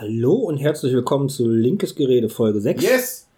Hallo 0.00 0.34
und 0.34 0.58
herzlich 0.58 0.92
willkommen 0.92 1.28
zu 1.28 1.48
Linkes 1.48 1.96
Gerede 1.96 2.28
Folge 2.28 2.60
6. 2.60 2.82
Yes! 2.84 3.28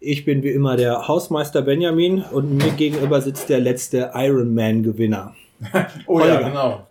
Ich 0.00 0.24
bin 0.24 0.42
wie 0.42 0.48
immer 0.50 0.76
der 0.76 1.06
Hausmeister 1.06 1.62
Benjamin 1.62 2.24
und 2.32 2.56
mir 2.56 2.70
gegenüber 2.72 3.20
sitzt 3.20 3.48
der 3.48 3.60
letzte 3.60 4.10
Ironman-Gewinner. 4.12 5.32
Oh 6.08 6.18
Holger. 6.18 6.40
ja, 6.40 6.48
genau. 6.48 6.86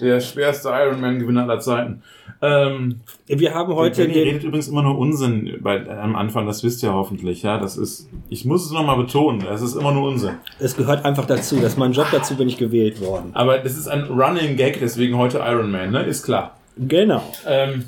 Der 0.00 0.20
schwerste 0.20 0.70
Ironman-Gewinner 0.70 1.42
aller 1.42 1.60
Zeiten. 1.60 2.02
Ähm, 2.40 3.00
Wir 3.26 3.52
haben 3.52 3.74
heute 3.74 4.04
den. 4.06 4.12
redet 4.12 4.42
übrigens 4.44 4.68
immer 4.68 4.82
nur 4.82 4.96
Unsinn 4.96 5.58
bei, 5.60 5.86
am 5.90 6.16
Anfang, 6.16 6.46
das 6.46 6.64
wisst 6.64 6.82
ihr 6.82 6.94
hoffentlich, 6.94 7.42
ja. 7.42 7.58
Das 7.58 7.76
ist, 7.76 8.08
ich 8.30 8.46
muss 8.46 8.64
es 8.64 8.72
nochmal 8.72 8.96
betonen, 8.96 9.44
es 9.52 9.60
ist 9.60 9.74
immer 9.74 9.92
nur 9.92 10.08
Unsinn. 10.08 10.36
Es 10.60 10.74
gehört 10.74 11.04
einfach 11.04 11.26
dazu, 11.26 11.56
dass 11.60 11.76
mein 11.76 11.92
Job 11.92 12.06
dazu 12.10 12.36
bin 12.36 12.48
ich 12.48 12.56
gewählt 12.56 13.02
worden. 13.02 13.32
Aber 13.34 13.58
das 13.58 13.76
ist 13.76 13.86
ein 13.88 14.04
Running 14.04 14.56
Gag, 14.56 14.80
deswegen 14.80 15.18
heute 15.18 15.40
Ironman, 15.40 15.90
ne? 15.90 16.04
Ist 16.04 16.22
klar. 16.22 16.56
Genau. 16.78 17.22
Ähm, 17.46 17.84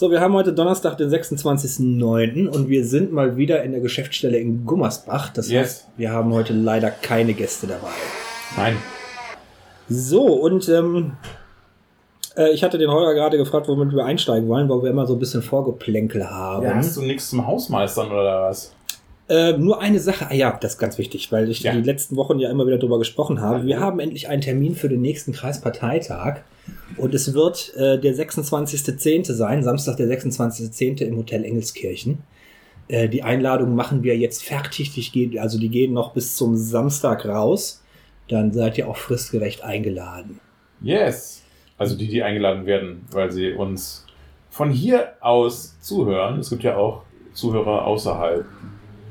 So, 0.00 0.10
wir 0.10 0.22
haben 0.22 0.32
heute 0.32 0.54
Donnerstag, 0.54 0.96
den 0.96 1.10
26.09. 1.10 2.48
und 2.48 2.70
wir 2.70 2.86
sind 2.86 3.12
mal 3.12 3.36
wieder 3.36 3.62
in 3.64 3.72
der 3.72 3.82
Geschäftsstelle 3.82 4.38
in 4.38 4.64
Gummersbach. 4.64 5.28
Das 5.28 5.50
Yes. 5.50 5.60
heißt, 5.60 5.88
wir 5.98 6.10
haben 6.10 6.32
heute 6.32 6.54
leider 6.54 6.90
keine 6.90 7.34
Gäste 7.34 7.66
dabei. 7.66 7.90
nein. 8.56 8.78
So, 9.90 10.22
und 10.22 10.70
ähm, 10.70 11.12
äh, 12.34 12.48
ich 12.52 12.64
hatte 12.64 12.78
den 12.78 12.88
Holger 12.90 13.12
gerade 13.12 13.36
gefragt, 13.36 13.68
womit 13.68 13.94
wir 13.94 14.06
einsteigen 14.06 14.48
wollen, 14.48 14.70
weil 14.70 14.82
wir 14.82 14.88
immer 14.88 15.06
so 15.06 15.16
ein 15.16 15.18
bisschen 15.18 15.42
Vorgeplänkel 15.42 16.30
haben. 16.30 16.64
Ja, 16.64 16.76
hast 16.76 16.96
du 16.96 17.02
nichts 17.02 17.28
zum 17.28 17.46
Hausmeistern 17.46 18.10
oder 18.10 18.44
was? 18.48 18.72
Äh, 19.30 19.56
nur 19.56 19.80
eine 19.80 20.00
Sache, 20.00 20.26
ah 20.28 20.34
ja, 20.34 20.58
das 20.60 20.72
ist 20.72 20.78
ganz 20.78 20.98
wichtig, 20.98 21.30
weil 21.30 21.48
ich 21.48 21.60
Ja. 21.60 21.72
die 21.72 21.82
letzten 21.82 22.16
Wochen 22.16 22.40
ja 22.40 22.50
immer 22.50 22.66
wieder 22.66 22.78
drüber 22.78 22.98
gesprochen 22.98 23.40
habe. 23.40 23.64
Wir 23.64 23.78
haben 23.78 24.00
endlich 24.00 24.28
einen 24.28 24.42
Termin 24.42 24.74
für 24.74 24.88
den 24.88 25.00
nächsten 25.00 25.30
Kreisparteitag 25.32 26.40
und 26.96 27.14
es 27.14 27.32
wird 27.32 27.72
äh, 27.76 27.98
der 28.00 28.12
26.10. 28.14 29.32
sein, 29.32 29.62
Samstag 29.62 29.96
der 29.98 30.08
26.10. 30.08 31.02
im 31.04 31.16
Hotel 31.16 31.44
Engelskirchen. 31.44 32.18
Äh, 32.88 33.08
die 33.08 33.22
Einladung 33.22 33.76
machen 33.76 34.02
wir 34.02 34.16
jetzt 34.18 34.42
fertig, 34.42 34.92
die 34.94 35.02
geht, 35.02 35.38
also 35.38 35.60
die 35.60 35.68
gehen 35.68 35.92
noch 35.92 36.12
bis 36.12 36.34
zum 36.34 36.56
Samstag 36.56 37.24
raus. 37.24 37.84
Dann 38.28 38.52
seid 38.52 38.78
ihr 38.78 38.88
auch 38.88 38.96
fristgerecht 38.96 39.62
eingeladen. 39.62 40.40
Yes. 40.82 41.42
Also 41.78 41.96
die, 41.96 42.08
die 42.08 42.22
eingeladen 42.24 42.66
werden, 42.66 43.02
weil 43.12 43.30
sie 43.30 43.52
uns 43.52 44.06
von 44.50 44.70
hier 44.70 45.12
aus 45.20 45.76
zuhören. 45.80 46.40
Es 46.40 46.50
gibt 46.50 46.64
ja 46.64 46.76
auch 46.76 47.02
Zuhörer 47.32 47.86
außerhalb 47.86 48.44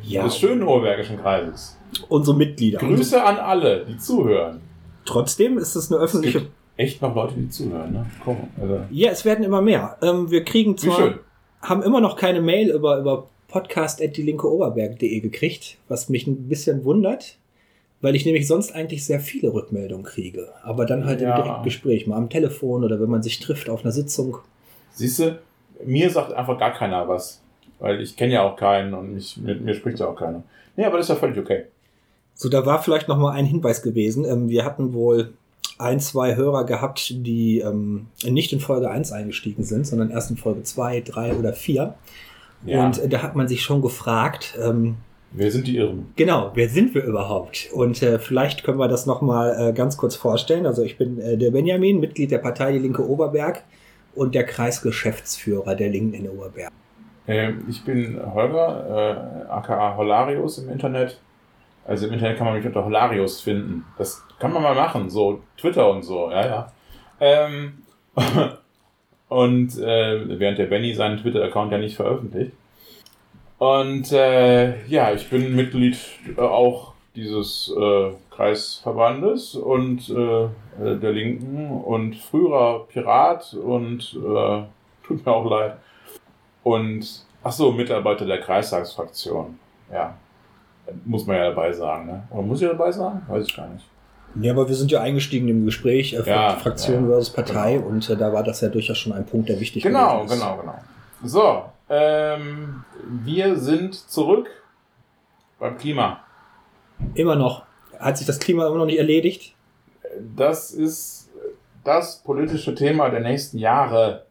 Ja, 0.09 0.23
des 0.23 0.37
schönen 0.37 0.63
Oberbergischen 0.63 1.17
Kreises. 1.17 1.77
unsere 2.09 2.35
Mitglieder. 2.37 2.79
Grüße 2.79 3.23
an 3.23 3.37
alle, 3.37 3.85
die 3.85 3.97
zuhören. 3.97 4.61
Trotzdem 5.05 5.57
ist 5.57 5.75
es 5.75 5.91
eine 5.91 6.01
Es 6.03 6.09
öffentliche. 6.11 6.39
gibt 6.41 6.51
echt 6.77 7.01
noch 7.01 7.15
Leute, 7.15 7.33
die 7.35 7.49
zuhören, 7.49 7.91
ne? 7.93 8.05
Komm, 8.23 8.37
also. 8.59 8.81
Ja, 8.91 9.11
es 9.11 9.25
werden 9.25 9.43
immer 9.43 9.61
mehr. 9.61 9.97
Ähm, 10.01 10.29
wir 10.31 10.43
kriegen 10.43 10.73
Wie 10.73 10.77
zwar. 10.87 10.95
schön. 10.97 11.19
haben 11.61 11.81
immer 11.83 11.99
noch 12.01 12.15
keine 12.15 12.41
Mail 12.41 12.69
über, 12.69 12.97
über 12.99 13.27
podcast.dielinkeoberberg.de 13.47 15.19
gekriegt, 15.19 15.77
was 15.87 16.09
mich 16.09 16.27
ein 16.27 16.47
bisschen 16.47 16.83
wundert, 16.85 17.37
weil 18.01 18.15
ich 18.15 18.25
nämlich 18.25 18.47
sonst 18.47 18.73
eigentlich 18.75 19.03
sehr 19.05 19.19
viele 19.19 19.53
Rückmeldungen 19.53 20.05
kriege. 20.05 20.49
Aber 20.63 20.85
dann 20.85 21.05
halt 21.05 21.21
Ja. 21.21 21.35
im 21.35 21.43
direkten 21.43 21.63
Gespräch, 21.63 22.07
mal 22.07 22.15
am 22.17 22.29
Telefon 22.29 22.83
oder 22.83 22.99
wenn 22.99 23.09
man 23.09 23.23
sich 23.23 23.39
trifft 23.39 23.69
auf 23.69 23.83
einer 23.83 23.91
Sitzung. 23.91 24.37
Siehst 24.93 25.19
du, 25.19 25.39
mir 25.85 26.09
sagt 26.09 26.33
einfach 26.33 26.57
gar 26.59 26.71
keiner 26.73 27.07
was. 27.07 27.41
Weil 27.79 28.01
ich 28.01 28.15
kenne 28.15 28.33
ja 28.33 28.43
auch 28.43 28.55
keinen 28.55 28.93
und 28.93 29.13
mich, 29.13 29.37
mit 29.37 29.61
mir 29.61 29.73
spricht 29.73 29.99
ja 29.99 30.07
auch 30.07 30.15
keiner. 30.15 30.43
Nee, 30.75 30.85
aber 30.85 30.97
das 30.97 31.07
ist 31.07 31.09
ja 31.09 31.15
völlig 31.15 31.37
okay. 31.37 31.65
So, 32.33 32.49
da 32.49 32.65
war 32.65 32.81
vielleicht 32.81 33.07
noch 33.07 33.17
mal 33.17 33.31
ein 33.31 33.45
Hinweis 33.45 33.81
gewesen. 33.81 34.25
Ähm, 34.25 34.49
wir 34.49 34.65
hatten 34.65 34.93
wohl 34.93 35.33
ein, 35.77 35.99
zwei 35.99 36.35
Hörer 36.35 36.65
gehabt, 36.65 37.09
die 37.25 37.59
ähm, 37.59 38.07
nicht 38.23 38.53
in 38.53 38.59
Folge 38.59 38.89
1 38.89 39.11
eingestiegen 39.11 39.63
sind, 39.63 39.87
sondern 39.87 40.11
erst 40.11 40.29
in 40.29 40.37
Folge 40.37 40.63
2, 40.63 41.01
3 41.01 41.35
oder 41.35 41.53
4. 41.53 41.95
Ja. 42.65 42.85
Und 42.85 42.99
äh, 42.99 43.07
da 43.07 43.23
hat 43.23 43.35
man 43.35 43.47
sich 43.47 43.61
schon 43.61 43.81
gefragt, 43.81 44.57
ähm, 44.61 44.97
Wer 45.31 45.51
sind 45.51 45.67
die 45.67 45.77
Irren? 45.77 46.07
Genau, 46.15 46.51
wer 46.55 46.69
sind 46.69 46.95
wir 46.95 47.03
überhaupt? 47.03 47.69
Und 47.71 48.01
äh, 48.01 48.17
vielleicht 48.17 48.63
können 48.63 48.79
wir 48.79 48.87
das 48.87 49.05
nochmal 49.05 49.69
äh, 49.69 49.73
ganz 49.73 49.95
kurz 49.95 50.15
vorstellen. 50.15 50.65
Also 50.65 50.81
ich 50.81 50.97
bin 50.97 51.19
äh, 51.19 51.37
der 51.37 51.51
Benjamin, 51.51 51.99
Mitglied 51.99 52.31
der 52.31 52.39
Partei 52.39 52.71
Die 52.71 52.79
Linke 52.79 53.07
Oberberg 53.07 53.63
und 54.15 54.33
der 54.33 54.43
Kreisgeschäftsführer 54.43 55.75
der 55.75 55.89
Linken 55.89 56.15
in 56.15 56.29
Oberberg. 56.29 56.71
Ähm, 57.29 57.65
ich 57.69 57.85
bin 57.85 58.19
Holger, 58.33 59.45
äh, 59.45 59.51
aka 59.51 59.95
Holarius 59.95 60.57
im 60.57 60.71
Internet. 60.71 61.19
Also 61.85 62.07
im 62.07 62.13
Internet 62.13 62.37
kann 62.37 62.47
man 62.47 62.55
mich 62.55 62.65
unter 62.65 62.83
Holarius 62.83 63.39
finden. 63.41 63.85
Das 63.99 64.23
kann 64.39 64.51
man 64.51 64.63
mal 64.63 64.73
machen, 64.73 65.11
so 65.11 65.41
Twitter 65.55 65.91
und 65.91 66.01
so, 66.01 66.31
ja, 66.31 66.45
ja. 66.45 66.71
Ähm, 67.19 67.83
und 69.29 69.77
äh, 69.77 70.39
während 70.39 70.57
der 70.57 70.65
Benny 70.65 70.95
seinen 70.95 71.19
Twitter-Account 71.19 71.71
ja 71.71 71.77
nicht 71.77 71.95
veröffentlicht. 71.95 72.53
Und 73.59 74.11
äh, 74.11 74.83
ja, 74.87 75.13
ich 75.13 75.29
bin 75.29 75.55
Mitglied 75.55 75.99
äh, 76.35 76.41
auch 76.41 76.93
dieses 77.15 77.71
äh, 77.77 78.11
Kreisverbandes 78.31 79.53
und 79.53 80.09
äh, 80.09 80.47
der 80.79 81.11
Linken 81.11 81.69
und 81.69 82.15
früherer 82.15 82.87
Pirat 82.87 83.53
und 83.53 84.13
tut 85.03 85.25
mir 85.25 85.31
auch 85.31 85.49
leid. 85.49 85.77
Und 86.69 87.25
ach 87.43 87.51
so, 87.51 87.71
Mitarbeiter 87.71 88.25
der 88.25 88.39
Kreistagsfraktion. 88.41 89.57
Ja. 89.91 90.15
Muss 91.05 91.25
man 91.25 91.35
ja 91.37 91.49
dabei 91.49 91.71
sagen, 91.71 92.05
ne? 92.07 92.23
Oder 92.31 92.41
muss 92.41 92.61
ich 92.61 92.67
dabei 92.67 92.91
sagen? 92.91 93.21
Weiß 93.27 93.45
ich 93.47 93.55
gar 93.55 93.67
nicht. 93.67 93.85
Ja, 94.41 94.51
aber 94.53 94.67
wir 94.67 94.75
sind 94.75 94.91
ja 94.91 95.01
eingestiegen 95.01 95.47
im 95.47 95.65
Gespräch, 95.65 96.13
äh, 96.13 96.21
Ja, 96.29 96.55
Fraktion 96.55 97.03
ja, 97.03 97.09
versus 97.09 97.31
Partei 97.31 97.73
genau. 97.77 97.87
und 97.87 98.09
äh, 98.09 98.15
da 98.15 98.31
war 98.31 98.43
das 98.43 98.61
ja 98.61 98.69
durchaus 98.69 98.97
schon 98.97 99.13
ein 99.13 99.25
Punkt, 99.25 99.49
der 99.49 99.59
wichtig 99.59 99.81
Genau, 99.83 100.23
ist. 100.23 100.31
genau, 100.31 100.57
genau. 100.57 100.75
So, 101.23 101.63
ähm, 101.89 102.83
wir 103.23 103.55
sind 103.57 103.95
zurück 103.95 104.47
beim 105.59 105.77
Klima. 105.77 106.19
Immer 107.15 107.35
noch. 107.35 107.63
Hat 107.99 108.17
sich 108.17 108.27
das 108.27 108.39
Klima 108.39 108.67
immer 108.67 108.77
noch 108.77 108.85
nicht 108.85 108.99
erledigt? 108.99 109.55
Das 110.35 110.71
ist 110.71 111.29
das 111.83 112.19
politische 112.23 112.75
Thema 112.75 113.09
der 113.09 113.21
nächsten 113.21 113.57
Jahre. 113.57 114.25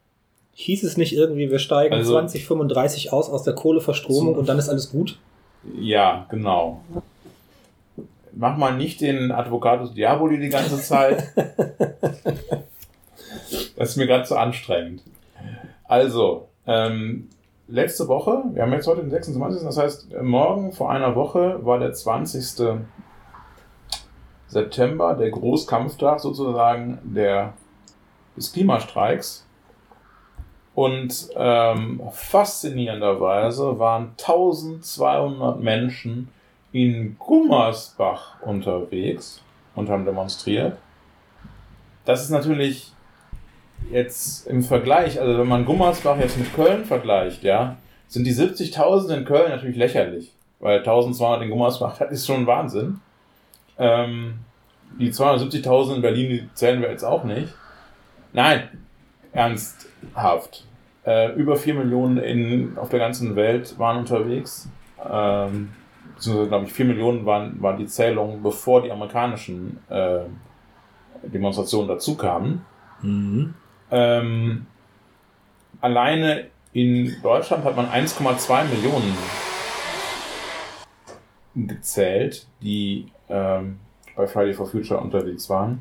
Hieß 0.61 0.83
es 0.83 0.97
nicht 0.97 1.13
irgendwie, 1.15 1.51
wir 1.53 1.61
steigen 1.61 1.95
Also- 1.95 2.15
2035 2.15 3.13
aus 3.13 3.31
aus 3.31 3.45
der 3.45 3.55
Kohleverstromung 3.55 4.35
So. 4.35 4.41
und 4.41 4.49
dann 4.49 4.59
ist 4.59 4.69
alles 4.69 4.91
gut? 4.91 5.17
Ja, 5.79 6.27
genau. 6.31 6.81
Mach 8.33 8.57
mal 8.57 8.77
nicht 8.77 9.01
den 9.01 9.31
Advocatus 9.31 9.95
Diaboli 9.95 10.39
die 10.41 10.49
ganze 10.49 10.81
Zeit. 10.81 11.29
Das 13.77 13.91
ist 13.91 13.97
mir 13.97 14.07
gerade 14.07 14.25
zu 14.25 14.37
anstrengend. 14.37 15.03
Also, 15.85 16.49
ähm, 16.67 17.29
letzte 17.69 18.09
Woche, 18.09 18.43
wir 18.53 18.63
haben 18.63 18.73
jetzt 18.73 18.87
heute 18.89 19.01
den 19.03 19.11
26. 19.11 19.63
Das 19.63 19.77
heißt, 19.79 20.09
morgen 20.23 20.73
vor 20.73 20.91
einer 20.91 21.15
Woche 21.15 21.65
war 21.65 21.79
der 21.79 21.93
20. 21.93 22.77
September, 24.49 25.15
der 25.15 25.31
Großkampftag 25.31 26.21
sozusagen 26.21 26.99
der, 27.05 27.53
des 28.37 28.53
Klimastreiks. 28.53 29.47
Und 30.79 31.31
ähm, 31.35 32.01
faszinierenderweise 32.13 33.81
waren 33.81 34.13
1200 34.17 35.59
Menschen 35.59 36.29
in 36.71 37.17
Gummersbach 37.19 38.41
unterwegs 38.43 39.43
und 39.75 39.89
haben 39.89 40.05
demonstriert. 40.05 40.79
Das 42.05 42.23
ist 42.23 42.31
natürlich 42.31 42.93
jetzt 43.91 44.47
im 44.47 44.63
Vergleich, 44.63 45.21
also 45.21 45.41
wenn 45.41 45.49
man 45.49 45.65
Gummersbach 45.65 46.17
jetzt 46.21 46.39
mit 46.39 46.55
Köln 46.55 46.85
vergleicht, 46.85 47.43
ja, 47.43 47.77
sind 48.07 48.23
die 48.23 48.33
70.000 48.33 49.17
in 49.17 49.25
Köln 49.25 49.51
natürlich 49.51 49.77
lächerlich, 49.77 50.33
weil 50.61 50.79
1200 50.79 51.43
in 51.43 51.51
Gummersbach, 51.51 51.99
das 51.99 52.13
ist 52.13 52.27
schon 52.29 52.47
Wahnsinn. 52.47 53.01
Ähm, 53.79 54.39
die 54.97 55.11
270.000 55.11 55.97
in 55.97 56.03
Berlin, 56.03 56.29
die 56.29 56.49
zählen 56.55 56.81
wir 56.81 56.89
jetzt 56.89 57.03
auch 57.03 57.25
nicht. 57.25 57.53
Nein, 58.33 58.69
ernsthaft. 59.33 60.68
Äh, 61.09 61.33
über 61.37 61.57
4 61.57 61.73
Millionen 61.73 62.19
in, 62.19 62.77
auf 62.77 62.91
der 62.91 62.99
ganzen 62.99 63.35
Welt 63.35 63.79
waren 63.79 63.97
unterwegs. 63.97 64.69
Ähm, 65.11 65.71
beziehungsweise, 66.15 66.49
glaube 66.49 66.67
ich, 66.67 66.73
4 66.75 66.85
Millionen 66.85 67.25
waren, 67.25 67.63
waren 67.63 67.79
die 67.79 67.87
Zählungen, 67.87 68.43
bevor 68.43 68.83
die 68.83 68.93
amerikanischen 68.93 69.79
äh, 69.89 70.21
Demonstrationen 71.23 71.89
dazu 71.89 72.15
kamen. 72.15 72.63
Mhm. 73.01 73.55
Ähm, 73.91 74.67
alleine 75.81 76.49
in 76.75 77.17
Deutschland 77.23 77.65
hat 77.65 77.75
man 77.75 77.87
1,2 77.87 78.65
Millionen 78.65 79.17
gezählt, 81.55 82.47
die 82.61 83.07
ähm, 83.31 83.79
bei 84.15 84.27
Friday 84.27 84.53
for 84.53 84.67
Future 84.67 85.01
unterwegs 85.01 85.49
waren. 85.49 85.81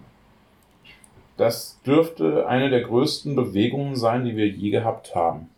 Das 1.37 1.79
dürfte 1.85 2.47
eine 2.47 2.69
der 2.69 2.81
größten 2.81 3.35
Bewegungen 3.35 3.95
sein, 3.95 4.25
die 4.25 4.35
wir 4.35 4.47
je 4.47 4.71
gehabt 4.71 5.13
haben. 5.15 5.49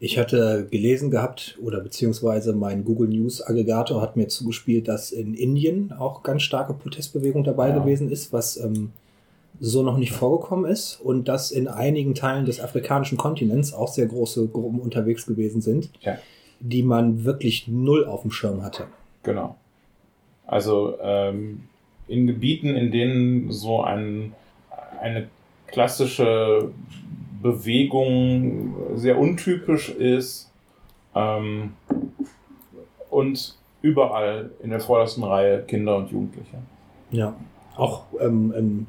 Ich 0.00 0.18
hatte 0.18 0.66
gelesen 0.68 1.12
gehabt, 1.12 1.56
oder 1.62 1.80
beziehungsweise 1.80 2.52
mein 2.52 2.84
Google 2.84 3.08
News 3.08 3.40
Aggregator 3.40 4.02
hat 4.02 4.16
mir 4.16 4.26
zugespielt, 4.26 4.88
dass 4.88 5.12
in 5.12 5.34
Indien 5.34 5.92
auch 5.92 6.24
ganz 6.24 6.42
starke 6.42 6.74
Protestbewegung 6.74 7.44
dabei 7.44 7.68
Ja. 7.68 7.78
gewesen 7.78 8.10
ist, 8.10 8.32
was 8.32 8.56
ähm, 8.56 8.90
so 9.60 9.84
noch 9.84 9.98
nicht 9.98 10.10
vorgekommen 10.10 10.68
ist 10.68 11.00
und 11.00 11.28
dass 11.28 11.52
in 11.52 11.68
einigen 11.68 12.16
Teilen 12.16 12.46
des 12.46 12.60
afrikanischen 12.60 13.16
Kontinents 13.16 13.72
auch 13.72 13.86
sehr 13.86 14.06
große 14.06 14.48
Gruppen 14.48 14.80
unterwegs 14.80 15.24
gewesen 15.24 15.60
sind, 15.60 15.90
Ja. 16.00 16.18
die 16.58 16.82
man 16.82 17.24
wirklich 17.24 17.68
null 17.68 18.04
auf 18.04 18.22
dem 18.22 18.32
Schirm 18.32 18.64
hatte. 18.64 18.86
Genau. 19.22 19.54
Also 20.48 20.94
ähm, 21.00 21.62
in 22.08 22.26
Gebieten, 22.26 22.74
in 22.74 22.90
denen 22.90 23.52
so 23.52 23.82
ein, 23.82 24.32
eine 25.02 25.28
klassische 25.66 26.70
Bewegung 27.42 28.74
sehr 28.94 29.18
untypisch 29.18 29.90
ist 29.90 30.50
ähm, 31.14 31.74
und 33.10 33.56
überall 33.82 34.50
in 34.62 34.70
der 34.70 34.80
vordersten 34.80 35.24
Reihe 35.24 35.62
Kinder 35.62 35.96
und 35.96 36.10
Jugendliche. 36.10 36.58
Ja, 37.10 37.34
auch 37.76 38.04
ähm, 38.20 38.54
ähm, 38.56 38.86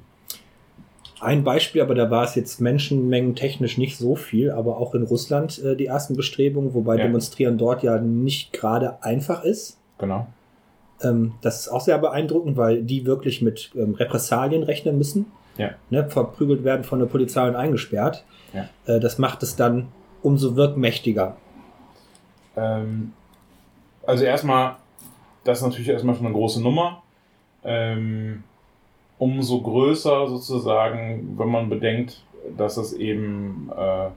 ein 1.20 1.44
Beispiel, 1.44 1.82
aber 1.82 1.96
da 1.96 2.12
war 2.12 2.24
es 2.24 2.36
jetzt 2.36 2.62
menschenmengen 2.62 3.36
technisch 3.36 3.78
nicht 3.78 3.98
so 3.98 4.16
viel, 4.16 4.52
aber 4.52 4.78
auch 4.78 4.94
in 4.94 5.04
Russland 5.04 5.62
äh, 5.64 5.76
die 5.76 5.86
ersten 5.86 6.16
Bestrebungen, 6.16 6.74
wobei 6.74 6.98
Ja. 6.98 7.04
Demonstrieren 7.04 7.58
dort 7.58 7.82
ja 7.82 7.98
nicht 7.98 8.54
gerade 8.54 9.02
einfach 9.04 9.44
ist. 9.44 9.80
Genau. 9.98 10.28
Ähm, 11.02 11.34
das 11.42 11.62
ist 11.62 11.68
auch 11.70 11.82
sehr 11.82 11.98
beeindruckend, 11.98 12.58
weil 12.58 12.84
die 12.84 13.06
wirklich 13.06 13.42
mit 13.42 13.72
ähm, 13.76 13.96
Repressalien 13.96 14.64
rechnen 14.64 14.98
müssen. 14.98 15.26
Ja. 15.58 15.72
Ne, 15.90 16.10
verprügelt 16.10 16.64
werden 16.64 16.84
von 16.84 17.00
der 17.00 17.06
Polizei 17.06 17.48
und 17.48 17.56
eingesperrt. 17.56 18.24
Ja. 18.54 18.70
Äh, 18.86 19.00
das 19.00 19.18
macht 19.18 19.44
es 19.44 19.56
dann 19.56 19.90
umso 20.22 20.56
wirkmächtiger. 20.56 21.36
Ähm, 22.56 23.14
also 24.06 24.24
erstmal, 24.24 24.76
das 25.44 25.60
ist 25.60 25.64
natürlich 25.64 25.90
erstmal 25.90 26.16
schon 26.16 26.26
eine 26.26 26.36
große 26.36 26.62
Nummer. 26.62 27.04
Ähm, 27.64 28.44
umso 29.18 29.62
größer 29.62 30.28
sozusagen, 30.28 31.36
wenn 31.38 31.48
man 31.48 31.70
bedenkt, 31.70 32.24
dass 32.58 32.78
es 32.78 32.94
eben 32.94 33.72
äh, 33.76 34.10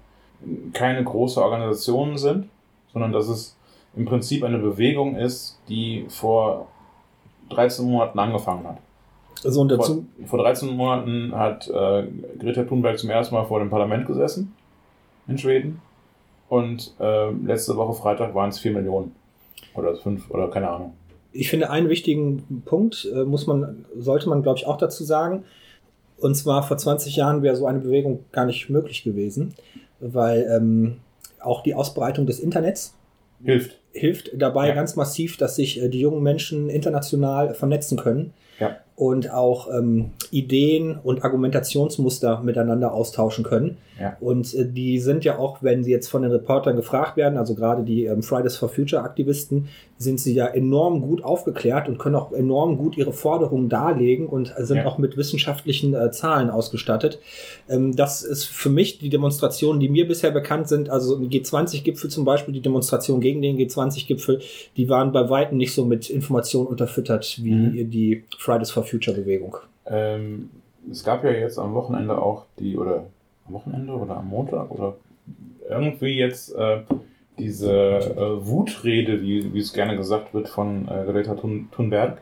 keine 0.73 1.05
große 1.05 1.41
Organisationen 1.41 2.19
sind, 2.19 2.49
sondern 2.93 3.13
dass 3.13 3.29
es 3.29 3.57
im 3.95 4.05
Prinzip 4.05 4.43
eine 4.43 4.59
Bewegung 4.59 5.17
ist, 5.17 5.61
die 5.69 6.07
vor 6.09 6.69
13 7.51 7.87
Monaten 7.87 8.19
angefangen 8.19 8.67
hat. 8.67 8.79
So 9.43 9.61
und 9.61 9.69
Vor, 9.71 9.79
dazu, 9.79 10.07
vor 10.27 10.39
13 10.41 10.69
Monaten 10.71 11.33
hat 11.35 11.69
äh, 11.69 12.05
Greta 12.39 12.65
Thunberg 12.65 12.99
zum 12.99 13.11
ersten 13.11 13.35
Mal 13.35 13.45
vor 13.45 13.59
dem 13.61 13.71
Parlament 13.71 14.07
gesessen 14.07 14.55
in 15.29 15.39
Schweden. 15.39 15.81
Und 16.49 16.95
äh, 17.01 17.31
letzte 17.31 17.77
Woche 17.77 17.95
Freitag 17.95 18.35
waren 18.35 18.51
es 18.51 18.59
4 18.59 18.73
Millionen. 18.73 19.13
Oder 19.75 19.95
5 19.97 20.31
oder 20.31 20.49
keine 20.49 20.71
Ahnung. 20.71 20.95
ich 21.33 21.51
finde 21.51 21.69
einen 21.71 21.89
wichtigen 21.91 22.63
Punkt, 22.65 23.07
äh, 23.13 23.25
muss 23.25 23.47
man, 23.47 23.85
sollte 23.99 24.29
man, 24.29 24.43
glaube 24.43 24.59
ich, 24.59 24.67
auch 24.67 24.79
dazu 24.79 25.05
sagen. 25.05 25.45
Und 26.19 26.35
zwar 26.35 26.63
vor 26.63 26.79
20 26.79 27.15
Jahren 27.17 27.43
wäre 27.43 27.57
so 27.57 27.67
eine 27.67 27.81
Bewegung 27.81 28.25
gar 28.33 28.47
nicht 28.47 28.71
möglich 28.71 29.05
gewesen, 29.05 29.55
weil 30.01 30.49
ähm, 30.51 30.97
auch 31.41 31.63
die 31.63 31.75
Ausbreitung 31.75 32.25
des 32.27 32.41
Internets 32.41 32.95
Hilft. 33.45 33.79
hilft 33.93 34.31
dabei 34.35 34.69
Ja. 34.69 34.75
ganz 34.75 34.97
massiv, 34.97 35.37
dass 35.37 35.57
sich 35.57 35.83
äh, 35.83 35.91
die 35.91 36.01
jungen 36.01 36.23
Menschen 36.23 36.71
international 36.71 37.53
vernetzen 37.55 37.99
können 37.99 38.33
Ja. 38.59 38.77
und 38.97 39.31
auch 39.31 39.69
ähm, 39.71 40.11
Ideen 40.31 40.97
und 41.03 41.23
Argumentationsmuster 41.25 42.41
miteinander 42.43 42.93
austauschen 42.93 43.45
können. 43.45 43.77
Ja. 44.01 44.17
Und 44.21 44.55
äh, 44.55 44.67
die 44.71 44.99
sind 44.99 45.25
ja 45.25 45.39
auch, 45.39 45.63
wenn 45.63 45.83
sie 45.85 45.91
jetzt 45.91 46.09
von 46.09 46.23
den 46.23 46.31
Reportern 46.31 46.77
gefragt 46.77 47.17
werden, 47.17 47.39
also 47.39 47.55
gerade 47.55 47.83
die 47.83 48.05
ähm, 48.05 48.23
Fridays 48.23 48.57
for 48.57 48.69
Future 48.69 49.03
Aktivisten, 49.03 49.69
sind 49.99 50.21
sie 50.21 50.35
ja 50.35 50.47
enorm 50.47 51.01
gut 51.01 51.25
aufgeklärt 51.25 51.89
und 51.89 51.97
können 51.99 52.15
auch 52.17 52.31
enorm 52.33 52.77
gut 52.77 52.99
ihre 52.99 53.15
Forderungen 53.15 53.71
darlegen 53.71 54.27
und 54.27 54.53
sind 54.59 54.77
Ja. 54.79 54.87
auch 54.87 54.99
mit 54.99 55.17
wissenschaftlichen 55.17 55.95
äh, 55.95 56.11
Zahlen 56.11 56.51
ausgestattet. 56.51 57.19
Ähm, 57.69 57.97
das 57.97 58.23
ist 58.23 58.45
für 58.45 58.69
mich 58.69 58.99
die 58.99 59.09
Demonstrationen, 59.09 59.81
die 59.81 59.89
mir 59.89 60.07
bisher 60.07 60.31
bekannt 60.31 60.69
sind, 60.69 60.91
also 60.91 61.17
ein 61.17 61.31
G20-Gipfel 61.31 62.11
zum 62.11 62.27
Beispiel, 62.27 62.53
die 62.53 62.61
Demonstration 62.61 63.21
gegen 63.23 63.41
den 63.41 63.57
G20-Gipfel, 63.57 64.41
die 64.77 64.89
waren 64.91 65.13
bei 65.13 65.31
Weitem 65.31 65.57
nicht 65.57 65.73
so 65.75 65.87
mit 65.87 66.11
Informationen 66.11 66.67
unterfüttert 66.67 67.39
wie 67.43 67.55
Mhm. 67.57 67.91
die 67.91 68.25
Fridays 68.47 68.71
for 68.71 68.85
Future 68.85 69.17
Bewegung. 69.17 69.57
Ähm, 69.87 70.51
es 70.91 71.03
gab 71.03 71.25
ja 71.25 71.33
jetzt 71.33 71.59
am 71.59 71.75
Wochenende 71.75 72.17
auch 72.17 72.47
die, 72.61 72.79
oder 72.79 73.07
am 73.47 73.55
Wochenende 73.55 73.93
oder 73.93 74.19
am 74.19 74.29
Montag 74.29 74.71
oder 74.71 74.95
irgendwie 75.69 76.17
jetzt 76.17 76.55
äh, 76.55 76.83
diese 77.39 77.73
äh, 77.73 78.47
Wutrede, 78.47 79.21
wie, 79.21 79.53
wie 79.53 79.59
es 79.59 79.73
gerne 79.73 79.97
gesagt 79.97 80.33
wird, 80.33 80.49
von 80.49 80.87
äh, 80.87 81.05
Greta 81.11 81.35
Thun 81.35 81.69
Thunberg. 81.73 82.19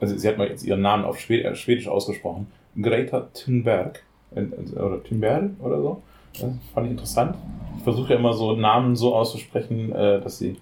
Also 0.00 0.16
sie 0.16 0.26
hat 0.28 0.38
mal 0.38 0.48
jetzt 0.48 0.64
ihren 0.64 0.82
Namen 0.82 1.04
auf 1.04 1.20
Schwed 1.20 1.44
äh, 1.44 1.54
Schwedisch 1.54 1.86
ausgesprochen. 1.86 2.48
Greta 2.80 3.28
Thunberg. 3.32 4.02
Äh, 4.34 4.46
oder 4.76 5.02
Thunberg 5.04 5.50
oder 5.60 5.80
so. 5.80 6.02
Das 6.32 6.50
fand 6.74 6.86
ich 6.86 6.90
interessant. 6.90 7.36
Ich 7.76 7.84
versuche 7.84 8.12
ja 8.12 8.18
immer 8.18 8.32
so 8.32 8.56
Namen 8.56 8.96
so 8.96 9.14
auszusprechen, 9.14 9.92
äh, 9.92 10.20
dass 10.20 10.38
sie, 10.38 10.56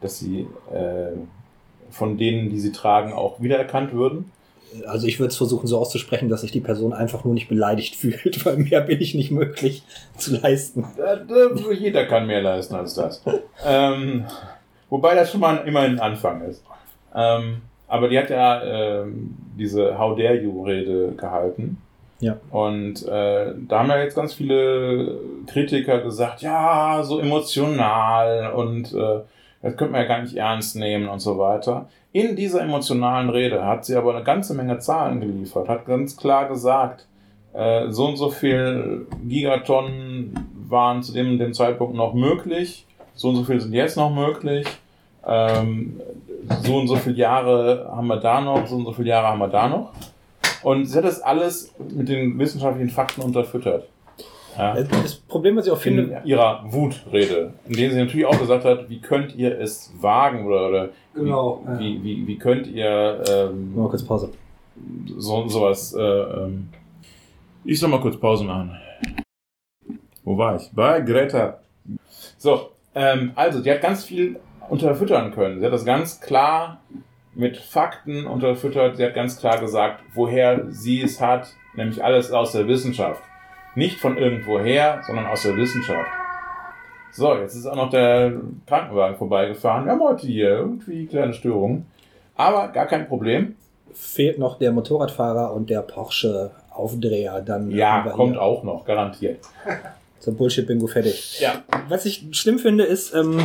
dass 0.00 0.18
sie 0.18 0.46
äh, 0.72 1.12
von 1.92 2.18
denen, 2.18 2.50
die 2.50 2.58
sie 2.58 2.72
tragen, 2.72 3.12
auch 3.12 3.40
wiedererkannt 3.40 3.92
würden. 3.92 4.30
Also 4.86 5.06
ich 5.06 5.20
würde 5.20 5.28
es 5.28 5.36
versuchen 5.36 5.66
so 5.66 5.78
auszusprechen, 5.78 6.28
dass 6.28 6.40
sich 6.40 6.50
die 6.50 6.60
Person 6.60 6.92
einfach 6.92 7.24
nur 7.24 7.34
nicht 7.34 7.48
beleidigt 7.48 7.94
fühlt, 7.96 8.44
weil 8.44 8.56
mehr 8.56 8.80
bin 8.80 9.00
ich 9.00 9.14
nicht 9.14 9.30
möglich 9.30 9.82
zu 10.16 10.36
leisten. 10.36 10.86
Jeder 11.78 12.06
kann 12.06 12.26
mehr 12.26 12.42
leisten 12.42 12.74
als 12.74 12.94
das. 12.94 13.22
ähm, 13.64 14.24
wobei 14.88 15.14
das 15.14 15.30
schon 15.30 15.40
mal 15.40 15.56
immerhin 15.66 15.92
ein 15.92 16.00
Anfang 16.00 16.42
ist. 16.42 16.64
Ähm, 17.14 17.62
aber 17.88 18.08
die 18.08 18.18
hat 18.18 18.30
ja 18.30 18.62
ähm, 18.62 19.36
diese 19.58 19.98
How 19.98 20.16
dare 20.16 20.40
you 20.40 20.64
Rede 20.64 21.12
gehalten. 21.12 21.76
Ja. 22.20 22.36
Und 22.50 23.06
äh, 23.06 23.52
da 23.68 23.80
haben 23.80 23.88
ja 23.88 23.98
jetzt 23.98 24.14
ganz 24.14 24.32
viele 24.32 25.18
Kritiker 25.46 25.98
gesagt, 25.98 26.40
ja, 26.40 27.02
so 27.02 27.18
emotional 27.18 28.52
und 28.54 28.94
äh, 28.94 29.20
das 29.62 29.76
könnte 29.76 29.92
man 29.92 30.02
ja 30.02 30.08
gar 30.08 30.22
nicht 30.22 30.36
ernst 30.36 30.76
nehmen 30.76 31.08
und 31.08 31.20
so 31.20 31.38
weiter. 31.38 31.88
In 32.12 32.36
dieser 32.36 32.62
emotionalen 32.62 33.30
Rede 33.30 33.64
hat 33.64 33.84
sie 33.84 33.96
aber 33.96 34.14
eine 34.14 34.24
ganze 34.24 34.54
Menge 34.54 34.78
Zahlen 34.78 35.20
geliefert, 35.20 35.68
hat 35.68 35.86
ganz 35.86 36.16
klar 36.16 36.48
gesagt, 36.48 37.06
äh, 37.54 37.90
so 37.90 38.06
und 38.06 38.16
so 38.16 38.30
viel 38.30 39.06
Gigatonnen 39.24 40.34
waren 40.68 41.02
zu 41.02 41.12
dem, 41.12 41.38
dem 41.38 41.54
Zeitpunkt 41.54 41.94
noch 41.94 42.12
möglich, 42.12 42.86
so 43.14 43.28
und 43.28 43.36
so 43.36 43.44
viel 43.44 43.60
sind 43.60 43.72
jetzt 43.72 43.96
noch 43.96 44.12
möglich, 44.12 44.66
ähm, 45.26 46.00
so 46.62 46.78
und 46.78 46.88
so 46.88 46.96
viele 46.96 47.16
Jahre 47.16 47.90
haben 47.94 48.08
wir 48.08 48.16
da 48.16 48.40
noch, 48.40 48.66
so 48.66 48.76
und 48.76 48.84
so 48.84 48.92
viele 48.92 49.10
Jahre 49.10 49.28
haben 49.28 49.38
wir 49.38 49.48
da 49.48 49.68
noch. 49.68 49.92
Und 50.62 50.86
sie 50.86 50.96
hat 50.96 51.04
das 51.04 51.20
alles 51.20 51.74
mit 51.94 52.08
den 52.08 52.38
wissenschaftlichen 52.38 52.90
Fakten 52.90 53.22
unterfüttert. 53.22 53.88
Ja. 54.56 54.74
Das 54.74 55.14
Problem, 55.14 55.56
was 55.56 55.66
ich 55.66 55.72
auch 55.72 55.78
finde, 55.78 56.02
In 56.02 56.26
ihrer 56.26 56.62
Wutrede, 56.66 57.54
in 57.66 57.74
der 57.74 57.90
sie 57.90 57.98
natürlich 57.98 58.26
auch 58.26 58.38
gesagt 58.38 58.64
hat, 58.64 58.88
wie 58.88 59.00
könnt 59.00 59.34
ihr 59.34 59.58
es 59.58 59.92
wagen 60.00 60.46
oder, 60.46 60.68
oder 60.68 60.88
Genau, 61.14 61.62
ja. 61.66 61.78
wie, 61.78 62.02
wie, 62.02 62.26
wie 62.26 62.38
könnt 62.38 62.66
ihr 62.66 63.22
ähm, 63.28 63.74
mal 63.74 63.88
kurz 63.88 64.04
Pause. 64.04 64.30
so 65.16 65.48
sowas. 65.48 65.94
Äh, 65.94 66.00
ähm, 66.00 66.68
ich 67.64 67.78
soll 67.78 67.90
mal 67.90 68.00
kurz 68.00 68.16
Pause 68.16 68.44
machen. 68.44 68.76
Wo 70.24 70.36
war 70.38 70.56
ich? 70.56 70.70
Bei 70.72 71.00
Greta. 71.00 71.58
So, 72.38 72.70
ähm, 72.94 73.32
also, 73.34 73.62
die 73.62 73.70
hat 73.70 73.80
ganz 73.80 74.04
viel 74.04 74.38
unterfüttern 74.68 75.32
können. 75.32 75.60
Sie 75.60 75.66
hat 75.66 75.72
das 75.72 75.84
ganz 75.84 76.20
klar 76.20 76.80
mit 77.34 77.56
Fakten 77.56 78.26
unterfüttert. 78.26 78.96
Sie 78.96 79.04
hat 79.04 79.14
ganz 79.14 79.38
klar 79.38 79.58
gesagt, 79.58 80.02
woher 80.14 80.66
sie 80.70 81.02
es 81.02 81.20
hat, 81.20 81.54
nämlich 81.74 82.02
alles 82.02 82.30
aus 82.30 82.52
der 82.52 82.68
Wissenschaft. 82.68 83.22
Nicht 83.74 83.98
von 84.00 84.18
irgendwoher, 84.18 85.00
sondern 85.06 85.26
aus 85.26 85.42
der 85.42 85.56
Wissenschaft. 85.56 86.08
So, 87.12 87.34
jetzt 87.36 87.54
ist 87.54 87.66
auch 87.66 87.76
noch 87.76 87.90
der 87.90 88.32
Krankenwagen 88.66 89.16
vorbeigefahren. 89.16 89.84
Wir 89.84 89.92
haben 89.92 90.00
heute 90.02 90.26
hier 90.26 90.48
irgendwie 90.50 91.06
kleine 91.06 91.34
Störungen. 91.34 91.86
Aber 92.36 92.68
gar 92.68 92.86
kein 92.86 93.06
Problem. 93.06 93.56
Fehlt 93.94 94.38
noch 94.38 94.58
der 94.58 94.72
Motorradfahrer 94.72 95.52
und 95.52 95.68
der 95.68 95.82
Porsche-Aufdreher. 95.82 97.42
Dann 97.42 97.70
Ja, 97.70 98.02
kommt 98.08 98.32
hier 98.32 98.42
auch 98.42 98.62
noch, 98.62 98.84
garantiert. 98.84 99.40
So 100.24 100.30
Bullshit-Bingo 100.30 100.86
fertig. 100.86 101.40
Ja. 101.40 101.64
Was 101.88 102.06
ich 102.06 102.24
schlimm 102.30 102.60
finde, 102.60 102.84
ist, 102.84 103.12
ähm, 103.12 103.40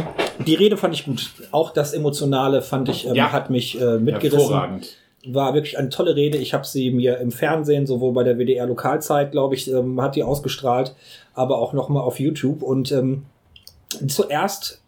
die 0.45 0.53
Rede 0.53 0.77
fand 0.77 0.93
ich 0.93 1.05
gut. 1.05 1.31
Auch 1.51 1.71
das 1.71 1.91
Emotionale 1.95 2.61
fand 2.61 2.87
ich, 2.87 3.07
ähm, 3.07 3.15
Ja. 3.15 3.31
hat 3.31 3.49
mich 3.49 3.81
äh, 3.81 3.97
mitgerissen. 3.97 4.41
Hervorragend. 4.41 4.95
War 5.27 5.53
wirklich 5.53 5.77
eine 5.77 5.89
tolle 5.89 6.15
Rede. 6.15 6.37
Ich 6.37 6.53
habe 6.53 6.65
sie 6.65 6.91
mir 6.91 7.17
im 7.17 7.31
Fernsehen, 7.31 7.85
sowohl 7.85 8.13
bei 8.13 8.23
der 8.23 8.37
WDR 8.37 8.65
Lokalzeit, 8.65 9.31
glaube 9.31 9.55
ich, 9.55 9.69
ähm, 9.71 10.01
hat 10.01 10.15
die 10.15 10.23
ausgestrahlt, 10.23 10.95
aber 11.33 11.59
auch 11.59 11.73
nochmal 11.73 12.03
auf 12.03 12.19
YouTube. 12.19 12.61
Und 12.61 12.91
ähm, 12.91 13.25
zuerst 14.07 14.81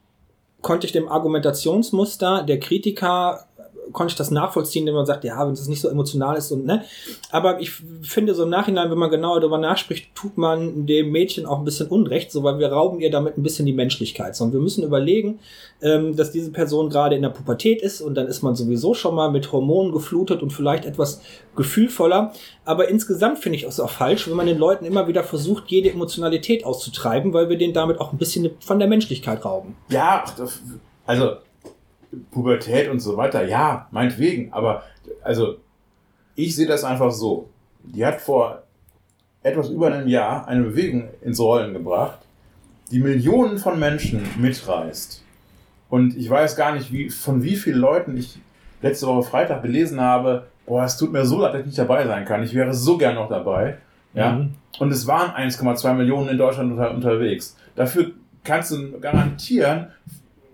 konnte 0.62 0.86
ich 0.88 0.93
dem 0.93 1.08
Argumentationsmuster 1.08 2.43
der 2.43 2.60
Kritiker 2.60 3.46
konnte 3.91 4.12
ich 4.12 4.17
das 4.17 4.31
nachvollziehen, 4.31 4.86
wenn 4.86 4.93
man 4.93 5.05
sagt, 5.05 5.24
ja, 5.24 5.46
wenn 5.46 5.53
es 5.53 5.67
nicht 5.67 5.81
so 5.81 5.89
emotional 5.89 6.38
ist 6.38 6.51
und 6.51 6.65
ne. 6.65 6.84
Aber 7.31 7.60
ich 7.60 7.72
finde 8.01 8.34
so 8.36 8.43
im 8.43 8.50
Nachhinein, 8.50 8.89
wenn 8.91 8.98
man 8.98 9.10
genauer 9.10 9.39
darüber 9.39 9.58
nachspricht, 9.58 10.13
tut 10.15 10.38
man 10.38 10.86
dem 10.86 11.12
Mädchen 11.12 11.46
auch 11.46 11.60
ein 11.60 11.65
bisschen 11.65 11.88
Unrecht, 11.88 12.31
so 12.31 12.43
weil 12.43 12.60
wir 12.60 12.72
rauben 12.72 13.00
ihr 13.00 13.12
damit 13.12 13.38
ein 13.38 13.43
bisschen 13.43 13.65
die 13.65 13.74
Menschlichkeit. 13.74 14.36
So, 14.36 14.43
und 14.46 14.53
wir 14.53 14.60
müssen 14.60 14.84
überlegen, 14.84 15.39
ähm, 15.81 16.15
dass 16.15 16.31
diese 16.31 16.51
Person 16.51 16.89
gerade 16.89 17.15
in 17.15 17.22
der 17.22 17.29
Pubertät 17.29 17.81
ist 17.81 18.01
und 18.01 18.15
dann 18.15 18.27
ist 18.27 18.41
man 18.41 18.55
sowieso 18.55 18.93
schon 18.93 19.15
mal 19.15 19.31
mit 19.31 19.51
Hormonen 19.51 19.91
geflutet 19.91 20.41
und 20.41 20.51
vielleicht 20.51 20.86
etwas 20.86 21.22
gefühlvoller. 21.55 22.34
Aber 22.65 22.89
insgesamt 22.89 23.39
finde 23.39 23.58
ich 23.58 23.63
es 23.63 23.79
auch 23.79 23.89
falsch, 23.89 24.27
wenn 24.27 24.36
man 24.36 24.48
den 24.48 24.58
Leuten 24.58 24.86
immer 24.86 25.08
wieder 25.08 25.24
versucht, 25.24 25.65
jede 25.67 25.89
Emotionalität 25.89 26.65
auszutreiben, 26.65 27.34
weil 27.34 27.50
wir 27.50 27.58
denen 27.58 27.74
damit 27.74 28.00
auch 28.00 28.12
ein 28.12 28.17
bisschen 28.17 28.51
von 28.60 28.79
der 28.79 28.88
Menschlichkeit 28.88 29.43
rauben. 29.43 29.75
Ja, 29.89 30.24
also 31.05 31.38
Pubertät 32.32 32.89
und 32.89 33.00
so 33.00 33.18
weiter, 33.18 33.46
ja, 33.46 33.88
meinetwegen, 33.92 34.51
aber 34.54 34.84
also 35.24 35.58
ich 36.36 36.56
sehe 36.56 36.68
das 36.68 36.84
einfach 36.84 37.12
so. 37.12 37.50
Die 37.84 38.06
hat 38.06 38.22
vor 38.22 38.63
etwas 39.44 39.70
über 39.70 39.88
einem 39.88 40.08
Jahr 40.08 40.48
eine 40.48 40.63
Bewegung 40.63 41.10
ins 41.22 41.39
Rollen 41.39 41.74
gebracht, 41.74 42.20
die 42.92 43.00
Millionen 43.00 43.58
von 43.58 43.80
Menschen 43.80 44.28
mitreißt. 44.38 45.24
Und 45.89 46.16
ich 46.18 46.30
weiß 46.30 46.56
gar 46.56 46.74
nicht, 46.74 46.92
wie, 46.92 47.10
von 47.10 47.44
wie 47.44 47.56
vielen 47.56 47.80
Leuten 47.80 48.18
ich 48.18 48.39
letzte 48.82 49.08
Woche 49.08 49.24
Freitag 49.24 49.62
gelesen 49.62 50.00
habe, 50.00 50.48
boah, 50.66 50.84
es 50.84 50.98
tut 50.98 51.12
mir 51.12 51.25
so 51.25 51.39
leid, 51.39 51.54
dass 51.54 51.62
ich 51.62 51.68
nicht 51.68 51.80
dabei 51.80 52.06
sein 52.06 52.25
kann. 52.25 52.44
Ich 52.44 52.54
wäre 52.54 52.74
so 52.74 52.98
gern 52.98 53.16
noch 53.16 53.30
dabei. 53.30 53.78
Ja. 54.13 54.34
Mhm. 54.34 54.56
Und 54.80 54.92
es 54.92 55.08
waren 55.08 55.32
1,2 55.32 55.94
Millionen 55.94 56.30
in 56.30 56.38
Deutschland 56.38 56.72
unter, 56.72 56.92
unterwegs. 56.92 57.58
Dafür 57.75 58.12
kannst 58.44 58.72
du 58.72 59.00
garantieren, 59.00 59.88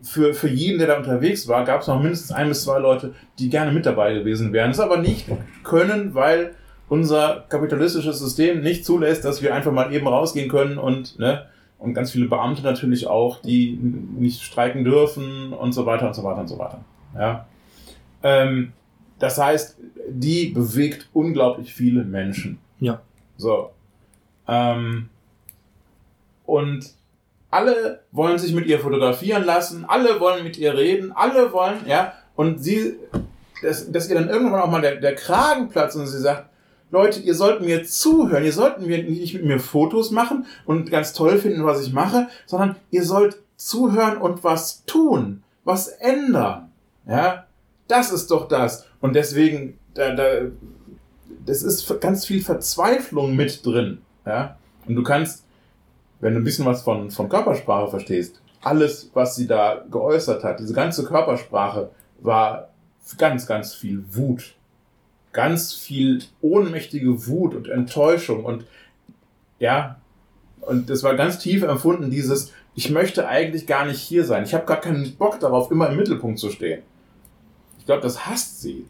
für, 0.05 0.33
für 0.33 0.47
jeden, 0.47 0.77
der 0.77 0.87
da 0.87 0.97
unterwegs 0.97 1.47
war, 1.47 1.65
gab 1.65 1.81
es 1.81 1.87
noch 1.87 2.01
mindestens 2.01 2.31
ein 2.31 2.47
bis 2.47 2.63
zwei 2.63 2.79
Leute, 2.79 3.13
die 3.39 3.49
gerne 3.49 3.71
mit 3.71 3.85
dabei 3.85 4.13
gewesen 4.13 4.53
wären. 4.53 4.69
Das 4.69 4.79
aber 4.79 4.97
nicht 4.97 5.27
können, 5.63 6.13
weil 6.13 6.55
unser 6.87 7.45
kapitalistisches 7.49 8.19
System 8.19 8.61
nicht 8.61 8.85
zulässt, 8.85 9.25
dass 9.25 9.41
wir 9.41 9.55
einfach 9.55 9.71
mal 9.71 9.91
eben 9.91 10.07
rausgehen 10.07 10.49
können 10.49 10.77
und, 10.77 11.17
ne, 11.17 11.45
und 11.79 11.93
ganz 11.93 12.11
viele 12.11 12.27
Beamte 12.27 12.61
natürlich 12.61 13.07
auch, 13.07 13.41
die 13.41 13.77
nicht 13.77 14.43
streiken 14.43 14.83
dürfen 14.83 15.51
und 15.53 15.73
so 15.73 15.85
weiter 15.85 16.07
und 16.07 16.13
so 16.13 16.23
weiter 16.23 16.41
und 16.41 16.47
so 16.47 16.59
weiter. 16.59 16.85
Ja. 17.17 17.47
Ähm, 18.23 18.73
das 19.19 19.37
heißt, 19.37 19.77
die 20.09 20.49
bewegt 20.49 21.09
unglaublich 21.13 21.73
viele 21.73 22.03
Menschen. 22.03 22.59
Ja. 22.79 23.01
So. 23.37 23.71
Ähm, 24.47 25.09
und 26.45 26.93
alle 27.55 28.01
wollen 28.11 28.37
sich 28.37 28.53
mit 28.53 28.65
ihr 28.65 28.79
fotografieren 28.79 29.45
lassen, 29.45 29.85
alle 29.87 30.19
wollen 30.19 30.43
mit 30.43 30.57
ihr 30.57 30.73
reden, 30.73 31.13
alle 31.13 31.53
wollen, 31.53 31.87
ja, 31.87 32.13
und 32.35 32.61
sie, 32.61 32.97
dass, 33.63 33.89
dass 33.89 34.09
ihr 34.09 34.15
dann 34.15 34.29
irgendwann 34.29 34.59
auch 34.59 34.69
mal 34.69 34.81
der, 34.81 34.97
der 34.97 35.15
Kragen 35.15 35.69
platzt 35.69 35.95
und 35.95 36.05
sie 36.05 36.19
sagt, 36.19 36.49
Leute, 36.91 37.21
ihr 37.21 37.33
sollt 37.33 37.61
mir 37.61 37.85
zuhören, 37.85 38.43
ihr 38.43 38.51
sollt 38.51 38.81
mir 38.81 39.01
nicht 39.03 39.33
mit 39.35 39.45
mir 39.45 39.59
Fotos 39.59 40.11
machen 40.11 40.45
und 40.65 40.91
ganz 40.91 41.13
toll 41.13 41.37
finden, 41.37 41.65
was 41.65 41.81
ich 41.81 41.93
mache, 41.93 42.27
sondern 42.45 42.75
ihr 42.91 43.05
sollt 43.05 43.37
zuhören 43.55 44.17
und 44.17 44.43
was 44.43 44.83
tun, 44.85 45.41
was 45.63 45.87
ändern, 45.87 46.73
ja, 47.07 47.45
das 47.87 48.11
ist 48.11 48.31
doch 48.31 48.49
das. 48.49 48.85
Und 48.99 49.15
deswegen, 49.15 49.79
da, 49.93 50.13
da, 50.13 50.25
das 51.45 51.63
ist 51.63 52.01
ganz 52.01 52.25
viel 52.25 52.43
Verzweiflung 52.43 53.37
mit 53.37 53.65
drin, 53.65 53.99
ja, 54.25 54.57
und 54.85 54.95
du 54.95 55.03
kannst 55.03 55.44
wenn 56.19 56.33
du 56.33 56.39
ein 56.39 56.43
bisschen 56.43 56.65
was 56.65 56.81
von, 56.81 57.11
von 57.11 57.29
Körpersprache 57.29 57.89
verstehst, 57.89 58.41
alles, 58.61 59.11
was 59.13 59.35
sie 59.35 59.47
da 59.47 59.83
geäußert 59.89 60.43
hat, 60.43 60.59
diese 60.59 60.73
ganze 60.73 61.05
Körpersprache 61.05 61.91
war 62.19 62.69
ganz, 63.17 63.45
ganz 63.45 63.73
viel 63.73 64.03
Wut. 64.11 64.55
Ganz 65.31 65.73
viel 65.73 66.23
ohnmächtige 66.41 67.27
Wut 67.27 67.55
und 67.55 67.67
Enttäuschung 67.67 68.45
und 68.45 68.65
ja, 69.59 69.97
und 70.61 70.89
das 70.89 71.03
war 71.03 71.15
ganz 71.15 71.39
tief 71.39 71.63
empfunden, 71.63 72.09
dieses, 72.09 72.51
ich 72.73 72.89
möchte 72.89 73.27
eigentlich 73.27 73.67
gar 73.67 73.85
nicht 73.85 73.99
hier 73.99 74.25
sein. 74.25 74.43
Ich 74.43 74.53
habe 74.53 74.65
gar 74.65 74.81
keinen 74.81 75.15
Bock 75.15 75.39
darauf, 75.39 75.71
immer 75.71 75.89
im 75.89 75.97
Mittelpunkt 75.97 76.39
zu 76.39 76.49
stehen. 76.49 76.81
Ich 77.77 77.85
glaube, 77.85 78.01
das 78.01 78.25
hasst 78.25 78.61
sie. 78.61 78.85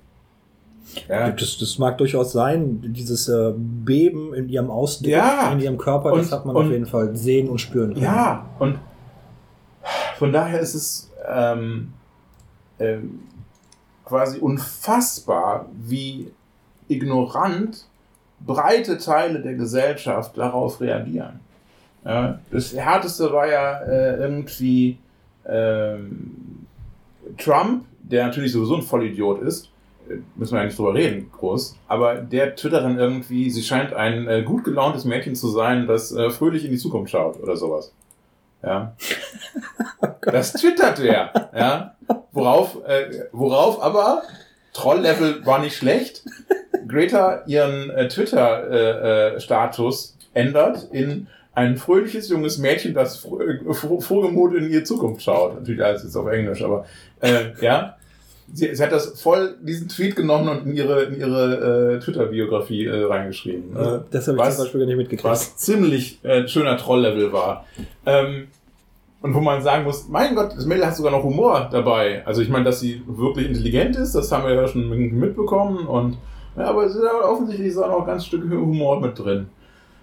Ja. 1.09 1.31
Das, 1.31 1.57
das 1.57 1.77
mag 1.77 1.97
durchaus 1.97 2.31
sein, 2.31 2.81
dieses 2.81 3.27
äh, 3.27 3.53
Beben 3.55 4.33
in 4.33 4.49
ihrem 4.49 4.69
Ausdruck, 4.69 5.09
ja. 5.09 5.51
in 5.51 5.59
ihrem 5.59 5.77
Körper, 5.77 6.13
und, 6.13 6.19
das 6.19 6.31
hat 6.31 6.45
man 6.45 6.55
und, 6.55 6.65
auf 6.65 6.71
jeden 6.71 6.85
Fall 6.85 7.15
sehen 7.15 7.49
und 7.49 7.59
spüren 7.59 7.93
können. 7.93 8.05
Ja, 8.05 8.45
und 8.59 8.79
von 10.17 10.31
daher 10.31 10.59
ist 10.59 10.75
es 10.75 11.11
ähm, 11.27 11.93
ähm, 12.79 13.19
quasi 14.05 14.39
unfassbar, 14.39 15.67
wie 15.73 16.31
ignorant 16.87 17.85
breite 18.39 18.97
Teile 18.97 19.41
der 19.41 19.55
Gesellschaft 19.55 20.37
darauf 20.37 20.79
reagieren. 20.79 21.39
Ja, 22.03 22.39
das 22.51 22.75
härteste 22.75 23.33
war 23.33 23.47
ja 23.47 23.79
äh, 23.79 24.17
irgendwie 24.17 24.99
ähm, 25.47 26.67
Trump, 27.37 27.85
der 28.03 28.27
natürlich 28.27 28.51
sowieso 28.51 28.75
ein 28.75 28.83
Vollidiot 28.83 29.41
ist, 29.41 29.71
müssen 30.35 30.53
wir 30.53 30.61
eigentlich 30.61 30.75
drüber 30.75 30.93
reden, 30.93 31.31
groß. 31.31 31.77
Aber 31.87 32.15
der 32.15 32.55
twittert 32.55 32.83
dann 32.83 32.97
irgendwie, 32.97 33.49
sie 33.49 33.63
scheint 33.63 33.93
ein 33.93 34.27
äh, 34.27 34.43
gut 34.43 34.63
gelauntes 34.63 35.05
Mädchen 35.05 35.35
zu 35.35 35.49
sein, 35.49 35.87
das 35.87 36.11
äh, 36.11 36.29
fröhlich 36.29 36.65
in 36.65 36.71
die 36.71 36.77
Zukunft 36.77 37.11
schaut 37.11 37.41
oder 37.41 37.55
sowas. 37.55 37.93
Ja. 38.63 38.95
das 40.21 40.53
twittert 40.53 40.99
er. 40.99 41.49
Ja. 41.55 41.95
Worauf, 42.31 42.83
äh, 42.85 43.25
worauf 43.31 43.81
aber 43.81 44.23
Troll-Level 44.73 45.45
war 45.45 45.59
nicht 45.59 45.75
schlecht. 45.75 46.23
Greta 46.87 47.43
ihren 47.47 47.89
äh, 47.89 48.07
Twitter-Status 48.07 50.17
äh, 50.33 50.39
äh, 50.39 50.45
ändert 50.45 50.87
in 50.91 51.27
ein 51.53 51.77
fröhliches 51.77 52.29
junges 52.29 52.57
Mädchen, 52.57 52.93
das 52.93 53.17
froh, 53.17 54.01
frohgemut 54.01 54.55
in 54.55 54.69
ihre 54.69 54.83
Zukunft 54.83 55.21
schaut. 55.21 55.55
Natürlich 55.55 55.83
alles 55.83 56.03
jetzt 56.03 56.17
auf 56.17 56.27
Englisch, 56.27 56.61
aber 56.61 56.85
äh, 57.21 57.53
ja 57.61 57.94
sie, 58.53 58.75
sie 58.75 58.83
hat 58.83 58.91
das 58.91 59.21
voll, 59.21 59.55
diesen 59.61 59.87
Tweet 59.87 60.15
genommen 60.15 60.49
und 60.49 60.65
in 60.67 60.75
ihre, 60.75 61.03
in 61.03 61.19
ihre 61.19 61.95
äh, 61.95 61.99
Twitter-Biografie 61.99 62.85
äh, 62.85 63.03
reingeschrieben. 63.03 63.75
Ja, 63.75 64.03
das 64.11 64.27
habe 64.27 64.37
ich 64.37 64.43
was, 64.43 64.55
zum 64.55 64.65
Beispiel 64.65 64.79
gar 64.81 64.87
nicht 64.87 64.97
mitgekriegt. 64.97 65.23
Was 65.23 65.57
ziemlich 65.57 66.23
äh, 66.23 66.47
schöner 66.47 66.77
Troll-Level 66.77 67.33
war. 67.33 67.65
Ähm, 68.05 68.47
und 69.21 69.33
wo 69.33 69.39
man 69.39 69.63
sagen 69.63 69.85
muss, 69.85 70.07
mein 70.07 70.35
Gott, 70.35 70.53
das 70.55 70.65
Mädel 70.65 70.85
hat 70.85 70.95
sogar 70.95 71.11
noch 71.11 71.23
Humor 71.23 71.67
dabei. 71.71 72.21
Also 72.27 72.41
ich 72.41 72.49
meine, 72.49 72.65
dass 72.65 72.79
sie 72.79 73.01
wirklich 73.07 73.47
intelligent 73.47 73.95
ist, 73.95 74.13
das 74.13 74.31
haben 74.31 74.45
wir 74.45 74.53
ja 74.53 74.67
schon 74.67 74.87
mitbekommen. 74.89 75.87
Und 75.87 76.17
ja, 76.55 76.65
aber 76.65 76.85
ist 76.85 76.95
ja 76.95 77.27
offensichtlich 77.27 77.69
ist 77.69 77.77
auch 77.77 77.89
noch 77.89 78.05
ganz 78.05 78.25
Stück 78.25 78.43
Humor 78.43 79.01
mit 79.01 79.17
drin. 79.17 79.47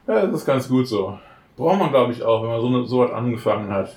Ja, 0.08 0.26
das 0.26 0.40
ist 0.40 0.46
ganz 0.46 0.68
gut 0.68 0.88
so. 0.88 1.18
Braucht 1.56 1.78
man, 1.78 1.90
glaube 1.90 2.12
ich, 2.12 2.22
auch, 2.24 2.42
wenn 2.42 2.50
man 2.50 2.60
so, 2.60 2.84
so 2.84 2.98
was 2.98 3.12
angefangen 3.12 3.70
hat. 3.70 3.94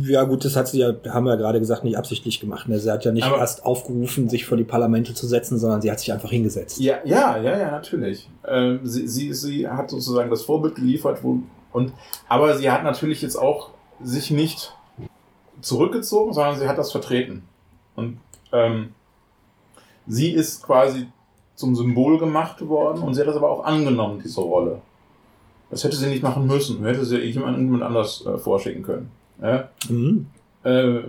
Ja, 0.00 0.24
gut, 0.24 0.44
das 0.44 0.56
hat 0.56 0.68
sie 0.68 0.80
ja, 0.80 0.92
haben 1.08 1.24
wir 1.24 1.30
ja 1.30 1.36
gerade 1.36 1.60
gesagt, 1.60 1.84
nicht 1.84 1.96
absichtlich 1.96 2.40
gemacht. 2.40 2.68
Ne? 2.68 2.78
Sie 2.78 2.90
hat 2.90 3.04
ja 3.04 3.12
nicht 3.12 3.26
aber 3.26 3.38
erst 3.38 3.64
aufgerufen, 3.64 4.28
sich 4.28 4.44
vor 4.46 4.56
die 4.56 4.64
Parlamente 4.64 5.14
zu 5.14 5.26
setzen, 5.26 5.58
sondern 5.58 5.80
sie 5.80 5.90
hat 5.90 6.00
sich 6.00 6.12
einfach 6.12 6.30
hingesetzt. 6.30 6.80
Ja, 6.80 6.96
ja, 7.04 7.36
ja, 7.36 7.58
ja, 7.58 7.70
natürlich. 7.70 8.28
Ähm, 8.46 8.80
sie, 8.84 9.06
sie, 9.08 9.32
sie 9.32 9.68
hat 9.68 9.90
sozusagen 9.90 10.30
das 10.30 10.42
Vorbild 10.42 10.74
geliefert, 10.74 11.22
wo, 11.22 11.40
und, 11.72 11.92
aber 12.28 12.56
sie 12.56 12.70
hat 12.70 12.82
natürlich 12.82 13.22
jetzt 13.22 13.36
auch 13.36 13.70
sich 14.02 14.30
nicht 14.30 14.74
zurückgezogen, 15.60 16.32
sondern 16.32 16.58
sie 16.58 16.68
hat 16.68 16.78
das 16.78 16.92
vertreten. 16.92 17.42
Und 17.94 18.18
ähm, 18.52 18.94
sie 20.06 20.30
ist 20.30 20.62
quasi 20.62 21.08
zum 21.54 21.74
Symbol 21.74 22.18
gemacht 22.18 22.66
worden 22.66 23.02
und 23.02 23.14
sie 23.14 23.20
hat 23.20 23.28
das 23.28 23.36
aber 23.36 23.50
auch 23.50 23.64
angenommen, 23.64 24.20
diese 24.24 24.40
Rolle. 24.40 24.80
Das 25.70 25.84
hätte 25.84 25.96
sie 25.96 26.08
nicht 26.08 26.22
machen 26.22 26.46
müssen. 26.46 26.84
Hätte 26.84 27.04
sie 27.04 27.18
jemand 27.18 27.82
anders 27.82 28.24
äh, 28.24 28.38
vorschicken 28.38 28.82
können. 28.82 29.10
Ja? 29.40 29.68
Mhm. 29.88 30.26
Äh, 30.64 31.00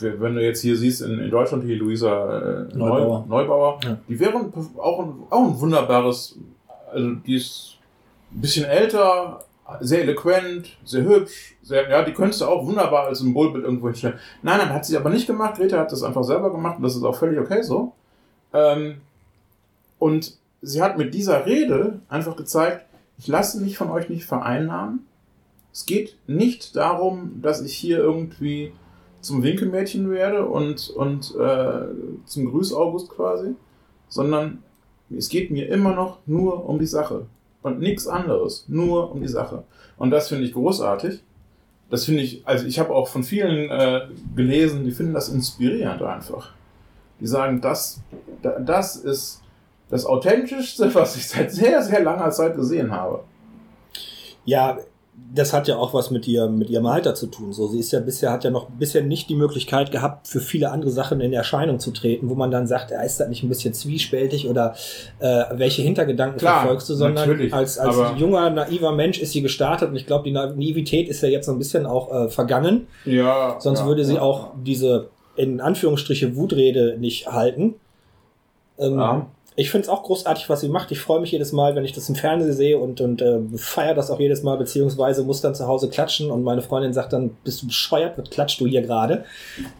wenn 0.00 0.34
du 0.34 0.42
jetzt 0.42 0.62
hier 0.62 0.76
siehst, 0.76 1.02
in, 1.02 1.18
in 1.18 1.30
Deutschland 1.30 1.64
hier 1.64 1.76
Luisa 1.76 2.66
äh, 2.68 2.76
Neubauer, 2.76 3.26
Neubauer 3.28 3.80
ja. 3.84 3.98
die 4.08 4.18
wären 4.18 4.52
auch 4.78 5.00
ein, 5.00 5.14
auch 5.28 5.48
ein 5.48 5.60
wunderbares, 5.60 6.38
also 6.90 7.14
die 7.26 7.36
ist 7.36 7.76
ein 8.32 8.40
bisschen 8.40 8.64
älter, 8.64 9.44
sehr 9.80 10.02
eloquent, 10.02 10.76
sehr 10.84 11.04
hübsch, 11.04 11.56
sehr, 11.62 11.88
ja, 11.88 12.02
die 12.02 12.12
könntest 12.12 12.40
du 12.40 12.46
auch 12.46 12.66
wunderbar 12.66 13.06
als 13.06 13.20
Symbolbild 13.20 13.64
irgendwo 13.64 13.88
hinstellen. 13.88 14.18
Nein, 14.42 14.58
nein, 14.58 14.72
hat 14.72 14.84
sie 14.84 14.96
aber 14.96 15.10
nicht 15.10 15.26
gemacht. 15.26 15.56
Greta 15.56 15.78
hat 15.78 15.92
das 15.92 16.02
einfach 16.02 16.24
selber 16.24 16.50
gemacht 16.50 16.78
und 16.78 16.82
das 16.82 16.96
ist 16.96 17.04
auch 17.04 17.14
völlig 17.14 17.38
okay 17.38 17.62
so. 17.62 17.92
Ähm, 18.52 18.96
und 19.98 20.36
sie 20.62 20.82
hat 20.82 20.98
mit 20.98 21.14
dieser 21.14 21.46
Rede 21.46 22.00
einfach 22.08 22.36
gezeigt, 22.36 22.86
ich 23.18 23.28
lasse 23.28 23.60
mich 23.60 23.76
von 23.76 23.90
euch 23.90 24.08
nicht 24.08 24.24
vereinnahmen. 24.24 25.06
Es 25.72 25.86
geht 25.86 26.16
nicht 26.26 26.76
darum, 26.76 27.40
dass 27.42 27.62
ich 27.62 27.74
hier 27.74 27.98
irgendwie 27.98 28.72
zum 29.20 29.42
Winkelmädchen 29.42 30.10
werde 30.10 30.46
und, 30.46 30.90
und 30.90 31.34
äh, 31.38 31.82
zum 32.24 32.50
Grüß-August 32.50 33.10
quasi, 33.10 33.54
sondern 34.08 34.62
es 35.16 35.28
geht 35.28 35.50
mir 35.50 35.68
immer 35.68 35.94
noch 35.94 36.18
nur 36.26 36.68
um 36.68 36.78
die 36.78 36.86
Sache. 36.86 37.26
Und 37.62 37.80
nichts 37.80 38.06
anderes. 38.06 38.64
Nur 38.68 39.12
um 39.12 39.20
die 39.20 39.28
Sache. 39.28 39.64
Und 39.98 40.10
das 40.10 40.28
finde 40.28 40.44
ich 40.44 40.52
großartig. 40.54 41.22
Das 41.90 42.04
finde 42.04 42.22
ich, 42.22 42.46
also 42.46 42.66
ich 42.66 42.78
habe 42.78 42.94
auch 42.94 43.08
von 43.08 43.22
vielen 43.22 43.68
äh, 43.68 44.06
gelesen, 44.34 44.84
die 44.84 44.92
finden 44.92 45.12
das 45.12 45.28
inspirierend 45.28 46.02
einfach. 46.02 46.52
die 47.20 47.26
sagen, 47.26 47.60
das, 47.60 48.00
das 48.42 48.96
ist 48.96 49.42
das 49.90 50.06
Authentischste, 50.06 50.94
was 50.94 51.16
ich 51.16 51.28
seit 51.28 51.50
sehr, 51.52 51.82
sehr 51.82 52.02
langer 52.02 52.30
Zeit 52.30 52.56
gesehen 52.56 52.92
habe. 52.92 53.24
Ja, 54.44 54.78
das 55.32 55.52
hat 55.52 55.68
ja 55.68 55.76
auch 55.76 55.94
was 55.94 56.10
mit 56.10 56.26
ihr, 56.26 56.48
mit 56.48 56.70
ihrem 56.70 56.86
Alter 56.86 57.14
zu 57.14 57.26
tun. 57.26 57.52
So, 57.52 57.68
sie 57.68 57.78
ist 57.78 57.92
ja 57.92 58.00
bisher, 58.00 58.32
hat 58.32 58.44
ja 58.44 58.50
noch 58.50 58.68
bisher 58.70 59.02
nicht 59.02 59.28
die 59.28 59.36
Möglichkeit 59.36 59.92
gehabt, 59.92 60.26
für 60.26 60.40
viele 60.40 60.70
andere 60.70 60.90
Sachen 60.90 61.20
in 61.20 61.32
Erscheinung 61.32 61.78
zu 61.78 61.92
treten, 61.92 62.28
wo 62.28 62.34
man 62.34 62.50
dann 62.50 62.66
sagt, 62.66 62.90
er 62.90 63.04
ist 63.04 63.20
das 63.20 63.28
nicht 63.28 63.42
ein 63.42 63.48
bisschen 63.48 63.72
zwiespältig 63.72 64.48
oder 64.48 64.74
äh, 65.20 65.44
welche 65.52 65.82
Hintergedanken 65.82 66.38
Klar, 66.38 66.60
verfolgst 66.60 66.88
du, 66.90 66.94
sondern 66.94 67.28
natürlich, 67.28 67.54
als, 67.54 67.78
als 67.78 67.96
junger, 68.18 68.50
naiver 68.50 68.92
Mensch 68.92 69.20
ist 69.20 69.32
sie 69.32 69.42
gestartet 69.42 69.90
und 69.90 69.96
ich 69.96 70.06
glaube, 70.06 70.24
die 70.24 70.32
Naivität 70.32 71.08
ist 71.08 71.22
ja 71.22 71.28
jetzt 71.28 71.46
so 71.46 71.52
ein 71.52 71.58
bisschen 71.58 71.86
auch 71.86 72.12
äh, 72.12 72.28
vergangen. 72.28 72.88
Ja. 73.04 73.56
Sonst 73.60 73.80
ja, 73.80 73.86
würde 73.86 74.04
sie 74.04 74.14
ja. 74.14 74.22
auch 74.22 74.52
diese 74.64 75.10
in 75.36 75.60
Anführungsstriche 75.60 76.34
Wutrede 76.36 76.96
nicht 76.98 77.28
halten. 77.28 77.74
Ähm, 78.78 78.98
Ja. 78.98 79.26
Ich 79.60 79.70
finde 79.70 79.82
es 79.82 79.88
auch 79.90 80.04
großartig, 80.04 80.48
was 80.48 80.62
sie 80.62 80.70
macht. 80.70 80.90
Ich 80.90 81.00
freue 81.00 81.20
mich 81.20 81.32
jedes 81.32 81.52
Mal, 81.52 81.74
wenn 81.74 81.84
ich 81.84 81.92
das 81.92 82.08
im 82.08 82.14
Fernsehen 82.14 82.54
sehe 82.54 82.78
und, 82.78 83.02
und 83.02 83.20
äh, 83.20 83.40
feiere 83.56 83.94
das 83.94 84.10
auch 84.10 84.18
jedes 84.18 84.42
Mal, 84.42 84.56
beziehungsweise 84.56 85.22
muss 85.22 85.42
dann 85.42 85.54
zu 85.54 85.66
Hause 85.66 85.90
klatschen 85.90 86.30
und 86.30 86.42
meine 86.42 86.62
Freundin 86.62 86.94
sagt 86.94 87.12
dann, 87.12 87.36
bist 87.44 87.60
du 87.60 87.66
bescheuert, 87.66 88.16
was 88.16 88.30
klatscht 88.30 88.58
du 88.58 88.66
hier 88.66 88.80
gerade? 88.80 89.26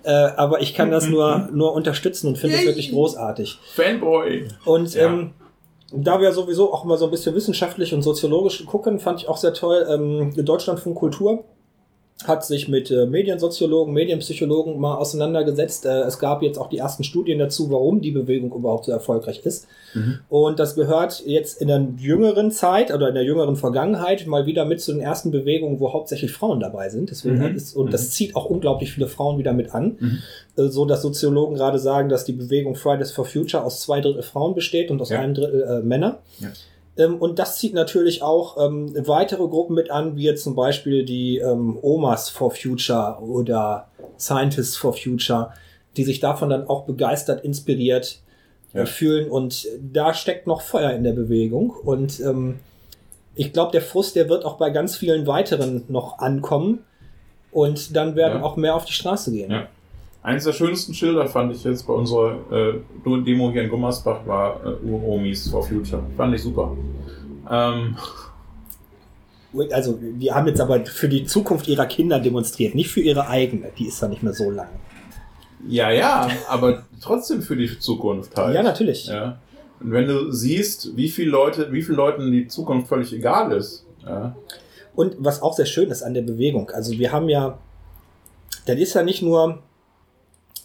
Äh, 0.03 0.11
aber 0.13 0.61
ich 0.61 0.75
kann 0.75 0.91
das 0.91 1.07
nur, 1.09 1.49
nur 1.55 1.73
unterstützen 1.73 2.29
und 2.29 2.37
finde 2.37 2.57
es 2.57 2.67
wirklich 2.67 2.91
großartig. 2.93 3.59
Fanboy. 3.75 4.49
Und 4.67 4.93
Ja. 4.95 5.07
ähm, 5.07 5.31
da 5.93 6.21
wir 6.21 6.31
sowieso 6.33 6.75
auch 6.75 6.85
immer 6.85 6.99
so 6.99 7.07
ein 7.07 7.11
bisschen 7.11 7.35
wissenschaftlich 7.35 7.95
und 7.95 8.03
soziologisch 8.03 8.67
gucken, 8.67 9.01
fand 9.01 9.21
ich 9.23 9.29
auch 9.31 9.39
sehr 9.39 9.55
toll, 9.55 9.87
ähm, 9.89 10.35
Deutschlandfunk 10.45 10.99
Kultur 10.99 11.45
hat 12.27 12.45
sich 12.45 12.69
mit 12.69 12.91
äh, 12.91 13.07
Mediensoziologen, 13.07 13.95
Medienpsychologen 13.95 14.79
mal 14.79 14.97
auseinandergesetzt. 14.97 15.87
Äh, 15.87 16.01
es 16.03 16.19
gab 16.19 16.43
jetzt 16.43 16.59
auch 16.59 16.69
die 16.69 16.79
ersten 16.79 17.05
Studien 17.05 17.39
dazu, 17.39 17.71
warum 17.71 18.01
die 18.01 18.11
Bewegung 18.11 18.53
überhaupt 18.53 18.85
so 18.85 18.93
erfolgreich 18.93 19.41
ist. 19.45 19.67
Mhm. 19.95 20.19
Und 20.29 20.59
das 20.59 20.75
gehört 20.75 21.23
jetzt 21.27 21.61
in 21.61 21.69
der 21.69 21.87
jüngeren 21.99 22.51
Zeit 22.51 22.93
oder 22.93 23.09
in 23.09 23.15
der 23.15 23.25
jüngeren 23.25 23.57
Vergangenheit 23.57 24.27
mal 24.27 24.47
wieder 24.47 24.65
mit 24.65 24.81
zu 24.81 24.93
den 24.93 25.01
ersten 25.01 25.31
Bewegungen, 25.31 25.81
wo 25.81 25.93
hauptsächlich 25.93 26.33
Frauen 26.33 26.61
dabei 26.61 26.89
sind. 26.91 27.11
Deswegen 27.11 27.39
Mhm. 27.39 27.57
ist, 27.57 27.75
und 27.75 27.87
Mhm. 27.87 27.91
das 27.91 28.11
zieht 28.11 28.37
auch 28.37 28.45
unglaublich 28.47 28.93
viele 28.93 29.07
Frauen 29.09 29.39
wieder 29.39 29.53
mit 29.53 29.75
an. 29.75 29.97
Mhm. 29.99 30.19
Äh, 30.57 30.69
so 30.69 30.85
dass 30.85 31.03
Soziologen 31.03 31.57
gerade 31.57 31.79
sagen, 31.79 32.09
dass 32.09 32.25
die 32.25 32.33
Bewegung 32.33 32.75
Fridays 32.75 33.13
for 33.13 33.25
Future 33.25 33.65
aus 33.65 33.81
zwei 33.81 34.01
Drittel 34.01 34.23
Frauen 34.23 34.55
besteht 34.55 34.91
und 34.91 35.01
aus 35.01 35.11
Ja. 35.11 35.21
einem 35.21 35.35
Drittel 35.35 35.63
äh, 35.63 35.81
Männer. 35.87 36.19
Ja. 36.41 36.49
Ähm, 37.01 37.17
und 37.17 37.39
das 37.39 37.59
zieht 37.59 37.75
natürlich 37.75 38.23
auch 38.23 38.57
ähm, 38.65 38.93
weitere 39.07 39.47
Gruppen 39.49 39.75
mit 39.75 39.91
an, 39.91 40.17
wie 40.17 40.25
jetzt 40.25 40.45
zum 40.45 40.55
Beispiel 40.55 41.05
die 41.05 41.39
ähm, 41.39 41.79
Omas 41.83 42.29
for 42.31 42.51
Future 42.51 43.19
oder 43.21 43.89
Scientists 44.19 44.77
for 44.77 44.93
Future, 44.93 45.53
die 45.97 46.05
sich 46.05 46.21
davon 46.21 46.51
dann 46.51 46.67
auch 46.69 46.85
begeistert, 46.85 47.45
inspiriert 47.45 48.21
Ja. 48.73 48.83
äh, 48.83 48.87
fühlen. 48.87 49.31
Und 49.31 49.67
da 49.93 50.15
steckt 50.15 50.47
noch 50.47 50.61
Feuer 50.61 50.91
in 50.93 51.03
der 51.03 51.13
Bewegung. 51.13 51.71
Und 51.71 52.21
ähm, 52.21 52.61
ich 53.35 53.53
glaube, 53.53 53.73
der 53.73 53.83
Frust, 53.83 54.15
der 54.17 54.29
wird 54.29 54.45
auch 54.45 54.59
bei 54.59 54.71
ganz 54.71 54.97
vielen 54.97 55.27
weiteren 55.27 55.83
noch 55.89 56.19
ankommen. 56.19 56.85
Und 57.53 57.97
dann 57.97 58.15
werden 58.15 58.41
Ja. 58.41 58.45
auch 58.45 58.57
mehr 58.57 58.75
auf 58.77 58.85
die 58.85 58.93
Straße 58.93 59.33
gehen. 59.33 59.51
Ja. 59.51 59.69
Eines 60.23 60.45
der 60.45 60.53
schönsten 60.53 60.93
Schilder 60.93 61.27
fand 61.27 61.55
ich 61.55 61.65
jetzt 61.65 61.87
bei 61.87 61.95
unserer 61.95 62.37
äh, 62.53 62.75
Demo 63.25 63.51
hier 63.51 63.63
in 63.63 63.71
Gummersbach 63.71 64.27
war 64.27 64.61
äh, 64.65 64.87
Uromis 64.87 65.49
for 65.49 65.63
Future. 65.63 66.03
Fand 66.17 66.35
ich 66.35 66.43
super. 66.43 66.77
Ähm, 67.51 67.97
Also, 69.73 69.99
die 70.01 70.31
haben 70.31 70.47
jetzt 70.47 70.61
aber 70.61 70.85
für 70.85 71.09
die 71.09 71.25
Zukunft 71.25 71.67
ihrer 71.69 71.87
Kinder 71.87 72.21
demonstriert, 72.21 72.75
nicht 72.75 72.91
für 72.91 73.01
ihre 73.01 73.29
eigene. 73.29 73.71
Die 73.79 73.87
ist 73.87 74.01
ja 74.01 74.09
nicht 74.09 74.23
mehr 74.23 74.35
so 74.35 74.51
lang. 74.51 74.69
ja, 75.67 75.91
ja, 75.91 76.29
aber 76.49 76.85
trotzdem 77.03 77.43
für 77.43 77.57
die 77.57 77.79
Zukunft 77.79 78.37
halt. 78.37 78.55
Ja, 78.55 78.63
natürlich. 78.63 79.07
Ja. 79.07 79.39
Und 79.81 79.93
wenn 79.93 80.07
du 80.07 80.31
siehst, 80.31 80.97
wie 80.97 81.09
viele 81.09 81.31
Leute, 81.31 81.73
wie 81.73 81.83
vielen 81.83 81.97
Leuten 81.97 82.31
die 82.31 82.47
Zukunft 82.47 82.89
völlig 82.89 83.13
egal 83.15 83.53
ist, 83.53 83.87
ja, 84.07 84.37
Und 84.95 85.17
was 85.19 85.41
auch 85.43 85.55
sehr 85.55 85.67
schön 85.67 85.91
ist 85.91 86.03
an 86.03 86.15
der 86.15 86.23
Bewegung, 86.23 86.71
also 86.71 86.93
wir 86.93 87.11
haben 87.13 87.29
ja, 87.29 87.59
das 88.67 88.79
ist 88.79 88.95
ja 88.95 89.03
nicht 89.03 89.23
nur, 89.23 89.59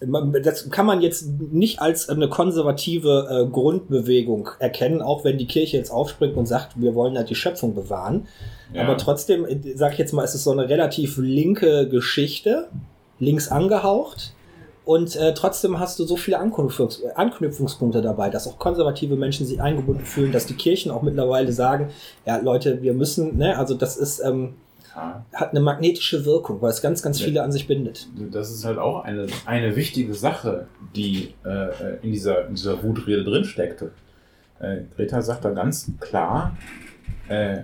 das 0.02 0.70
kann 0.70 0.86
man 0.86 1.02
jetzt 1.02 1.28
nicht 1.52 1.80
als 1.80 2.10
eine 2.10 2.28
konservative 2.28 3.28
äh, 3.30 3.50
Grundbewegung 3.50 4.50
erkennen, 4.60 5.02
auch 5.02 5.24
wenn 5.24 5.38
die 5.38 5.48
Kirche 5.48 5.78
jetzt 5.78 5.90
aufspringt 5.90 6.36
und 6.36 6.46
sagt, 6.46 6.80
wir 6.82 6.96
wollen 6.96 7.18
halt 7.18 7.30
die 7.30 7.36
Schöpfung 7.36 7.74
bewahren. 7.76 8.28
ja. 8.74 8.84
Aber 8.84 8.98
trotzdem, 8.98 9.46
sage 9.76 9.94
ich 9.94 10.00
jetzt 10.00 10.14
mal, 10.14 10.24
ist 10.24 10.36
es 10.36 10.44
so 10.44 10.52
eine 10.52 10.68
relativ 10.68 11.18
linke 11.18 11.88
Geschichte, 11.88 12.68
links 13.20 13.48
angehaucht. 13.50 14.34
Und 14.84 15.16
äh, 15.16 15.34
trotzdem 15.34 15.80
hast 15.80 15.98
du 15.98 16.06
so 16.06 16.16
viele 16.16 16.40
Anknüpfungs 16.40 17.04
Anknüpfungspunkte 17.16 18.04
dabei, 18.04 18.30
dass 18.30 18.48
auch 18.48 18.60
konservative 18.60 19.16
Menschen 19.16 19.48
sich 19.48 19.60
eingebunden 19.60 20.06
fühlen, 20.06 20.32
dass 20.32 20.46
die 20.46 20.54
Kirchen 20.54 20.92
auch 20.92 21.02
mittlerweile 21.02 21.52
sagen, 21.52 21.90
ja 22.26 22.38
Leute, 22.38 22.84
wir 22.84 22.94
müssen, 22.94 23.38
ne, 23.38 23.58
also 23.58 23.74
das 23.74 23.98
ist, 23.98 24.20
ähm, 24.20 24.54
hat 24.96 25.52
eine 25.52 25.60
magnetische 25.60 26.26
Wirkung, 26.26 26.62
weil 26.62 26.70
es 26.70 26.82
ganz, 26.82 27.04
ganz 27.04 27.20
viele 27.20 27.44
an 27.44 27.52
sich 27.52 27.68
bindet. 27.68 28.08
Das 28.32 28.50
ist 28.50 28.64
halt 28.64 28.78
auch 28.78 29.04
eine, 29.04 29.28
eine 29.46 29.76
wichtige 29.76 30.14
Sache, 30.14 30.68
die 30.96 31.34
äh, 31.46 31.98
in, 32.02 32.12
dieser, 32.12 32.48
in 32.48 32.56
dieser 32.56 32.82
Wutrede 32.82 33.24
drin 33.24 33.44
steckte. 33.44 33.92
Äh, 34.60 34.82
Greta 34.96 35.22
sagt 35.22 35.44
da 35.44 35.52
ganz 35.52 35.92
klar, 36.00 36.56
äh, 37.28 37.64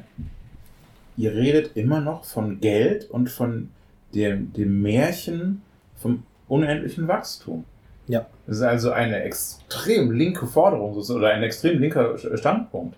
ihr 1.16 1.34
redet 1.34 1.78
immer 1.78 2.02
noch 2.02 2.26
von 2.26 2.60
Geld 2.60 3.10
und 3.10 3.30
von 3.30 3.70
dem, 4.14 4.52
dem 4.52 4.82
Märchen 4.82 5.62
vom 5.96 6.24
unendlichen 6.50 7.08
Wachstum. 7.08 7.64
Ja. 8.08 8.26
Das 8.46 8.58
ist 8.58 8.64
also 8.64 8.92
eine 8.92 9.22
extrem 9.24 10.12
linke 10.12 10.48
Forderung 10.48 10.96
oder 10.96 11.30
ein 11.30 11.44
extrem 11.44 11.80
linker 11.80 12.18
Standpunkt. 12.18 12.98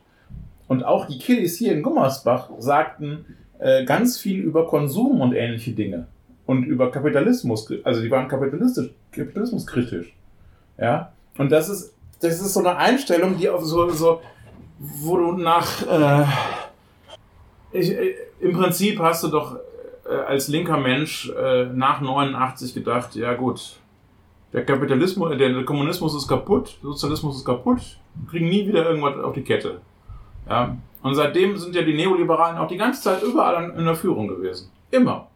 Und 0.67 0.83
auch 0.83 1.05
die 1.05 1.19
Kiddies 1.19 1.57
hier 1.57 1.73
in 1.73 1.83
Gummersbach 1.83 2.49
sagten 2.57 3.25
äh, 3.63 3.85
ganz 3.85 4.19
viel 4.19 4.41
über 4.41 4.67
Konsum 4.67 5.21
und 5.21 5.33
ähnliche 5.33 5.71
Dinge. 5.71 6.07
Und 6.45 6.65
über 6.65 6.91
Kapitalismus, 6.91 7.71
also 7.85 8.01
die 8.01 8.11
waren 8.11 8.27
kapitalistisch, 8.27 8.89
kapitalismuskritisch. 9.13 10.13
Ja. 10.77 11.13
Und 11.37 11.49
das 11.49 11.69
ist, 11.69 11.93
das 12.19 12.41
ist 12.41 12.53
so 12.53 12.59
eine 12.59 12.75
Einstellung, 12.75 13.37
die 13.37 13.47
auf 13.47 13.63
so, 13.63 13.89
so 13.91 14.21
wo 14.79 15.15
du 15.15 15.31
nach, 15.37 15.81
äh, 15.87 16.25
ich, 17.71 17.91
äh, 17.91 18.15
im 18.41 18.51
Prinzip 18.51 18.99
hast 18.99 19.23
du 19.23 19.29
doch 19.29 19.55
äh, 20.05 20.13
als 20.13 20.49
linker 20.49 20.77
Mensch 20.77 21.29
äh, 21.29 21.65
nach 21.73 22.01
89 22.01 22.73
gedacht, 22.73 23.15
ja 23.15 23.33
gut, 23.33 23.77
der 24.51 24.65
Kapitalismus, 24.65 25.31
äh, 25.31 25.37
der 25.37 25.63
Kommunismus 25.63 26.13
ist 26.15 26.27
kaputt, 26.27 26.77
Sozialismus 26.83 27.37
ist 27.37 27.45
kaputt, 27.45 27.97
kriegen 28.29 28.49
nie 28.49 28.67
wieder 28.67 28.85
irgendwas 28.89 29.17
auf 29.23 29.33
die 29.33 29.43
Kette. 29.43 29.79
Ja. 30.49 30.75
Und 31.03 31.15
seitdem 31.15 31.57
sind 31.57 31.75
ja 31.75 31.81
die 31.83 31.93
Neoliberalen 31.93 32.57
auch 32.57 32.67
die 32.67 32.77
ganze 32.77 33.01
Zeit 33.01 33.21
überall 33.23 33.71
in 33.77 33.85
der 33.85 33.95
Führung 33.95 34.27
gewesen. 34.27 34.69
Immer. 34.89 35.27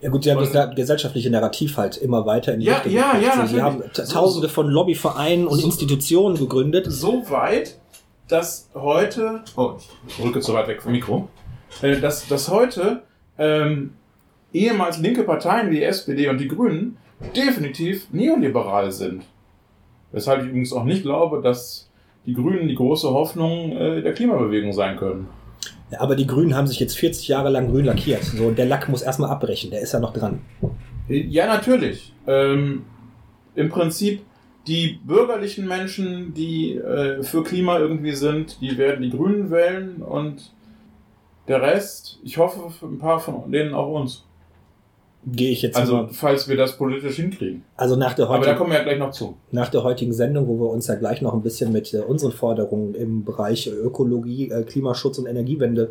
Ja 0.00 0.10
gut, 0.10 0.22
sie 0.24 0.30
haben 0.30 0.38
Und- 0.38 0.54
das 0.54 0.74
gesellschaftliche 0.76 1.30
Narrativ 1.30 1.76
halt 1.78 1.96
immer 1.96 2.26
weiter 2.26 2.54
in 2.54 2.60
die 2.60 2.66
Ja, 2.66 2.74
Richtung 2.76 2.92
ja, 2.92 3.12
gebracht. 3.14 3.36
ja, 3.38 3.46
Sie 3.46 3.62
haben 3.62 3.82
tausende 3.92 4.48
von 4.48 4.68
Lobbyvereinen 4.68 5.46
und 5.46 5.58
so- 5.58 5.66
Institutionen 5.66 6.36
gegründet. 6.36 6.86
So 6.88 7.28
weit, 7.30 7.78
dass 8.28 8.68
heute, 8.74 9.40
oh, 9.56 9.72
ich 10.06 10.22
rücke 10.22 10.40
zu 10.40 10.52
weit 10.54 10.68
weg 10.68 10.82
vom 10.82 10.92
Mikro, 10.92 11.28
äh, 11.82 11.98
dass, 12.00 12.28
dass 12.28 12.50
heute 12.50 13.02
ähm, 13.38 13.94
ehemals 14.52 14.98
linke 14.98 15.24
Parteien 15.24 15.70
wie 15.70 15.76
die 15.76 15.82
SPD 15.82 16.28
und 16.28 16.38
die 16.38 16.48
Grünen 16.48 16.96
definitiv 17.34 18.06
neoliberal 18.12 18.92
sind. 18.92 19.24
Weshalb 20.12 20.42
ich 20.42 20.48
übrigens 20.48 20.72
auch 20.72 20.84
nicht 20.84 21.02
glaube, 21.02 21.40
dass 21.42 21.83
die 22.26 22.32
Grünen 22.32 22.68
die 22.68 22.74
große 22.74 23.08
Hoffnung 23.08 23.72
äh, 23.72 24.02
der 24.02 24.14
Klimabewegung 24.14 24.72
sein 24.72 24.96
können. 24.96 25.28
Ja, 25.90 26.00
aber 26.00 26.16
die 26.16 26.26
Grünen 26.26 26.56
haben 26.56 26.66
sich 26.66 26.80
jetzt 26.80 26.96
40 26.96 27.28
Jahre 27.28 27.50
lang 27.50 27.70
grün 27.70 27.84
lackiert. 27.84 28.24
So, 28.24 28.50
der 28.50 28.66
Lack 28.66 28.88
muss 28.88 29.02
erstmal 29.02 29.30
abbrechen, 29.30 29.70
der 29.70 29.80
ist 29.80 29.92
ja 29.92 30.00
noch 30.00 30.12
dran. 30.12 30.40
Ja, 31.08 31.46
natürlich. 31.46 32.12
Ähm, 32.26 32.84
Im 33.54 33.68
Prinzip 33.68 34.22
die 34.66 34.98
bürgerlichen 35.04 35.68
Menschen, 35.68 36.32
die 36.32 36.76
äh, 36.76 37.22
für 37.22 37.42
Klima 37.42 37.78
irgendwie 37.78 38.12
sind, 38.12 38.60
die 38.62 38.78
werden 38.78 39.02
die 39.02 39.10
Grünen 39.10 39.50
wählen 39.50 40.02
und 40.02 40.52
der 41.48 41.60
Rest, 41.60 42.18
ich 42.24 42.38
hoffe, 42.38 42.72
ein 42.86 42.98
paar 42.98 43.20
von 43.20 43.52
denen 43.52 43.74
auch 43.74 43.92
uns. 43.92 44.24
Gehe 45.26 45.50
ich 45.50 45.62
jetzt 45.62 45.76
Also, 45.76 45.94
mal. 45.96 46.08
falls 46.12 46.48
wir 46.48 46.56
das 46.56 46.76
politisch 46.76 47.16
hinkriegen. 47.16 47.64
Also 47.76 47.96
nach 47.96 48.12
der, 48.14 48.26
Aber 48.26 48.34
da 48.34 48.40
heutigen, 48.40 48.58
kommen 48.58 48.70
wir 48.72 48.78
ja 48.78 48.84
gleich 48.84 48.98
noch 48.98 49.10
zu. 49.10 49.36
nach 49.52 49.68
der 49.70 49.82
heutigen 49.82 50.12
Sendung, 50.12 50.46
wo 50.48 50.58
wir 50.58 50.68
uns 50.68 50.86
ja 50.86 50.96
gleich 50.96 51.22
noch 51.22 51.32
ein 51.32 51.40
bisschen 51.42 51.72
mit 51.72 51.94
äh, 51.94 51.98
unseren 51.98 52.32
Forderungen 52.32 52.94
im 52.94 53.24
Bereich 53.24 53.66
Ökologie, 53.68 54.50
äh, 54.50 54.62
Klimaschutz 54.64 55.18
und 55.18 55.26
Energiewende 55.26 55.90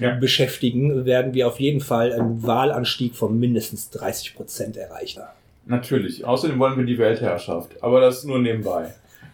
Ja. 0.00 0.14
beschäftigen, 0.16 1.04
werden 1.06 1.32
wir 1.32 1.48
auf 1.48 1.60
jeden 1.60 1.80
Fall 1.80 2.12
einen 2.12 2.42
Wahlanstieg 2.46 3.14
von 3.16 3.38
mindestens 3.38 3.88
30 3.90 4.34
Prozent 4.36 4.76
erreichen. 4.76 5.22
Natürlich. 5.66 6.24
Außerdem 6.26 6.58
wollen 6.58 6.76
wir 6.76 6.84
die 6.84 6.98
Weltherrschaft. 6.98 7.82
Aber 7.82 8.00
das 8.00 8.24
nur 8.24 8.38
nebenbei. 8.38 8.92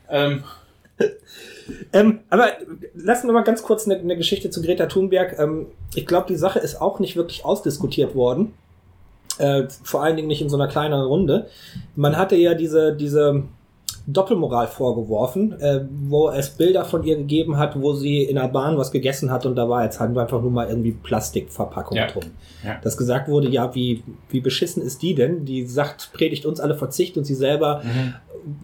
Ähm, 0.08 0.44
Ähm, 1.92 2.20
aber 2.30 2.48
lassen 2.94 3.28
wir 3.28 3.32
mal 3.32 3.42
ganz 3.44 3.62
kurz 3.62 3.86
eine, 3.86 3.96
eine 3.98 4.16
Geschichte 4.16 4.50
zu 4.50 4.60
Greta 4.60 4.86
Thunberg. 4.86 5.38
Ähm, 5.38 5.66
ich 5.94 6.04
glaube, 6.04 6.26
die 6.28 6.34
Sache 6.36 6.58
ist 6.58 6.80
auch 6.80 6.98
nicht 6.98 7.14
wirklich 7.16 7.44
ausdiskutiert 7.44 8.14
worden. 8.14 8.52
Äh, 9.40 9.68
vor 9.83 10.03
allen 10.03 10.16
Dingen 10.16 10.29
nicht 10.29 10.42
in 10.42 10.48
so 10.48 10.57
einer 10.57 10.68
kleineren 10.68 11.07
Runde. 11.07 11.46
Man 11.96 12.16
hatte 12.16 12.37
ja 12.37 12.55
diese, 12.55 12.94
diese 12.94 13.44
Doppelmoral 14.07 14.66
vorgeworfen, 14.66 15.53
äh, 15.61 15.85
wo 16.09 16.31
es 16.31 16.50
Bilder 16.50 16.85
von 16.85 17.05
ihr 17.05 17.16
gegeben 17.16 17.59
hat, 17.59 17.81
wo 17.81 17.92
sie 17.92 18.22
in 18.22 18.37
der 18.37 18.48
Bahn 18.48 18.76
was 18.79 18.90
gegessen 18.90 19.31
hat 19.31 19.46
und 19.46 19.57
da 19.57 19.68
war 19.68 19.85
jetzt 19.85 20.00
halt 20.00 20.16
einfach 20.16 20.40
nur 20.40 20.50
mal 20.50 20.68
irgendwie 20.68 20.92
Plastikverpackung 20.92 21.96
Ja. 21.96 22.07
drum. 22.07 22.24
Ja. 22.64 22.79
Das 22.83 22.96
gesagt 22.96 23.29
wurde, 23.29 23.48
ja, 23.48 23.74
wie, 23.74 24.03
wie 24.31 24.40
beschissen 24.40 24.83
ist 24.83 25.03
die 25.03 25.14
denn? 25.14 25.44
Die 25.44 25.66
sagt, 25.66 26.11
predigt 26.12 26.46
uns 26.46 26.61
alle 26.61 26.76
Verzicht 26.76 27.16
und 27.16 27.24
sie 27.24 27.35
selber 27.35 27.83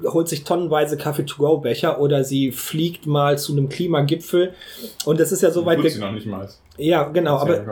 holt 0.05 0.27
sich 0.29 0.45
tonnenweise 0.45 0.97
Kaffee-to-go-Becher 0.97 2.01
oder 2.01 2.25
sie 2.25 2.51
fliegt 2.51 3.07
mal 3.07 3.39
zu 3.39 3.53
einem 3.53 3.69
Klimagipfel 3.69 4.53
und 5.05 5.21
es 5.21 5.33
ist 5.33 5.43
ja 5.43 5.51
so 5.51 5.67
weit 5.67 5.81
Tut 5.81 5.91
sie 5.91 6.01
noch 6.01 6.13
nicht 6.13 6.27
mal. 6.27 6.49
Ja 6.79 7.05
genau 7.05 7.37
aber 7.37 7.65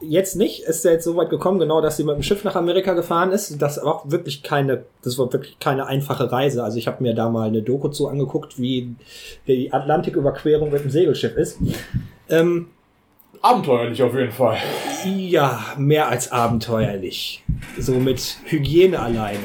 jetzt 0.00 0.36
nicht. 0.36 0.62
Ist 0.64 0.84
ja 0.84 0.92
jetzt 0.92 1.04
so 1.04 1.16
weit 1.16 1.30
gekommen 1.30 1.58
genau 1.58 1.80
dass 1.80 1.96
sie 1.96 2.04
mit 2.04 2.16
dem 2.16 2.22
Schiff 2.22 2.44
nach 2.44 2.56
Amerika 2.56 2.94
gefahren 2.94 3.32
ist. 3.32 3.60
Das 3.60 3.82
war 3.82 3.96
auch 3.96 4.10
wirklich 4.10 4.42
keine 4.42 4.84
das 5.02 5.18
war 5.18 5.32
wirklich 5.32 5.58
keine 5.58 5.86
einfache 5.86 6.30
Reise. 6.30 6.62
Also 6.62 6.78
ich 6.78 6.86
habe 6.86 7.02
mir 7.02 7.14
da 7.14 7.28
mal 7.28 7.48
eine 7.48 7.62
Doku 7.62 7.88
zu 7.88 8.08
angeguckt 8.08 8.58
wie 8.58 8.94
die 9.46 9.72
Atlantiküberquerung 9.72 10.70
mit 10.70 10.84
dem 10.84 10.90
Segelschiff 10.90 11.36
ist. 11.36 11.58
Ähm, 12.28 12.68
Abenteuerlich 13.42 14.02
auf 14.02 14.14
jeden 14.14 14.32
Fall. 14.32 14.56
ja 15.04 15.60
mehr 15.76 16.08
als 16.08 16.32
abenteuerlich. 16.32 17.44
So 17.78 17.92
mit 17.96 18.38
Hygiene 18.46 18.98
alleine. 18.98 19.38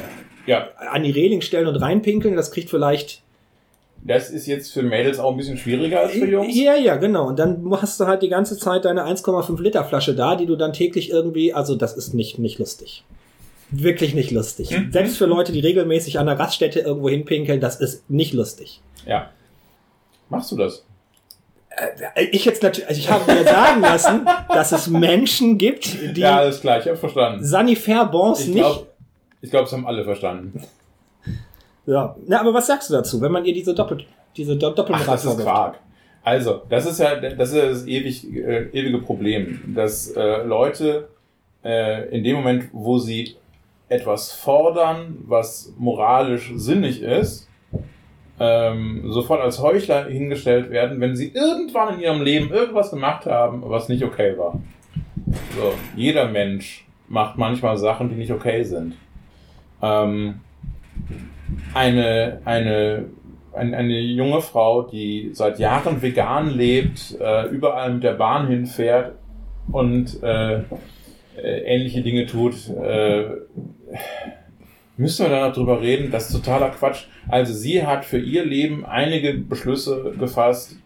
Ja, 0.46 0.68
an 0.90 1.02
die 1.02 1.10
Reling 1.10 1.42
stellen 1.42 1.66
und 1.66 1.76
reinpinkeln 1.76 2.34
das 2.34 2.50
kriegt 2.50 2.70
vielleicht 2.70 3.22
das 4.02 4.30
ist 4.30 4.46
jetzt 4.46 4.72
für 4.72 4.82
Mädels 4.82 5.18
auch 5.18 5.30
ein 5.32 5.36
bisschen 5.36 5.58
schwieriger 5.58 6.00
als 6.00 6.12
für 6.12 6.26
Jungs. 6.26 6.54
Ja, 6.56 6.74
ja, 6.74 6.96
genau. 6.96 7.26
Und 7.28 7.38
dann 7.38 7.62
hast 7.82 8.00
du 8.00 8.06
halt 8.06 8.22
die 8.22 8.28
ganze 8.28 8.56
Zeit 8.58 8.84
deine 8.84 9.04
1,5 9.04 9.60
Liter 9.60 9.84
Flasche 9.84 10.14
da, 10.14 10.36
die 10.36 10.46
du 10.46 10.56
dann 10.56 10.72
täglich 10.72 11.10
irgendwie, 11.10 11.52
also 11.52 11.74
das 11.76 11.96
ist 11.96 12.14
nicht, 12.14 12.38
nicht 12.38 12.58
lustig. 12.58 13.04
Wirklich 13.70 14.14
nicht 14.14 14.30
lustig. 14.30 14.70
Mhm. 14.70 14.90
Selbst 14.90 15.16
für 15.18 15.26
Leute, 15.26 15.52
die 15.52 15.60
regelmäßig 15.60 16.18
an 16.18 16.26
der 16.26 16.38
Raststätte 16.38 16.80
irgendwo 16.80 17.08
hinpinkeln, 17.08 17.60
das 17.60 17.78
ist 17.78 18.08
nicht 18.10 18.32
lustig. 18.32 18.80
Ja. 19.06 19.30
Machst 20.28 20.50
du 20.50 20.56
das? 20.56 20.84
Äh, 22.16 22.24
Ich 22.32 22.44
jetzt 22.46 22.62
natürlich, 22.62 22.88
also 22.88 22.98
ich 22.98 23.10
habe 23.10 23.32
mir 23.32 23.44
sagen 23.44 23.80
lassen, 23.82 24.26
dass 24.48 24.72
es 24.72 24.88
Menschen 24.88 25.56
gibt, 25.58 26.16
die 26.16 26.20
ja, 26.20 26.38
alles 26.38 26.60
klar, 26.60 26.80
ich 26.80 26.86
habe 26.86 26.96
verstanden. 26.96 27.44
Sanifair-Bons 27.44 28.40
Ich 28.40 28.46
nicht. 28.48 28.56
glaube, 28.56 28.86
ich 29.42 29.50
glaub, 29.50 29.66
es 29.66 29.72
haben 29.72 29.86
alle 29.86 30.04
verstanden. 30.04 30.62
Ja. 31.86 32.16
Na, 32.26 32.40
aber 32.40 32.54
was 32.54 32.66
sagst 32.66 32.90
du 32.90 32.94
dazu, 32.94 33.20
wenn 33.20 33.32
man 33.32 33.44
ihr 33.44 33.54
diese 33.54 33.74
Doppel, 33.74 34.04
diese 34.36 34.56
Do 34.56 34.74
Ach, 34.76 35.06
das 35.06 35.24
ist? 35.24 35.38
Quark. 35.38 35.78
Also, 36.22 36.62
das 36.68 36.86
ist 36.86 37.00
ja 37.00 37.16
das, 37.16 37.52
ist 37.52 37.56
das 37.56 37.86
ewig, 37.86 38.32
äh, 38.34 38.68
ewige 38.72 38.98
Problem, 38.98 39.72
dass 39.74 40.10
äh, 40.10 40.42
Leute 40.42 41.08
äh, 41.64 42.08
in 42.14 42.22
dem 42.22 42.36
Moment, 42.36 42.68
wo 42.72 42.98
sie 42.98 43.36
etwas 43.88 44.32
fordern, 44.32 45.18
was 45.26 45.72
moralisch 45.78 46.52
sinnig 46.54 47.02
ist, 47.02 47.48
ähm, 48.38 49.02
sofort 49.10 49.40
als 49.40 49.60
Heuchler 49.60 50.06
hingestellt 50.06 50.70
werden, 50.70 51.00
wenn 51.00 51.16
sie 51.16 51.32
irgendwann 51.32 51.94
in 51.94 52.00
ihrem 52.00 52.22
Leben 52.22 52.50
irgendwas 52.50 52.90
gemacht 52.90 53.26
haben, 53.26 53.62
was 53.64 53.88
nicht 53.88 54.04
okay 54.04 54.36
war. 54.38 54.60
So, 55.56 55.74
jeder 55.96 56.28
Mensch 56.28 56.86
macht 57.08 57.36
manchmal 57.36 57.76
Sachen, 57.76 58.08
die 58.08 58.14
nicht 58.14 58.30
okay 58.30 58.62
sind. 58.62 58.94
Ähm, 59.82 60.40
eine, 61.74 62.40
eine, 62.44 63.06
ein, 63.52 63.74
eine 63.74 63.98
junge 64.00 64.40
Frau, 64.40 64.82
die 64.82 65.30
seit 65.32 65.58
Jahren 65.58 66.02
vegan 66.02 66.50
lebt, 66.50 67.16
äh, 67.20 67.48
überall 67.48 67.94
mit 67.94 68.04
der 68.04 68.14
Bahn 68.14 68.48
hinfährt 68.48 69.14
und 69.70 70.22
äh, 70.22 70.62
äh, 71.36 71.60
ähnliche 71.64 72.02
Dinge 72.02 72.26
tut, 72.26 72.68
äh, 72.68 73.24
müssen 74.96 75.26
wir 75.26 75.30
da 75.30 75.50
drüber 75.50 75.80
reden? 75.80 76.10
Das 76.10 76.28
ist 76.28 76.32
totaler 76.32 76.70
Quatsch. 76.70 77.04
Also 77.28 77.54
sie 77.54 77.86
hat 77.86 78.04
für 78.04 78.18
ihr 78.18 78.44
Leben 78.44 78.84
einige 78.84 79.34
Beschlüsse 79.34 80.12
gefasst, 80.18 80.76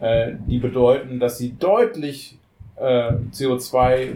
äh, 0.00 0.32
die 0.46 0.58
bedeuten, 0.58 1.18
dass 1.18 1.38
sie 1.38 1.56
deutlich 1.58 2.38
äh, 2.76 3.12
CO2, 3.32 3.94
äh, 3.96 4.10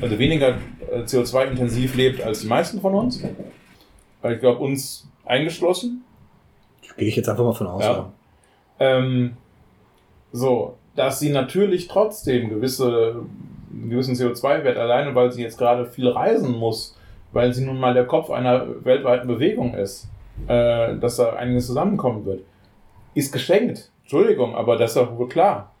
also 0.00 0.18
weniger 0.18 0.56
äh, 0.90 1.00
CO2-intensiv 1.00 1.94
lebt 1.94 2.22
als 2.22 2.40
die 2.40 2.48
meisten 2.48 2.80
von 2.80 2.94
uns. 2.94 3.22
Weil 4.20 4.34
ich 4.34 4.40
glaube, 4.40 4.60
uns 4.60 5.08
eingeschlossen. 5.24 6.04
Gehe 6.96 7.08
ich 7.08 7.16
jetzt 7.16 7.28
einfach 7.28 7.44
mal 7.44 7.52
von 7.52 7.66
aus. 7.66 7.82
Ja. 7.82 7.92
Ja. 7.92 8.12
Ähm, 8.78 9.36
so, 10.32 10.76
dass 10.96 11.20
sie 11.20 11.30
natürlich 11.30 11.88
trotzdem 11.88 12.48
gewisse, 12.50 13.22
einen 13.72 13.90
gewissen 13.90 14.14
CO2-Wert 14.14 14.76
alleine, 14.76 15.14
weil 15.14 15.32
sie 15.32 15.42
jetzt 15.42 15.58
gerade 15.58 15.86
viel 15.86 16.08
reisen 16.08 16.52
muss, 16.52 16.96
weil 17.32 17.52
sie 17.52 17.64
nun 17.64 17.78
mal 17.78 17.94
der 17.94 18.06
Kopf 18.06 18.30
einer 18.30 18.84
weltweiten 18.84 19.28
Bewegung 19.28 19.74
ist, 19.74 20.08
äh, 20.48 20.96
dass 20.96 21.16
da 21.16 21.34
einiges 21.34 21.66
zusammenkommen 21.66 22.24
wird, 22.24 22.42
ist 23.14 23.32
geschenkt. 23.32 23.90
Entschuldigung, 24.02 24.54
aber 24.54 24.76
das 24.76 24.90
ist 24.90 24.96
doch 24.96 25.16
wohl 25.16 25.28
klar. 25.28 25.71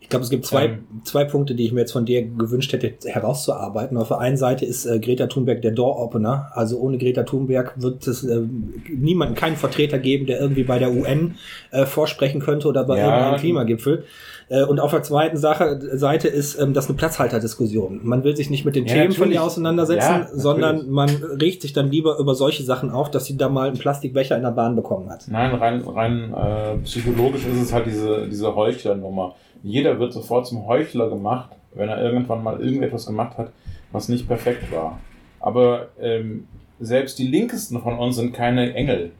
Ich 0.00 0.08
glaube, 0.08 0.22
es 0.24 0.30
gibt 0.30 0.46
zwei, 0.46 0.64
Ähm. 0.66 0.78
zwei 1.04 1.24
Punkte, 1.24 1.54
die 1.54 1.66
ich 1.66 1.72
mir 1.72 1.80
jetzt 1.80 1.92
von 1.92 2.06
dir 2.06 2.22
gewünscht 2.24 2.72
hätte, 2.72 2.94
herauszuarbeiten. 3.04 3.96
Auf 3.98 4.08
der 4.08 4.18
einen 4.20 4.36
Seite 4.38 4.64
ist 4.64 4.86
äh, 4.86 4.98
Greta 5.00 5.26
Thunberg 5.26 5.60
der 5.60 5.72
Door-Opener. 5.72 6.50
Also 6.54 6.78
ohne 6.78 6.96
Greta 6.98 7.24
Thunberg 7.24 7.74
wird 7.76 8.06
es 8.06 8.24
äh, 8.24 8.40
niemanden, 8.88 9.34
keinen 9.34 9.56
Vertreter 9.56 9.98
geben, 9.98 10.26
der 10.26 10.40
irgendwie 10.40 10.62
bei 10.64 10.78
der 10.78 10.92
UN 10.92 11.34
äh, 11.72 11.84
vorsprechen 11.84 12.40
könnte 12.40 12.68
oder 12.68 12.84
bei 12.84 12.96
Ja. 12.96 13.04
irgendeinem 13.06 13.40
Klimagipfel. 13.40 14.04
Äh, 14.48 14.62
und 14.64 14.80
auf 14.80 14.92
der 14.92 15.02
zweiten 15.02 15.36
Sache, 15.36 15.78
Seite 15.98 16.28
ist 16.28 16.58
ähm, 16.58 16.72
das 16.72 16.88
eine 16.88 16.96
Platzhalterdiskussion. 16.96 18.00
Man 18.02 18.24
will 18.24 18.34
sich 18.34 18.48
nicht 18.48 18.64
mit 18.64 18.76
den 18.76 18.86
Ja, 18.86 18.94
Themen 18.94 19.12
von 19.12 19.30
ihr 19.30 19.42
auseinandersetzen, 19.42 20.00
Ja, 20.10 20.28
sondern 20.32 20.88
man 20.88 21.10
regt 21.10 21.60
sich 21.60 21.74
dann 21.74 21.90
lieber 21.90 22.18
über 22.18 22.34
solche 22.34 22.62
Sachen 22.62 22.90
auf, 22.90 23.10
dass 23.10 23.26
sie 23.26 23.36
da 23.36 23.50
mal 23.50 23.68
einen 23.68 23.78
Plastikbecher 23.78 24.36
in 24.36 24.42
der 24.42 24.52
Bahn 24.52 24.74
bekommen 24.74 25.10
hat. 25.10 25.26
Nein, 25.28 25.54
rein, 25.54 25.82
rein 25.82 26.32
äh, 26.32 26.76
psychologisch 26.84 27.44
ist 27.44 27.60
es 27.62 27.72
halt 27.74 27.84
diese, 27.86 28.26
diese 28.28 28.54
Heuchlernummer. 28.54 29.34
Jeder 29.62 29.98
wird 29.98 30.12
sofort 30.12 30.46
zum 30.46 30.66
Heuchler 30.66 31.08
gemacht, 31.08 31.50
wenn 31.74 31.88
er 31.88 32.00
irgendwann 32.02 32.42
mal 32.42 32.60
irgendetwas 32.60 33.06
gemacht 33.06 33.38
hat, 33.38 33.52
was 33.92 34.08
nicht 34.08 34.26
perfekt 34.26 34.70
war. 34.72 34.98
Aber 35.40 35.88
ähm, 36.00 36.46
selbst 36.80 37.18
die 37.18 37.26
Linkesten 37.26 37.80
von 37.80 37.98
uns 37.98 38.16
sind 38.16 38.32
keine 38.32 38.74
Engel. 38.74 39.12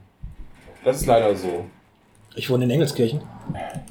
Das 0.85 1.01
ist 1.01 1.07
leider 1.07 1.35
so. 1.35 1.67
Ich 2.35 2.51
wohne 2.51 2.65
in 2.65 2.71
Engelskirchen. 2.71 3.21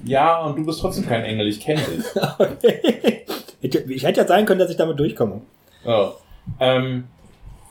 Ja, 0.06 0.40
und 0.42 0.58
du 0.58 0.66
bist 0.66 0.80
trotzdem 0.80 1.06
kein 1.06 1.24
Engel, 1.24 1.48
ich 1.48 1.60
kenne 1.60 1.82
dich. 1.82 2.06
ich 3.90 4.04
hätte 4.04 4.22
ja 4.22 4.28
sein 4.28 4.46
können, 4.46 4.60
dass 4.60 4.72
ich 4.72 4.78
damit 4.78 5.00
durchkomme. 5.00 5.42
So. 5.84 6.14
Ähm, 6.60 7.06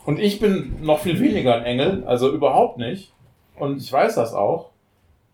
und 0.05 0.19
ich 0.19 0.39
bin 0.39 0.77
noch 0.83 0.99
viel 0.99 1.19
weniger 1.19 1.55
ein 1.55 1.63
Engel, 1.63 2.03
also 2.05 2.31
überhaupt 2.31 2.77
nicht. 2.77 3.11
Und 3.57 3.81
ich 3.81 3.91
weiß 3.91 4.15
das 4.15 4.33
auch. 4.33 4.69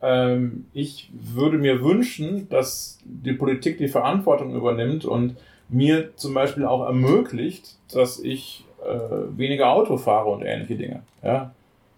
Ähm, 0.04 0.66
ich 0.74 1.10
würde 1.14 1.58
mir 1.58 1.82
wünschen, 1.82 2.50
dass 2.50 3.00
die 3.06 3.34
Politik 3.34 3.78
die 3.78 3.88
Verantwortung 3.88 4.54
übernimmt 4.54 5.06
und 5.06 5.38
mir 5.70 6.16
zum 6.18 6.34
Beispiel 6.34 6.66
auch 6.66 6.86
ermöglicht, 6.86 7.78
dass 7.94 8.20
ich 8.20 8.66
äh, 8.86 9.38
weniger 9.38 9.70
Auto 9.70 9.96
fahre 9.96 10.30
und 10.30 10.44
ähnliche 10.44 10.76
Dinge. 10.76 11.04
Ja? 11.24 11.54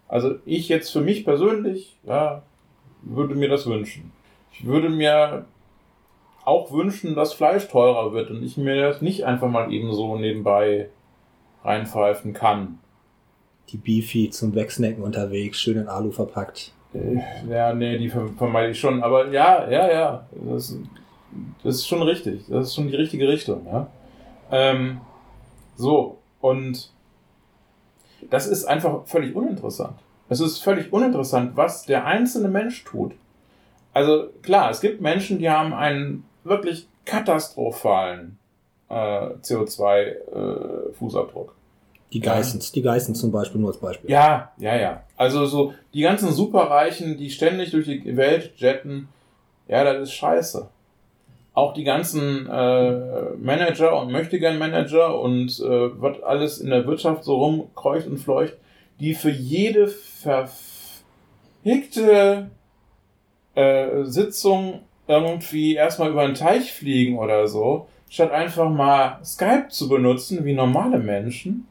Also 0.06 0.36
ich 0.44 0.68
jetzt 0.68 0.90
für 0.90 1.00
mich 1.00 1.24
persönlich 1.24 1.96
ja, 2.06 2.42
würde 3.02 3.34
mir 3.34 3.48
das 3.48 3.66
wünschen. 3.66 4.12
Ich 4.52 4.64
würde 4.64 4.88
mir 4.88 5.44
auch 6.44 6.70
wünschen, 6.70 7.16
dass 7.16 7.34
Fleisch 7.34 7.66
teurer 7.66 8.12
wird 8.12 8.30
und 8.30 8.42
ich 8.44 8.56
mir 8.56 8.80
das 8.80 9.02
nicht 9.02 9.24
einfach 9.24 9.50
mal 9.50 9.72
eben 9.72 9.92
so 9.92 10.16
nebenbei 10.16 10.88
reinpfeifen 11.64 12.32
kann. 12.32 12.78
Die 13.70 13.78
Beefy 13.78 14.30
zum 14.30 14.54
Wegsnacken 14.54 15.02
unterwegs, 15.02 15.58
schön 15.58 15.76
in 15.76 15.88
Alu 15.88 16.12
verpackt. 16.12 16.72
Äh, 16.94 17.18
Ja, 17.48 17.72
nee, 17.74 17.98
die 17.98 18.08
ver- 18.08 18.28
vermeide 18.36 18.70
ich 18.72 18.80
schon. 18.80 19.02
Aber 19.02 19.26
ja, 19.28 19.68
ja, 19.70 19.90
ja. 19.92 20.26
Das, 20.32 20.76
das 21.62 21.74
ist 21.76 21.86
schon 21.88 22.02
richtig. 22.02 22.44
Das 22.48 22.68
ist 22.68 22.74
schon 22.74 22.88
die 22.88 22.96
richtige 22.96 23.28
Richtung, 23.28 23.66
ja. 23.66 23.86
Ähm, 24.50 25.00
so, 25.76 26.18
und 26.40 26.90
das 28.30 28.46
ist 28.46 28.64
einfach 28.64 29.04
völlig 29.06 29.34
uninteressant. 29.36 29.98
Es 30.28 30.40
ist 30.40 30.58
völlig 30.62 30.92
uninteressant, 30.92 31.56
was 31.56 31.84
der 31.86 32.04
einzelne 32.06 32.48
Mensch 32.48 32.82
tut. 32.84 33.12
Also 33.92 34.28
klar, 34.42 34.70
es 34.70 34.80
gibt 34.80 35.00
Menschen, 35.00 35.38
die 35.38 35.48
haben 35.50 35.72
einen 35.72 36.24
wirklich 36.44 36.88
katastrophalen 37.04 38.38
äh, 38.88 38.94
CO2-Fußabdruck. 39.42 41.50
Die 42.12 42.20
Geissens, 42.20 42.72
die 42.72 42.82
Geissens 42.82 43.20
zum 43.20 43.32
Beispiel 43.32 43.60
nur 43.60 43.70
als 43.70 43.80
Beispiel. 43.80 44.10
Ja, 44.10 44.52
ja, 44.58 44.76
ja. 44.76 45.02
Also 45.16 45.46
so 45.46 45.74
die 45.92 46.02
ganzen 46.02 46.32
Superreichen, 46.32 47.16
die 47.18 47.30
ständig 47.30 47.72
durch 47.72 47.86
die 47.86 48.16
Welt 48.16 48.52
jetten, 48.56 49.08
ja, 49.68 49.82
das 49.84 50.02
ist 50.02 50.12
scheiße. 50.12 50.68
Auch 51.54 51.72
die 51.74 51.84
ganzen 51.84 52.46
äh, 52.48 53.30
Manager 53.38 54.00
und 54.00 54.12
Möchtegern-Manager 54.12 55.18
und 55.18 55.58
äh, 55.58 56.00
was 56.00 56.22
alles 56.22 56.58
in 56.58 56.70
der 56.70 56.86
Wirtschaft 56.86 57.24
so 57.24 57.36
rumkreucht 57.36 58.06
und 58.06 58.18
fleucht, 58.18 58.54
die 59.00 59.14
für 59.14 59.30
jede 59.30 59.88
verfickte 61.64 62.50
äh, 63.54 64.04
Sitzung 64.04 64.82
irgendwie 65.08 65.74
erstmal 65.74 66.10
über 66.10 66.26
den 66.26 66.34
Teich 66.34 66.72
fliegen 66.72 67.18
oder 67.18 67.48
so, 67.48 67.88
statt 68.08 68.32
einfach 68.32 68.70
mal 68.70 69.18
Skype 69.24 69.68
zu 69.70 69.88
benutzen 69.88 70.44
wie 70.44 70.52
normale 70.52 70.98
Menschen. 70.98 71.66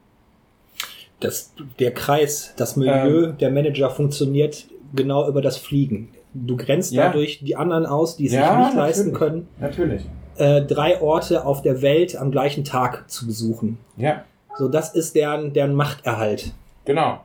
Das, 1.20 1.54
der 1.80 1.94
Kreis, 1.94 2.54
das 2.58 2.76
Milieu 2.76 3.26
Ähm. 3.28 3.38
der 3.40 3.52
Manager 3.52 3.90
funktioniert 3.90 4.66
genau 4.94 5.28
über 5.28 5.42
das 5.42 5.58
Fliegen. 5.58 6.10
Du 6.34 6.58
grenzt 6.58 6.92
Ja. 6.92 7.08
dadurch 7.08 7.40
die 7.44 7.56
anderen 7.56 7.86
aus, 7.86 8.18
die 8.18 8.28
es 8.28 8.34
Ja, 8.34 8.56
sich 8.58 8.66
nicht 8.68 8.78
leisten 8.78 9.14
können, 9.14 9.48
Natürlich. 9.60 10.02
äh, 10.38 10.62
drei 10.62 11.02
Orte 11.02 11.46
auf 11.46 11.62
der 11.62 11.82
Welt 11.82 12.16
am 12.18 12.32
gleichen 12.32 12.64
Tag 12.66 13.10
zu 13.10 13.26
besuchen. 13.26 13.78
Ja, 13.98 14.24
So, 14.58 14.68
das 14.68 14.94
ist 14.94 15.16
deren, 15.16 15.54
deren 15.54 15.74
Machterhalt. 15.76 16.52
genau. 16.86 17.22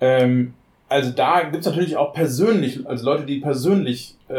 Ähm, 0.00 0.54
also 0.88 1.10
da 1.10 1.42
gibt 1.42 1.56
es 1.56 1.66
natürlich 1.66 1.96
auch 1.96 2.14
persönlich, 2.14 2.86
also 2.86 3.04
Leute, 3.04 3.26
die 3.26 3.40
persönlich 3.40 4.16
äh, 4.30 4.34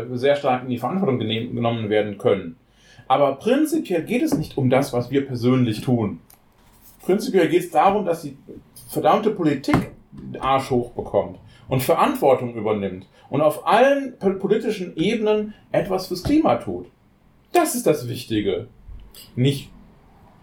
äh, 0.00 0.06
sehr 0.16 0.34
stark 0.36 0.64
in 0.64 0.70
die 0.70 0.78
Verantwortung 0.78 1.18
genehm, 1.20 1.54
genommen 1.54 1.90
werden 1.90 2.18
können. 2.18 2.56
Aber 3.08 3.36
prinzipiell 3.36 4.02
geht 4.02 4.22
es 4.22 4.34
nicht 4.36 4.56
um 4.56 4.70
das, 4.70 4.92
was 4.92 5.10
wir 5.10 5.24
persönlich 5.26 5.80
tun. 5.82 6.18
Prinzipiell 7.04 7.48
geht 7.48 7.64
es 7.64 7.70
darum, 7.70 8.04
dass 8.04 8.22
die 8.22 8.36
verdammte 8.88 9.30
Politik 9.30 9.92
den 10.12 10.40
Arsch 10.40 10.70
hochbekommt 10.70 11.38
und 11.68 11.82
Verantwortung 11.82 12.54
übernimmt 12.54 13.06
und 13.30 13.40
auf 13.40 13.66
allen 13.66 14.18
po- 14.18 14.34
politischen 14.34 14.96
Ebenen 14.96 15.54
etwas 15.72 16.06
fürs 16.08 16.22
Klima 16.22 16.56
tut. 16.56 16.86
Das 17.52 17.74
ist 17.74 17.86
das 17.86 18.08
Wichtige. 18.08 18.68
Nicht 19.36 19.70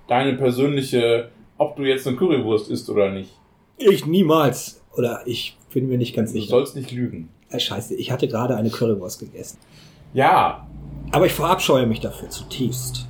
deine 0.08 0.34
persönliche, 0.38 1.30
ob 1.58 1.76
du 1.76 1.84
jetzt 1.84 2.08
eine 2.08 2.18
Currywurst 2.18 2.70
isst 2.70 2.90
oder 2.90 3.12
nicht. 3.12 3.32
Ich 3.78 4.06
niemals. 4.06 4.82
Oder 4.96 5.22
ich 5.26 5.56
bin 5.74 5.88
mir 5.88 5.98
nicht 5.98 6.16
ganz 6.16 6.32
Du 6.34 6.40
sicher. 6.40 6.50
sollst 6.50 6.76
nicht 6.76 6.92
lügen. 6.92 7.30
Äh, 7.52 7.60
Scheiße, 7.60 7.96
ich 7.96 8.12
hatte 8.12 8.28
gerade 8.28 8.56
eine 8.56 8.70
Currywurst 8.70 9.20
gegessen. 9.20 9.58
Ja, 10.14 10.68
Aber 11.12 11.26
ich 11.28 11.32
verabscheue 11.34 11.86
mich 11.86 12.00
dafür 12.00 12.30
zutiefst. 12.30 13.08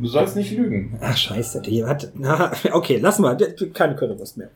Du 0.00 0.08
sollst 0.08 0.36
nicht 0.36 0.52
lügen. 0.52 0.98
Ach, 1.00 1.16
scheiße. 1.16 1.62
Die 1.62 1.84
hat, 1.84 2.12
na, 2.14 2.52
okay, 2.72 2.98
lassen 2.98 3.22
wir. 3.22 3.36
Keine 3.72 3.96
Currywurst 3.96 4.36
mehr. 4.36 4.50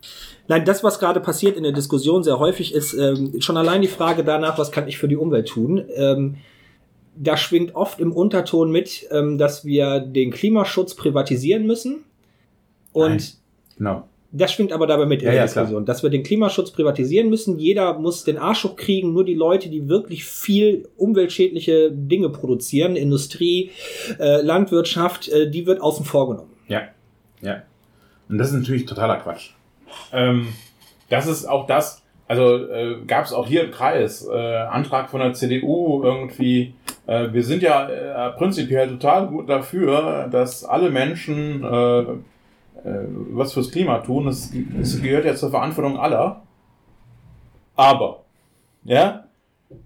Nein, 0.49 0.65
das, 0.65 0.83
was 0.85 0.99
gerade 0.99 1.21
passiert 1.21 1.57
in 1.57 1.63
der 1.63 1.73
Diskussion 1.73 2.23
sehr 2.23 2.39
häufig, 2.39 2.75
ist 2.75 2.95
ähm, 2.95 3.41
schon 3.41 3.57
allein 3.57 3.83
die 3.83 3.89
Frage 3.89 4.25
danach, 4.25 4.59
was 4.59 4.73
kann 4.73 4.89
ich 4.89 4.99
für 4.99 5.09
die 5.09 5.17
Umwelt 5.17 5.49
tun. 5.49 5.85
Ähm, 5.95 6.37
da 7.15 7.37
schwingt 7.37 7.75
oft 7.75 8.01
im 8.01 8.13
Unterton 8.13 8.71
mit, 8.71 9.07
ähm, 9.11 9.39
dass 9.39 9.65
wir 9.65 10.01
den 10.01 10.31
Klimaschutz 10.31 10.95
privatisieren 10.95 11.67
müssen. 11.67 12.05
Und 12.93 13.11
Nein. 13.11 13.23
Genau. 13.79 14.09
Das 14.33 14.53
schwingt 14.53 14.73
aber 14.73 14.87
dabei 14.87 15.05
mit 15.05 15.21
in 15.21 15.27
Ja, 15.27 15.33
der 15.33 15.41
ja, 15.41 15.47
Diskussion, 15.47 15.85
dass 15.85 16.03
wir 16.03 16.09
den 16.09 16.23
Klimaschutz 16.23 16.71
privatisieren 16.71 17.29
müssen. 17.29 17.59
Jeder 17.59 17.99
muss 17.99 18.25
den 18.25 18.39
Arsch 18.39 18.65
hochkriegen, 18.65 19.13
nur 19.13 19.25
die 19.25 19.35
Leute, 19.35 19.69
die 19.69 19.89
wirklich 19.89 20.25
viel 20.25 20.89
umweltschädliche 20.97 21.91
Dinge 21.93 22.31
produzieren, 22.31 22.97
Industrie, 22.97 23.71
äh, 24.19 24.41
Landwirtschaft, 24.41 25.29
äh, 25.29 25.51
die 25.51 25.67
wird 25.67 25.83
außen 25.83 26.07
vor 26.07 26.31
genommen. 26.31 26.51
Ja, 26.67 26.83
ja. 27.43 27.63
Und 28.29 28.39
das 28.39 28.49
ist 28.49 28.55
natürlich 28.55 28.87
totaler 28.87 29.17
Quatsch. 29.17 29.51
Ähm, 30.13 30.49
das 31.11 31.27
ist 31.27 31.45
auch 31.45 31.67
das, 31.67 32.03
also 32.27 32.57
äh, 32.57 32.97
gab 33.07 33.27
es 33.27 33.35
auch 33.35 33.47
hier 33.47 33.65
im 33.65 33.71
Kreis, 33.71 34.27
äh, 34.27 34.35
Antrag 34.35 35.11
von 35.11 35.21
der 35.21 35.35
CDU 35.35 36.03
irgendwie, 36.03 36.73
äh, 37.07 37.31
wir 37.33 37.45
sind 37.45 37.63
ja 37.63 37.89
äh, 37.89 38.31
prinzipiell 38.33 38.89
total 38.89 39.27
gut 39.27 39.51
dafür, 39.51 40.29
dass 40.33 40.65
alle 40.65 40.89
Menschen 40.89 41.63
äh, 41.63 42.05
was 42.85 43.53
fürs 43.53 43.71
Klima 43.71 43.99
tun. 43.99 44.29
Es, 44.29 44.53
es 44.81 45.01
gehört 45.01 45.25
ja 45.25 45.35
zur 45.35 45.51
Verantwortung 45.51 45.99
aller. 45.99 46.43
Aber, 47.75 48.25
ja, 48.85 49.25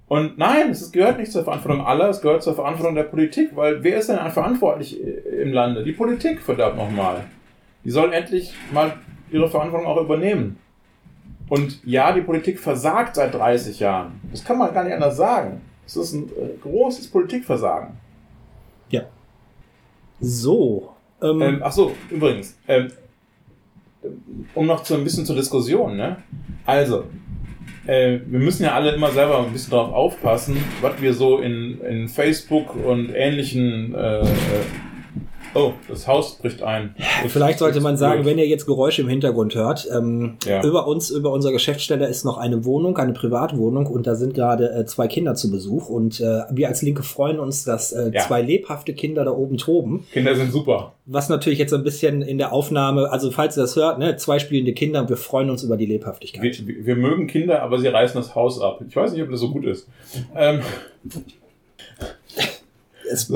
und 0.08 0.38
nein, 0.38 0.70
es 0.70 0.92
gehört 0.92 1.18
nicht 1.18 1.32
zur 1.32 1.44
Verantwortung 1.44 1.84
aller, 1.84 2.08
es 2.08 2.20
gehört 2.20 2.42
zur 2.42 2.54
Verantwortung 2.54 2.94
der 2.94 3.04
Politik, 3.04 3.54
weil 3.54 3.82
wer 3.82 3.98
ist 3.98 4.08
denn 4.08 4.18
verantwortlich 4.30 5.00
im 5.00 5.52
Lande? 5.52 5.84
Die 5.84 5.92
Politik, 5.92 6.40
verdammt 6.40 6.76
nochmal. 6.76 7.24
Die 7.84 7.90
soll 7.90 8.12
endlich 8.12 8.54
mal 8.72 8.94
ihre 9.30 9.48
Verantwortung 9.48 9.86
auch 9.86 10.00
übernehmen. 10.00 10.58
Und 11.48 11.84
ja, 11.84 12.12
die 12.12 12.22
Politik 12.22 12.58
versagt 12.58 13.14
seit 13.16 13.34
30 13.34 13.78
Jahren. 13.78 14.20
Das 14.32 14.44
kann 14.44 14.58
man 14.58 14.74
gar 14.74 14.84
nicht 14.84 14.94
anders 14.94 15.16
sagen. 15.16 15.60
Es 15.86 15.96
ist 15.96 16.12
ein 16.12 16.28
äh, 16.28 16.56
großes 16.60 17.08
Politikversagen. 17.08 17.94
So. 20.20 20.95
Ähm, 21.22 21.42
Ähm, 21.42 21.60
ach 21.62 21.72
so, 21.72 21.94
übrigens, 22.10 22.58
ähm, 22.68 22.88
um 24.54 24.66
noch 24.66 24.82
zu 24.82 24.94
ein 24.94 25.04
bisschen 25.04 25.26
zur 25.26 25.36
Diskussion, 25.36 25.96
ne? 25.96 26.18
Also, 26.64 27.04
äh, 27.86 28.18
wir 28.26 28.38
müssen 28.38 28.64
ja 28.64 28.74
alle 28.74 28.92
immer 28.92 29.10
selber 29.10 29.38
ein 29.44 29.52
bisschen 29.52 29.70
darauf 29.70 29.92
aufpassen, 29.92 30.56
was 30.80 31.00
wir 31.00 31.14
so 31.14 31.38
in, 31.38 31.80
in 31.80 32.08
Facebook 32.08 32.74
und 32.74 33.10
ähnlichen. 33.14 33.94
Äh, 33.94 34.20
äh, 34.20 34.24
oh, 35.54 35.72
das 35.88 36.06
Haus 36.06 36.36
bricht 36.38 36.62
ein. 36.62 36.94
Das 37.22 37.32
Vielleicht 37.32 37.58
sollte 37.58 37.80
man 37.80 37.96
sagen, 37.96 38.22
blöd. 38.22 38.32
wenn 38.32 38.38
ihr 38.38 38.46
jetzt 38.46 38.66
Geräusche 38.66 39.02
im 39.02 39.08
Hintergrund 39.08 39.54
hört, 39.54 39.88
ähm, 39.94 40.36
Ja. 40.46 40.62
über 40.64 40.86
uns, 40.86 41.10
über 41.10 41.30
unserer 41.32 41.52
Geschäftsstelle 41.52 42.06
ist 42.06 42.24
noch 42.24 42.38
eine 42.38 42.64
Wohnung, 42.64 42.96
eine 42.98 43.12
Privatwohnung 43.12 43.86
und 43.86 44.06
da 44.06 44.14
sind 44.14 44.34
gerade 44.34 44.70
äh, 44.72 44.84
zwei 44.86 45.08
Kinder 45.08 45.34
zu 45.34 45.50
Besuch 45.50 45.88
und 45.88 46.20
äh, 46.20 46.42
wir 46.50 46.68
als 46.68 46.82
Linke 46.82 47.02
freuen 47.02 47.38
uns, 47.38 47.64
dass 47.64 47.92
äh, 47.92 48.10
Ja. 48.12 48.22
zwei 48.22 48.42
lebhafte 48.42 48.92
Kinder 48.94 49.24
da 49.24 49.30
oben 49.32 49.56
toben. 49.58 50.06
Kinder 50.12 50.34
sind 50.34 50.52
super. 50.52 50.92
Was 51.06 51.28
natürlich 51.28 51.58
jetzt 51.58 51.70
so 51.70 51.76
ein 51.76 51.84
bisschen 51.84 52.22
in 52.22 52.38
der 52.38 52.52
Aufnahme, 52.52 53.10
also 53.12 53.30
falls 53.30 53.56
ihr 53.56 53.62
das 53.62 53.76
hört, 53.76 53.98
ne, 53.98 54.16
zwei 54.16 54.38
spielende 54.38 54.72
Kinder 54.72 55.00
und 55.02 55.08
wir 55.08 55.16
freuen 55.16 55.50
uns 55.50 55.62
über 55.62 55.76
die 55.76 55.86
Lebhaftigkeit. 55.86 56.42
Wir, 56.66 56.76
wir 56.76 56.86
wir 56.86 56.96
mögen 56.96 57.26
Kinder, 57.26 57.62
aber 57.62 57.78
sie 57.78 57.88
reißen 57.88 58.20
das 58.20 58.34
Haus 58.34 58.60
ab. 58.60 58.80
Ich 58.88 58.94
weiß 58.96 59.12
nicht, 59.12 59.22
ob 59.22 59.30
das 59.30 59.40
so 59.40 59.50
gut 59.50 59.64
ist. 59.66 59.86
Ähm, 60.34 60.60
Es, 63.08 63.32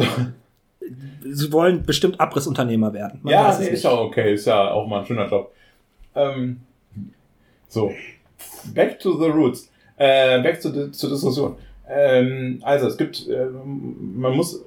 sie 1.22 1.52
wollen 1.52 1.82
bestimmt 1.84 2.20
Abrissunternehmer 2.20 2.92
werden. 2.92 3.20
Man 3.22 3.32
ja, 3.32 3.58
nee, 3.58 3.68
ist 3.68 3.84
ja 3.84 3.92
okay, 3.92 4.34
ist 4.34 4.46
ja 4.46 4.70
auch 4.70 4.86
mal 4.86 5.00
ein 5.00 5.06
schöner 5.06 5.28
Job. 5.28 5.52
Ähm, 6.14 6.60
so, 7.68 7.92
back 8.74 8.98
to 8.98 9.18
the 9.18 9.28
roots. 9.28 9.70
Äh, 9.96 10.42
back 10.42 10.60
to 10.60 10.70
the, 10.70 10.90
zur 10.90 11.10
Diskussion. 11.10 11.56
Ähm, 11.88 12.60
also, 12.62 12.86
es 12.86 12.96
gibt, 12.96 13.28
ähm, 13.28 14.14
man 14.16 14.36
muss, 14.36 14.64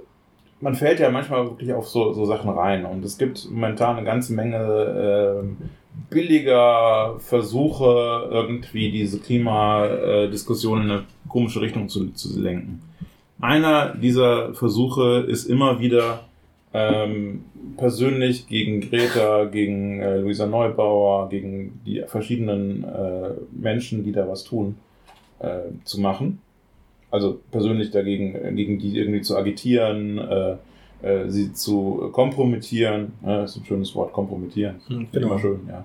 man 0.62 0.76
fällt 0.76 1.00
ja 1.00 1.10
manchmal 1.10 1.46
wirklich 1.46 1.74
auf 1.74 1.88
so, 1.88 2.14
so 2.14 2.26
Sachen 2.26 2.50
rein 2.50 2.86
und 2.86 3.04
es 3.04 3.18
gibt 3.18 3.50
momentan 3.50 3.98
eine 3.98 4.06
ganze 4.06 4.34
Menge 4.34 5.40
ähm, 5.42 5.58
billiger 6.10 7.20
Versuche, 7.20 8.30
irgendwie 8.32 8.92
diese 8.92 9.20
Klimadiskussion 9.20 10.84
in 10.84 10.92
eine 10.92 11.04
komische 11.28 11.62
Richtung 11.62 11.90
zu, 11.90 12.12
zu 12.12 12.40
lenken. 12.40 12.82
Einer 13.44 13.94
dieser 13.94 14.54
Versuche 14.54 15.26
ist 15.28 15.44
immer 15.44 15.82
wieder 15.82 16.22
ähm, 16.74 17.44
persönlich 17.76 18.48
gegen 18.48 18.80
Greta, 18.80 19.44
gegen 19.44 20.00
äh, 20.00 20.20
Luisa 20.20 20.46
Neubauer, 20.46 21.28
gegen 21.28 21.82
die 21.86 22.02
verschiedenen 22.08 22.86
äh, 22.86 23.32
Menschen, 23.52 24.06
die 24.06 24.14
da 24.14 24.30
was 24.30 24.46
tun, 24.46 24.78
äh, 25.40 25.58
zu 25.84 26.00
machen. 26.00 26.40
Also 27.12 27.42
persönlich 27.52 27.92
dagegen, 27.92 28.34
äh, 28.34 28.54
gegen 28.54 28.80
die 28.80 28.98
irgendwie 28.98 29.22
zu 29.22 29.36
agitieren, 29.36 30.20
äh, 30.20 30.56
äh, 31.02 31.30
sie 31.30 31.52
zu 31.52 32.12
kompromittieren. 32.14 33.12
Das 33.22 33.52
ist 33.52 33.64
ein 33.64 33.66
schönes 33.66 33.94
Wort, 33.94 34.14
kompromittieren. 34.14 34.76
Hm, 34.88 35.08
Finde 35.12 35.28
Immer 35.28 35.40
schön, 35.40 35.60
ja. 35.68 35.84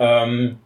Ähm, 0.00 0.56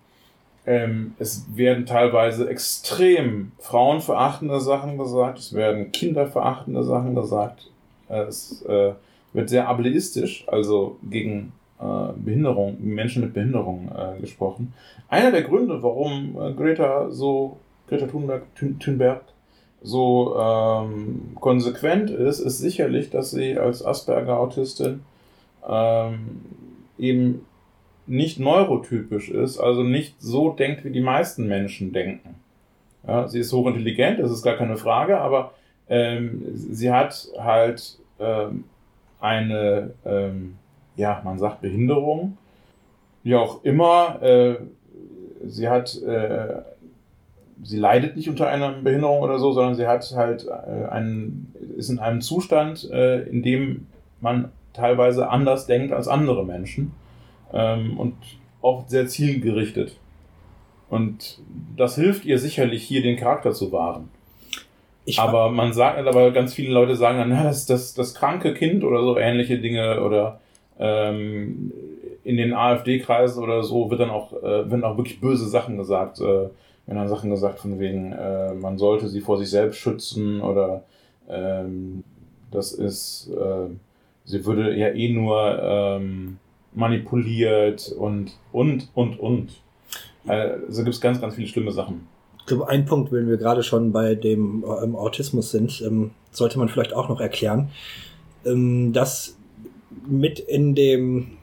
ähm, 0.66 1.14
es 1.18 1.46
werden 1.54 1.86
teilweise 1.86 2.48
extrem 2.48 3.52
frauenverachtende 3.58 4.60
Sachen 4.60 4.98
gesagt, 4.98 5.38
es 5.38 5.52
werden 5.52 5.92
kinderverachtende 5.92 6.84
Sachen 6.84 7.14
gesagt, 7.14 7.70
äh, 8.08 8.22
es 8.22 8.62
äh, 8.62 8.92
wird 9.32 9.48
sehr 9.48 9.68
ableistisch, 9.68 10.44
also 10.48 10.98
gegen 11.02 11.52
äh, 11.80 12.12
Behinderung, 12.16 12.76
Menschen 12.80 13.22
mit 13.22 13.34
Behinderung 13.34 13.90
äh, 13.96 14.20
gesprochen. 14.20 14.74
Einer 15.08 15.30
der 15.30 15.42
Gründe, 15.42 15.82
warum 15.82 16.36
äh, 16.40 16.52
Greta 16.52 17.10
so, 17.10 17.56
Greta 17.88 18.06
Thunberg, 18.06 18.42
Thun, 18.54 18.78
Thunberg 18.78 19.22
so 19.82 20.36
ähm, 20.38 21.32
konsequent 21.40 22.10
ist, 22.10 22.40
ist 22.40 22.58
sicherlich, 22.58 23.08
dass 23.10 23.30
sie 23.30 23.58
als 23.58 23.84
Asperger-Autistin 23.84 25.00
ähm, 25.66 26.42
eben 26.98 27.46
nicht 28.10 28.40
neurotypisch 28.40 29.30
ist, 29.30 29.58
also 29.58 29.84
nicht 29.84 30.20
so 30.20 30.50
denkt, 30.50 30.84
wie 30.84 30.90
die 30.90 31.00
meisten 31.00 31.46
Menschen 31.46 31.92
denken. 31.92 32.34
Ja, 33.06 33.28
sie 33.28 33.38
ist 33.38 33.52
hochintelligent, 33.52 34.18
das 34.18 34.32
ist 34.32 34.42
gar 34.42 34.56
keine 34.56 34.76
Frage, 34.76 35.18
aber 35.18 35.52
ähm, 35.88 36.42
sie 36.52 36.92
hat 36.92 37.28
halt 37.38 37.98
ähm, 38.18 38.64
eine, 39.20 39.92
ähm, 40.04 40.56
ja, 40.96 41.22
man 41.24 41.38
sagt 41.38 41.60
Behinderung, 41.60 42.36
wie 43.22 43.36
auch 43.36 43.62
immer. 43.64 44.20
Äh, 44.22 44.56
sie 45.46 45.68
hat, 45.68 45.96
äh, 46.02 46.62
sie 47.62 47.78
leidet 47.78 48.16
nicht 48.16 48.28
unter 48.28 48.48
einer 48.48 48.72
Behinderung 48.72 49.20
oder 49.20 49.38
so, 49.38 49.52
sondern 49.52 49.76
sie 49.76 49.86
hat 49.86 50.10
halt 50.16 50.48
äh, 50.48 50.88
einen, 50.88 51.54
ist 51.76 51.90
in 51.90 52.00
einem 52.00 52.20
Zustand, 52.20 52.90
äh, 52.90 53.22
in 53.22 53.42
dem 53.42 53.86
man 54.20 54.50
teilweise 54.72 55.30
anders 55.30 55.66
denkt 55.66 55.92
als 55.92 56.08
andere 56.08 56.44
Menschen 56.44 56.92
ähm, 57.52 57.98
und 57.98 58.14
oft 58.60 58.90
sehr 58.90 59.06
zielgerichtet. 59.06 59.96
Und 60.88 61.38
das 61.76 61.94
hilft 61.94 62.24
ihr 62.24 62.38
sicherlich 62.38 62.82
hier 62.82 63.02
den 63.02 63.16
Charakter 63.16 63.52
zu 63.52 63.70
wahren. 63.72 64.08
Ich 65.04 65.18
Aber 65.18 65.50
man 65.50 65.72
sagt, 65.72 66.06
aber 66.06 66.30
ganz 66.30 66.52
viele 66.52 66.72
Leute 66.72 66.96
sagen 66.96 67.18
dann, 67.18 67.30
na, 67.30 67.44
das, 67.44 67.66
das, 67.66 67.94
das 67.94 68.14
kranke 68.14 68.54
Kind 68.54 68.84
oder 68.84 69.02
so 69.02 69.16
ähnliche 69.16 69.58
Dinge 69.58 70.02
oder 70.02 70.40
ähm, 70.78 71.72
in 72.22 72.36
den 72.36 72.52
AfD-Kreisen 72.52 73.42
oder 73.42 73.62
so 73.62 73.90
wird 73.90 74.00
dann 74.00 74.10
auch, 74.10 74.32
äh, 74.32 74.70
werden 74.70 74.84
auch 74.84 74.96
wirklich 74.96 75.20
böse 75.20 75.48
Sachen 75.48 75.78
gesagt. 75.78 76.20
Äh, 76.20 76.24
werden 76.24 76.98
dann 76.98 77.08
Sachen 77.08 77.30
gesagt 77.30 77.60
von 77.60 77.78
wegen, 77.78 78.12
äh, 78.12 78.52
man 78.54 78.76
sollte 78.76 79.08
sie 79.08 79.20
vor 79.20 79.38
sich 79.38 79.48
selbst 79.48 79.78
schützen 79.78 80.40
oder 80.40 80.82
ähm, 81.28 82.02
das 82.50 82.72
ist, 82.72 83.30
äh, 83.30 83.68
sie 84.24 84.44
würde 84.44 84.76
ja 84.76 84.88
eh 84.88 85.12
nur 85.12 85.58
ähm, 85.62 86.38
manipuliert 86.72 87.92
und, 87.96 88.32
und, 88.52 88.88
und, 88.94 89.18
und. 89.18 89.50
Also 90.26 90.84
gibt 90.84 90.94
es 90.94 91.00
ganz, 91.00 91.20
ganz 91.20 91.34
viele 91.34 91.48
schlimme 91.48 91.72
Sachen. 91.72 92.06
Ich 92.38 92.46
glaube, 92.46 92.68
ein 92.68 92.84
Punkt, 92.84 93.12
wenn 93.12 93.28
wir 93.28 93.36
gerade 93.36 93.62
schon 93.62 93.92
bei 93.92 94.14
dem 94.14 94.64
ähm, 94.82 94.96
Autismus 94.96 95.50
sind, 95.50 95.82
ähm, 95.82 96.10
sollte 96.30 96.58
man 96.58 96.68
vielleicht 96.68 96.92
auch 96.92 97.08
noch 97.08 97.20
erklären, 97.20 97.70
ähm, 98.44 98.92
dass 98.92 99.36
mit 100.06 100.38
in 100.38 100.74
dem 100.74 101.38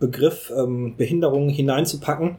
Begriff 0.00 0.52
ähm, 0.56 0.96
Behinderung 0.96 1.48
hineinzupacken, 1.48 2.36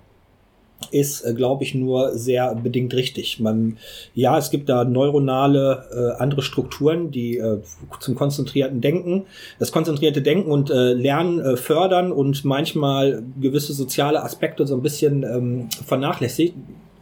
ist, 0.91 1.21
äh, 1.21 1.33
glaube 1.33 1.63
ich, 1.63 1.75
nur 1.75 2.17
sehr 2.17 2.53
bedingt 2.55 2.93
richtig. 2.93 3.39
Man, 3.39 3.77
ja, 4.13 4.37
es 4.37 4.49
gibt 4.49 4.69
da 4.69 4.83
neuronale 4.83 5.85
äh, 6.17 6.21
andere 6.21 6.41
Strukturen, 6.41 7.11
die 7.11 7.37
äh, 7.37 7.59
zum 7.99 8.15
konzentrierten 8.15 8.81
Denken, 8.81 9.25
das 9.59 9.71
konzentrierte 9.71 10.21
Denken 10.21 10.51
und 10.51 10.69
äh, 10.69 10.93
Lernen 10.93 11.39
äh, 11.39 11.57
fördern 11.57 12.11
und 12.11 12.45
manchmal 12.45 13.23
gewisse 13.39 13.73
soziale 13.73 14.23
Aspekte 14.23 14.65
so 14.67 14.75
ein 14.75 14.81
bisschen 14.81 15.23
ähm, 15.23 15.69
vernachlässigt. 15.85 16.53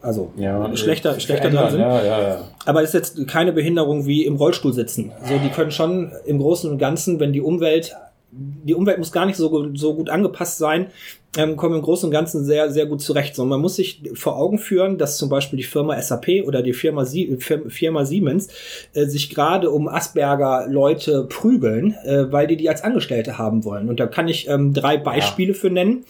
Also 0.02 0.32
Ja, 0.38 0.76
schlechter, 0.76 1.18
äh, 1.18 1.20
schlechter 1.20 1.50
dran 1.50 1.70
verändern, 1.70 2.00
sind. 2.00 2.06
Ja, 2.08 2.22
ja, 2.22 2.28
ja. 2.28 2.48
Aber 2.66 2.84
es 2.84 2.94
ist 2.94 3.16
jetzt 3.18 3.28
keine 3.28 3.54
Behinderung 3.54 4.06
wie 4.06 4.26
im 4.26 4.36
Rollstuhl 4.36 4.74
sitzen. 4.74 5.12
So, 5.24 5.38
die 5.40 5.50
können 5.50 5.72
schon 5.72 6.12
im 6.26 6.38
Großen 6.38 6.70
und 6.70 6.78
Ganzen, 6.78 7.20
wenn 7.20 7.34
die 7.34 7.42
Umwelt, 7.42 7.96
die 8.32 8.76
Umwelt 8.76 9.00
muss 9.00 9.12
gar 9.12 9.26
nicht 9.26 9.38
so, 9.38 9.76
so 9.76 9.96
gut 9.96 10.10
angepasst 10.10 10.60
sein, 10.60 10.88
ähm, 11.38 11.56
kommen 11.58 11.76
im 11.76 11.82
Großen 11.82 12.08
und 12.08 12.12
Ganzen 12.12 12.46
sehr, 12.46 12.72
sehr 12.72 12.86
gut 12.86 13.02
zurecht. 13.02 13.36
So, 13.36 13.46
man 13.46 13.60
muss 13.62 13.76
sich 13.76 14.02
vor 14.14 14.38
Augen 14.38 14.58
führen, 14.58 14.98
dass 14.98 15.18
zum 15.18 15.30
Beispiel 15.30 15.58
die 15.58 15.64
Firma 15.64 16.02
SAP 16.02 16.44
oder 16.46 16.62
die 16.62 16.74
Firma, 16.74 17.06
Sie 17.06 17.38
Fir- 17.38 17.70
Firma 17.70 18.06
Siemens 18.06 18.48
äh, 18.94 19.06
sich 19.06 19.30
gerade 19.30 19.70
um 19.72 19.88
Asperger-Leute 19.88 21.26
prügeln, 21.30 21.96
äh, 22.06 22.32
weil 22.32 22.48
die 22.48 22.58
die 22.58 22.70
als 22.70 22.84
Angestellte 22.84 23.38
haben 23.38 23.64
wollen. 23.66 23.90
Und 23.90 24.00
da 24.00 24.08
kann 24.08 24.28
ich 24.28 24.48
ähm, 24.48 24.74
drei 24.74 24.98
Beispiele 24.98 25.54
für 25.54 25.70
nennen. 25.70 26.06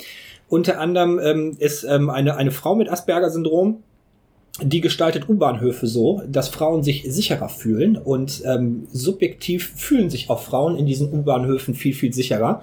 Unter 0.48 0.80
anderem 0.80 1.20
ähm, 1.24 1.56
ist 1.58 1.84
ähm, 1.84 2.10
eine, 2.10 2.36
eine 2.36 2.52
Frau 2.52 2.76
mit 2.76 2.90
Asperger-Syndrom, 2.90 3.82
die 4.62 4.80
gestaltet 4.80 5.28
U-Bahnhöfe 5.28 5.86
so, 5.86 6.22
dass 6.30 6.48
Frauen 6.48 6.82
sich 6.82 7.04
sicherer 7.08 7.50
fühlen 7.50 7.98
und 7.98 8.42
ähm, 8.46 8.88
subjektiv 8.92 9.74
fühlen 9.76 10.10
sich 10.10 10.30
auch 10.30 10.42
Frauen 10.42 10.78
in 10.78 10.86
diesen 10.86 11.12
U-Bahnhöfen 11.12 11.74
viel, 11.74 11.94
viel 11.94 12.14
sicherer. 12.14 12.62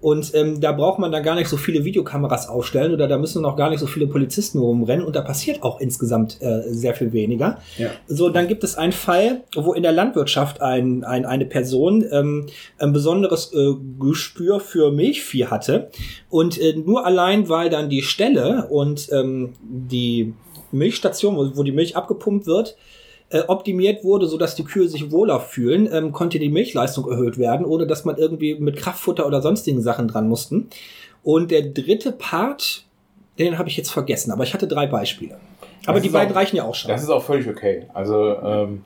Und 0.00 0.34
ähm, 0.34 0.60
da 0.60 0.72
braucht 0.72 0.98
man 0.98 1.10
dann 1.10 1.22
gar 1.22 1.34
nicht 1.34 1.48
so 1.48 1.56
viele 1.56 1.84
Videokameras 1.84 2.48
aufstellen 2.48 2.92
oder 2.92 3.08
da 3.08 3.18
müssen 3.18 3.42
noch 3.42 3.56
gar 3.56 3.70
nicht 3.70 3.80
so 3.80 3.86
viele 3.86 4.06
Polizisten 4.06 4.58
rumrennen 4.58 5.04
und 5.04 5.16
da 5.16 5.22
passiert 5.22 5.62
auch 5.62 5.80
insgesamt 5.80 6.40
äh, 6.42 6.62
sehr 6.66 6.94
viel 6.94 7.12
weniger. 7.12 7.58
Ja. 7.78 7.90
So, 8.06 8.28
dann 8.28 8.46
gibt 8.46 8.62
es 8.64 8.76
einen 8.76 8.92
Fall, 8.92 9.42
wo 9.54 9.72
in 9.72 9.82
der 9.82 9.92
Landwirtschaft 9.92 10.60
ein, 10.60 11.04
ein, 11.04 11.24
eine 11.24 11.46
Person 11.46 12.04
ähm, 12.10 12.46
ein 12.78 12.92
besonderes 12.92 13.52
äh, 13.54 13.74
Gespür 13.98 14.60
für 14.60 14.90
Milchvieh 14.90 15.46
hatte 15.46 15.90
und 16.28 16.60
äh, 16.60 16.74
nur 16.74 17.06
allein, 17.06 17.48
weil 17.48 17.70
dann 17.70 17.88
die 17.88 18.02
Stelle 18.02 18.66
und 18.68 19.08
ähm, 19.12 19.54
die 19.62 20.34
Milchstation, 20.72 21.36
wo, 21.36 21.56
wo 21.56 21.62
die 21.62 21.72
Milch 21.72 21.96
abgepumpt 21.96 22.46
wird, 22.46 22.76
äh, 23.30 23.40
optimiert 23.48 24.04
wurde, 24.04 24.26
sodass 24.26 24.54
die 24.54 24.64
Kühe 24.64 24.88
sich 24.88 25.10
wohler 25.10 25.40
fühlen, 25.40 25.88
ähm, 25.92 26.12
konnte 26.12 26.38
die 26.38 26.48
Milchleistung 26.48 27.10
erhöht 27.10 27.38
werden, 27.38 27.66
ohne 27.66 27.86
dass 27.86 28.04
man 28.04 28.16
irgendwie 28.16 28.54
mit 28.54 28.76
Kraftfutter 28.76 29.26
oder 29.26 29.42
sonstigen 29.42 29.82
Sachen 29.82 30.06
dran 30.08 30.28
mussten. 30.28 30.68
Und 31.22 31.50
der 31.50 31.62
dritte 31.62 32.12
Part, 32.12 32.84
den 33.38 33.58
habe 33.58 33.68
ich 33.68 33.76
jetzt 33.76 33.90
vergessen, 33.90 34.30
aber 34.30 34.44
ich 34.44 34.54
hatte 34.54 34.68
drei 34.68 34.86
Beispiele. 34.86 35.38
Aber 35.86 35.94
Das 35.94 36.02
die 36.04 36.08
beiden 36.10 36.32
auch- 36.32 36.36
reichen 36.36 36.56
ja 36.56 36.64
auch 36.64 36.74
schon. 36.74 36.90
Das 36.90 37.02
ist 37.02 37.10
auch 37.10 37.22
völlig 37.22 37.48
okay. 37.48 37.86
Also, 37.94 38.36
ähm, 38.42 38.82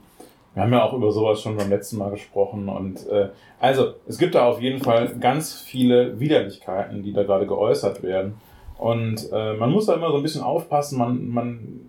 wir 0.55 0.62
haben 0.64 0.72
ja 0.72 0.83
auch 0.85 0.92
über 0.94 1.12
sowas 1.12 1.40
schon 1.40 1.57
beim 1.57 1.70
letzten 1.70 1.98
Mal 1.98 2.11
gesprochen. 2.11 2.68
Und 2.68 3.07
äh, 3.09 3.29
also, 3.61 3.94
es 4.09 4.18
gibt 4.18 4.35
da 4.35 4.46
auf 4.46 4.61
jeden 4.61 4.83
Fall 4.83 5.09
ganz 5.20 5.55
viele 5.55 6.18
Widerlichkeiten, 6.18 7.03
die 7.03 7.12
da 7.12 7.22
gerade 7.22 7.46
geäußert 7.46 8.03
werden. 8.03 8.35
Und 8.79 9.29
äh, 9.33 9.53
man 9.55 9.70
muss 9.70 9.87
da 9.87 9.94
immer 9.94 10.11
so 10.11 10.16
ein 10.16 10.22
bisschen 10.22 10.42
aufpassen. 10.42 10.98
Man, 10.98 11.29
man 11.29 11.81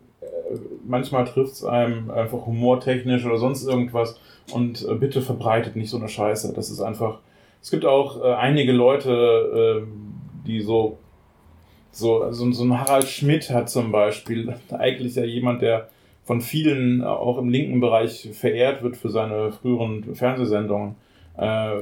manchmal 0.85 1.25
trifft 1.25 1.53
es 1.53 1.63
einem 1.63 2.11
einfach 2.11 2.45
humortechnisch 2.45 3.25
oder 3.25 3.37
sonst 3.37 3.65
irgendwas. 3.67 4.19
Und 4.53 4.87
äh, 4.87 4.95
bitte 4.95 5.21
verbreitet 5.21 5.75
nicht 5.75 5.89
so 5.89 5.97
eine 5.97 6.09
Scheiße. 6.09 6.53
Das 6.53 6.69
ist 6.69 6.81
einfach. 6.81 7.19
Es 7.61 7.69
gibt 7.69 7.85
auch 7.85 8.23
äh, 8.23 8.33
einige 8.33 8.71
Leute, 8.71 9.83
äh, 9.83 10.47
die 10.47 10.61
so 10.61 10.97
so, 11.91 12.31
so, 12.31 12.51
so 12.51 12.63
ein 12.63 12.79
Harald 12.79 13.07
Schmidt 13.07 13.49
hat 13.49 13.69
zum 13.69 13.91
Beispiel, 13.91 14.53
eigentlich 14.71 15.15
ja 15.15 15.23
jemand, 15.23 15.61
der 15.61 15.89
von 16.23 16.41
vielen 16.41 17.01
äh, 17.01 17.05
auch 17.05 17.37
im 17.37 17.49
linken 17.49 17.79
Bereich 17.79 18.29
verehrt 18.33 18.83
wird 18.83 18.97
für 18.97 19.09
seine 19.09 19.51
früheren 19.51 20.15
Fernsehsendungen, 20.15 20.95
äh, 21.37 21.77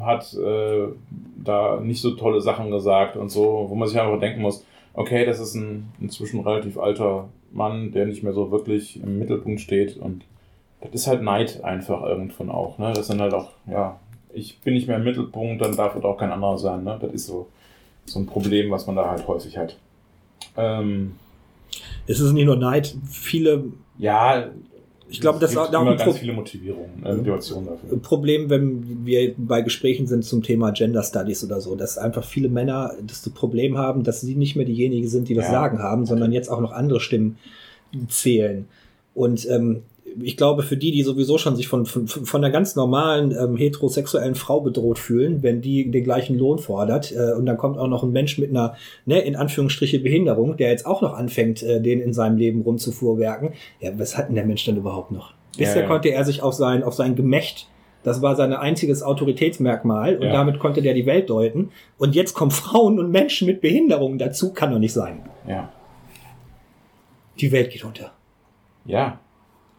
hat 0.00 0.34
äh, 0.34 0.88
da 1.36 1.80
nicht 1.80 2.00
so 2.00 2.12
tolle 2.12 2.40
Sachen 2.40 2.70
gesagt 2.70 3.16
und 3.16 3.30
so, 3.30 3.66
wo 3.68 3.74
man 3.74 3.88
sich 3.88 4.00
einfach 4.00 4.20
denken 4.20 4.40
muss, 4.40 4.64
okay, 4.94 5.24
das 5.24 5.40
ist 5.40 5.54
ein 5.54 5.92
inzwischen 6.00 6.40
relativ 6.40 6.78
alter 6.78 7.28
Mann, 7.52 7.92
der 7.92 8.06
nicht 8.06 8.22
mehr 8.22 8.32
so 8.32 8.50
wirklich 8.50 9.02
im 9.02 9.18
Mittelpunkt 9.18 9.60
steht 9.60 9.96
und 9.96 10.24
das 10.80 10.92
ist 10.92 11.06
halt 11.06 11.22
Neid 11.22 11.62
einfach 11.62 12.02
irgendwann 12.02 12.50
auch, 12.50 12.78
ne? 12.78 12.92
Das 12.92 13.06
sind 13.06 13.20
halt 13.20 13.34
auch, 13.34 13.50
ja, 13.66 13.98
ich 14.32 14.58
bin 14.60 14.74
nicht 14.74 14.88
mehr 14.88 14.96
im 14.96 15.04
Mittelpunkt, 15.04 15.62
dann 15.62 15.76
darf 15.76 15.94
es 15.94 16.04
auch 16.04 16.18
kein 16.18 16.32
anderer 16.32 16.58
sein, 16.58 16.82
ne? 16.84 16.98
Das 17.00 17.12
ist 17.12 17.26
so, 17.26 17.48
so 18.04 18.18
ein 18.18 18.26
Problem, 18.26 18.70
was 18.70 18.86
man 18.86 18.96
da 18.96 19.08
halt 19.08 19.26
häufig 19.28 19.56
hat. 19.56 19.76
Ähm, 20.56 21.14
Es 22.06 22.18
ist 22.20 22.32
nicht 22.32 22.46
nur 22.46 22.56
Neid, 22.56 22.96
viele 23.08 23.64
ja, 23.98 24.50
Ich 25.12 25.20
glaube, 25.20 25.38
das 25.38 25.50
ist 25.52 25.56
gibt 25.56 25.74
auch 25.74 25.82
immer 25.82 25.90
ganz 25.96 26.02
Pro- 26.04 26.12
viele 26.12 26.32
Motivierungen, 26.32 27.04
äh, 27.04 27.14
Motivationen 27.14 27.66
dafür. 27.68 27.98
Problem, 28.00 28.50
wenn 28.50 29.04
wir 29.06 29.34
bei 29.36 29.60
Gesprächen 29.62 30.06
sind 30.06 30.24
zum 30.24 30.42
Thema 30.42 30.72
Gender 30.72 31.02
Studies 31.02 31.44
oder 31.44 31.60
so, 31.60 31.76
dass 31.76 31.98
einfach 31.98 32.24
viele 32.24 32.48
Männer 32.48 32.94
das 33.06 33.28
Problem 33.30 33.76
haben, 33.78 34.02
dass 34.04 34.20
sie 34.22 34.34
nicht 34.34 34.56
mehr 34.56 34.64
diejenigen 34.64 35.08
sind, 35.08 35.28
die 35.28 35.34
das 35.34 35.46
Ja. 35.46 35.52
Sagen 35.52 35.78
haben, 35.80 36.06
sondern 36.06 36.32
jetzt 36.32 36.48
auch 36.48 36.60
noch 36.60 36.72
andere 36.72 36.98
Stimmen 37.00 37.36
zählen. 38.08 38.66
Und 39.14 39.46
ähm, 39.50 39.82
ich 40.20 40.36
glaube, 40.36 40.62
für 40.62 40.76
die, 40.76 40.90
die 40.92 41.02
sowieso 41.02 41.38
schon 41.38 41.56
sich 41.56 41.68
von, 41.68 41.86
von, 41.86 42.06
von 42.06 42.44
einer 42.44 42.52
ganz 42.52 42.76
normalen 42.76 43.32
ähm, 43.32 43.56
heterosexuellen 43.56 44.34
Frau 44.34 44.60
bedroht 44.60 44.98
fühlen, 44.98 45.42
wenn 45.42 45.60
die 45.60 45.90
den 45.90 46.04
gleichen 46.04 46.38
Lohn 46.38 46.58
fordert, 46.58 47.12
äh, 47.12 47.32
und 47.32 47.46
dann 47.46 47.56
kommt 47.56 47.78
auch 47.78 47.88
noch 47.88 48.02
ein 48.02 48.12
Mensch 48.12 48.38
mit 48.38 48.50
einer, 48.50 48.74
ne, 49.06 49.20
in 49.20 49.36
Anführungsstriche 49.36 50.00
Behinderung, 50.00 50.56
der 50.56 50.70
jetzt 50.70 50.86
auch 50.86 51.02
noch 51.02 51.14
anfängt, 51.14 51.62
äh, 51.62 51.80
den 51.80 52.00
in 52.00 52.12
seinem 52.12 52.36
Leben 52.36 52.62
rumzufuhrwerken, 52.62 53.50
ja, 53.80 53.90
was 53.98 54.16
hat 54.18 54.28
denn 54.28 54.34
der 54.34 54.46
Mensch 54.46 54.64
denn 54.64 54.76
überhaupt 54.76 55.12
noch? 55.12 55.34
Bisher 55.56 55.76
Ja, 55.76 55.82
ja. 55.82 55.88
konnte 55.88 56.08
er 56.10 56.24
sich 56.24 56.42
auf 56.42 56.54
sein, 56.54 56.82
auf 56.82 56.94
sein 56.94 57.14
Gemächt 57.14 57.68
das 58.04 58.20
war 58.20 58.34
sein 58.34 58.52
einziges 58.52 59.02
Autoritätsmerkmal 59.04 60.16
und 60.16 60.22
Ja. 60.26 60.32
damit 60.32 60.58
konnte 60.58 60.82
der 60.82 60.92
die 60.94 61.06
Welt 61.06 61.30
deuten. 61.30 61.70
Und 61.98 62.16
jetzt 62.16 62.34
kommen 62.34 62.50
Frauen 62.50 62.98
und 62.98 63.12
Menschen 63.12 63.46
mit 63.46 63.60
Behinderungen 63.60 64.18
dazu, 64.18 64.52
kann 64.52 64.72
doch 64.72 64.80
nicht 64.80 64.92
sein. 64.92 65.20
Ja. 65.46 65.70
Die 67.40 67.52
Welt 67.52 67.70
geht 67.70 67.84
unter. 67.84 68.10
Ja. 68.84 69.20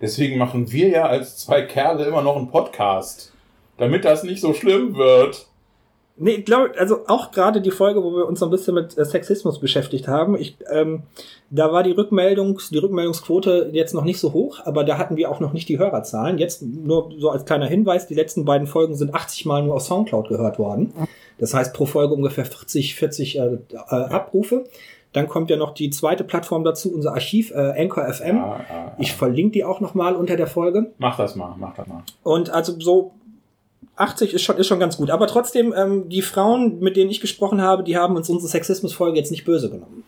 Deswegen 0.03 0.37
machen 0.37 0.69
wir 0.69 0.89
ja 0.89 1.05
als 1.05 1.37
zwei 1.37 1.61
Kerle 1.61 2.03
immer 2.03 2.21
noch 2.21 2.35
einen 2.35 2.51
Podcast. 2.51 3.31
Damit 3.77 4.03
das 4.03 4.25
nicht 4.25 4.41
so 4.41 4.53
schlimm 4.53 4.97
wird. 4.97 5.47
Nee, 6.17 6.31
ich 6.31 6.45
glaube, 6.45 6.73
also 6.77 7.07
auch 7.07 7.31
gerade 7.31 7.61
die 7.61 7.71
Folge, 7.71 8.03
wo 8.03 8.13
wir 8.13 8.27
uns 8.27 8.41
so 8.41 8.45
ein 8.45 8.51
bisschen 8.51 8.75
mit 8.75 8.97
äh, 8.97 9.05
Sexismus 9.05 9.59
beschäftigt 9.59 10.09
haben, 10.09 10.37
ich, 10.37 10.57
ähm, 10.69 11.03
da 11.51 11.71
war 11.71 11.83
die 11.83 11.91
Rückmeldung, 11.91 12.59
die 12.69 12.77
Rückmeldungsquote 12.79 13.69
jetzt 13.71 13.93
noch 13.93 14.03
nicht 14.03 14.19
so 14.19 14.33
hoch, 14.33 14.59
aber 14.65 14.83
da 14.83 14.97
hatten 14.97 15.15
wir 15.15 15.31
auch 15.31 15.39
noch 15.39 15.53
nicht 15.53 15.69
die 15.69 15.79
Hörerzahlen. 15.79 16.37
Jetzt 16.37 16.61
nur 16.61 17.09
so 17.17 17.29
als 17.29 17.45
kleiner 17.45 17.67
Hinweis, 17.67 18.05
die 18.05 18.13
letzten 18.13 18.43
beiden 18.43 18.67
Folgen 18.67 18.95
sind 18.95 19.15
80 19.15 19.45
Mal 19.45 19.63
nur 19.63 19.75
auf 19.75 19.83
Soundcloud 19.83 20.27
gehört 20.27 20.59
worden. 20.59 20.93
Das 21.37 21.53
heißt 21.53 21.73
pro 21.73 21.85
Folge 21.85 22.13
ungefähr 22.13 22.45
40, 22.45 22.95
40 22.95 23.39
äh, 23.39 23.41
äh, 23.41 23.77
Abrufe. 23.87 24.65
Dann 25.13 25.27
kommt 25.27 25.49
ja 25.49 25.57
noch 25.57 25.73
die 25.73 25.91
zweite 25.91 26.23
Plattform 26.23 26.63
dazu, 26.63 26.93
unser 26.93 27.13
Archiv, 27.13 27.51
äh, 27.51 27.79
Anchor 27.79 28.11
FM. 28.11 28.37
Ja, 28.37 28.47
ja, 28.47 28.65
ja. 28.69 28.95
Ich 28.97 29.13
verlinke 29.13 29.53
die 29.53 29.63
auch 29.63 29.79
noch 29.79 29.93
mal 29.93 30.15
unter 30.15 30.35
der 30.35 30.47
Folge. 30.47 30.91
Mach 30.97 31.17
das 31.17 31.35
mal, 31.35 31.55
mach 31.57 31.75
das 31.75 31.87
mal. 31.87 32.03
Und 32.23 32.49
also 32.49 32.79
so 32.79 33.11
80 33.95 34.33
ist 34.33 34.41
schon, 34.41 34.57
ist 34.57 34.67
schon 34.67 34.79
ganz 34.79 34.97
gut. 34.97 35.11
Aber 35.11 35.27
trotzdem, 35.27 35.73
ähm, 35.77 36.09
die 36.09 36.23
Frauen, 36.23 36.79
mit 36.79 36.97
denen 36.97 37.11
ich 37.11 37.21
gesprochen 37.21 37.61
habe, 37.61 37.83
die 37.83 37.95
haben 37.95 38.15
uns 38.15 38.29
unsere 38.29 38.49
Sexismusfolge 38.49 39.17
jetzt 39.17 39.31
nicht 39.31 39.45
böse 39.45 39.69
genommen. 39.69 40.03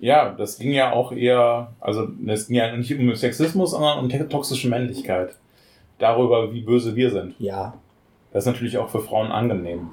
Ja, 0.00 0.30
das 0.30 0.58
ging 0.58 0.70
ja 0.70 0.92
auch 0.92 1.10
eher, 1.10 1.72
also 1.80 2.06
es 2.26 2.46
ging 2.46 2.56
ja 2.56 2.76
nicht 2.76 2.96
um 2.96 3.14
Sexismus, 3.16 3.72
sondern 3.72 3.98
um 3.98 4.28
toxische 4.28 4.68
Männlichkeit. 4.68 5.34
Darüber, 5.98 6.52
wie 6.52 6.60
böse 6.60 6.94
wir 6.94 7.10
sind. 7.10 7.34
Ja, 7.40 7.74
Das 8.32 8.44
ist 8.44 8.52
natürlich 8.52 8.78
auch 8.78 8.88
für 8.88 9.00
Frauen 9.00 9.32
angenehm. 9.32 9.90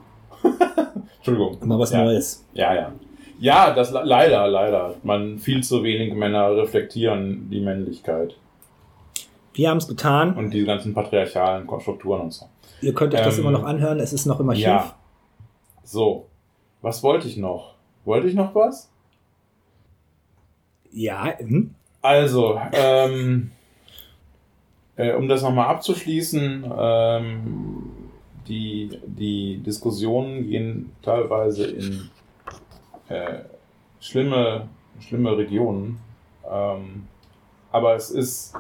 Entschuldigung. 1.18 1.58
mal 1.68 1.80
was 1.80 1.92
ja. 1.92 2.04
Neues. 2.04 2.46
Ja, 2.54 2.76
ja. 2.76 2.92
Ja, 3.40 3.74
das 3.74 3.92
le- 3.92 4.04
leider, 4.04 4.48
leider. 4.48 4.96
Man 5.04 5.40
viel 5.40 5.62
zu 5.64 5.84
wenig 5.84 6.14
Männer 6.14 6.56
reflektieren 6.56 7.50
die 7.50 7.60
Männlichkeit 7.60 8.36
Wir 9.54 9.70
haben 9.70 9.78
es 9.78 9.88
getan. 9.88 10.36
und 10.38 10.52
diese 10.54 10.66
ganzen 10.66 10.94
patriarchalen 10.94 11.68
Strukturen 11.82 12.22
und 12.22 12.34
so. 12.34 12.46
Ihr 12.82 12.94
könnt 12.94 13.14
euch 13.14 13.22
das 13.22 13.36
Ähm, 13.38 13.42
immer 13.46 13.52
noch 13.52 13.64
anhören. 13.64 14.00
Es 14.00 14.14
ist 14.14 14.26
noch 14.26 14.40
im 14.40 14.50
Archiv. 14.50 14.64
Ja. 14.66 14.96
So. 15.84 16.28
Was 16.82 17.02
wollte 17.04 17.28
ich 17.28 17.38
noch? 17.38 17.74
Wollte 18.06 18.28
ich 18.28 18.36
noch 18.36 18.54
was? 18.56 18.90
Ja, 20.92 21.34
hm? 21.40 21.74
Also, 22.02 22.60
ähm, 22.74 23.52
äh, 24.96 25.14
um 25.14 25.28
das 25.28 25.42
nochmal 25.42 25.68
abzuschließen, 25.68 26.72
ähm, 26.78 27.84
die, 28.48 29.00
die 29.06 29.58
Diskussionen 29.58 30.48
gehen 30.48 30.92
teilweise 31.02 31.66
in 31.66 32.10
äh, 33.10 33.40
schlimme, 34.00 34.68
schlimme 35.00 35.38
Regionen. 35.38 36.00
Ähm, 36.50 37.08
aber 37.72 37.96
es 37.96 38.12
ist, 38.12 38.54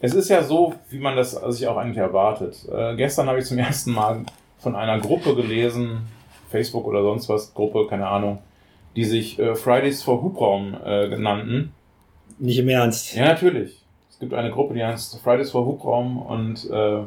es 0.00 0.14
ist 0.14 0.28
ja 0.28 0.42
so, 0.42 0.74
wie 0.90 0.98
man 0.98 1.16
das 1.16 1.32
sich 1.32 1.66
auch 1.66 1.76
eigentlich 1.76 1.98
erwartet. 1.98 2.66
Äh, 2.72 2.96
gestern 2.96 3.28
habe 3.28 3.38
ich 3.38 3.46
zum 3.46 3.58
ersten 3.58 3.92
Mal 3.92 4.24
von 4.58 4.76
einer 4.76 5.00
Gruppe 5.00 5.34
gelesen, 5.34 6.02
Facebook 6.48 6.86
oder 6.86 7.02
sonst 7.02 7.28
was, 7.28 7.54
Gruppe, 7.54 7.86
keine 7.88 8.06
Ahnung, 8.06 8.38
die 8.94 9.04
sich 9.04 9.38
äh, 9.38 9.54
Fridays 9.54 10.02
for 10.02 10.22
Hubraum 10.22 10.76
äh, 10.84 11.08
genannten. 11.08 11.72
Nicht 12.38 12.58
im 12.58 12.68
Ernst. 12.68 13.14
Ja, 13.14 13.26
natürlich. 13.26 13.82
Es 14.10 14.18
gibt 14.18 14.34
eine 14.34 14.50
Gruppe, 14.50 14.74
die 14.74 14.84
heißt 14.84 15.18
Fridays 15.20 15.50
for 15.50 15.66
Hubraum 15.66 16.18
und 16.18 16.70
äh, 16.70 17.00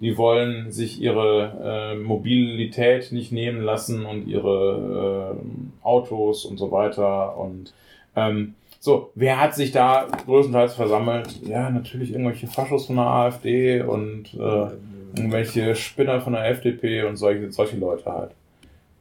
die 0.00 0.18
wollen 0.18 0.72
sich 0.72 1.00
ihre 1.00 1.94
äh, 1.94 1.96
Mobilität 1.96 3.12
nicht 3.12 3.32
nehmen 3.32 3.62
lassen 3.62 4.04
und 4.04 4.26
ihre 4.26 5.36
äh, 5.40 5.86
Autos 5.86 6.44
und 6.44 6.58
so 6.58 6.70
weiter. 6.70 7.38
Und 7.38 7.72
ähm, 8.14 8.54
so, 8.78 9.10
wer 9.14 9.40
hat 9.40 9.54
sich 9.54 9.72
da 9.72 10.06
größtenteils 10.26 10.74
versammelt? 10.74 11.40
Ja, 11.46 11.70
natürlich 11.70 12.12
irgendwelche 12.12 12.46
Faschos 12.46 12.86
von 12.86 12.96
der 12.96 13.06
AfD 13.06 13.80
und 13.80 14.34
äh, 14.34 14.68
irgendwelche 15.16 15.74
Spinner 15.74 16.20
von 16.20 16.34
der 16.34 16.46
FDP 16.50 17.04
und 17.04 17.16
solche, 17.16 17.50
solche 17.50 17.78
Leute 17.78 18.12
halt. 18.12 18.32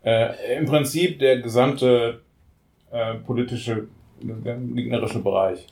Äh, 0.03 0.57
Im 0.57 0.65
Prinzip 0.65 1.19
der 1.19 1.39
gesamte 1.41 2.21
äh, 2.91 3.15
politische, 3.15 3.87
gegnerische 4.21 5.19
Bereich 5.19 5.67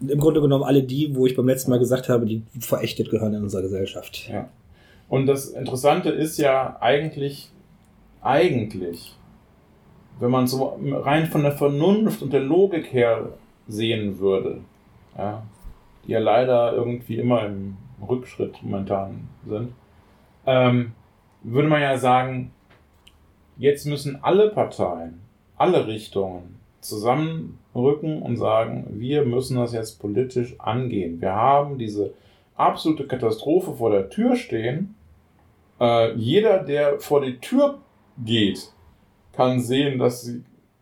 im 0.00 0.18
Grunde 0.18 0.40
genommen 0.40 0.64
alle 0.64 0.82
die, 0.82 1.14
wo 1.14 1.26
ich 1.26 1.34
beim 1.34 1.48
letzten 1.48 1.70
Mal 1.70 1.78
gesagt 1.78 2.08
habe, 2.08 2.26
die 2.26 2.42
verächtet 2.60 3.10
gehören 3.10 3.34
in 3.34 3.42
unserer 3.42 3.62
Gesellschaft. 3.62 4.28
Ja. 4.28 4.48
Und 5.08 5.26
das 5.26 5.50
Interessante 5.50 6.10
ist 6.10 6.38
ja 6.38 6.76
eigentlich, 6.80 7.50
eigentlich, 8.22 9.16
wenn 10.20 10.30
man 10.30 10.46
so 10.46 10.78
rein 10.82 11.26
von 11.26 11.42
der 11.42 11.52
Vernunft 11.52 12.22
und 12.22 12.32
der 12.32 12.40
Logik 12.40 12.92
her 12.92 13.32
sehen 13.66 14.18
würde, 14.18 14.60
ja, 15.16 15.42
die 16.06 16.12
ja 16.12 16.18
leider 16.18 16.72
irgendwie 16.72 17.18
immer 17.18 17.44
im 17.46 17.76
Rückschritt 18.06 18.62
momentan 18.62 19.28
sind, 19.46 19.72
ähm, 20.46 20.92
würde 21.42 21.68
man 21.68 21.80
ja 21.80 21.96
sagen, 21.98 22.52
jetzt 23.56 23.86
müssen 23.86 24.22
alle 24.22 24.50
Parteien, 24.50 25.20
alle 25.56 25.86
Richtungen 25.86 26.58
zusammenrücken 27.78 28.22
und 28.22 28.36
sagen, 28.36 28.86
wir 28.90 29.24
müssen 29.24 29.56
das 29.56 29.72
jetzt 29.72 30.00
politisch 30.00 30.54
angehen. 30.58 31.20
Wir 31.20 31.34
haben 31.34 31.78
diese 31.78 32.12
absolute 32.56 33.06
Katastrophe 33.06 33.74
vor 33.74 33.90
der 33.90 34.10
Tür 34.10 34.36
stehen. 34.36 34.94
Äh, 35.80 36.14
jeder, 36.14 36.58
der 36.58 36.98
vor 36.98 37.20
die 37.20 37.38
Tür 37.38 37.78
geht, 38.24 38.72
kann 39.32 39.60
sehen, 39.60 39.98
dass 39.98 40.30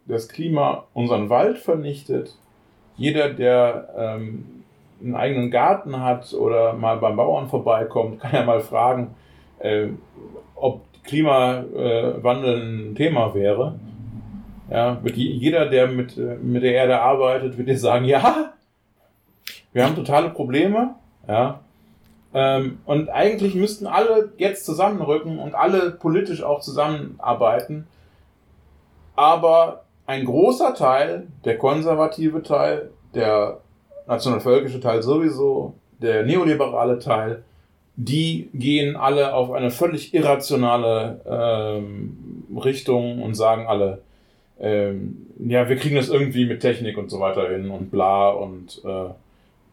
das 0.06 0.28
Klima 0.28 0.84
unseren 0.94 1.28
Wald 1.28 1.58
vernichtet. 1.58 2.34
Jeder, 2.96 3.30
der 3.30 3.88
ähm, 3.96 4.64
einen 5.02 5.14
eigenen 5.14 5.50
Garten 5.50 6.00
hat 6.00 6.32
oder 6.32 6.72
mal 6.72 6.96
beim 6.96 7.16
Bauern 7.16 7.48
vorbeikommt, 7.48 8.20
kann 8.20 8.32
ja 8.32 8.44
mal 8.44 8.60
fragen, 8.60 9.14
äh, 9.58 9.88
ob 10.54 10.80
Klimawandel 11.04 12.62
ein 12.62 12.94
Thema 12.94 13.34
wäre. 13.34 13.78
Ja, 14.70 15.02
wird 15.02 15.16
jeder, 15.16 15.66
der 15.66 15.86
mit, 15.86 16.16
äh, 16.16 16.36
mit 16.36 16.62
der 16.62 16.72
Erde 16.72 17.00
arbeitet, 17.00 17.56
wird 17.56 17.68
dir 17.68 17.78
sagen, 17.78 18.04
ja, 18.04 18.52
wir 19.72 19.84
haben 19.84 19.94
totale 19.94 20.30
Probleme. 20.30 20.94
Ja. 21.28 21.60
Ähm, 22.34 22.78
und 22.84 23.08
eigentlich 23.08 23.54
müssten 23.54 23.86
alle 23.86 24.32
jetzt 24.38 24.64
zusammenrücken 24.64 25.38
und 25.38 25.54
alle 25.54 25.92
politisch 25.92 26.42
auch 26.42 26.60
zusammenarbeiten. 26.60 27.86
Aber 29.14 29.84
ein 30.06 30.24
großer 30.24 30.74
Teil, 30.74 31.28
der 31.44 31.58
konservative 31.58 32.42
Teil, 32.42 32.90
der 33.14 33.60
nationalvölkische 34.06 34.80
Teil 34.80 35.02
sowieso, 35.02 35.74
der 35.98 36.24
neoliberale 36.24 36.98
Teil, 36.98 37.42
die 37.96 38.50
gehen 38.52 38.96
alle 38.96 39.32
auf 39.32 39.50
eine 39.52 39.70
völlig 39.70 40.12
irrationale 40.12 41.20
ähm, 41.26 42.44
Richtung 42.62 43.22
und 43.22 43.34
sagen 43.34 43.66
alle, 43.66 44.02
ähm, 44.58 45.26
ja, 45.38 45.68
wir 45.68 45.76
kriegen 45.76 45.96
das 45.96 46.08
irgendwie 46.08 46.46
mit 46.46 46.60
Technik 46.60 46.96
und 46.96 47.10
so 47.10 47.20
weiter 47.20 47.48
hin 47.50 47.70
und 47.70 47.90
bla 47.90 48.30
und 48.30 48.80
äh, 48.84 49.10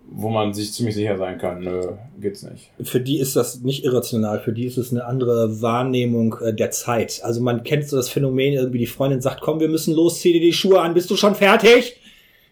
wo 0.09 0.29
man 0.29 0.53
sich 0.53 0.73
ziemlich 0.73 0.95
sicher 0.95 1.17
sein 1.17 1.37
kann, 1.37 1.61
nö, 1.61 1.81
geht's 2.19 2.43
nicht. 2.43 2.71
Für 2.83 2.99
die 2.99 3.19
ist 3.19 3.35
das 3.35 3.61
nicht 3.61 3.85
irrational, 3.85 4.41
für 4.41 4.51
die 4.51 4.65
ist 4.65 4.77
es 4.77 4.91
eine 4.91 5.05
andere 5.05 5.61
Wahrnehmung 5.61 6.35
äh, 6.41 6.53
der 6.53 6.71
Zeit. 6.71 7.21
Also 7.23 7.41
man 7.41 7.63
kennt 7.63 7.87
so 7.87 7.95
das 7.95 8.09
Phänomen, 8.09 8.53
irgendwie 8.53 8.79
die 8.79 8.85
Freundin 8.85 9.21
sagt, 9.21 9.41
komm, 9.41 9.61
wir 9.61 9.69
müssen 9.69 9.93
los, 9.93 10.19
zieh 10.19 10.33
dir 10.33 10.41
die 10.41 10.53
Schuhe 10.53 10.81
an, 10.81 10.93
bist 10.93 11.09
du 11.09 11.15
schon 11.15 11.35
fertig? 11.35 11.97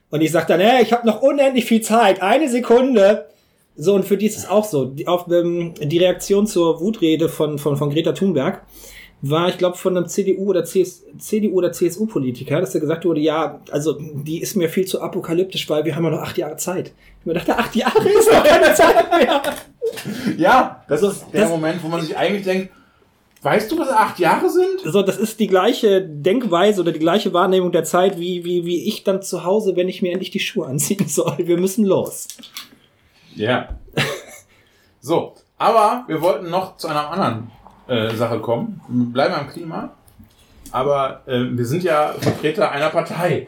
Und 0.10 0.22
ich 0.22 0.32
sag 0.32 0.48
dann, 0.48 0.62
äh, 0.62 0.82
ich 0.82 0.94
habe 0.94 1.06
noch 1.06 1.22
unendlich 1.22 1.66
viel 1.66 1.82
Zeit, 1.82 2.22
eine 2.22 2.50
Sekunde. 2.50 3.26
So, 3.76 3.96
und 3.96 4.06
für 4.06 4.18
die 4.18 4.28
ist 4.28 4.38
es 4.38 4.50
auch 4.50 4.66
so. 4.66 4.86
Die, 4.86 5.08
auf, 5.08 5.30
ähm, 5.30 5.74
die 5.82 5.98
Reaktion 5.98 6.48
zur 6.48 6.80
Wutrede 6.80 7.30
von, 7.30 7.58
von, 7.60 7.76
von 7.76 7.90
Greta 7.90 8.14
Thunberg 8.14 8.62
war, 9.22 9.50
ich 9.50 9.58
glaube, 9.58 9.78
von 9.78 9.96
einem 9.96 10.08
CDU 10.08 10.50
oder 10.50 10.64
CS, 10.64 11.04
CDU 11.20 11.54
oder 11.58 11.72
CSU-Politiker, 11.72 12.60
dass 12.60 12.72
da 12.72 12.80
gesagt 12.80 13.06
wurde, 13.06 13.20
ja, 13.20 13.62
also 13.70 13.98
die 14.00 14.42
ist 14.42 14.56
mir 14.56 14.68
viel 14.68 14.86
zu 14.86 15.02
apokalyptisch, 15.02 15.70
weil 15.70 15.86
wir 15.86 15.96
haben 15.96 16.04
ja 16.06 16.10
noch 16.10 16.22
acht 16.22 16.38
Jahre 16.38 16.58
Zeit. 16.58 16.94
Ich 17.20 17.26
mir 17.26 17.34
dachte, 17.34 17.56
acht 17.58 17.76
Jahre 17.76 18.00
ist 18.10 18.32
noch 18.32 18.44
keine 18.44 18.74
Zeit 18.74 19.12
mehr. 19.12 19.42
Ja, 20.38 20.84
das 20.88 21.04
ist 21.04 21.26
der 21.34 21.42
das, 21.42 21.50
Moment, 21.50 21.84
wo 21.84 21.88
man 21.88 22.02
sich 22.02 22.18
eigentlich 22.18 22.46
denkt, 22.46 22.72
weißt 23.42 23.72
du, 23.72 23.78
was 23.78 23.90
acht 23.90 24.20
Jahre 24.20 24.50
sind? 24.50 24.80
So, 24.86 25.02
das 25.02 25.18
ist 25.18 25.40
die 25.40 25.48
gleiche 25.48 26.02
Denkweise 26.02 26.82
oder 26.82 26.92
die 26.92 27.00
gleiche 27.00 27.34
Wahrnehmung 27.34 27.72
der 27.72 27.84
Zeit, 27.84 28.18
wie, 28.18 28.46
wie, 28.46 28.66
wie 28.66 28.88
ich 28.88 29.04
dann 29.04 29.22
zu 29.22 29.44
Hause, 29.44 29.76
wenn 29.76 29.90
ich 29.90 30.02
mir 30.02 30.14
endlich 30.14 30.32
die 30.32 30.40
Schuhe 30.40 30.66
anziehen 30.66 31.08
soll. 31.08 31.36
Wir 31.40 31.60
müssen 31.60 31.86
los. 31.86 32.30
Ja. 33.36 33.78
so, 35.02 35.36
aber 35.58 36.06
wir 36.08 36.22
wollten 36.22 36.50
noch 36.50 36.78
zu 36.78 36.88
einer 36.88 37.12
anderen 37.12 37.52
äh, 37.92 38.16
Sache 38.16 38.40
kommen. 38.40 38.80
Wir 38.88 39.06
bleiben 39.06 39.34
am 39.34 39.50
Klima. 39.50 39.92
Aber 40.72 41.22
äh, 41.26 41.42
wir 41.52 41.66
sind 41.66 41.84
ja 41.84 42.14
Vertreter 42.20 42.72
einer 42.72 42.90
Partei. 42.90 43.46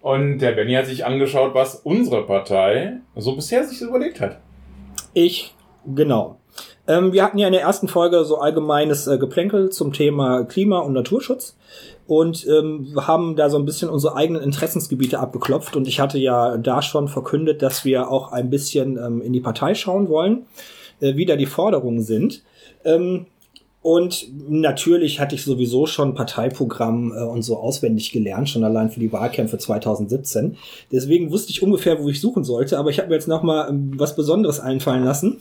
Und 0.00 0.38
der 0.38 0.52
Benny 0.52 0.74
hat 0.74 0.86
sich 0.86 1.04
angeschaut, 1.04 1.54
was 1.54 1.76
unsere 1.76 2.26
Partei 2.26 2.98
so 3.14 3.36
bisher 3.36 3.64
sich 3.64 3.80
überlegt 3.80 4.20
hat. 4.20 4.38
Ich, 5.14 5.54
genau. 5.94 6.38
Ähm, 6.88 7.12
wir 7.12 7.22
hatten 7.22 7.38
ja 7.38 7.46
in 7.46 7.52
der 7.52 7.62
ersten 7.62 7.88
Folge 7.88 8.24
so 8.24 8.38
allgemeines 8.38 9.06
äh, 9.06 9.18
Geplänkel 9.18 9.70
zum 9.70 9.92
Thema 9.92 10.44
Klima- 10.44 10.80
und 10.80 10.92
Naturschutz 10.92 11.56
und 12.06 12.46
ähm, 12.46 12.94
haben 12.96 13.36
da 13.36 13.48
so 13.48 13.58
ein 13.58 13.64
bisschen 13.64 13.88
unsere 13.88 14.16
eigenen 14.16 14.42
Interessensgebiete 14.42 15.18
abgeklopft. 15.18 15.76
Und 15.76 15.86
ich 15.86 16.00
hatte 16.00 16.18
ja 16.18 16.56
da 16.56 16.82
schon 16.82 17.08
verkündet, 17.08 17.62
dass 17.62 17.84
wir 17.84 18.10
auch 18.10 18.32
ein 18.32 18.50
bisschen 18.50 18.96
ähm, 18.96 19.20
in 19.22 19.32
die 19.32 19.40
Partei 19.40 19.74
schauen 19.74 20.08
wollen, 20.08 20.46
äh, 21.00 21.16
wie 21.16 21.26
da 21.26 21.36
die 21.36 21.46
Forderungen 21.46 22.02
sind. 22.02 22.42
Ähm, 22.84 23.26
und 23.86 24.26
natürlich 24.48 25.20
hatte 25.20 25.36
ich 25.36 25.44
sowieso 25.44 25.86
schon 25.86 26.14
Parteiprogramm 26.14 27.12
äh, 27.16 27.22
und 27.22 27.42
so 27.42 27.56
auswendig 27.56 28.10
gelernt, 28.10 28.48
schon 28.48 28.64
allein 28.64 28.90
für 28.90 28.98
die 28.98 29.12
Wahlkämpfe 29.12 29.58
2017. 29.58 30.56
Deswegen 30.90 31.30
wusste 31.30 31.52
ich 31.52 31.62
ungefähr, 31.62 32.02
wo 32.02 32.08
ich 32.08 32.20
suchen 32.20 32.42
sollte, 32.42 32.80
aber 32.80 32.90
ich 32.90 32.98
habe 32.98 33.10
mir 33.10 33.14
jetzt 33.14 33.28
nochmal 33.28 33.68
ähm, 33.70 33.92
was 33.94 34.16
Besonderes 34.16 34.58
einfallen 34.58 35.04
lassen. 35.04 35.36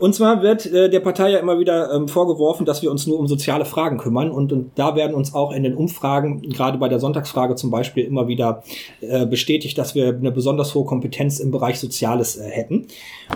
Und 0.00 0.12
zwar 0.12 0.42
wird 0.42 0.66
äh, 0.66 0.90
der 0.90 0.98
Partei 0.98 1.30
ja 1.30 1.38
immer 1.38 1.60
wieder 1.60 1.92
ähm, 1.92 2.08
vorgeworfen, 2.08 2.66
dass 2.66 2.82
wir 2.82 2.90
uns 2.90 3.06
nur 3.06 3.16
um 3.16 3.28
soziale 3.28 3.64
Fragen 3.64 3.96
kümmern. 3.96 4.32
Und, 4.32 4.52
und 4.52 4.72
da 4.74 4.96
werden 4.96 5.14
uns 5.14 5.32
auch 5.32 5.52
in 5.52 5.62
den 5.62 5.76
Umfragen, 5.76 6.42
gerade 6.42 6.78
bei 6.78 6.88
der 6.88 6.98
Sonntagsfrage 6.98 7.54
zum 7.54 7.70
Beispiel, 7.70 8.06
immer 8.06 8.26
wieder 8.26 8.64
äh, 9.02 9.24
bestätigt, 9.24 9.78
dass 9.78 9.94
wir 9.94 10.08
eine 10.08 10.32
besonders 10.32 10.74
hohe 10.74 10.84
Kompetenz 10.84 11.38
im 11.38 11.52
Bereich 11.52 11.78
Soziales 11.78 12.38
äh, 12.38 12.42
hätten. 12.42 12.88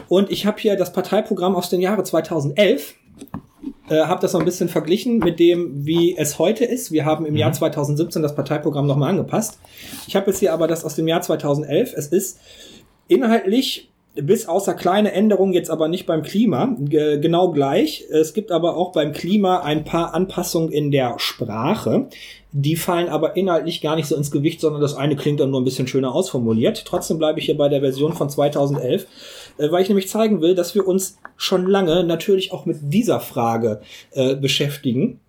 Und 0.09 0.33
ich 0.33 0.47
habe 0.47 0.59
hier 0.59 0.75
das 0.75 0.93
Parteiprogramm 0.93 1.55
aus 1.55 1.71
dem 1.71 1.81
Jahre 1.81 2.03
2011 2.03 2.97
äh, 3.89 4.03
habe 4.03 4.21
das 4.21 4.33
noch 4.33 4.41
ein 4.41 4.47
bisschen 4.47 4.69
verglichen 4.69 5.19
mit 5.19 5.39
dem, 5.39 5.87
wie 5.87 6.17
es 6.17 6.39
heute 6.39 6.65
ist. 6.65 6.93
Wir 6.93 7.05
haben 7.05 7.27
im 7.27 7.33
mhm. 7.33 7.39
Jahr 7.39 7.53
2017 7.53 8.23
das 8.23 8.35
Parteiprogramm 8.35 8.87
nochmal 8.87 9.11
angepasst. 9.11 9.59
Ich 10.07 10.17
habe 10.17 10.31
jetzt 10.31 10.41
hier 10.41 10.53
aber 10.53 10.69
das 10.69 10.85
aus 10.85 10.95
dem 10.95 11.09
Jahr 11.09 11.23
2011. 11.23 11.95
Es 11.97 12.09
ist 12.09 12.41
inhaltlich 13.09 13.89
bis 14.15 14.47
außer 14.49 14.75
kleine 14.75 15.13
Änderungen 15.13 15.53
jetzt 15.53 15.71
aber 15.71 15.89
nicht 15.89 16.07
beim 16.07 16.23
Klima, 16.23 16.77
genau 16.81 17.53
gleich. 17.53 18.05
Es 18.11 18.35
gibt 18.35 18.51
aber 18.51 18.77
auch 18.77 18.93
beim 18.93 19.13
Klima 19.13 19.61
ein 19.61 19.85
paar 19.85 20.15
Anpassungen 20.15 20.73
in 20.73 20.91
der 20.91 21.15
Sprache. 21.19 22.09
Die 22.53 22.77
fallen 22.77 23.09
aber 23.09 23.37
inhaltlich 23.37 23.81
gar 23.81 23.95
nicht 23.95 24.07
so 24.07 24.17
ins 24.17 24.31
Gewicht, 24.31 24.61
sondern 24.61 24.81
das 24.81 24.95
eine 24.95 25.17
klingt 25.17 25.41
dann 25.41 25.51
nur 25.51 25.61
ein 25.61 25.65
bisschen 25.65 25.87
schöner 25.87 26.15
ausformuliert. 26.15 26.85
Trotzdem 26.85 27.19
bleibe 27.19 27.39
ich 27.39 27.47
hier 27.47 27.57
bei 27.57 27.69
der 27.69 27.81
Version 27.81 28.15
von 28.15 28.29
2011, 28.29 29.07
äh, 29.59 29.71
weil 29.71 29.83
ich 29.83 29.89
nämlich 29.89 30.09
zeigen 30.09 30.41
will, 30.41 30.55
dass 30.55 30.75
wir 30.75 30.87
uns 30.87 31.19
schon 31.37 31.67
lange 31.67 32.05
natürlich 32.05 32.53
auch 32.53 32.67
mit 32.67 32.79
dieser 32.81 33.21
Frage 33.21 33.81
äh, 34.13 34.35
beschäftigen, 34.37 35.21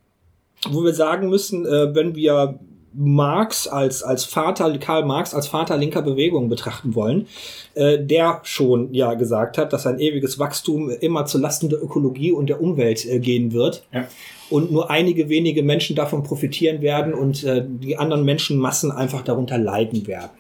wo 0.69 0.83
wir 0.83 0.93
sagen 0.93 1.29
müssen, 1.29 1.65
äh, 1.65 1.93
wenn 1.95 2.15
wir 2.15 2.59
Marx 2.93 3.67
als, 3.67 4.03
als 4.03 4.25
Vater, 4.25 4.75
Karl 4.79 5.05
Marx 5.05 5.33
als 5.33 5.47
Vater 5.47 5.77
linker 5.77 6.01
Bewegung 6.01 6.49
betrachten 6.49 6.95
wollen, 6.95 7.27
äh, 7.75 7.99
der 7.99 8.41
schon 8.43 8.93
ja 8.93 9.13
gesagt 9.13 9.57
hat, 9.57 9.73
dass 9.73 9.85
ein 9.85 9.99
ewiges 9.99 10.39
Wachstum 10.39 10.89
immer 10.89 11.25
zu 11.25 11.37
Lasten 11.37 11.69
der 11.69 11.81
Ökologie 11.83 12.31
und 12.31 12.47
der 12.47 12.61
Umwelt 12.61 13.05
äh, 13.05 13.19
gehen 13.19 13.53
wird. 13.53 13.85
Ja. 13.93 14.07
Und 14.49 14.71
nur 14.71 14.89
einige 14.89 15.29
wenige 15.29 15.61
Menschen 15.61 15.95
davon 15.95 16.23
profitieren 16.23 16.81
werden 16.81 17.13
und 17.13 17.43
äh, 17.43 17.63
die 17.65 17.97
anderen 17.97 18.25
Menschenmassen 18.25 18.91
einfach 18.91 19.21
darunter 19.21 19.59
leiden 19.59 20.07
werden. 20.07 20.31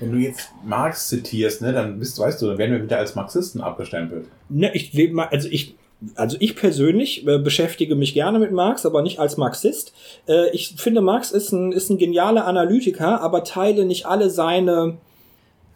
Wenn 0.00 0.12
du 0.12 0.18
jetzt 0.18 0.50
Marx 0.64 1.08
zitierst, 1.08 1.62
ne, 1.62 1.72
dann 1.72 1.98
bist, 1.98 2.18
weißt 2.18 2.40
du, 2.40 2.46
dann 2.46 2.58
werden 2.58 2.72
wir 2.72 2.82
wieder 2.82 2.98
als 2.98 3.14
Marxisten 3.14 3.60
abgestempelt. 3.60 4.26
Ne, 4.48 4.72
ich 4.74 5.12
mal, 5.12 5.28
also 5.28 5.48
ich, 5.50 5.76
also 6.14 6.36
ich 6.40 6.56
persönlich 6.56 7.26
äh, 7.26 7.38
beschäftige 7.38 7.94
mich 7.94 8.14
gerne 8.14 8.38
mit 8.38 8.52
Marx, 8.52 8.86
aber 8.86 9.02
nicht 9.02 9.18
als 9.18 9.36
Marxist. 9.36 9.92
Äh, 10.26 10.50
ich 10.50 10.74
finde, 10.76 11.02
Marx 11.02 11.30
ist 11.30 11.52
ein, 11.52 11.72
ist 11.72 11.90
ein 11.90 11.98
genialer 11.98 12.46
Analytiker, 12.46 13.20
aber 13.20 13.44
teile 13.44 13.84
nicht 13.84 14.06
alle 14.06 14.30
seine, 14.30 14.96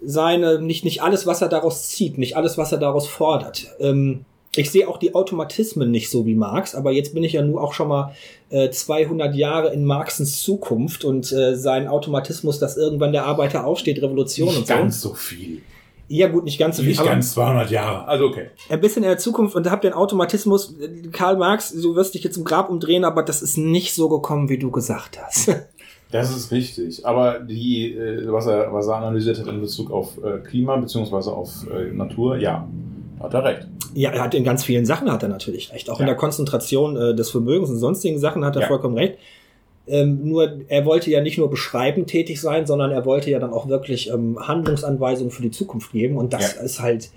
seine, 0.02 0.60
nicht, 0.60 0.84
nicht 0.84 1.02
alles, 1.02 1.26
was 1.26 1.42
er 1.42 1.48
daraus 1.48 1.88
zieht, 1.88 2.18
nicht 2.18 2.36
alles, 2.36 2.56
was 2.56 2.72
er 2.72 2.78
daraus 2.78 3.06
fordert. 3.06 3.66
Ähm, 3.78 4.24
ich 4.58 4.70
sehe 4.70 4.88
auch 4.88 4.98
die 4.98 5.14
Automatismen 5.14 5.90
nicht 5.90 6.10
so 6.10 6.26
wie 6.26 6.34
Marx, 6.34 6.74
aber 6.74 6.92
jetzt 6.92 7.14
bin 7.14 7.24
ich 7.24 7.32
ja 7.32 7.42
nur 7.42 7.62
auch 7.62 7.72
schon 7.72 7.88
mal 7.88 8.14
äh, 8.50 8.70
200 8.70 9.34
Jahre 9.34 9.72
in 9.72 9.84
Marxens 9.84 10.42
Zukunft 10.42 11.04
und 11.04 11.32
äh, 11.32 11.56
sein 11.56 11.88
Automatismus, 11.88 12.58
dass 12.58 12.76
irgendwann 12.76 13.12
der 13.12 13.24
Arbeiter 13.26 13.64
aufsteht, 13.64 14.02
Revolution 14.02 14.48
Nicht 14.48 14.58
und 14.58 14.66
so. 14.66 14.74
ganz 14.74 15.00
so 15.00 15.14
viel. 15.14 15.62
Ja 16.08 16.28
gut, 16.28 16.44
nicht 16.44 16.58
ganz 16.58 16.76
so 16.76 16.82
viel, 16.82 16.90
Nicht 16.90 17.04
ganz 17.04 17.32
200 17.32 17.70
Jahre. 17.70 18.06
Also 18.06 18.26
okay. 18.26 18.50
ein 18.68 18.80
bisschen 18.80 19.02
in 19.02 19.08
der 19.08 19.18
Zukunft 19.18 19.56
und 19.56 19.70
hab 19.70 19.80
den 19.80 19.94
Automatismus, 19.94 20.74
äh, 20.78 21.08
Karl 21.08 21.36
Marx, 21.36 21.72
du 21.72 21.96
wirst 21.96 22.14
dich 22.14 22.22
jetzt 22.22 22.36
im 22.36 22.44
Grab 22.44 22.68
umdrehen, 22.68 23.04
aber 23.04 23.22
das 23.22 23.42
ist 23.42 23.56
nicht 23.56 23.94
so 23.94 24.08
gekommen, 24.08 24.48
wie 24.48 24.58
du 24.58 24.70
gesagt 24.70 25.18
hast. 25.22 25.50
Das 26.10 26.30
ist 26.30 26.52
richtig. 26.52 27.04
Aber 27.04 27.40
die, 27.40 27.92
äh, 27.92 28.30
was 28.30 28.46
er, 28.46 28.72
was 28.72 28.86
er 28.86 28.96
analysiert 28.98 29.40
hat 29.40 29.48
in 29.48 29.60
Bezug 29.60 29.90
auf 29.90 30.16
äh, 30.22 30.38
Klima 30.46 30.76
beziehungsweise 30.76 31.32
auf 31.32 31.66
äh, 31.68 31.92
Natur, 31.92 32.36
ja, 32.36 32.68
hat 33.24 33.34
er 33.34 33.44
recht. 33.44 33.68
Ja, 33.94 34.10
er 34.10 34.22
hat 34.22 34.34
in 34.34 34.44
ganz 34.44 34.64
vielen 34.64 34.86
Sachen 34.86 35.10
hat 35.10 35.22
er 35.22 35.28
natürlich 35.28 35.72
recht. 35.72 35.90
Auch 35.90 35.98
in 36.00 36.06
Ja. 36.06 36.12
der 36.12 36.16
Konzentration 36.16 36.96
äh, 36.96 37.14
des 37.14 37.30
Vermögens 37.30 37.70
und 37.70 37.76
sonstigen 37.78 38.18
Sachen 38.18 38.44
hat 38.44 38.56
er 38.56 38.62
Ja. 38.62 38.68
vollkommen 38.68 38.96
recht. 38.96 39.18
Ähm, 39.86 40.20
nur 40.28 40.50
er 40.68 40.86
wollte 40.86 41.10
ja 41.10 41.20
nicht 41.20 41.36
nur 41.36 41.50
beschreibend 41.50 42.08
tätig 42.08 42.40
sein, 42.40 42.66
sondern 42.66 42.90
er 42.90 43.04
wollte 43.04 43.30
ja 43.30 43.38
dann 43.38 43.52
auch 43.52 43.68
wirklich 43.68 44.10
ähm, 44.10 44.38
Handlungsanweisungen 44.40 45.30
für 45.30 45.42
die 45.42 45.50
Zukunft 45.50 45.92
geben. 45.92 46.16
Und 46.16 46.32
das 46.32 46.54
Ja. 46.56 46.62
ist 46.62 46.80
halt, 46.80 47.10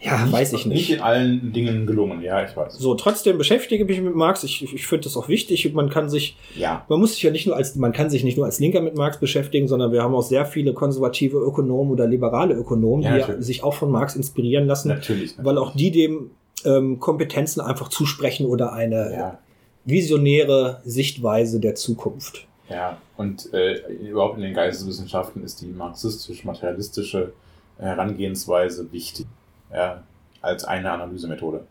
ja, 0.00 0.30
weiß 0.30 0.52
ich 0.52 0.66
nicht. 0.66 0.76
Nicht 0.76 0.90
in 0.92 1.00
allen 1.00 1.52
Dingen 1.52 1.86
gelungen, 1.86 2.20
ja, 2.22 2.44
ich 2.44 2.54
weiß. 2.56 2.74
So, 2.74 2.94
trotzdem 2.94 3.38
beschäftige 3.38 3.82
ich 3.84 3.88
mich 3.88 4.00
mit 4.00 4.14
Marx. 4.14 4.44
Ich, 4.44 4.62
ich 4.62 4.86
finde 4.86 5.04
das 5.04 5.16
auch 5.16 5.28
wichtig. 5.28 5.72
Man 5.72 5.88
kann 5.90 6.08
sich, 6.10 6.36
Ja. 6.54 6.84
man 6.88 7.00
muss 7.00 7.14
sich 7.14 7.22
ja 7.22 7.30
nicht 7.30 7.46
nur 7.46 7.56
als, 7.56 7.74
man 7.76 7.92
kann 7.92 8.10
sich 8.10 8.22
nicht 8.22 8.36
nur 8.36 8.44
als 8.46 8.58
Linker 8.60 8.80
mit 8.82 8.94
Marx 8.96 9.18
beschäftigen, 9.18 9.68
sondern 9.68 9.92
wir 9.92 10.02
haben 10.02 10.14
auch 10.14 10.22
sehr 10.22 10.44
viele 10.46 10.74
konservative 10.74 11.38
Ökonomen 11.38 11.90
oder 11.92 12.06
liberale 12.06 12.54
Ökonomen, 12.54 13.02
Ja, 13.04 13.14
die 13.14 13.20
natürlich. 13.20 13.46
sich 13.46 13.64
auch 13.64 13.74
von 13.74 13.90
Marx 13.90 14.16
inspirieren 14.16 14.66
lassen, 14.66 14.88
Natürlich. 14.88 15.34
weil 15.42 15.56
auch 15.58 15.74
die 15.74 15.90
dem 15.90 16.30
ähm, 16.64 17.00
Kompetenzen 17.00 17.60
einfach 17.60 17.88
zusprechen 17.88 18.46
oder 18.46 18.72
eine 18.72 19.12
Ja, 19.12 19.38
visionäre 19.84 20.80
Sichtweise 20.84 21.58
der 21.60 21.74
Zukunft. 21.74 22.46
ja. 22.68 22.98
Und 23.16 23.50
äh, 23.54 23.76
überhaupt 24.10 24.36
in 24.36 24.42
den 24.42 24.52
Geisteswissenschaften 24.52 25.42
ist 25.42 25.62
die 25.62 25.68
marxistisch-materialistische 25.68 27.32
Herangehensweise 27.78 28.92
wichtig. 28.92 29.26
Ja, 29.72 30.02
als 30.42 30.64
eine 30.64 30.90
Analysemethode. 30.90 31.64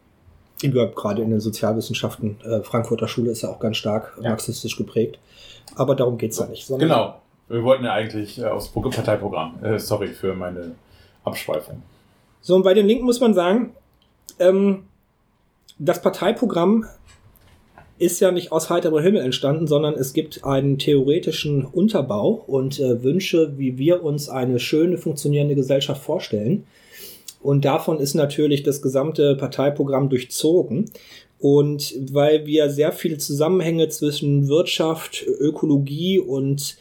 Glaube, 0.59 0.93
gerade 0.95 1.21
in 1.21 1.29
den 1.29 1.39
Sozialwissenschaften, 1.41 2.37
äh, 2.43 2.61
Frankfurter 2.63 3.07
Schule 3.07 3.31
ist 3.31 3.41
ja 3.43 3.49
auch 3.49 3.59
ganz 3.59 3.77
stark 3.77 4.17
Ja. 4.21 4.29
marxistisch 4.29 4.77
geprägt. 4.77 5.19
Aber 5.75 5.95
darum 5.95 6.17
geht's 6.17 6.39
ja 6.39 6.47
nicht. 6.47 6.67
Genau. 6.67 7.21
Wir 7.47 7.63
wollten 7.63 7.83
ja 7.85 7.93
eigentlich 7.93 8.39
äh, 8.39 8.45
aufs 8.45 8.69
Pro- 8.69 8.81
Parteiprogramm. 8.89 9.63
Äh, 9.63 9.77
sorry 9.79 10.07
für 10.07 10.33
meine 10.33 10.71
Abschweifung. 11.23 11.83
So, 12.41 12.55
und 12.55 12.63
bei 12.63 12.73
den 12.73 12.87
Linken 12.87 13.05
muss 13.05 13.19
man 13.19 13.33
sagen, 13.33 13.71
ähm, 14.39 14.83
das 15.77 16.01
Parteiprogramm 16.01 16.85
ist 17.97 18.19
ja 18.19 18.31
nicht 18.31 18.51
aus 18.51 18.69
heiterem 18.69 19.01
Himmel 19.01 19.21
entstanden, 19.21 19.67
sondern 19.67 19.93
es 19.93 20.13
gibt 20.13 20.43
einen 20.43 20.77
theoretischen 20.79 21.63
Unterbau 21.65 22.29
und 22.47 22.79
äh, 22.79 23.03
Wünsche, 23.03 23.57
wie 23.57 23.77
wir 23.77 24.03
uns 24.03 24.27
eine 24.29 24.59
schöne, 24.59 24.97
funktionierende 24.97 25.55
Gesellschaft 25.55 26.01
vorstellen. 26.01 26.65
Und 27.45 27.63
davon 27.63 27.99
ist 27.99 28.15
natürlich 28.15 28.63
das 28.63 28.81
gesamte 28.81 29.35
Parteiprogramm 29.35 30.09
durchzogen. 30.09 30.89
Und 31.37 31.93
weil 32.11 32.47
wir 32.47 32.71
sehr 32.71 32.91
viele 32.91 33.19
Zusammenhänge 33.19 33.87
zwischen 33.89 34.47
Wirtschaft, 34.47 35.23
Ökologie 35.27 36.17
und 36.17 36.75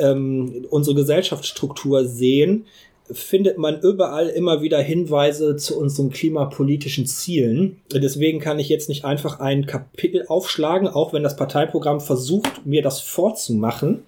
ähm, 0.00 0.66
unsere 0.70 0.96
Gesellschaftsstruktur 0.96 2.06
sehen, 2.06 2.64
findet 3.10 3.58
man 3.58 3.80
überall 3.80 4.28
immer 4.28 4.62
wieder 4.62 4.80
Hinweise 4.80 5.56
zu 5.56 5.78
unseren 5.78 6.10
klimapolitischen 6.10 7.06
Zielen. 7.06 7.80
Deswegen 7.92 8.40
kann 8.40 8.58
ich 8.58 8.68
jetzt 8.68 8.88
nicht 8.88 9.04
einfach 9.04 9.40
ein 9.40 9.66
Kapitel 9.66 10.24
aufschlagen, 10.28 10.88
auch 10.88 11.12
wenn 11.12 11.22
das 11.22 11.36
Parteiprogramm 11.36 12.00
versucht, 12.00 12.66
mir 12.66 12.82
das 12.82 13.00
vorzumachen. 13.00 14.02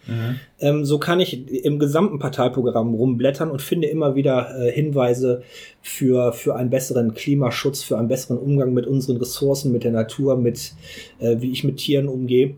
Ähm, 0.60 0.84
so 0.84 0.98
kann 0.98 1.20
ich 1.20 1.48
im 1.64 1.78
gesamten 1.78 2.18
Parteiprogramm 2.18 2.94
rumblättern 2.94 3.50
und 3.50 3.62
finde 3.62 3.88
immer 3.88 4.14
wieder 4.14 4.54
äh, 4.58 4.70
Hinweise 4.70 5.42
für, 5.80 6.32
für 6.32 6.56
einen 6.56 6.70
besseren 6.70 7.14
Klimaschutz, 7.14 7.82
für 7.82 7.96
einen 7.96 8.08
besseren 8.08 8.38
Umgang 8.38 8.74
mit 8.74 8.86
unseren 8.86 9.16
Ressourcen, 9.16 9.72
mit 9.72 9.84
der 9.84 9.92
Natur, 9.92 10.36
mit 10.36 10.72
äh, 11.18 11.36
wie 11.40 11.50
ich 11.50 11.64
mit 11.64 11.78
Tieren 11.78 12.08
umgehe 12.08 12.56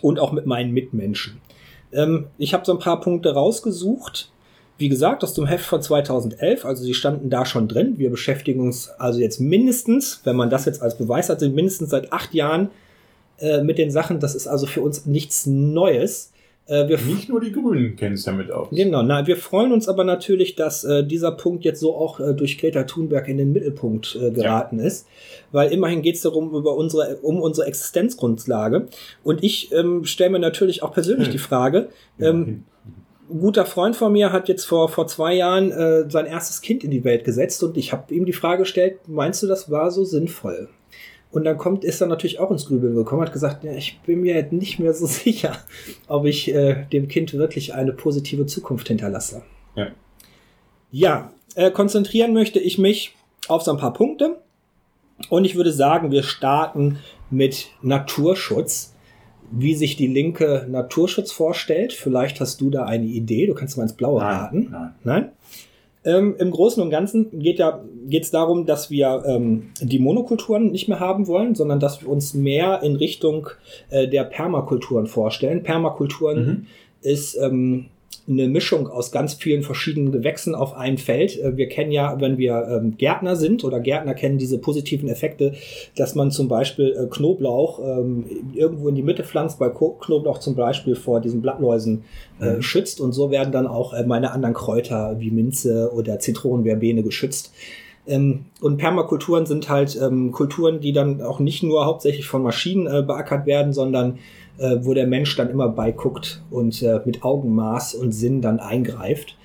und 0.00 0.20
auch 0.20 0.32
mit 0.32 0.46
meinen 0.46 0.72
Mitmenschen. 0.72 1.40
Ähm, 1.92 2.26
ich 2.38 2.54
habe 2.54 2.64
so 2.64 2.72
ein 2.72 2.78
paar 2.78 3.00
Punkte 3.00 3.34
rausgesucht. 3.34 4.30
Wie 4.80 4.88
gesagt, 4.88 5.22
aus 5.22 5.34
dem 5.34 5.46
Heft 5.46 5.66
von 5.66 5.82
2011, 5.82 6.64
also 6.64 6.82
sie 6.82 6.94
standen 6.94 7.28
da 7.28 7.44
schon 7.44 7.68
drin. 7.68 7.98
Wir 7.98 8.08
beschäftigen 8.10 8.60
uns 8.60 8.88
also 8.98 9.20
jetzt 9.20 9.38
mindestens, 9.38 10.22
wenn 10.24 10.36
man 10.36 10.48
das 10.48 10.64
jetzt 10.64 10.80
als 10.82 10.96
Beweis 10.96 11.28
hat, 11.28 11.40
sind 11.40 11.54
mindestens 11.54 11.90
seit 11.90 12.12
acht 12.12 12.32
Jahren 12.32 12.70
äh, 13.38 13.62
mit 13.62 13.76
den 13.76 13.90
Sachen. 13.90 14.20
Das 14.20 14.34
ist 14.34 14.46
also 14.46 14.66
für 14.66 14.80
uns 14.80 15.04
nichts 15.04 15.44
Neues. 15.46 16.32
Äh, 16.66 16.88
wir 16.88 16.98
Nicht 16.98 17.28
nur 17.28 17.40
die 17.40 17.52
Grünen 17.52 17.96
kennen 17.96 18.14
es 18.14 18.24
damit 18.24 18.50
aus. 18.50 18.68
Genau, 18.70 19.02
na, 19.02 19.26
wir 19.26 19.36
freuen 19.36 19.72
uns 19.72 19.86
aber 19.88 20.04
natürlich, 20.04 20.56
dass 20.56 20.84
äh, 20.84 21.04
dieser 21.04 21.32
Punkt 21.32 21.64
jetzt 21.64 21.80
so 21.80 21.94
auch 21.94 22.20
äh, 22.20 22.32
durch 22.32 22.56
Greta 22.58 22.84
Thunberg 22.84 23.28
in 23.28 23.38
den 23.38 23.52
Mittelpunkt 23.52 24.16
äh, 24.16 24.30
geraten 24.30 24.78
ist, 24.78 25.06
weil 25.52 25.72
immerhin 25.72 26.00
geht 26.00 26.14
es 26.16 26.22
darum 26.22 26.54
über 26.54 26.74
unsere 26.76 27.16
um 27.22 27.40
unsere 27.40 27.66
Existenzgrundlage 27.66 28.86
und 29.24 29.42
ich 29.42 29.72
ähm, 29.72 30.04
stelle 30.04 30.30
mir 30.30 30.38
natürlich 30.38 30.82
auch 30.82 30.92
persönlich 30.94 31.26
Hm. 31.26 31.32
die 31.32 31.38
Frage. 31.38 31.88
Ähm, 32.20 32.64
guter 33.38 33.66
Freund 33.66 33.96
von 33.96 34.12
mir 34.12 34.32
hat 34.32 34.48
jetzt 34.48 34.64
vor 34.64 34.88
vor 34.88 35.06
zwei 35.06 35.34
Jahren 35.34 35.70
äh, 35.70 36.10
sein 36.10 36.26
erstes 36.26 36.60
Kind 36.60 36.84
in 36.84 36.90
die 36.90 37.04
Welt 37.04 37.24
gesetzt 37.24 37.62
und 37.62 37.76
ich 37.76 37.92
habe 37.92 38.12
ihm 38.14 38.26
die 38.26 38.32
Frage 38.32 38.62
gestellt: 38.62 39.00
Meinst 39.06 39.42
du, 39.42 39.46
das 39.46 39.70
war 39.70 39.90
so 39.90 40.04
sinnvoll? 40.04 40.68
Und 41.32 41.44
dann 41.44 41.58
kommt, 41.58 41.84
ist 41.84 42.00
er 42.00 42.08
natürlich 42.08 42.40
auch 42.40 42.50
ins 42.50 42.66
Grübeln 42.66 42.94
gekommen, 42.94 43.22
hat 43.22 43.32
gesagt, 43.32 43.62
ja, 43.62 43.72
ich 43.72 44.00
bin 44.00 44.20
mir 44.20 44.34
jetzt 44.34 44.52
nicht 44.52 44.80
mehr 44.80 44.92
so 44.94 45.06
sicher, 45.06 45.56
ob 46.08 46.26
ich 46.26 46.52
äh, 46.52 46.86
dem 46.92 47.08
Kind 47.08 47.32
wirklich 47.34 47.74
eine 47.74 47.92
positive 47.92 48.46
Zukunft 48.46 48.88
hinterlasse. 48.88 49.42
Ja. 49.76 49.88
Ja, 50.90 51.32
äh, 51.54 51.70
konzentrieren 51.70 52.32
möchte 52.32 52.58
ich 52.58 52.78
mich 52.78 53.14
auf 53.46 53.62
so 53.62 53.70
ein 53.70 53.76
paar 53.76 53.92
Punkte. 53.92 54.40
Und 55.28 55.44
ich 55.44 55.54
würde 55.54 55.72
sagen, 55.72 56.10
wir 56.10 56.22
starten 56.22 56.98
mit 57.30 57.68
Naturschutz. 57.82 58.89
Wie 59.50 59.74
sich 59.74 59.96
die 59.96 60.06
Linke 60.06 60.66
Naturschutz 60.70 61.32
vorstellt. 61.32 61.92
Vielleicht 61.92 62.40
hast 62.40 62.60
du 62.60 62.70
da 62.70 62.84
eine 62.84 63.06
Idee. 63.06 63.46
Du 63.46 63.54
kannst 63.54 63.76
mal 63.76 63.84
ins 63.84 63.94
Blaue 63.94 64.20
raten. 64.20 64.68
Nein, 64.70 64.92
nein. 65.04 65.22
Nein? 65.22 65.32
Ähm, 66.02 66.34
Im 66.38 66.50
Großen 66.50 66.82
und 66.82 66.88
Ganzen 66.88 67.40
geht 67.40 67.58
ja 67.58 67.84
geht's 68.06 68.30
darum, 68.30 68.64
dass 68.64 68.90
wir 68.90 69.22
ähm, 69.26 69.64
die 69.82 69.98
Monokulturen 69.98 70.70
nicht 70.70 70.88
mehr 70.88 70.98
haben 70.98 71.26
wollen, 71.26 71.54
sondern 71.54 71.78
dass 71.78 72.00
wir 72.00 72.08
uns 72.08 72.32
mehr 72.32 72.82
in 72.82 72.96
Richtung 72.96 73.48
äh, 73.90 74.08
der 74.08 74.24
Permakulturen 74.24 75.06
vorstellen. 75.06 75.62
Permakulturen 75.62 76.46
Mhm. 76.46 76.66
ist 77.02 77.36
ähm, 77.36 77.86
eine 78.28 78.48
Mischung 78.48 78.88
aus 78.88 79.12
ganz 79.12 79.34
vielen 79.34 79.62
verschiedenen 79.62 80.12
Gewächsen 80.12 80.54
auf 80.54 80.74
einem 80.74 80.98
Feld. 80.98 81.38
Äh, 81.40 81.56
Wir 81.56 81.68
kennen 81.68 81.90
ja, 81.92 82.20
wenn 82.20 82.38
wir 82.38 82.66
ähm, 82.70 82.96
Gärtner 82.96 83.36
sind 83.36 83.64
oder 83.64 83.80
Gärtner 83.80 84.14
kennen 84.14 84.38
diese 84.38 84.58
positiven 84.58 85.08
Effekte, 85.08 85.54
dass 85.96 86.14
man 86.14 86.30
zum 86.30 86.48
Beispiel 86.48 86.96
äh, 86.96 87.06
Knoblauch 87.08 87.80
ähm, 87.84 88.24
irgendwo 88.54 88.88
in 88.88 88.94
die 88.94 89.02
Mitte 89.02 89.24
pflanzt, 89.24 89.60
weil 89.60 89.70
Knoblauch 89.70 90.38
zum 90.38 90.54
Beispiel 90.54 90.94
vor 90.94 91.20
diesen 91.20 91.42
Blattläusen 91.42 92.04
äh, 92.40 92.56
Mhm. 92.56 92.62
schützt 92.62 93.00
und 93.00 93.12
so 93.12 93.30
werden 93.30 93.52
dann 93.52 93.66
auch 93.66 93.94
meine 94.06 94.32
anderen 94.32 94.54
Kräuter 94.54 95.16
wie 95.18 95.30
Minze 95.30 95.92
oder 95.94 96.18
Zitronenverbene 96.18 97.02
geschützt. 97.02 97.52
Ähm, 98.06 98.46
und 98.60 98.78
Permakulturen 98.78 99.46
sind 99.46 99.68
halt 99.68 99.98
ähm, 100.00 100.32
Kulturen, 100.32 100.80
die 100.80 100.92
dann 100.92 101.20
auch 101.20 101.38
nicht 101.38 101.62
nur 101.62 101.84
hauptsächlich 101.84 102.26
von 102.26 102.42
Maschinen 102.42 102.86
äh, 102.86 103.02
beackert 103.02 103.46
werden, 103.46 103.72
sondern 103.72 104.18
äh, 104.60 104.76
wo 104.84 104.94
der 104.94 105.06
Mensch 105.06 105.34
dann 105.36 105.50
immer 105.50 105.68
beiguckt 105.68 106.42
und 106.50 106.82
äh, 106.82 107.00
mit 107.04 107.24
Augenmaß 107.24 107.94
und 107.94 108.12
Sinn 108.12 108.40
dann 108.42 108.60
eingreift. 108.60 109.36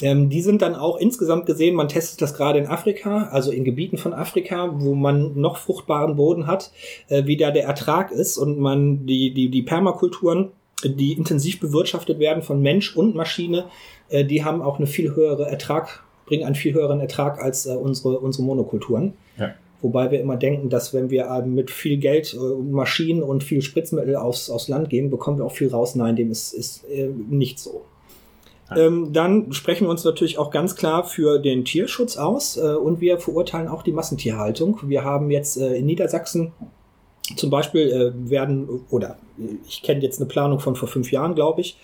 Ähm, 0.00 0.30
die 0.30 0.40
sind 0.40 0.62
dann 0.62 0.74
auch 0.74 0.96
insgesamt 0.96 1.46
gesehen, 1.46 1.74
man 1.74 1.88
testet 1.88 2.22
das 2.22 2.34
gerade 2.34 2.58
in 2.58 2.66
Afrika, 2.66 3.28
also 3.30 3.52
in 3.52 3.64
Gebieten 3.64 3.98
von 3.98 4.14
Afrika, 4.14 4.70
wo 4.74 4.94
man 4.94 5.38
noch 5.38 5.58
fruchtbaren 5.58 6.16
Boden 6.16 6.46
hat, 6.46 6.72
äh, 7.08 7.26
wie 7.26 7.36
da 7.36 7.50
der 7.50 7.64
Ertrag 7.64 8.10
ist 8.10 8.38
und 8.38 8.58
man 8.58 9.06
die, 9.06 9.34
die, 9.34 9.50
die 9.50 9.62
Permakulturen 9.62 10.50
die 10.84 11.12
intensiv 11.12 11.60
bewirtschaftet 11.60 12.18
werden 12.18 12.42
von 12.42 12.60
Mensch 12.60 12.96
und 12.96 13.14
Maschine, 13.14 13.66
äh, 14.08 14.24
die 14.24 14.44
haben 14.44 14.62
auch 14.62 14.78
eine 14.78 14.86
viel 14.86 15.14
höhere 15.14 15.48
Ertrag, 15.48 16.02
bringen 16.26 16.44
einen 16.44 16.54
viel 16.54 16.74
höheren 16.74 17.00
Ertrag 17.00 17.40
als 17.40 17.66
äh, 17.66 17.74
unsere, 17.74 18.18
unsere 18.18 18.44
Monokulturen. 18.44 19.14
Wobei 19.82 20.10
wir 20.10 20.20
immer 20.20 20.36
denken, 20.36 20.70
dass 20.70 20.94
wenn 20.94 21.10
wir 21.10 21.26
äh, 21.26 21.44
mit 21.44 21.70
viel 21.70 21.98
Geld, 21.98 22.34
äh, 22.34 22.38
Maschinen 22.38 23.22
und 23.22 23.42
viel 23.42 23.62
Spritzmittel 23.62 24.16
aufs, 24.16 24.48
aufs 24.48 24.68
Land 24.68 24.88
gehen, 24.90 25.10
bekommen 25.10 25.38
wir 25.38 25.44
auch 25.44 25.52
viel 25.52 25.68
raus. 25.68 25.96
Nein, 25.96 26.16
dem 26.16 26.30
ist, 26.30 26.52
ist 26.52 26.84
äh, 26.88 27.08
nicht 27.08 27.58
so. 27.58 27.82
Ähm, 28.76 29.12
dann 29.12 29.52
sprechen 29.52 29.86
wir 29.86 29.90
uns 29.90 30.04
natürlich 30.04 30.38
auch 30.38 30.50
ganz 30.50 30.76
klar 30.76 31.04
für 31.04 31.38
den 31.38 31.64
Tierschutz 31.64 32.16
aus 32.16 32.56
äh, 32.56 32.74
und 32.74 33.00
wir 33.00 33.18
verurteilen 33.18 33.68
auch 33.68 33.82
die 33.82 33.92
Massentierhaltung. 33.92 34.78
Wir 34.84 35.04
haben 35.04 35.30
jetzt 35.30 35.58
äh, 35.58 35.74
in 35.74 35.86
Niedersachsen 35.86 36.52
zum 37.36 37.50
Beispiel 37.50 37.90
äh, 37.90 38.30
werden, 38.30 38.68
oder 38.90 39.18
ich 39.66 39.82
kenne 39.82 40.00
jetzt 40.00 40.20
eine 40.20 40.28
Planung 40.28 40.60
von 40.60 40.76
vor 40.76 40.88
fünf 40.88 41.12
Jahren, 41.12 41.34
glaube 41.34 41.60
ich, 41.60 41.76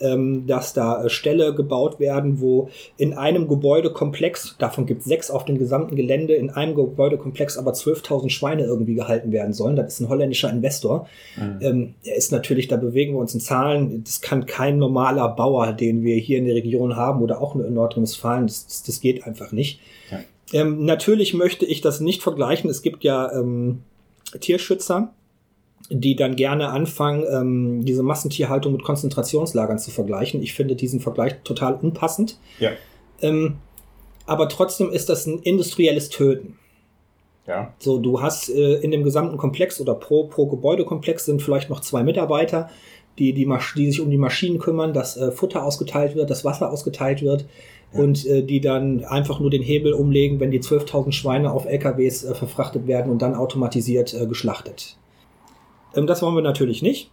ähm, 0.00 0.46
dass 0.46 0.72
da 0.72 1.04
äh, 1.04 1.08
Ställe 1.08 1.54
gebaut 1.54 2.00
werden, 2.00 2.40
wo 2.40 2.68
in 2.96 3.14
einem 3.14 3.48
Gebäudekomplex, 3.48 4.56
davon 4.58 4.86
gibt 4.86 5.00
es 5.00 5.06
sechs 5.06 5.30
auf 5.30 5.44
dem 5.44 5.58
gesamten 5.58 5.96
Gelände, 5.96 6.34
in 6.34 6.50
einem 6.50 6.74
Gebäudekomplex 6.74 7.56
aber 7.58 7.72
12.000 7.72 8.30
Schweine 8.30 8.64
irgendwie 8.64 8.94
gehalten 8.94 9.32
werden 9.32 9.52
sollen. 9.52 9.76
Das 9.76 9.94
ist 9.94 10.00
ein 10.00 10.08
holländischer 10.08 10.50
Investor. 10.50 11.06
Mhm. 11.36 11.58
Ähm, 11.60 11.94
er 12.04 12.16
ist 12.16 12.32
natürlich, 12.32 12.68
da 12.68 12.76
bewegen 12.76 13.14
wir 13.14 13.20
uns 13.20 13.34
in 13.34 13.40
Zahlen, 13.40 14.02
das 14.04 14.20
kann 14.20 14.46
kein 14.46 14.78
normaler 14.78 15.28
Bauer, 15.28 15.72
den 15.72 16.02
wir 16.02 16.16
hier 16.16 16.38
in 16.38 16.46
der 16.46 16.54
Region 16.54 16.96
haben 16.96 17.22
oder 17.22 17.40
auch 17.40 17.54
nur 17.54 17.66
in 17.66 17.74
Nordrhein-Westfalen, 17.74 18.46
das, 18.46 18.66
das, 18.66 18.82
das, 18.82 19.00
geht 19.00 19.26
einfach 19.26 19.52
nicht. 19.52 19.80
Ja. 20.10 20.20
Ähm, 20.52 20.84
natürlich 20.84 21.34
möchte 21.34 21.64
ich 21.64 21.80
das 21.80 22.00
nicht 22.00 22.22
vergleichen. 22.22 22.68
Es 22.70 22.82
gibt 22.82 23.04
ja 23.04 23.32
ähm, 23.32 23.82
Tierschützer, 24.38 25.12
die 25.90 26.14
dann 26.14 26.36
gerne 26.36 26.68
anfangen, 26.68 27.24
ähm, 27.30 27.84
diese 27.84 28.04
Massentierhaltung 28.04 28.72
mit 28.72 28.84
Konzentrationslagern 28.84 29.78
zu 29.78 29.90
vergleichen. 29.90 30.40
Ich 30.40 30.54
finde 30.54 30.76
diesen 30.76 31.00
Vergleich 31.00 31.34
total 31.42 31.74
unpassend. 31.74 32.38
Ja. 32.60 32.70
Ähm, 33.20 33.56
aber 34.24 34.48
trotzdem 34.48 34.90
ist 34.90 35.08
das 35.08 35.26
ein 35.26 35.40
industrielles 35.40 36.08
Töten. 36.08 36.56
Ja. 37.46 37.74
So, 37.80 37.98
du 37.98 38.22
hast 38.22 38.48
äh, 38.48 38.74
in 38.76 38.92
dem 38.92 39.02
gesamten 39.02 39.36
Komplex 39.36 39.80
oder 39.80 39.94
pro, 39.94 40.24
pro 40.24 40.46
Gebäudekomplex 40.46 41.24
sind 41.24 41.42
vielleicht 41.42 41.68
noch 41.68 41.80
zwei 41.80 42.04
Mitarbeiter, 42.04 42.70
die, 43.18 43.32
die, 43.32 43.48
die 43.76 43.90
sich 43.90 44.00
um 44.00 44.10
die 44.10 44.18
Maschinen 44.18 44.60
kümmern, 44.60 44.92
dass 44.92 45.16
äh, 45.16 45.32
Futter 45.32 45.64
ausgeteilt 45.64 46.14
wird, 46.14 46.30
dass 46.30 46.44
Wasser 46.44 46.70
ausgeteilt 46.70 47.22
wird 47.22 47.46
ja. 47.92 48.00
und 48.00 48.24
äh, 48.26 48.44
die 48.44 48.60
dann 48.60 49.04
einfach 49.04 49.40
nur 49.40 49.50
den 49.50 49.62
Hebel 49.62 49.92
umlegen, 49.92 50.38
wenn 50.38 50.52
die 50.52 50.60
12.000 50.60 51.10
Schweine 51.10 51.52
auf 51.52 51.66
LKWs 51.66 52.22
äh, 52.22 52.34
verfrachtet 52.36 52.86
werden 52.86 53.10
und 53.10 53.20
dann 53.20 53.34
automatisiert 53.34 54.14
äh, 54.14 54.26
geschlachtet. 54.26 54.96
Ähm, 55.94 56.06
das 56.06 56.22
wollen 56.22 56.34
wir 56.34 56.42
natürlich 56.42 56.82
nicht. 56.82 57.10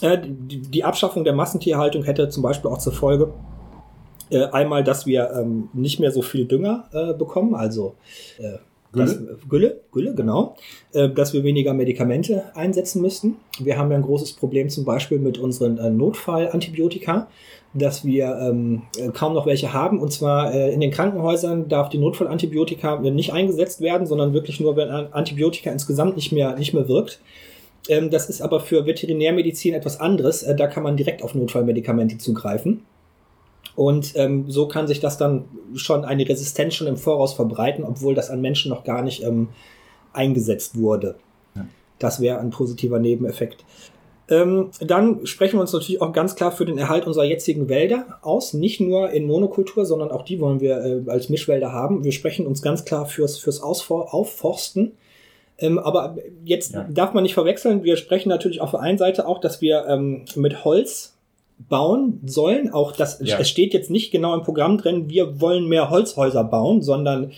Äh, 0.00 0.18
die 0.22 0.84
Abschaffung 0.84 1.24
der 1.24 1.34
Massentierhaltung 1.34 2.04
hätte 2.04 2.28
zum 2.28 2.42
Beispiel 2.42 2.70
auch 2.70 2.78
zur 2.78 2.92
Folge, 2.92 3.32
äh, 4.30 4.44
einmal, 4.46 4.84
dass 4.84 5.06
wir 5.06 5.30
ähm, 5.32 5.68
nicht 5.72 6.00
mehr 6.00 6.12
so 6.12 6.22
viel 6.22 6.46
Dünger 6.46 6.84
äh, 6.92 7.14
bekommen, 7.14 7.54
also 7.54 7.94
Gülle? 8.92 9.06
Das, 9.06 9.48
Gülle, 9.48 9.80
Gülle, 9.92 10.14
genau. 10.16 10.56
dass 10.92 11.32
wir 11.32 11.44
weniger 11.44 11.74
Medikamente 11.74 12.56
einsetzen 12.56 13.00
müssten. 13.00 13.36
Wir 13.60 13.78
haben 13.78 13.88
ja 13.92 13.96
ein 13.96 14.02
großes 14.02 14.32
Problem 14.32 14.68
zum 14.68 14.84
Beispiel 14.84 15.20
mit 15.20 15.38
unseren 15.38 15.96
Notfallantibiotika, 15.96 17.28
dass 17.72 18.04
wir 18.04 18.36
ähm, 18.40 18.82
kaum 19.14 19.34
noch 19.34 19.46
welche 19.46 19.72
haben. 19.72 20.00
Und 20.00 20.12
zwar 20.12 20.52
äh, 20.52 20.74
in 20.74 20.80
den 20.80 20.90
Krankenhäusern 20.90 21.68
darf 21.68 21.88
die 21.88 21.98
Notfallantibiotika 21.98 22.98
nicht 22.98 23.32
eingesetzt 23.32 23.80
werden, 23.80 24.08
sondern 24.08 24.32
wirklich 24.32 24.58
nur, 24.58 24.74
wenn 24.74 24.90
Antibiotika 24.90 25.70
insgesamt 25.70 26.16
nicht 26.16 26.32
mehr, 26.32 26.56
nicht 26.56 26.74
mehr 26.74 26.88
wirkt. 26.88 27.20
Ähm, 27.88 28.10
das 28.10 28.28
ist 28.28 28.42
aber 28.42 28.60
für 28.60 28.86
Veterinärmedizin 28.86 29.74
etwas 29.74 30.00
anderes. 30.00 30.42
Äh, 30.42 30.54
da 30.54 30.66
kann 30.66 30.82
man 30.82 30.96
direkt 30.96 31.22
auf 31.22 31.34
Notfallmedikamente 31.34 32.18
zugreifen. 32.18 32.84
Und 33.76 34.12
ähm, 34.16 34.50
so 34.50 34.68
kann 34.68 34.86
sich 34.86 35.00
das 35.00 35.16
dann 35.16 35.44
schon 35.74 36.04
eine 36.04 36.28
Resistenz 36.28 36.74
schon 36.74 36.86
im 36.86 36.96
Voraus 36.96 37.32
verbreiten, 37.32 37.84
obwohl 37.84 38.14
das 38.14 38.30
an 38.30 38.40
Menschen 38.40 38.70
noch 38.70 38.84
gar 38.84 39.02
nicht 39.02 39.22
ähm, 39.22 39.48
eingesetzt 40.12 40.76
wurde. 40.76 41.16
Ja. 41.54 41.66
Das 41.98 42.20
wäre 42.20 42.40
ein 42.40 42.50
positiver 42.50 42.98
Nebeneffekt. 42.98 43.64
Ähm, 44.28 44.70
dann 44.80 45.26
sprechen 45.26 45.56
wir 45.56 45.62
uns 45.62 45.72
natürlich 45.72 46.00
auch 46.00 46.12
ganz 46.12 46.36
klar 46.36 46.52
für 46.52 46.64
den 46.64 46.78
Erhalt 46.78 47.06
unserer 47.06 47.24
jetzigen 47.24 47.68
Wälder 47.68 48.18
aus. 48.22 48.54
Nicht 48.54 48.80
nur 48.80 49.10
in 49.10 49.26
Monokultur, 49.26 49.84
sondern 49.84 50.12
auch 50.12 50.24
die 50.24 50.40
wollen 50.40 50.60
wir 50.60 50.84
äh, 50.84 51.10
als 51.10 51.28
Mischwälder 51.28 51.72
haben. 51.72 52.04
Wir 52.04 52.12
sprechen 52.12 52.46
uns 52.46 52.62
ganz 52.62 52.84
klar 52.84 53.06
fürs, 53.06 53.38
fürs 53.38 53.60
Ausfor 53.60 54.14
Aufforsten. 54.14 54.92
Ähm, 55.60 55.78
aber 55.78 56.16
jetzt 56.44 56.74
ja. 56.74 56.86
darf 56.90 57.12
man 57.12 57.22
nicht 57.22 57.34
verwechseln. 57.34 57.84
Wir 57.84 57.96
sprechen 57.96 58.28
natürlich 58.28 58.60
auf 58.60 58.72
der 58.72 58.80
einen 58.80 58.98
Seite 58.98 59.26
auch, 59.26 59.40
dass 59.40 59.60
wir 59.60 59.86
ähm, 59.86 60.24
mit 60.34 60.64
Holz 60.64 61.16
bauen 61.68 62.20
sollen. 62.24 62.72
Auch 62.72 62.92
das, 62.92 63.20
ja. 63.22 63.38
es 63.38 63.48
steht 63.48 63.74
jetzt 63.74 63.90
nicht 63.90 64.10
genau 64.10 64.34
im 64.34 64.42
Programm 64.42 64.78
drin, 64.78 65.08
wir 65.08 65.40
wollen 65.40 65.66
mehr 65.66 65.90
Holzhäuser 65.90 66.44
bauen, 66.44 66.82
sondern 66.82 67.32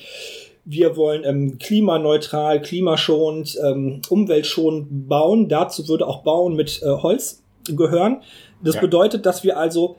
wir 0.64 0.96
wollen 0.96 1.24
ähm, 1.24 1.58
klimaneutral, 1.58 2.62
klimaschonend, 2.62 3.58
ähm, 3.64 4.00
umweltschonend 4.08 5.08
bauen. 5.08 5.48
Dazu 5.48 5.88
würde 5.88 6.06
auch 6.06 6.22
Bauen 6.22 6.54
mit 6.54 6.80
äh, 6.82 6.86
Holz 6.86 7.42
gehören. 7.64 8.22
Das 8.62 8.76
ja. 8.76 8.80
bedeutet, 8.80 9.26
dass 9.26 9.42
wir 9.42 9.58
also 9.58 9.96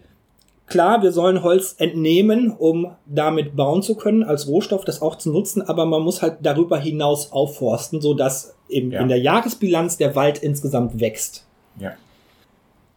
Klar, 0.65 1.03
wir 1.03 1.11
sollen 1.11 1.43
Holz 1.43 1.75
entnehmen, 1.77 2.51
um 2.51 2.95
damit 3.05 3.55
bauen 3.55 3.83
zu 3.83 3.95
können, 3.95 4.23
als 4.23 4.47
Rohstoff 4.47 4.85
das 4.85 5.01
auch 5.01 5.17
zu 5.17 5.31
nutzen, 5.31 5.61
aber 5.61 5.85
man 5.85 6.01
muss 6.01 6.21
halt 6.21 6.37
darüber 6.41 6.77
hinaus 6.77 7.31
aufforsten, 7.31 8.01
so 8.01 8.13
dass 8.13 8.55
eben 8.69 8.91
ja. 8.91 9.01
in 9.01 9.09
der 9.09 9.19
Jahresbilanz 9.19 9.97
der 9.97 10.15
Wald 10.15 10.39
insgesamt 10.39 10.99
wächst. 10.99 11.45
Ja. 11.79 11.93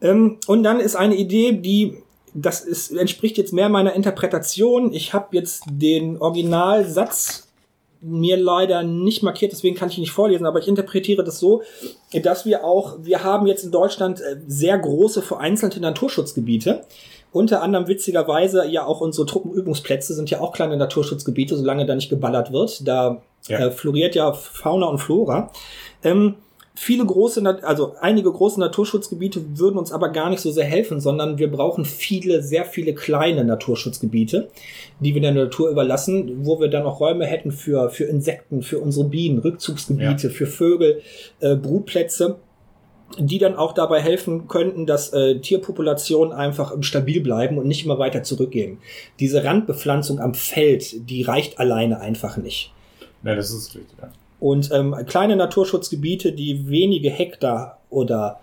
Ähm, 0.01 0.39
und 0.47 0.63
dann 0.63 0.79
ist 0.81 0.95
eine 0.95 1.17
Idee, 1.17 1.53
die 1.53 1.99
das 2.35 2.61
ist, 2.61 2.93
entspricht 2.93 3.39
jetzt 3.39 3.53
mehr 3.53 3.71
meiner 3.71 3.95
Interpretation. 3.95 4.93
Ich 4.93 5.15
habe 5.15 5.35
jetzt 5.35 5.65
den 5.71 6.19
Originalsatz 6.19 7.49
mir 8.03 8.37
leider 8.37 8.83
nicht 8.83 9.23
markiert, 9.23 9.53
deswegen 9.53 9.75
kann 9.75 9.89
ich 9.89 9.97
ihn 9.97 10.03
nicht 10.03 10.13
vorlesen, 10.13 10.47
aber 10.47 10.59
ich 10.59 10.69
interpretiere 10.69 11.25
das 11.25 11.39
so, 11.39 11.63
dass 12.13 12.45
wir 12.45 12.63
auch, 12.63 12.99
wir 13.01 13.25
haben 13.25 13.47
jetzt 13.47 13.65
in 13.65 13.71
Deutschland 13.71 14.21
äh, 14.21 14.37
sehr 14.47 14.79
große 14.79 15.23
vereinzelte 15.23 15.81
Naturschutzgebiete. 15.81 16.85
Unter 17.37 17.61
anderem 17.61 17.87
witzigerweise 17.87 18.67
ja 18.67 18.87
auch 18.87 19.03
unsere 19.03 19.27
Truppenübungsplätze 19.27 20.15
sind 20.15 20.31
ja 20.31 20.41
auch 20.41 20.55
kleine 20.55 20.79
Naturschutzgebiete, 20.79 21.55
solange 21.55 21.85
da 21.85 21.95
nicht 21.95 22.09
geballert 22.09 22.51
wird. 22.51 22.89
Da 22.89 23.21
ja. 23.47 23.59
Äh, 23.59 23.71
floriert 23.71 24.15
ja 24.15 24.33
Fauna 24.33 24.87
und 24.87 25.01
Flora. 25.01 25.51
Ähm, 26.03 26.37
viele 26.75 27.05
große, 27.05 27.45
also 27.63 27.95
einige 28.01 28.33
große 28.33 28.59
Naturschutzgebiete 28.59 29.59
würden 29.59 29.77
uns 29.77 29.93
aber 29.93 30.09
gar 30.09 30.31
nicht 30.31 30.41
so 30.41 30.51
sehr 30.51 30.65
helfen, 30.65 30.99
sondern 30.99 31.37
wir 31.37 31.51
brauchen 31.51 31.85
viele, 31.85 32.43
sehr 32.43 32.65
viele 32.65 32.95
kleine 32.95 33.45
Naturschutzgebiete, 33.45 34.49
die 35.01 35.13
wir 35.13 35.21
der 35.21 35.33
Natur 35.33 35.69
überlassen, 35.69 36.47
wo 36.47 36.59
wir 36.59 36.69
dann 36.69 36.85
auch 36.85 37.01
Räume 37.01 37.27
hätten 37.27 37.53
für, 37.53 37.91
für 37.91 38.05
Insekten, 38.05 38.63
für 38.63 38.79
unsere 38.79 39.11
Bienen, 39.11 39.41
Rückzugsgebiete, 39.41 40.29
ja. 40.29 40.33
für 40.33 40.47
Vögel, 40.47 41.03
äh, 41.41 41.55
Brutplätze 41.55 42.37
die 43.19 43.39
dann 43.39 43.57
auch 43.57 43.73
dabei 43.73 44.01
helfen 44.01 44.49
könnten, 44.49 44.87
dass 44.87 45.13
äh, 45.13 45.39
Tierpopulationen 45.39 46.33
einfach 46.33 46.75
stabil 46.81 47.21
bleiben 47.21 47.59
und 47.59 47.67
nicht 47.67 47.85
immer 47.85 47.99
weiter 47.99 48.23
zurückgehen. 48.23 48.79
Diese 49.21 49.45
Randbepflanzung 49.45 50.21
am 50.21 50.35
Feld, 50.35 51.09
die 51.09 51.23
reicht 51.23 51.59
alleine 51.59 52.01
einfach 52.01 52.37
nicht. 52.37 52.73
Ja, 53.23 53.35
das 53.35 53.51
ist 53.51 53.75
richtig. 53.75 53.97
Ja. 54.01 54.11
Und 54.41 54.71
ähm, 54.73 54.95
kleine 55.07 55.37
Naturschutzgebiete, 55.37 56.33
die 56.33 56.69
wenige 56.69 57.11
Hektar 57.11 57.81
oder 57.91 58.41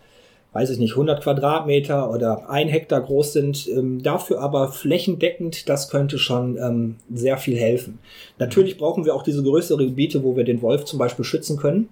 weiß 0.54 0.70
ich 0.70 0.78
nicht, 0.78 0.92
100 0.92 1.24
Quadratmeter 1.24 2.12
oder 2.12 2.50
ein 2.50 2.68
Hektar 2.68 3.02
groß 3.02 3.34
sind, 3.34 3.68
ähm, 3.68 4.04
dafür 4.04 4.40
aber 4.40 4.72
flächendeckend, 4.72 5.68
das 5.68 5.90
könnte 5.90 6.20
schon 6.20 6.58
ähm, 6.58 6.96
sehr 7.12 7.38
viel 7.38 7.58
helfen. 7.58 7.98
Natürlich 8.38 8.78
brauchen 8.78 9.04
wir 9.04 9.16
auch 9.16 9.24
diese 9.24 9.42
größeren 9.42 9.88
Gebiete, 9.88 10.24
wo 10.24 10.36
wir 10.36 10.44
den 10.44 10.62
Wolf 10.62 10.86
zum 10.86 11.00
Beispiel 11.00 11.26
schützen 11.26 11.58
können, 11.58 11.90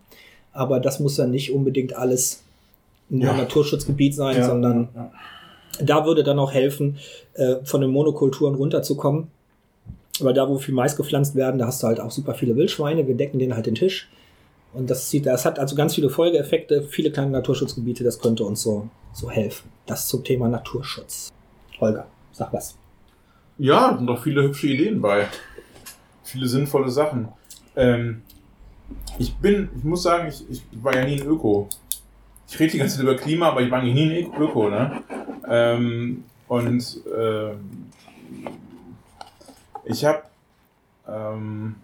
aber 0.54 0.80
das 0.80 1.00
muss 1.00 1.18
ja 1.18 1.26
nicht 1.26 1.52
unbedingt 1.52 1.96
alles 1.96 2.44
nur 3.12 3.28
ja. 3.28 3.38
Naturschutzgebiet 3.38 4.16
sein, 4.16 4.38
ja. 4.38 4.46
sondern 4.46 4.90
ja. 4.96 5.12
da 5.82 6.06
würde 6.06 6.24
dann 6.24 6.40
auch 6.40 6.54
helfen, 6.54 6.98
äh, 7.34 7.58
von 7.64 7.82
den 7.82 7.92
Monokulturen 7.92 8.56
runterzukommen. 8.56 9.28
Aber 10.20 10.34
da, 10.34 10.48
wo 10.48 10.58
viel 10.58 10.74
Mais 10.74 10.96
gepflanzt 10.96 11.36
werden, 11.36 11.60
da 11.60 11.68
hast 11.68 11.84
du 11.84 11.88
halt 11.88 12.00
auch 12.00 12.12
super 12.12 12.34
viele 12.34 12.56
Wildschweine. 12.56 13.08
Wir 13.08 13.16
decken 13.16 13.40
denen 13.40 13.56
halt 13.56 13.66
den 13.66 13.76
Tisch. 13.76 14.10
Und 14.74 14.90
das 14.90 15.10
sieht, 15.10 15.26
das 15.26 15.46
hat 15.46 15.60
also 15.60 15.76
ganz 15.76 15.96
viele 15.96 16.10
Folgeeffekte, 16.10 16.84
viele 16.84 17.12
kleine 17.12 17.32
Naturschutzgebiete, 17.32 18.06
das 18.06 18.20
könnte 18.20 18.46
uns 18.46 18.62
so, 18.62 18.88
so 19.12 19.30
helfen. 19.30 19.70
Das 19.86 20.08
zum 20.08 20.24
Thema 20.24 20.48
Naturschutz. 20.48 21.30
Holger, 21.82 22.08
sag 22.32 22.54
was. 22.54 22.78
Ja, 23.58 23.96
sind 23.98 24.08
doch 24.08 24.24
viele 24.24 24.44
hübsche 24.44 24.68
Ideen 24.68 25.02
bei. 25.02 25.28
Viele 26.24 26.48
sinnvolle 26.48 26.90
Sachen. 26.90 27.28
Ähm, 27.76 28.22
ich 29.20 29.36
bin, 29.36 29.70
ich 29.78 29.84
muss 29.84 30.04
sagen, 30.04 30.30
ich, 30.30 30.50
ich 30.50 30.62
war 30.82 30.96
ja 30.96 31.04
nie 31.04 31.20
ein 31.20 31.28
Öko 31.28 31.68
ich 32.52 32.60
rede 32.60 32.74
die 32.74 32.78
ganze 32.80 32.98
Zeit 32.98 33.04
über 33.04 33.16
Klima, 33.16 33.48
aber 33.50 33.62
ich 33.62 33.72
war 33.72 33.82
nie 33.82 33.92
ein 33.92 34.34
Öko, 34.38 34.70
ne? 34.70 35.02
Ähm, 35.48 36.26
und 36.50 37.02
äh, 37.08 37.54
ich 39.86 40.04
habe 40.04 40.24
ähm, 41.08 41.76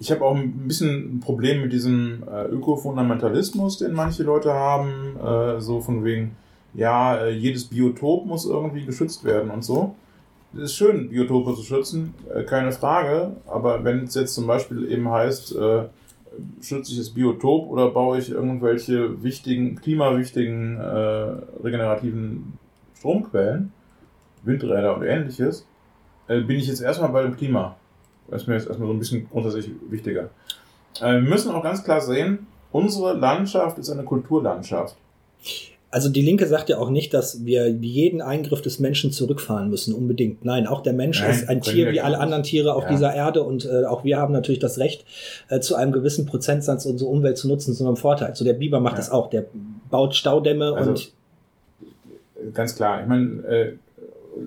ich 0.00 0.10
habe 0.10 0.24
auch 0.24 0.34
ein 0.34 0.66
bisschen 0.66 1.16
ein 1.16 1.20
Problem 1.20 1.62
mit 1.62 1.72
diesem 1.72 2.24
äh, 2.28 2.46
Ökofundamentalismus, 2.46 3.78
den 3.78 3.92
manche 3.92 4.24
Leute 4.24 4.52
haben, 4.52 5.16
äh, 5.24 5.60
so 5.60 5.80
von 5.80 6.04
wegen, 6.04 6.36
ja, 6.74 7.16
äh, 7.16 7.30
jedes 7.30 7.66
Biotop 7.66 8.26
muss 8.26 8.46
irgendwie 8.46 8.84
geschützt 8.84 9.22
werden 9.22 9.50
und 9.50 9.62
so. 9.62 9.94
Es 10.52 10.62
ist 10.62 10.74
schön, 10.74 11.10
Biotope 11.10 11.54
zu 11.54 11.62
schützen, 11.62 12.12
äh, 12.34 12.42
keine 12.42 12.72
Frage. 12.72 13.36
Aber 13.46 13.84
wenn 13.84 14.04
es 14.04 14.16
jetzt 14.16 14.34
zum 14.34 14.48
Beispiel 14.48 14.90
eben 14.90 15.08
heißt, 15.08 15.54
äh, 15.54 15.84
schütze 16.60 16.92
ich 16.92 16.98
das 16.98 17.10
Biotop 17.10 17.68
oder 17.68 17.90
baue 17.90 18.18
ich 18.18 18.30
irgendwelche 18.30 19.22
wichtigen, 19.22 19.76
klimawichtigen, 19.76 20.78
äh, 20.78 21.62
regenerativen 21.62 22.58
Stromquellen, 22.96 23.72
Windräder 24.42 24.96
und 24.96 25.02
ähnliches, 25.02 25.66
äh, 26.28 26.40
bin 26.40 26.58
ich 26.58 26.66
jetzt 26.66 26.80
erstmal 26.80 27.10
bei 27.10 27.22
dem 27.22 27.36
Klima. 27.36 27.76
Das 28.28 28.42
ist 28.42 28.48
mir 28.48 28.54
jetzt 28.54 28.66
erstmal 28.66 28.88
so 28.88 28.94
ein 28.94 28.98
bisschen 28.98 29.28
grundsätzlich 29.28 29.70
wichtiger. 29.90 30.30
Äh, 31.00 31.14
wir 31.14 31.20
müssen 31.20 31.52
auch 31.52 31.62
ganz 31.62 31.84
klar 31.84 32.00
sehen, 32.00 32.46
unsere 32.72 33.14
Landschaft 33.14 33.78
ist 33.78 33.90
eine 33.90 34.04
Kulturlandschaft. 34.04 34.96
Also 35.94 36.08
die 36.08 36.22
Linke 36.22 36.48
sagt 36.48 36.68
ja 36.70 36.78
auch 36.78 36.90
nicht, 36.90 37.14
dass 37.14 37.44
wir 37.44 37.68
jeden 37.70 38.20
Eingriff 38.20 38.60
des 38.62 38.80
Menschen 38.80 39.12
zurückfahren 39.12 39.70
müssen, 39.70 39.94
unbedingt. 39.94 40.44
Nein, 40.44 40.66
auch 40.66 40.82
der 40.82 40.92
Mensch 40.92 41.20
Nein, 41.20 41.30
ist 41.30 41.48
ein 41.48 41.60
Tier 41.60 41.92
wie 41.92 42.00
alle 42.00 42.18
anderen 42.18 42.42
Tiere 42.42 42.74
auf 42.74 42.82
Ja. 42.82 42.88
dieser 42.90 43.14
Erde 43.14 43.44
und 43.44 43.64
äh, 43.64 43.84
auch 43.84 44.02
wir 44.02 44.18
haben 44.18 44.32
natürlich 44.32 44.58
das 44.58 44.78
Recht, 44.78 45.04
äh, 45.50 45.60
zu 45.60 45.76
einem 45.76 45.92
gewissen 45.92 46.26
Prozentsatz 46.26 46.84
unsere 46.84 47.08
Umwelt 47.08 47.38
zu 47.38 47.46
nutzen, 47.46 47.74
zu 47.74 47.86
einem 47.86 47.96
Vorteil. 47.96 48.34
So 48.34 48.44
der 48.44 48.54
Biber 48.54 48.80
macht 48.80 48.94
Ja. 48.94 48.98
das 48.98 49.10
auch, 49.12 49.30
der 49.30 49.44
baut 49.88 50.16
Staudämme 50.16 50.74
Also, 50.74 50.90
und 50.90 51.12
Ganz 52.52 52.74
klar. 52.74 53.00
Ich 53.00 53.06
meine, 53.06 53.44
äh, 53.46 53.72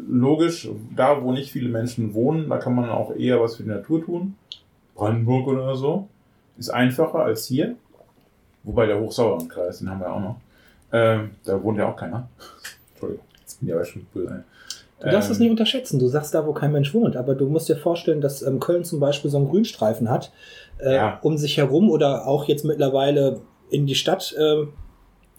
logisch, 0.10 0.68
da 0.98 1.24
wo 1.24 1.32
nicht 1.32 1.52
viele 1.54 1.70
Menschen 1.70 2.14
wohnen, 2.14 2.50
da 2.50 2.58
kann 2.58 2.76
man 2.76 2.90
auch 2.90 3.16
eher 3.16 3.40
was 3.40 3.56
für 3.56 3.64
die 3.64 3.70
Natur 3.70 4.04
tun. 4.04 4.36
Brandenburg 4.96 5.48
oder 5.48 5.78
so. 5.78 6.10
Ist 6.58 6.72
einfacher 6.72 7.20
als 7.20 7.46
hier. 7.46 7.76
Wobei 8.64 8.86
der 8.86 9.00
Hochsauerlandkreis, 9.00 9.80
den 9.80 9.90
haben 9.90 10.02
wir 10.02 10.12
auch 10.14 10.20
noch. 10.20 10.36
Ähm, 10.92 11.32
da 11.44 11.62
wohnt 11.62 11.78
ja 11.78 11.90
auch 11.92 11.96
keiner. 11.96 12.30
Entschuldigung, 12.92 13.26
jetzt 13.42 13.60
bin 13.60 13.70
ich 13.70 13.76
aber 13.76 13.86
schon 13.86 14.06
böse. 14.14 14.44
Du 15.00 15.10
darfst 15.12 15.30
es 15.30 15.38
Ähm, 15.38 15.44
nicht 15.44 15.52
unterschätzen. 15.52 16.00
Du 16.00 16.08
sagst 16.08 16.34
da, 16.34 16.46
wo 16.48 16.54
kein 16.54 16.72
Mensch 16.72 16.94
wohnt. 16.94 17.16
Aber 17.18 17.36
du 17.36 17.48
musst 17.48 17.70
dir 17.70 17.78
vorstellen, 17.78 18.20
dass 18.22 18.42
ähm, 18.42 18.60
Köln 18.60 18.84
zum 18.84 19.00
Beispiel 19.00 19.30
so 19.30 19.38
einen 19.38 19.50
Grünstreifen 19.50 20.10
hat, 20.10 20.32
äh, 20.80 20.96
Ja. 20.96 21.20
um 21.22 21.38
sich 21.38 21.58
herum 21.58 21.90
oder 21.92 22.26
auch 22.28 22.46
jetzt 22.46 22.66
mittlerweile 22.66 23.42
in 23.70 23.86
die 23.86 23.96
Stadt 23.96 24.34
äh, 24.40 24.66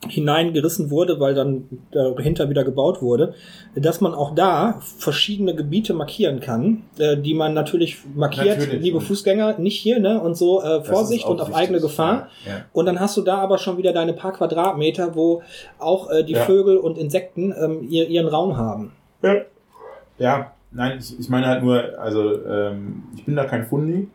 hineingerissen 0.09 0.91
wurde, 0.91 1.19
weil 1.19 1.35
dann 1.35 1.65
dahinter 1.91 2.49
wieder 2.49 2.63
gebaut 2.63 3.03
wurde, 3.03 3.35
dass 3.75 4.01
man 4.01 4.15
auch 4.15 4.33
da 4.35 4.81
verschiedene 4.81 5.57
Gebiete 5.57 5.93
markieren 5.93 6.39
kann, 6.39 6.85
äh, 6.99 7.17
die 7.17 7.35
man 7.35 7.53
natürlich 7.53 7.99
markiert, 8.15 8.59
Natürlich. 8.61 8.81
liebe 8.83 9.01
Fußgänger, 9.01 9.59
nicht 9.59 9.79
hier, 9.81 9.99
ne? 9.99 10.21
Und 10.21 10.37
so 10.37 10.63
äh, 10.63 10.85
Vorsicht 10.85 11.27
und 11.27 11.41
auf 11.41 11.49
wichtig. 11.49 11.63
eigene 11.63 11.81
Gefahr. 11.81 12.29
Ja, 12.47 12.53
ja. 12.53 12.65
Und 12.73 12.87
dann 12.87 13.01
hast 13.01 13.17
du 13.17 13.23
da 13.23 13.39
aber 13.39 13.59
schon 13.59 13.77
wieder 13.77 13.93
deine 13.93 14.13
paar 14.13 14.33
Quadratmeter, 14.33 15.17
wo 15.17 15.43
auch 15.81 16.11
äh, 16.11 16.23
die 16.23 16.35
Ja. 16.35 16.45
Vögel 16.45 16.77
und 16.77 16.97
Insekten 16.97 17.53
ähm, 17.61 17.83
ihr, 17.89 18.07
ihren 18.09 18.29
Raum 18.29 18.57
haben. 18.57 18.93
Ja, 20.19 20.53
nein, 20.71 20.99
ich, 21.01 21.19
ich 21.19 21.29
meine 21.29 21.47
halt 21.47 21.65
nur, 21.65 21.99
also 21.99 22.45
ähm, 22.47 23.03
ich 23.17 23.25
bin 23.25 23.35
da 23.35 23.45
kein 23.47 23.67
Fundi, 23.67 24.09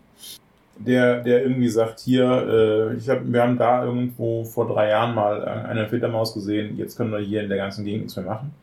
der, 0.77 1.21
der 1.21 1.43
irgendwie 1.43 1.69
sagt, 1.69 1.99
hier, 1.99 2.25
äh, 2.25 2.95
ich 2.95 3.09
hab, 3.09 3.21
wir 3.25 3.41
haben 3.41 3.57
da 3.57 3.83
irgendwo 3.85 4.43
vor 4.43 4.67
drei 4.67 4.89
Jahren 4.89 5.13
mal 5.15 5.43
eine 5.45 5.87
Fledermaus 5.87 6.33
gesehen, 6.33 6.77
jetzt 6.77 6.97
können 6.97 7.11
wir 7.11 7.19
hier 7.19 7.43
in 7.43 7.49
der 7.49 7.57
ganzen 7.57 7.85
Gegend 7.85 8.03
nichts 8.03 8.15
mehr 8.15 8.25
machen. 8.25 8.53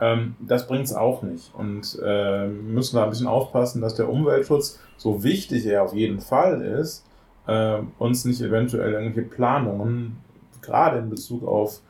Ähm, 0.00 0.36
das 0.40 0.66
bringt 0.66 0.86
es 0.86 0.94
auch 0.94 1.22
nicht. 1.22 1.54
Und 1.54 1.98
äh, 2.02 2.46
müssen 2.46 2.96
da 2.96 3.04
ein 3.04 3.10
bisschen 3.10 3.26
aufpassen, 3.26 3.82
dass 3.82 3.94
der 3.94 4.08
Umweltschutz, 4.08 4.80
so 4.96 5.22
wichtig 5.22 5.66
er 5.66 5.82
auf 5.82 5.94
jeden 5.94 6.20
Fall 6.20 6.62
ist, 6.62 7.04
äh, 7.46 7.78
uns 7.98 8.24
nicht 8.24 8.40
eventuell 8.40 8.92
irgendwelche 8.92 9.28
Planungen, 9.28 10.16
gerade 10.62 10.98
in 10.98 11.10
Bezug 11.10 11.46
auf 11.46 11.80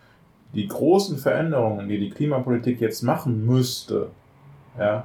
die 0.55 0.67
großen 0.67 1.19
Veränderungen, 1.19 1.89
die 1.89 1.99
die 1.99 2.11
Klimapolitik 2.11 2.81
jetzt 2.81 3.03
machen 3.03 3.47
müsste, 3.47 4.11
ja, 4.79 5.05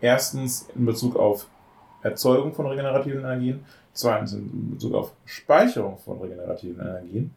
erstens 0.00 0.68
in 0.74 0.84
Bezug 0.84 1.16
auf 1.16 1.46
Erzeugung 2.04 2.52
von 2.52 2.66
regenerativen 2.66 3.20
Energien, 3.20 3.64
zweitens 3.92 4.34
in 4.34 4.70
Bezug 4.72 4.94
auf 4.94 5.12
Speicherung 5.24 5.98
von 5.98 6.20
regenerativen 6.20 6.80
Energien. 6.80 7.30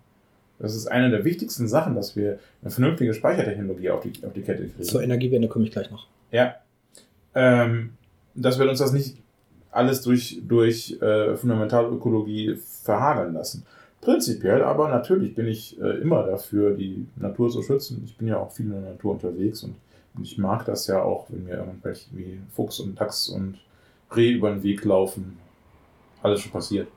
Das 0.59 0.75
ist 0.75 0.87
eine 0.87 1.09
der 1.09 1.23
wichtigsten 1.23 1.67
Sachen, 1.67 1.95
dass 1.95 2.15
wir 2.15 2.39
eine 2.61 2.71
vernünftige 2.71 3.13
Speichertechnologie 3.13 3.89
auf 3.89 4.01
die, 4.01 4.11
auf 4.25 4.33
die 4.33 4.41
Kette 4.41 4.67
kriegen. 4.67 4.83
Zur 4.83 5.03
Energiewende 5.03 5.47
komme 5.47 5.65
ich 5.65 5.71
gleich 5.71 5.89
noch. 5.91 6.07
Ja. 6.31 6.55
Ähm, 7.35 7.91
dass 8.35 8.59
wir 8.59 8.69
uns 8.69 8.79
das 8.79 8.91
nicht 8.91 9.17
alles 9.71 10.01
durch, 10.01 10.41
durch 10.47 10.99
äh, 11.01 11.35
Fundamentalökologie 11.35 12.55
verhageln 12.55 13.33
lassen. 13.33 13.65
Prinzipiell 14.01 14.63
aber 14.63 14.89
natürlich 14.89 15.35
bin 15.35 15.47
ich 15.47 15.79
äh, 15.79 16.01
immer 16.01 16.23
dafür, 16.23 16.75
die 16.75 17.05
Natur 17.15 17.49
zu 17.49 17.61
schützen. 17.61 18.03
Ich 18.05 18.17
bin 18.17 18.27
ja 18.27 18.37
auch 18.37 18.51
viel 18.51 18.67
in 18.67 18.71
der 18.71 18.81
Natur 18.81 19.11
unterwegs 19.13 19.63
und, 19.63 19.75
und 20.15 20.23
ich 20.23 20.37
mag 20.37 20.65
das 20.65 20.87
ja 20.87 21.01
auch, 21.01 21.27
wenn 21.29 21.43
mir 21.43 21.57
irgendwelche 21.57 22.07
wie 22.13 22.39
Fuchs 22.53 22.79
und 22.79 22.99
Dachs 22.99 23.29
und 23.29 23.59
Reh 24.15 24.31
über 24.31 24.49
den 24.49 24.63
Weg 24.63 24.83
laufen. 24.85 25.37
Alles 26.23 26.41
schon 26.41 26.51
passiert. 26.51 26.87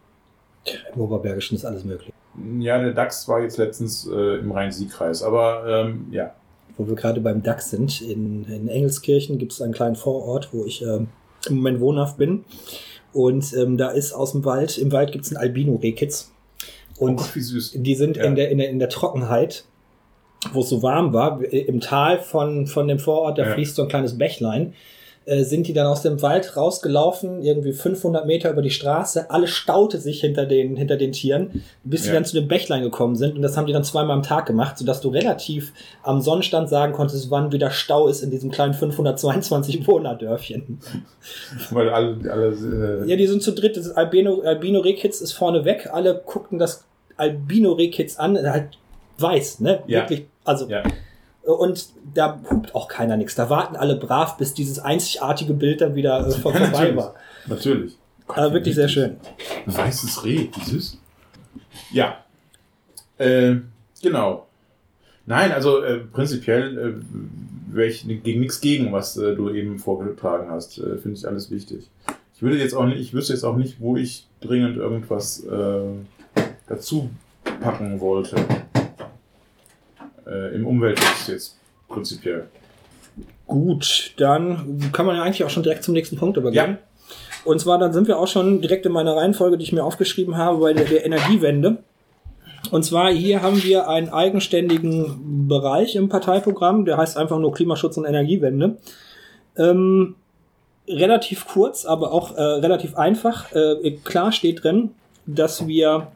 Im 0.95 1.01
Oberbergischen 1.01 1.57
ist 1.57 1.65
alles 1.65 1.85
möglich. 1.85 2.13
Ja, 2.59 2.81
der 2.81 2.93
Dachs 2.93 3.27
war 3.29 3.41
jetzt 3.43 3.57
letztens 3.59 4.07
äh, 4.07 4.39
im 4.39 4.53
Rhein-Sieg-Kreis, 4.53 5.23
aber 5.23 5.65
ähm, 5.87 6.07
ja. 6.11 6.35
Wo 6.77 6.87
wir 6.87 6.95
gerade 6.95 7.21
beim 7.21 7.43
DAX 7.43 7.71
sind, 7.71 8.01
in, 8.01 8.45
in 8.45 8.69
Engelskirchen 8.69 9.37
gibt 9.39 9.53
es 9.53 9.61
einen 9.61 9.73
kleinen 9.75 9.97
Vorort, 9.97 10.49
wo 10.53 10.65
ich 10.65 10.83
ähm, 10.83 11.09
im 11.49 11.57
Moment 11.57 11.81
wohnhaft 11.81 12.17
bin. 12.17 12.45
Und 13.13 13.53
ähm, 13.55 13.77
da 13.77 13.89
ist 13.91 14.13
aus 14.13 14.33
dem 14.33 14.45
Wald, 14.45 14.79
im 14.79 14.93
Wald 14.93 15.13
gibt 15.13 15.25
es 15.25 15.31
einen 15.33 15.39
Albino-Rehkitz. 15.43 16.31
Und 16.99 17.15
oh 17.15 17.17
Gott, 17.17 17.35
wie 17.35 17.41
süß. 17.41 17.73
die 17.77 17.95
sind 17.95 18.17
Ja. 18.17 18.25
in, 18.25 18.35
der, 18.37 18.51
in, 18.51 18.59
der, 18.59 18.71
in 18.71 18.79
der 18.79 18.89
Trockenheit, 18.89 19.65
wo 20.53 20.61
es 20.61 20.69
so 20.69 20.83
warm 20.83 21.13
war, 21.13 21.43
im 21.43 21.81
Tal 21.81 22.19
von, 22.21 22.67
von 22.67 22.87
dem 22.89 22.99
Vorort, 22.99 23.39
da 23.39 23.47
Ja. 23.47 23.55
fließt 23.55 23.75
so 23.75 23.83
ein 23.83 23.89
kleines 23.89 24.17
Bächlein, 24.17 24.75
äh, 25.31 25.45
sind 25.45 25.69
die 25.69 25.73
dann 25.73 25.87
aus 25.87 26.03
dem 26.03 26.21
Wald 26.23 26.57
rausgelaufen, 26.57 27.43
irgendwie 27.43 27.73
500 27.73 28.27
Meter 28.27 28.51
über 28.51 28.63
die 28.63 28.71
Straße. 28.71 29.31
Alles 29.31 29.51
staute 29.51 29.99
sich 29.99 30.21
hinter 30.21 30.45
den, 30.45 30.75
hinter 30.75 30.97
den 30.97 31.13
Tieren, 31.13 31.63
bis 31.85 32.03
sie 32.03 32.09
Ja. 32.09 32.15
dann 32.15 32.25
zu 32.25 32.35
dem 32.35 32.49
Bächlein 32.49 32.83
gekommen 32.83 33.15
sind. 33.15 33.37
Und 33.37 33.43
das 33.43 33.57
haben 33.57 33.67
die 33.67 33.73
dann 33.73 33.85
zweimal 33.85 34.17
am 34.17 34.25
Tag 34.25 34.47
gemacht, 34.47 34.77
sodass 34.77 35.01
du 35.01 35.09
relativ 35.11 35.73
am 36.03 36.21
Sonnenstand 36.21 36.69
sagen 36.69 36.93
konntest, 36.93 37.31
wann 37.31 37.53
wieder 37.53 37.71
Stau 37.71 38.09
ist 38.09 38.23
in 38.23 38.31
diesem 38.33 38.51
kleinen 38.51 38.75
522 38.75 39.87
Wohnerdörfchen. 39.87 40.81
Weil 41.71 41.91
alle, 41.91 42.17
alle 42.31 43.05
äh, 43.05 43.09
Ja, 43.09 43.15
die 43.17 43.27
sind 43.29 43.43
zu 43.43 43.53
dritt. 43.53 43.77
Das 43.77 43.93
Albino, 43.93 44.41
Albino 44.43 44.81
Rehkitz 44.81 45.21
ist 45.21 45.33
vorne 45.33 45.65
weg. 45.65 45.89
Alle 45.93 46.21
guckten 46.27 46.59
das 46.59 46.85
Albino 47.17 47.73
Rehkitz 47.73 48.17
an. 48.19 48.37
Halt 48.37 48.79
weiß, 49.19 49.61
ne? 49.61 49.81
Ja. 49.87 50.01
Wirklich. 50.01 50.25
Also, 50.45 50.67
ja. 50.69 50.83
Und 51.43 51.89
da 52.15 52.41
hupt 52.51 52.75
auch 52.75 52.89
keiner 52.89 53.17
nichts. 53.17 53.35
Da 53.35 53.51
warten 53.51 53.77
alle 53.77 53.97
brav, 53.97 54.37
bis 54.37 54.55
dieses 54.55 54.79
einzigartige 54.79 55.55
Bild 55.55 55.81
dann 55.81 55.95
wieder 55.95 56.27
äh, 56.27 56.31
vorbei 56.31 56.61
natürlich. 56.61 56.97
war. 56.97 57.15
Natürlich. 57.47 57.97
Aber 58.29 58.53
wirklich 58.53 58.75
sehr 58.75 58.89
schön. 58.89 59.17
Ein 59.67 59.77
weißes 59.77 60.25
Reh, 60.25 60.49
wie 60.55 60.71
süß. 60.71 60.99
Ja. 61.93 62.25
Äh, 63.19 63.57
genau. 64.03 64.47
Nein, 65.27 65.53
also 65.53 65.83
äh, 65.83 65.99
prinzipiell 65.99 66.79
äh, 66.79 67.75
wäre 67.75 67.89
ich 67.89 68.07
gegen 68.07 68.41
nichts 68.41 68.61
gegen, 68.61 68.93
was 68.93 69.17
äh, 69.17 69.35
du 69.35 69.51
eben 69.51 69.79
vorgetragen 69.79 70.51
hast. 70.51 70.79
Äh, 70.79 70.99
Finde 70.99 71.19
ich 71.19 71.27
alles 71.27 71.51
wichtig. 71.51 71.91
Ich 72.35 72.43
würde 72.43 72.59
jetzt 72.59 72.75
auch 72.75 72.87
nicht, 72.87 72.99
ich 72.99 73.13
wüsste 73.13 73.33
jetzt 73.33 73.45
auch 73.45 73.57
nicht, 73.57 73.81
wo 73.81 73.97
ich 73.97 74.27
dringend 74.41 74.77
irgendwas 74.77 75.45
äh, 75.45 75.81
dazu 76.69 77.11
packen 77.61 78.01
wollte. 78.01 78.37
Äh, 80.31 80.55
Im 80.55 80.67
Umweltschutz 80.67 81.27
jetzt 81.29 81.59
prinzipiell. 81.89 82.49
Gut, 83.47 84.15
dann 84.17 84.91
kann 84.93 85.07
man 85.07 85.17
ja 85.17 85.23
eigentlich 85.23 85.45
auch 85.45 85.51
schon 85.51 85.65
direkt 85.65 85.83
zum 85.83 85.95
nächsten 85.95 86.17
Punkt 86.17 86.37
übergehen. 86.37 86.79
Ja. 86.79 86.79
Und 87.45 87.61
zwar, 87.61 87.79
dann 87.79 87.93
sind 87.93 88.07
wir 88.07 88.19
auch 88.19 88.29
schon 88.29 88.61
direkt 88.61 88.87
in 88.87 88.93
meiner 88.93 89.17
Reihenfolge, 89.17 89.59
die 89.59 89.65
ich 89.65 89.73
mir 89.73 89.83
aufgeschrieben 89.83 90.37
habe, 90.37 90.59
bei 90.59 90.73
der, 90.73 90.85
der 90.85 91.05
Energiewende. 91.05 91.79
Und 92.71 92.85
zwar 92.85 93.11
hier 93.11 93.43
haben 93.43 93.63
wir 93.65 93.89
einen 93.89 94.11
eigenständigen 94.11 95.49
Bereich 95.49 95.97
im 95.97 96.09
Parteiprogramm, 96.09 96.85
der 96.85 96.99
heißt 96.99 97.17
einfach 97.17 97.39
nur 97.39 97.53
Klimaschutz 97.53 97.97
und 97.97 98.05
Energiewende. 98.05 98.77
Ähm, 99.57 100.15
relativ 100.87 101.47
kurz, 101.47 101.85
aber 101.85 102.13
auch 102.13 102.37
äh, 102.37 102.43
relativ 102.43 102.97
einfach. 102.97 103.51
Äh, 103.53 103.99
klar 104.05 104.31
steht 104.31 104.63
drin, 104.63 104.91
dass 105.27 105.67
wir 105.67 106.09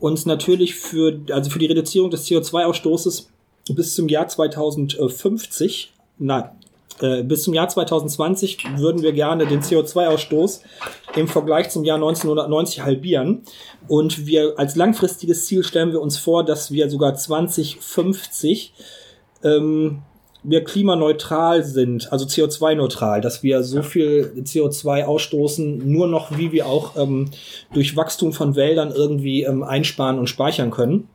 uns 0.00 0.26
natürlich 0.26 0.74
für, 0.74 1.20
also 1.30 1.50
für 1.50 1.58
die 1.58 1.66
Reduzierung 1.66 2.10
des 2.10 2.26
CO2-Ausstoßes 2.26 3.28
bis 3.70 3.94
zum 3.94 4.08
Jahr 4.08 4.28
2050, 4.28 5.92
nein, 6.18 6.50
äh, 7.00 7.22
bis 7.22 7.42
zum 7.42 7.54
Jahr 7.54 7.68
2020 7.68 8.64
würden 8.76 9.02
wir 9.02 9.12
gerne 9.12 9.46
den 9.46 9.60
CO2-Ausstoß 9.60 10.60
im 11.16 11.28
Vergleich 11.28 11.70
zum 11.70 11.84
Jahr 11.84 11.96
1990 11.96 12.82
halbieren. 12.82 13.42
Und 13.88 14.26
wir 14.26 14.54
als 14.58 14.76
langfristiges 14.76 15.46
Ziel 15.46 15.64
stellen 15.64 15.92
wir 15.92 16.00
uns 16.00 16.18
vor, 16.18 16.44
dass 16.44 16.70
wir 16.70 16.88
sogar 16.90 17.14
2050 17.14 18.72
ähm, 19.42 20.02
wir 20.44 20.62
klimaneutral 20.62 21.64
sind, 21.64 22.12
also 22.12 22.26
CO2-neutral, 22.26 23.22
dass 23.22 23.42
wir 23.42 23.62
so 23.62 23.82
viel 23.82 24.34
CO2 24.36 25.04
ausstoßen, 25.04 25.90
nur 25.90 26.06
noch 26.06 26.36
wie 26.36 26.52
wir 26.52 26.66
auch 26.66 26.96
ähm, 26.96 27.30
durch 27.72 27.96
Wachstum 27.96 28.32
von 28.34 28.54
Wäldern 28.54 28.92
irgendwie 28.92 29.42
ähm, 29.42 29.62
einsparen 29.62 30.18
und 30.18 30.28
speichern 30.28 30.70
können. 30.70 31.08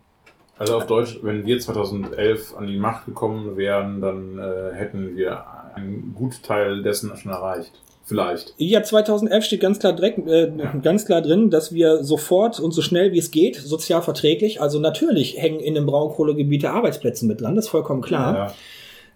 Also 0.60 0.76
auf 0.76 0.88
Deutsch, 0.88 1.20
wenn 1.22 1.46
wir 1.46 1.58
2011 1.58 2.56
an 2.58 2.68
die 2.68 2.78
Macht 2.78 3.06
gekommen 3.06 3.56
wären, 3.56 4.02
dann 4.02 4.38
äh, 4.38 4.76
hätten 4.76 5.16
wir 5.16 5.46
einen 5.74 6.14
Gutteil 6.14 6.84
dessen 6.84 7.16
schon 7.16 7.32
erreicht. 7.32 7.72
Vielleicht. 8.04 8.56
Ja, 8.58 8.84
2011 8.84 9.46
steht 9.46 9.62
ganz 9.62 9.80
klar, 9.80 9.94
direkt, 9.94 10.28
äh, 10.28 10.52
ja. 10.58 10.74
ganz 10.82 11.06
klar 11.06 11.22
drin, 11.22 11.50
dass 11.50 11.74
wir 11.74 12.04
sofort 12.04 12.60
und 12.60 12.72
so 12.72 12.82
schnell 12.82 13.14
wie 13.14 13.20
es 13.20 13.32
geht, 13.32 13.56
sozial 13.56 14.02
verträglich, 14.02 14.62
also 14.62 14.80
natürlich 14.80 15.38
hängen 15.38 15.60
in 15.60 15.76
den 15.76 15.86
Braunkohlegebiete 15.86 16.72
Arbeitsplätze 16.72 17.26
mit 17.26 17.40
dran, 17.40 17.56
das 17.56 17.66
ist 17.66 17.70
vollkommen 17.72 18.02
klar. 18.02 18.36
Ja. 18.36 18.54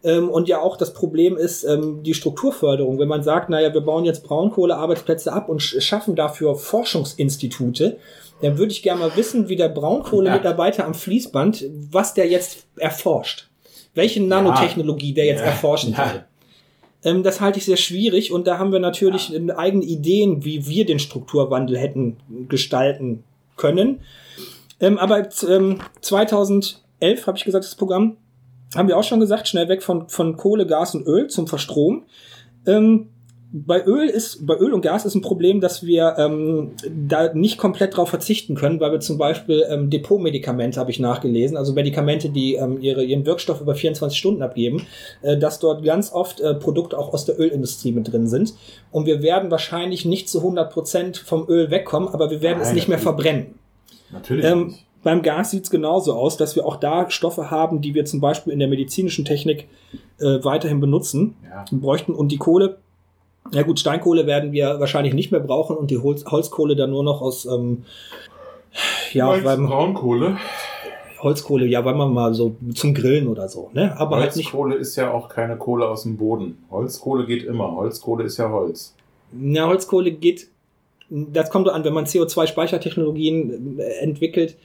Ähm, 0.04 0.30
und 0.30 0.48
ja 0.48 0.62
auch 0.62 0.78
das 0.78 0.94
Problem 0.94 1.38
ist 1.38 1.64
ähm, 1.64 2.04
die 2.04 2.14
Strukturförderung. 2.14 3.00
Wenn 3.00 3.08
man 3.08 3.24
sagt, 3.24 3.50
naja, 3.50 3.74
wir 3.74 3.82
bauen 3.82 4.06
jetzt 4.06 4.24
Braunkohlearbeitsplätze 4.24 5.34
ab 5.34 5.50
und 5.50 5.62
schaffen 5.62 6.16
dafür 6.16 6.56
Forschungsinstitute, 6.56 7.98
dann 8.44 8.58
würde 8.58 8.74
ich 8.74 8.84
gerne 8.84 9.00
mal 9.00 9.16
wissen, 9.16 9.48
wie 9.48 9.56
der 9.56 9.70
Braunkohlemitarbeiter 9.70 10.86
am 10.86 10.94
Fließband, 10.94 11.66
was 11.92 12.14
der 12.14 12.28
jetzt 12.28 12.68
erforscht. 12.76 13.48
Welche 13.94 14.22
Nanotechnologie 14.22 15.14
der 15.14 15.26
jetzt 15.26 15.42
erforschen 15.42 15.96
will. 15.98 16.26
Ähm, 17.06 17.24
das 17.24 17.40
halte 17.40 17.60
ich 17.60 17.66
sehr 17.66 17.78
schwierig 17.78 18.34
und 18.34 18.46
da 18.46 18.58
haben 18.58 18.74
wir 18.74 18.80
natürlich 18.80 19.30
ja. 19.30 19.58
eigene 19.58 19.86
Ideen, 19.86 20.44
wie 20.44 20.68
wir 20.68 20.86
den 20.86 21.00
Strukturwandel 21.00 21.78
hätten 21.78 22.18
gestalten 22.50 23.24
können. 23.56 24.02
Ähm, 24.82 24.98
aber 24.98 25.26
ähm, 25.48 25.80
2011 26.02 26.76
habe 27.26 27.38
ich 27.38 27.46
gesagt, 27.46 27.64
das 27.64 27.76
Programm 27.76 28.18
haben 28.76 28.90
wir 28.90 28.98
auch 28.98 29.04
schon 29.04 29.22
gesagt, 29.22 29.48
schnell 29.48 29.70
weg 29.70 29.84
von, 29.84 30.10
von 30.10 30.36
Kohle, 30.36 30.68
Gas 30.68 30.96
und 30.96 31.08
Öl 31.08 31.30
zum 31.30 31.48
Verstrom. 31.48 32.04
Ähm, 32.68 33.10
bei 33.56 33.86
Öl 33.86 34.10
ist, 34.10 34.48
bei 34.48 34.58
Öl 34.58 34.74
und 34.74 34.82
Gas 34.82 35.06
ist 35.06 35.14
ein 35.14 35.22
Problem, 35.22 35.62
dass 35.62 35.86
wir 35.86 36.16
ähm, 36.18 36.72
da 36.90 37.32
nicht 37.36 37.60
komplett 37.60 37.96
drauf 37.96 38.10
verzichten 38.10 38.56
können, 38.56 38.80
weil 38.80 38.92
wir 38.92 39.00
zum 39.00 39.20
Beispiel 39.20 39.64
ähm, 39.70 39.92
Depotmedikamente 39.92 40.80
habe 40.80 40.90
ich 40.90 41.00
nachgelesen, 41.00 41.56
also 41.56 41.74
Medikamente, 41.74 42.30
die 42.30 42.56
ähm, 42.56 42.80
ihre, 42.82 43.04
ihren 43.04 43.28
Wirkstoff 43.28 43.62
über 43.62 43.76
24 43.76 44.18
Stunden 44.18 44.42
abgeben, 44.42 44.88
äh, 45.22 45.38
dass 45.38 45.60
dort 45.60 45.84
ganz 45.84 46.12
oft 46.12 46.42
äh, 46.42 46.56
Produkte 46.56 46.98
auch 46.98 47.14
aus 47.14 47.26
der 47.26 47.40
Ölindustrie 47.40 47.92
mit 47.92 48.12
drin 48.12 48.28
sind. 48.28 48.56
Und 48.92 49.06
wir 49.06 49.22
werden 49.22 49.52
wahrscheinlich 49.52 50.04
nicht 50.04 50.30
zu 50.30 50.40
100 50.40 50.74
Prozent 50.74 51.18
vom 51.18 51.48
Öl 51.48 51.70
wegkommen, 51.70 52.10
aber 52.10 52.32
wir 52.32 52.42
werden 52.42 52.58
Nein, 52.58 52.68
es 52.70 52.74
nicht 52.74 52.88
mehr 52.88 52.98
verbrennen. 53.00 53.54
Natürlich. 54.12 54.46
Ähm, 54.46 54.74
beim 55.04 55.22
Gas 55.22 55.52
sieht 55.52 55.66
es 55.66 55.70
genauso 55.70 56.14
aus, 56.14 56.38
dass 56.38 56.56
wir 56.56 56.66
auch 56.66 56.78
da 56.78 57.10
Stoffe 57.12 57.52
haben, 57.52 57.82
die 57.82 57.94
wir 57.94 58.06
zum 58.06 58.20
Beispiel 58.20 58.52
in 58.52 58.60
der 58.60 58.70
medizinischen 58.70 59.26
Technik 59.26 59.68
äh, 60.20 60.44
weiterhin 60.44 60.80
benutzen, 60.80 61.36
ja. 61.44 61.66
bräuchten. 61.72 62.14
Und 62.14 62.32
die 62.32 62.38
Kohle, 62.38 62.78
ja 63.52 63.64
gut, 63.64 63.80
Steinkohle 63.80 64.26
werden 64.26 64.52
wir 64.52 64.80
wahrscheinlich 64.80 65.14
nicht 65.14 65.32
mehr 65.32 65.42
brauchen 65.42 65.76
und 65.76 65.92
die 65.92 65.98
Holz 65.98 66.26
Holzkohle 66.26 66.76
dann 66.76 66.92
nur 66.92 67.04
noch 67.04 67.22
aus, 67.22 67.46
ähm, 67.46 67.84
ja, 69.12 69.36
beim 69.44 69.68
Braunkohle. 69.68 70.38
Holzkohle, 71.22 71.66
ja, 71.66 71.86
weil 71.86 71.96
man 71.96 72.14
mal 72.14 72.34
so 72.34 72.56
zum 72.76 72.94
Grillen 72.94 73.28
oder 73.28 73.48
so, 73.48 73.70
ne? 73.74 73.98
Aber 73.98 74.18
halt 74.18 74.36
nicht. 74.36 74.48
Holzkohle 74.48 74.76
ist 74.76 74.96
ja 74.96 75.12
auch 75.12 75.30
keine 75.30 75.58
Kohle 75.58 75.88
aus 75.88 76.04
dem 76.04 76.18
Boden. 76.18 76.58
Holzkohle 76.70 77.26
geht 77.26 77.44
immer. 77.44 77.76
Holzkohle 77.76 78.26
ist 78.26 78.38
ja 78.38 78.50
Holz. 78.50 78.94
Ja, 79.40 79.68
Holzkohle 79.68 80.12
geht, 80.12 80.48
das 81.10 81.50
kommt 81.50 81.70
an, 81.70 81.84
wenn 81.86 81.94
man 81.94 82.06
CO2-Speichertechnologien 82.06 83.80
äh, 83.80 83.84
entwickelt. 84.02 84.58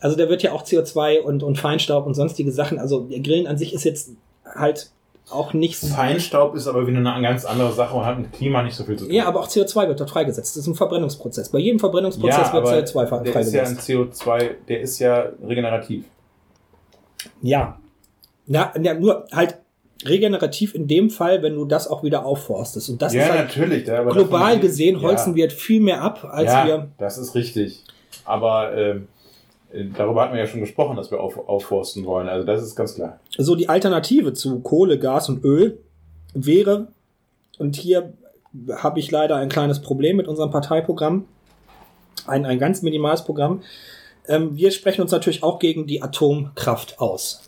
Also 0.00 0.16
da 0.16 0.28
wird 0.30 0.42
ja 0.42 0.52
auch 0.52 0.64
CO2 0.64 1.20
und, 1.20 1.42
und 1.42 1.58
Feinstaub 1.58 2.06
und 2.06 2.14
sonstige 2.14 2.52
Sachen. 2.52 2.78
Also 2.78 3.06
Grillen 3.22 3.46
an 3.46 3.58
sich 3.58 3.74
ist 3.74 3.84
jetzt 3.84 4.12
halt 4.46 4.90
auch 5.30 5.52
nichts. 5.52 5.88
Feinstaub 5.88 6.54
ist 6.54 6.66
aber 6.66 6.86
wieder 6.86 6.98
eine 6.98 7.22
ganz 7.22 7.44
andere 7.44 7.72
Sache 7.72 7.96
und 7.96 8.04
hat 8.04 8.18
mit 8.18 8.32
Klima 8.32 8.62
nicht 8.62 8.74
so 8.74 8.84
viel 8.84 8.96
zu 8.96 9.04
tun. 9.04 9.14
Ja, 9.14 9.26
aber 9.26 9.40
auch 9.40 9.48
CO2 9.48 9.88
wird 9.88 10.00
dort 10.00 10.10
freigesetzt. 10.10 10.56
Das 10.56 10.62
ist 10.62 10.66
ein 10.66 10.74
Verbrennungsprozess. 10.74 11.50
Bei 11.50 11.58
jedem 11.58 11.78
Verbrennungsprozess 11.78 12.48
ja, 12.48 12.52
wird 12.52 12.66
CO2 12.66 13.06
freigesetzt. 13.06 13.54
Der 13.54 13.62
ist 13.62 13.88
ja 13.88 13.98
ein 13.98 14.08
CO2, 14.08 14.50
der 14.68 14.80
ist 14.80 14.98
ja 14.98 15.26
regenerativ. 15.46 16.04
Ja. 17.42 17.78
Ja, 18.46 18.72
ja 18.80 18.94
nur 18.94 19.26
halt 19.32 19.58
regenerativ 20.04 20.74
in 20.74 20.88
dem 20.88 21.10
Fall, 21.10 21.42
wenn 21.42 21.54
du 21.54 21.64
das 21.64 21.88
auch 21.88 22.02
wieder 22.02 22.24
aufforstest. 22.24 22.88
Und 22.90 23.02
das 23.02 23.12
ja, 23.12 23.22
ist 23.22 23.30
halt 23.30 23.56
natürlich. 23.56 23.84
global 23.84 24.58
gesehen 24.58 25.00
holzen 25.02 25.32
ja. 25.32 25.36
wir 25.36 25.50
viel 25.50 25.80
mehr 25.80 26.02
ab, 26.02 26.26
als 26.30 26.46
ja, 26.46 26.66
wir. 26.66 26.88
Das 26.98 27.18
ist 27.18 27.34
richtig. 27.34 27.84
Aber 28.24 28.76
ähm, 28.76 29.08
Darüber 29.96 30.22
hatten 30.22 30.34
wir 30.34 30.40
ja 30.40 30.46
schon 30.46 30.60
gesprochen, 30.60 30.96
dass 30.96 31.10
wir 31.10 31.20
auf, 31.20 31.36
aufforsten 31.48 32.04
wollen. 32.04 32.28
Also 32.28 32.44
das 32.46 32.62
ist 32.62 32.74
ganz 32.74 32.96
klar. 32.96 33.20
So 33.38 33.54
die 33.54 33.68
Alternative 33.68 34.32
zu 34.32 34.60
Kohle, 34.60 34.98
Gas 34.98 35.28
und 35.28 35.44
Öl 35.44 35.78
wäre, 36.34 36.88
und 37.58 37.76
hier 37.76 38.14
habe 38.76 38.98
ich 38.98 39.10
leider 39.10 39.36
ein 39.36 39.48
kleines 39.48 39.80
Problem 39.80 40.16
mit 40.16 40.26
unserem 40.26 40.50
Parteiprogramm, 40.50 41.26
ein, 42.26 42.44
ein 42.44 42.58
ganz 42.58 42.82
minimales 42.82 43.24
Programm. 43.24 43.62
Ähm, 44.26 44.56
wir 44.56 44.70
sprechen 44.70 45.02
uns 45.02 45.12
natürlich 45.12 45.42
auch 45.42 45.58
gegen 45.58 45.86
die 45.86 46.02
Atomkraft 46.02 46.98
aus. 47.00 47.42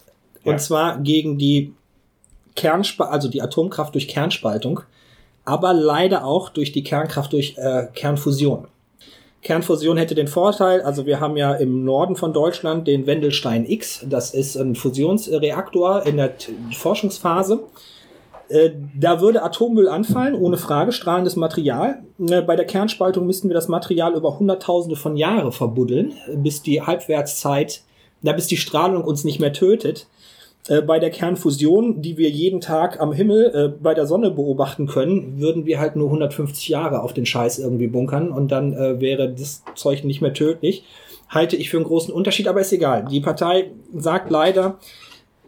Und 0.44 0.52
ja. 0.52 0.58
zwar 0.58 0.98
gegen 0.98 1.38
die 1.38 1.72
Kernspaltung, 2.54 3.12
also 3.12 3.28
die 3.28 3.42
Atomkraft 3.42 3.94
durch 3.94 4.08
Kernspaltung, 4.08 4.80
aber 5.44 5.72
leider 5.72 6.24
auch 6.24 6.50
durch 6.50 6.72
die 6.72 6.84
Kernkraft 6.84 7.32
durch 7.32 7.56
äh, 7.56 7.88
Kernfusion. 7.94 8.68
Kernfusion 9.42 9.96
hätte 9.96 10.14
den 10.14 10.28
Vorteil, 10.28 10.82
also 10.82 11.04
wir 11.04 11.18
haben 11.18 11.36
ja 11.36 11.52
im 11.54 11.84
Norden 11.84 12.14
von 12.14 12.32
Deutschland 12.32 12.86
den 12.86 13.06
Wendelstein 13.06 13.66
X, 13.68 14.06
das 14.08 14.34
ist 14.34 14.56
ein 14.56 14.76
Fusionsreaktor 14.76 16.06
in 16.06 16.16
der 16.16 16.32
Forschungsphase. 16.72 17.64
Äh, 18.48 18.70
da 18.94 19.20
würde 19.20 19.42
Atommüll 19.42 19.88
anfallen, 19.88 20.34
ohne 20.34 20.58
Frage, 20.58 20.92
strahlendes 20.92 21.36
Material. 21.36 22.02
Äh, 22.20 22.42
bei 22.42 22.54
der 22.54 22.66
Kernspaltung 22.66 23.26
müssten 23.26 23.48
wir 23.48 23.54
das 23.54 23.66
Material 23.66 24.14
über 24.14 24.38
Hunderttausende 24.38 24.96
von 24.96 25.16
Jahre 25.16 25.50
verbuddeln, 25.50 26.12
bis 26.36 26.62
die 26.62 26.82
Halbwertszeit, 26.82 27.82
bis 28.20 28.46
die 28.46 28.56
Strahlung 28.56 29.02
uns 29.02 29.24
nicht 29.24 29.40
mehr 29.40 29.52
tötet. 29.52 30.06
Äh, 30.68 30.80
bei 30.80 30.98
der 30.98 31.10
Kernfusion, 31.10 32.02
die 32.02 32.16
wir 32.18 32.30
jeden 32.30 32.60
Tag 32.60 33.00
am 33.00 33.12
Himmel 33.12 33.52
äh, 33.54 33.82
bei 33.82 33.94
der 33.94 34.06
Sonne 34.06 34.30
beobachten 34.30 34.86
können, 34.86 35.40
würden 35.40 35.66
wir 35.66 35.80
halt 35.80 35.96
nur 35.96 36.06
150 36.06 36.68
Jahre 36.68 37.02
auf 37.02 37.12
den 37.12 37.26
Scheiß 37.26 37.58
irgendwie 37.58 37.88
bunkern 37.88 38.30
und 38.30 38.52
dann 38.52 38.72
äh, 38.72 39.00
wäre 39.00 39.32
das 39.32 39.64
Zeug 39.74 40.04
nicht 40.04 40.20
mehr 40.20 40.34
tödlich. 40.34 40.84
Halte 41.28 41.56
ich 41.56 41.70
für 41.70 41.78
einen 41.78 41.86
großen 41.86 42.12
Unterschied, 42.14 42.46
aber 42.46 42.60
ist 42.60 42.72
egal. 42.72 43.06
Die 43.10 43.20
Partei 43.20 43.70
sagt 43.92 44.30
leider, 44.30 44.78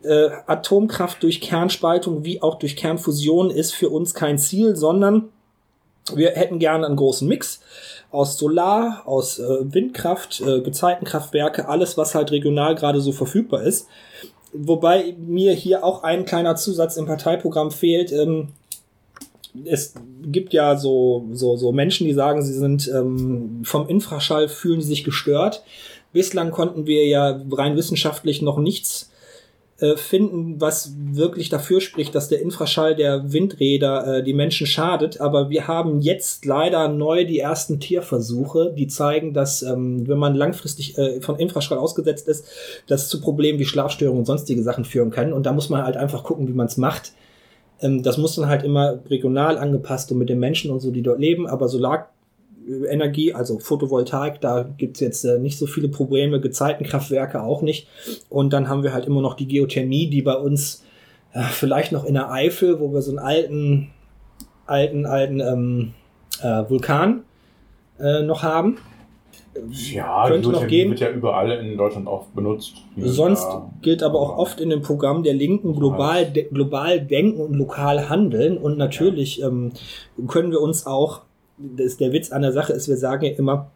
äh, 0.03 0.31
Atomkraft 0.47 1.23
durch 1.23 1.41
Kernspaltung 1.41 2.25
wie 2.25 2.43
auch 2.43 2.57
durch 2.57 2.75
Kernfusion 2.75 3.51
ist 3.51 3.73
für 3.73 3.91
uns 3.91 4.15
kein 4.15 4.39
Ziel, 4.39 4.77
sondern 4.77 5.29
wir 6.13 6.33
hätten 6.33 6.59
gerne 6.59 6.87
einen 6.87 6.97
großen 6.97 7.27
Mix 7.27 7.61
aus 8.11 8.37
Solar, 8.37 9.03
aus 9.07 9.39
äh, 9.39 9.73
Windkraft, 9.73 10.41
äh, 10.41 10.61
Gezeitenkraftwerke, 10.61 11.69
alles, 11.69 11.97
was 11.97 12.15
halt 12.15 12.31
regional 12.31 12.75
gerade 12.75 13.01
so 13.01 13.13
verfügbar 13.13 13.63
ist. 13.63 13.89
Wobei 14.57 15.17
mir 15.19 15.53
hier 15.53 15.85
auch 15.85 16.05
ein 16.05 16.25
kleiner 16.25 16.55
Zusatz 16.55 16.97
im 16.97 17.07
Parteiprogramm 17.07 17.73
fehlt. 17.73 18.13
Ähm, 18.13 18.49
es 19.65 19.95
gibt 20.23 20.53
ja 20.53 20.77
so, 20.77 21.27
so, 21.33 21.57
so 21.57 21.73
Menschen, 21.73 22.07
die 22.07 22.13
sagen, 22.13 22.43
sie 22.43 22.53
sind 22.53 22.89
ähm, 22.89 23.63
vom 23.65 23.89
Infraschall 23.89 24.49
fühlen 24.49 24.81
sie 24.81 24.89
sich 24.89 25.05
gestört. 25.05 25.65
Bislang 26.13 26.53
konnten 26.53 26.87
wir 26.87 27.07
ja 27.07 27.41
rein 27.51 27.77
wissenschaftlich 27.77 28.43
noch 28.43 28.59
nichts 28.59 29.11
äh, 29.81 29.97
finden, 29.97 30.61
was 30.61 30.93
wirklich 30.97 31.49
dafür 31.49 31.81
spricht, 31.81 32.15
dass 32.15 32.29
der 32.29 32.41
Infraschall 32.41 32.95
der 32.95 33.33
Windräder 33.33 34.19
äh, 34.19 34.23
die 34.23 34.33
Menschen 34.33 34.69
schadet. 34.69 35.21
Aber 35.21 35.51
wir 35.51 35.67
haben 35.67 36.01
jetzt 36.01 36.45
leider 36.45 36.87
neu 36.87 37.25
die 37.25 37.41
ersten 37.41 37.81
Tierversuche, 37.81 38.73
die 38.77 38.87
zeigen, 38.87 39.35
dass 39.35 39.63
ähm, 39.63 40.07
wenn 40.07 40.19
man 40.19 40.37
langfristig 40.37 40.97
äh, 40.97 41.21
von 41.21 41.41
Infraschall 41.41 41.79
ausgesetzt 41.79 42.29
ist, 42.29 42.47
das 42.87 43.09
zu 43.09 43.21
Problemen 43.21 43.59
wie 43.59 43.65
Schlafstörungen 43.65 44.21
und 44.21 44.27
sonstige 44.27 44.63
Sachen 44.63 44.85
führen 44.85 45.11
kann. 45.11 45.33
Und 45.33 45.45
da 45.45 45.53
muss 45.53 45.71
man 45.71 45.83
halt 45.83 45.97
einfach 45.97 46.23
gucken, 46.23 46.47
wie 46.47 46.53
man 46.53 46.69
es 46.69 46.77
macht. 46.77 47.13
Ähm, 47.81 48.05
das 48.05 48.17
muss 48.17 48.37
dann 48.37 48.49
halt 48.49 48.63
immer 48.63 49.01
regional 49.11 49.59
angepasst 49.59 50.13
und 50.13 50.19
mit 50.19 50.29
den 50.29 50.39
Menschen 50.39 50.71
und 50.71 50.79
so, 50.79 50.93
die 50.93 51.03
dort 51.03 51.19
leben. 51.19 51.49
Aber 51.49 51.69
Solar 51.69 52.14
Energie, 52.89 53.33
also 53.33 53.59
Photovoltaik, 53.59 54.41
da 54.41 54.63
gibt's 54.77 55.01
jetzt 55.01 55.25
äh, 55.25 55.39
nicht 55.39 55.59
so 55.59 55.67
viele 55.67 55.89
Probleme, 55.89 56.41
Gezeitenkraftwerke 56.41 57.43
auch 57.43 57.63
nicht. 57.63 57.89
Und 58.29 58.53
dann 58.53 58.69
haben 58.69 58.83
wir 58.83 58.93
halt 58.93 59.07
immer 59.07 59.21
noch 59.21 59.35
die 59.35 59.49
Geothermie, 59.49 60.09
die 60.09 60.23
bei 60.23 60.37
uns 60.37 60.85
äh, 61.33 61.43
vielleicht 61.43 61.93
noch 61.93 62.05
in 62.05 62.15
der 62.15 62.31
Eifel, 62.31 62.81
wo 62.81 62.93
wir 62.93 63.03
so 63.03 63.11
einen 63.11 63.19
alten, 63.19 63.91
alten, 64.67 65.07
alten 65.07 65.41
ähm, 65.41 65.95
äh, 66.43 66.69
Vulkan 66.69 67.25
äh, 67.99 68.23
noch 68.23 68.43
haben. 68.43 68.79
Ja, 69.71 70.27
könnte 70.27 70.51
noch 70.51 70.67
gehen. 70.67 70.91
wird 70.91 71.01
ja 71.01 71.11
überall 71.11 71.51
in 71.53 71.77
Deutschland 71.77 72.09
auch 72.09 72.27
benutzt. 72.27 72.75
Sonst 72.97 73.45
ja. 73.45 73.71
gilt 73.83 74.03
aber 74.03 74.19
auch 74.21 74.37
oft 74.37 74.61
in 74.61 74.71
dem 74.71 74.83
Programm 74.83 75.23
der 75.23 75.35
Linken 75.35 75.77
global, 75.77 76.27
de, 76.27 76.49
global 76.51 77.01
denken 77.01 77.41
und 77.41 77.55
lokal 77.55 78.09
handeln. 78.09 78.59
Und 78.59 78.79
natürlich 78.79 79.39
ja. 79.39 79.49
ähm, 79.49 79.73
können 80.27 80.51
wir 80.51 80.61
uns 80.61 80.87
auch 80.87 81.23
das, 81.59 81.97
der 81.97 82.13
Witz 82.13 82.33
an 82.33 82.43
der 82.43 82.53
Sache 82.53 82.73
ist, 82.73 82.89
wir 82.89 82.97
sagen 82.97 83.25
ja 83.25 83.33
immer, 83.33 83.71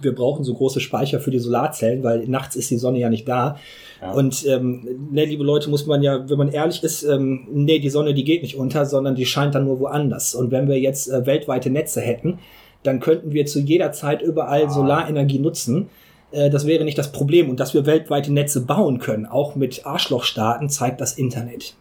wir 0.00 0.14
brauchen 0.14 0.44
so 0.44 0.54
große 0.54 0.80
Speicher 0.80 1.20
für 1.20 1.30
die 1.30 1.38
Solarzellen, 1.38 2.02
weil 2.02 2.26
nachts 2.28 2.56
ist 2.56 2.70
die 2.70 2.76
Sonne 2.76 2.98
ja 2.98 3.10
nicht 3.10 3.28
da. 3.28 3.56
Ja. 4.00 4.12
Und 4.12 4.46
ähm, 4.46 5.08
ne, 5.10 5.24
liebe 5.24 5.44
Leute, 5.44 5.68
muss 5.68 5.86
man 5.86 6.02
ja, 6.02 6.28
wenn 6.28 6.38
man 6.38 6.50
ehrlich 6.50 6.82
ist, 6.82 7.02
ähm, 7.02 7.48
nee, 7.50 7.78
die 7.78 7.90
Sonne, 7.90 8.14
die 8.14 8.24
geht 8.24 8.42
nicht 8.42 8.56
unter, 8.56 8.86
sondern 8.86 9.14
die 9.14 9.26
scheint 9.26 9.54
dann 9.54 9.64
nur 9.64 9.80
woanders. 9.80 10.34
Und 10.34 10.50
wenn 10.50 10.68
wir 10.68 10.78
jetzt 10.78 11.10
äh, 11.10 11.26
weltweite 11.26 11.70
Netze 11.70 12.00
hätten, 12.00 12.38
dann 12.82 13.00
könnten 13.00 13.32
wir 13.32 13.46
zu 13.46 13.60
jeder 13.60 13.92
Zeit 13.92 14.22
überall 14.22 14.66
ah. 14.66 14.70
Solarenergie 14.70 15.38
nutzen. 15.38 15.90
Äh, 16.30 16.50
das 16.50 16.66
wäre 16.66 16.84
nicht 16.84 16.98
das 16.98 17.12
Problem. 17.12 17.50
Und 17.50 17.60
dass 17.60 17.74
wir 17.74 17.84
weltweite 17.84 18.32
Netze 18.32 18.64
bauen 18.64 18.98
können, 18.98 19.26
auch 19.26 19.56
mit 19.56 19.86
Arschlochstaaten, 19.86 20.68
zeigt 20.68 21.00
das 21.00 21.18
Internet. 21.18 21.74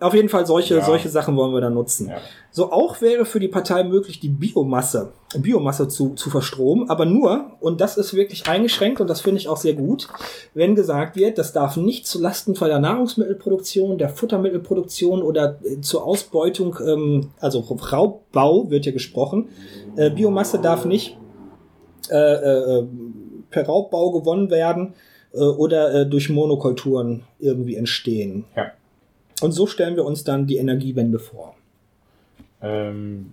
Auf 0.00 0.14
jeden 0.14 0.28
Fall 0.28 0.46
solche, 0.46 0.76
Ja. 0.76 0.84
solche 0.84 1.08
Sachen 1.08 1.36
wollen 1.36 1.52
wir 1.52 1.60
da 1.60 1.70
nutzen. 1.70 2.08
Ja. 2.08 2.18
So 2.52 2.70
auch 2.70 3.00
wäre 3.00 3.24
für 3.24 3.40
die 3.40 3.48
Partei 3.48 3.82
möglich, 3.82 4.20
die 4.20 4.28
Biomasse, 4.28 5.12
Biomasse 5.36 5.88
zu, 5.88 6.14
zu 6.14 6.30
verstromen, 6.30 6.88
aber 6.88 7.04
nur, 7.04 7.52
und 7.60 7.80
das 7.80 7.96
ist 7.96 8.14
wirklich 8.14 8.48
eingeschränkt 8.48 9.00
und 9.00 9.10
das 9.10 9.20
finde 9.22 9.40
ich 9.40 9.48
auch 9.48 9.56
sehr 9.56 9.74
gut, 9.74 10.08
wenn 10.54 10.76
gesagt 10.76 11.16
wird, 11.16 11.36
das 11.36 11.52
darf 11.52 11.76
nicht 11.76 12.06
zu 12.06 12.20
Lasten 12.20 12.54
von 12.54 12.68
der 12.68 12.78
Nahrungsmittelproduktion, 12.78 13.98
der 13.98 14.08
Futtermittelproduktion 14.08 15.20
oder 15.22 15.58
äh, 15.64 15.80
zur 15.80 16.04
Ausbeutung, 16.04 16.78
ähm, 16.86 17.30
also 17.40 17.58
Raubbau 17.60 18.70
wird 18.70 18.86
ja 18.86 18.92
gesprochen. 18.92 19.48
Äh, 19.96 20.10
Biomasse 20.10 20.60
darf 20.60 20.84
nicht 20.84 21.16
äh, 22.10 22.16
äh, 22.16 22.86
per 23.50 23.66
Raubbau 23.66 24.12
gewonnen 24.12 24.50
werden 24.50 24.94
äh, 25.32 25.40
oder 25.40 25.92
äh, 25.94 26.06
durch 26.06 26.30
Monokulturen 26.30 27.24
irgendwie 27.40 27.74
entstehen. 27.76 28.44
Ja. 28.56 28.70
Und 29.40 29.52
so 29.52 29.66
stellen 29.66 29.96
wir 29.96 30.04
uns 30.04 30.24
dann 30.24 30.46
die 30.46 30.56
Energiewende 30.56 31.18
vor. 31.18 31.54
Ähm, 32.60 33.32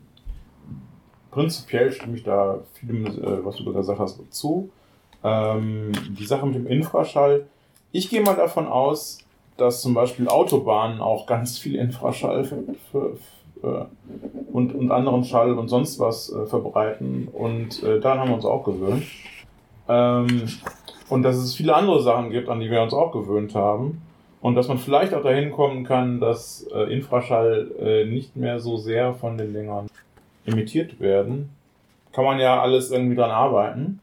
prinzipiell 1.31 1.91
stimme 1.91 2.15
ich 2.15 2.23
da 2.23 2.59
vielem, 2.73 3.05
äh, 3.05 3.43
was 3.45 3.57
du 3.57 3.73
gesagt 3.73 3.99
hast, 3.99 4.19
zu. 4.33 4.69
Ähm, 5.23 5.91
die 6.17 6.25
Sache 6.25 6.45
mit 6.45 6.55
dem 6.55 6.67
Infraschall. 6.67 7.47
Ich 7.91 8.09
gehe 8.09 8.21
mal 8.21 8.35
davon 8.35 8.67
aus, 8.67 9.19
dass 9.57 9.81
zum 9.81 9.93
Beispiel 9.93 10.27
Autobahnen 10.27 11.01
auch 11.01 11.25
ganz 11.27 11.57
viel 11.57 11.75
Infraschall 11.75 12.43
für, 12.43 12.63
für, 12.91 13.17
für, 13.59 13.89
und, 14.51 14.75
und 14.75 14.91
anderen 14.91 15.23
Schall 15.23 15.53
und 15.57 15.69
sonst 15.69 15.99
was 15.99 16.31
äh, 16.31 16.45
verbreiten. 16.45 17.27
Und 17.31 17.81
äh, 17.83 17.99
daran 17.99 18.19
haben 18.19 18.29
wir 18.29 18.35
uns 18.35 18.45
auch 18.45 18.63
gewöhnt. 18.63 19.05
Ähm, 19.87 20.47
und 21.09 21.23
dass 21.23 21.37
es 21.37 21.55
viele 21.55 21.75
andere 21.75 22.01
Sachen 22.01 22.29
gibt, 22.29 22.49
an 22.49 22.59
die 22.59 22.69
wir 22.69 22.81
uns 22.81 22.93
auch 22.93 23.11
gewöhnt 23.11 23.55
haben. 23.55 24.01
Und 24.45 24.53
dass 24.53 24.67
man 24.67 24.77
vielleicht 24.77 25.15
auch 25.15 25.23
dahin 25.23 25.51
kommen 25.51 25.85
kann, 25.85 26.19
dass 26.19 26.67
äh, 26.71 26.93
Infraschall 26.93 27.71
äh, 27.79 28.05
nicht 28.05 28.35
mehr 28.35 28.59
so 28.59 28.77
sehr 28.77 29.15
von 29.15 29.39
den 29.39 29.53
Dingern 29.53 29.87
emittiert 30.45 30.99
werden. 30.99 31.49
Kann 32.13 32.25
man 32.25 32.37
ja 32.37 32.61
alles 32.61 32.91
irgendwie 32.91 33.15
dran 33.15 33.31
arbeiten. 33.31 34.01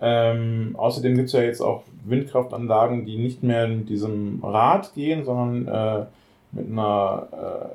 Ähm, 0.00 0.76
außerdem 0.78 1.14
gibt 1.14 1.26
es 1.26 1.34
ja 1.34 1.42
jetzt 1.42 1.60
auch 1.60 1.82
Windkraftanlagen, 2.06 3.04
die 3.04 3.18
nicht 3.18 3.42
mehr 3.42 3.68
mit 3.68 3.90
diesem 3.90 4.42
Rad 4.42 4.94
gehen, 4.94 5.26
sondern 5.26 5.68
äh, 5.68 6.06
mit 6.52 6.70
einer 6.70 7.68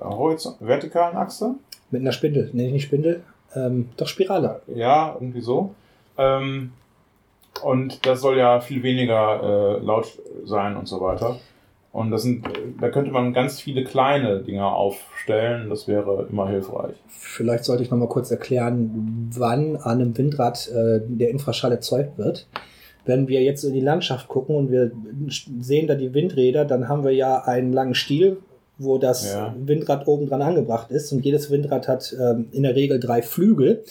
äh, 0.00 0.56
vertikalen 0.60 1.16
Achse. 1.16 1.56
Mit 1.90 2.02
einer 2.02 2.12
Spindel. 2.12 2.50
Nee, 2.52 2.70
nicht 2.70 2.84
Spindel. 2.84 3.24
Ähm, 3.56 3.88
doch 3.96 4.06
Spirale. 4.06 4.62
Ja, 4.72 5.16
irgendwie 5.18 5.40
so. 5.40 5.74
Ähm, 6.18 6.70
und 7.64 8.06
das 8.06 8.20
soll 8.20 8.38
ja 8.38 8.60
viel 8.60 8.84
weniger 8.84 9.80
äh, 9.80 9.84
laut 9.84 10.06
sein 10.44 10.76
und 10.76 10.86
so 10.86 11.00
weiter. 11.00 11.40
Und 11.94 12.10
das 12.10 12.22
sind, 12.22 12.44
da 12.80 12.88
könnte 12.90 13.12
man 13.12 13.32
ganz 13.32 13.60
viele 13.60 13.84
kleine 13.84 14.40
Dinger 14.42 14.74
aufstellen. 14.74 15.70
Das 15.70 15.86
wäre 15.86 16.26
immer 16.28 16.48
hilfreich. 16.48 16.96
Vielleicht 17.06 17.62
sollte 17.64 17.84
ich 17.84 17.90
noch 17.92 17.98
mal 17.98 18.08
kurz 18.08 18.32
erklären, 18.32 19.30
wann 19.36 19.76
an 19.76 20.00
einem 20.00 20.18
Windrad 20.18 20.68
äh, 20.70 21.00
der 21.06 21.30
Infraschall 21.30 21.70
erzeugt 21.70 22.18
wird. 22.18 22.48
Wenn 23.04 23.28
wir 23.28 23.42
jetzt 23.44 23.62
in 23.62 23.74
die 23.74 23.80
Landschaft 23.80 24.26
gucken 24.26 24.56
und 24.56 24.72
wir 24.72 24.90
sehen 25.60 25.86
da 25.86 25.94
die 25.94 26.12
Windräder, 26.12 26.64
dann 26.64 26.88
haben 26.88 27.04
wir 27.04 27.12
ja 27.12 27.44
einen 27.44 27.72
langen 27.72 27.94
Stiel, 27.94 28.38
wo 28.76 28.98
das 28.98 29.32
Ja. 29.32 29.54
Windrad 29.56 30.08
oben 30.08 30.26
dran 30.26 30.42
angebracht 30.42 30.90
ist. 30.90 31.12
Und 31.12 31.24
jedes 31.24 31.48
Windrad 31.48 31.86
hat 31.86 32.12
ähm, 32.20 32.46
in 32.50 32.64
der 32.64 32.74
Regel 32.74 32.98
drei 32.98 33.22
Flügel. 33.22 33.84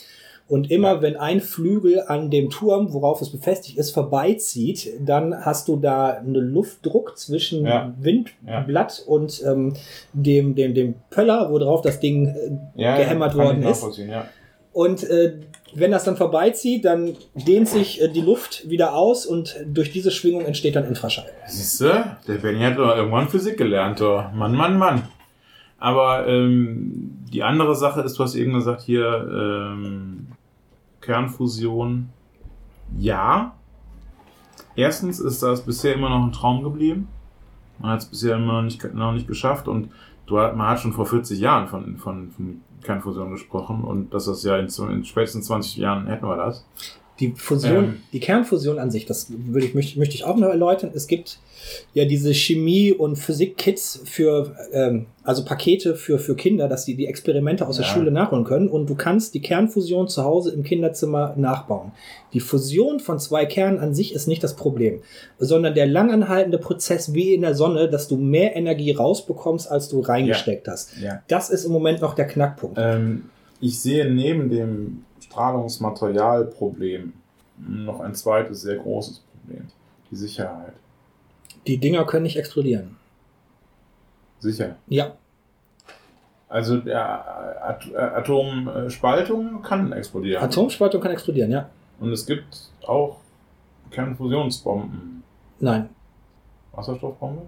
Und 0.47 0.69
immer 0.69 1.01
wenn 1.01 1.15
ein 1.15 1.39
Flügel 1.39 2.03
an 2.07 2.29
dem 2.29 2.49
Turm, 2.49 2.91
worauf 2.93 3.21
es 3.21 3.29
befestigt 3.31 3.77
ist, 3.77 3.91
vorbeizieht, 3.91 4.89
dann 4.99 5.33
hast 5.45 5.67
du 5.67 5.77
da 5.77 6.09
einen 6.09 6.35
Luftdruck 6.35 7.17
zwischen 7.17 7.65
Ja. 7.65 7.93
Windblatt 7.99 9.03
und 9.07 9.41
ähm, 9.45 9.73
dem, 10.11 10.53
dem, 10.55 10.73
dem 10.73 10.95
Pöller, 11.09 11.49
worauf 11.49 11.81
das 11.81 11.99
Ding 11.99 12.27
äh, 12.27 12.81
Ja, 12.81 12.97
gehämmert 12.97 13.35
worden 13.35 13.63
ist. 13.63 13.97
Ja. 13.97 14.27
Und 14.73 15.03
äh, 15.09 15.39
wenn 15.75 15.91
das 15.91 16.03
dann 16.03 16.17
vorbeizieht, 16.17 16.83
dann 16.85 17.15
dehnt 17.35 17.69
sich 17.69 18.01
äh, 18.01 18.09
die 18.09 18.21
Luft 18.21 18.69
wieder 18.69 18.95
aus 18.95 19.25
und 19.25 19.55
durch 19.65 19.91
diese 19.91 20.11
Schwingung 20.11 20.45
entsteht 20.45 20.75
dann 20.75 20.85
Infraschall. 20.85 21.29
Siehst 21.47 21.81
du, 21.81 21.85
der 22.27 22.33
Benny 22.35 22.59
hat 22.59 22.77
doch 22.77 22.95
irgendwann 22.95 23.29
Physik 23.29 23.57
gelernt, 23.57 24.01
doch. 24.01 24.31
Mann, 24.33 24.53
Mann, 24.55 24.77
Mann. 24.77 25.03
Aber 25.79 26.27
ähm, 26.27 27.17
die 27.31 27.43
andere 27.43 27.75
Sache 27.75 28.01
ist, 28.01 28.17
du 28.17 28.23
hast 28.23 28.35
eben 28.35 28.53
gesagt, 28.53 28.81
hier 28.83 29.05
ähm, 29.05 30.27
Kernfusion. 31.03 32.09
Ja. 32.97 33.53
Erstens 34.75 35.19
ist 35.19 35.43
das 35.43 35.65
bisher 35.65 35.95
immer 35.95 36.09
noch 36.09 36.23
ein 36.23 36.31
Traum 36.31 36.63
geblieben. 36.63 37.07
Man 37.79 37.91
hat 37.91 37.99
es 37.99 38.05
bisher 38.05 38.35
immer 38.35 38.53
noch 38.53 38.61
nicht, 38.61 38.93
noch 38.93 39.11
nicht 39.11 39.27
geschafft 39.27 39.67
und 39.67 39.89
du, 40.25 40.35
man 40.35 40.61
hat 40.61 40.79
schon 40.79 40.93
vor 40.93 41.05
40 41.05 41.39
Jahren 41.39 41.67
von, 41.67 41.97
von, 41.97 42.31
von 42.31 42.61
Kernfusion 42.81 43.31
gesprochen 43.31 43.83
und 43.83 44.13
dass 44.13 44.25
das 44.25 44.43
ja 44.43 44.57
in, 44.57 44.67
in 44.67 45.05
spätestens 45.05 45.47
20 45.47 45.77
Jahren 45.77 46.07
hätten 46.07 46.25
wir 46.25 46.37
das. 46.37 46.65
Die 47.19 47.31
Fusion, 47.37 47.83
Ähm. 47.83 48.01
die 48.11 48.19
Kernfusion 48.19 48.79
an 48.79 48.89
sich, 48.89 49.05
das 49.05 49.27
würde 49.29 49.67
ich, 49.67 49.75
möchte, 49.75 49.99
möchte 49.99 50.15
ich 50.15 50.23
auch 50.23 50.35
noch 50.35 50.47
erläutern. 50.49 50.89
Es 50.95 51.05
gibt 51.07 51.37
ja 51.93 52.05
diese 52.05 52.33
Chemie- 52.33 52.91
und 52.91 53.17
Physik-Kits 53.17 54.01
für, 54.03 54.55
ähm, 54.73 55.05
also 55.23 55.45
Pakete 55.45 55.95
für, 55.95 56.17
für 56.17 56.35
Kinder, 56.35 56.67
dass 56.67 56.85
die 56.85 56.95
die 56.95 57.05
Experimente 57.05 57.67
aus 57.67 57.77
der 57.77 57.85
Ja. 57.85 57.93
Schule 57.93 58.09
nachholen 58.09 58.45
können. 58.45 58.67
Und 58.67 58.89
du 58.89 58.95
kannst 58.95 59.35
die 59.35 59.41
Kernfusion 59.41 60.07
zu 60.07 60.23
Hause 60.23 60.51
im 60.53 60.63
Kinderzimmer 60.63 61.35
nachbauen. 61.37 61.91
Die 62.33 62.39
Fusion 62.39 62.99
von 62.99 63.19
zwei 63.19 63.45
Kernen 63.45 63.77
an 63.77 63.93
sich 63.93 64.15
ist 64.15 64.27
nicht 64.27 64.43
das 64.43 64.55
Problem, 64.55 65.01
sondern 65.37 65.75
der 65.75 65.85
langanhaltende 65.85 66.57
Prozess 66.57 67.13
wie 67.13 67.35
in 67.35 67.41
der 67.41 67.53
Sonne, 67.53 67.89
dass 67.89 68.07
du 68.07 68.17
mehr 68.17 68.55
Energie 68.55 68.91
rausbekommst, 68.91 69.69
als 69.69 69.87
du 69.87 69.99
reingesteckt 69.99 70.67
hast. 70.67 70.97
Ja. 70.99 71.21
Das 71.27 71.51
ist 71.51 71.63
im 71.65 71.71
Moment 71.71 72.01
noch 72.01 72.15
der 72.15 72.25
Knackpunkt. 72.25 72.77
Ähm, 72.79 73.25
ich 73.61 73.79
sehe 73.79 74.09
neben 74.11 74.49
dem 74.49 75.03
Strahlungsmaterialproblem 75.33 77.13
noch 77.57 77.99
ein 78.01 78.13
zweites 78.15 78.61
sehr 78.61 78.77
großes 78.77 79.19
Problem. 79.19 79.67
Die 80.11 80.15
Sicherheit. 80.15 80.73
Die 81.67 81.77
Dinger 81.77 82.05
können 82.05 82.23
nicht 82.23 82.37
explodieren. 82.37 82.97
Sicher. 84.39 84.75
Ja, 84.87 85.13
Also 86.49 86.77
der 86.77 87.63
At 87.63 87.87
äh, 87.91 87.97
Atomspaltung 87.97 89.61
kann 89.63 89.91
explodieren. 89.93 90.43
Atomspaltung 90.43 91.01
kann 91.01 91.11
explodieren, 91.11 91.49
ja. 91.49 91.69
Und 91.99 92.11
es 92.11 92.25
gibt 92.25 92.69
auch 92.85 93.17
Kernfusionsbomben. 93.91 95.23
Nein. 95.59 95.89
Wasserstoffbombe? 96.73 97.43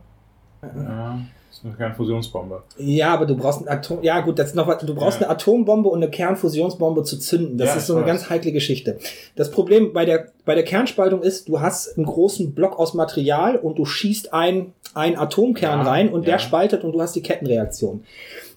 Ja, 0.63 1.19
das 1.56 1.60
ist 1.60 1.66
eine 1.66 1.76
Kernfusionsbombe. 1.76 2.64
Ja, 2.78 3.14
aber 3.14 3.26
du 3.26 3.36
brauchst 3.38 3.62
ein 3.62 3.68
Atom. 3.70 3.99
Ja, 4.03 4.20
gut, 4.20 4.38
das 4.39 4.47
ist 4.49 4.56
noch 4.56 4.68
was. 4.68 4.86
Du 4.86 4.93
brauchst 4.93 5.22
Ja. 5.22 5.28
eine 5.28 5.36
Atombombe 5.36 5.88
und 5.88 6.03
eine 6.03 6.12
Kernfusionsbombe 6.12 7.03
zu 7.03 7.18
zünden. 7.18 7.58
Das 7.58 7.70
Ja, 7.70 7.76
ist 7.78 7.88
so 7.88 7.95
eine 7.95 8.06
ganz 8.06 8.30
heikle 8.30 8.51
Geschichte. 8.51 8.97
Das 9.38 9.51
Problem 9.51 9.93
bei 9.93 10.03
der, 10.03 10.28
bei 10.43 10.53
der 10.53 10.66
Kernspaltung 10.66 11.22
ist, 11.22 11.47
du 11.47 11.62
hast 11.62 11.95
einen 11.97 12.06
großen 12.06 12.53
Block 12.53 12.78
aus 12.78 12.93
Material 12.93 13.56
und 13.56 13.78
du 13.80 13.86
schießt 13.86 14.34
ein, 14.34 14.74
ein 14.93 15.18
Atomkern 15.18 15.80
Ja, 15.80 15.89
rein 15.89 16.10
und 16.10 16.28
der 16.28 16.39
spaltet 16.39 16.84
und 16.84 16.91
du 16.91 17.01
hast 17.01 17.16
die 17.16 17.22
Kettenreaktion. 17.22 18.03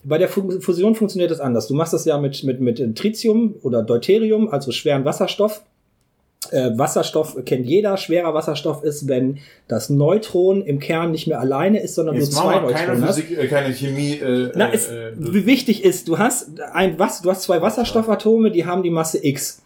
Bei 0.05 0.19
der 0.19 0.29
Fu- 0.29 0.61
Fusion 0.61 0.95
funktioniert 0.97 1.31
das 1.31 1.41
anders. 1.41 1.69
Du 1.69 1.75
machst 1.75 1.93
das 1.93 2.05
ja 2.05 2.19
mit, 2.19 2.43
mit, 2.43 2.61
mit 2.61 2.97
Tritium 2.97 3.55
oder 3.63 3.83
Deuterium, 3.83 4.49
also 4.49 4.73
schweren 4.73 5.05
Wasserstoff. 5.05 5.63
Äh, 6.51 6.71
Wasserstoff 6.79 7.37
kennt 7.45 7.67
jeder. 7.67 7.97
Schwerer 7.97 8.33
Wasserstoff 8.33 8.85
ist, 8.85 9.09
wenn 9.09 9.39
das 9.67 9.91
Neutron 9.91 10.63
im 10.63 10.79
Kern 10.79 11.11
nicht 11.11 11.27
mehr 11.27 11.41
alleine 11.41 11.81
ist, 11.81 11.97
sondern 11.97 12.15
Jetzt 12.15 12.33
nur 12.33 12.43
zwei 12.43 12.55
keine, 12.55 12.67
Neutronen 12.67 13.05
hast. 13.05 13.21
Physik, 13.21 13.39
äh, 13.39 13.47
keine 13.49 13.75
Chemie. 13.75 14.13
Äh, 14.13 14.53
Na, 14.55 14.73
äh, 14.73 14.77
äh, 14.77 15.13
wie 15.19 15.47
wichtig 15.47 15.85
ist, 15.85 16.09
du 16.09 16.19
hast 16.19 16.61
ein 16.73 16.99
was, 16.99 17.23
du 17.23 17.31
hast 17.31 17.43
zwei 17.43 17.61
Wasserstoffatome, 17.61 18.51
die 18.51 18.67
haben 18.67 18.83
die 18.83 18.91
Masse 18.91 19.25
X. 19.25 19.63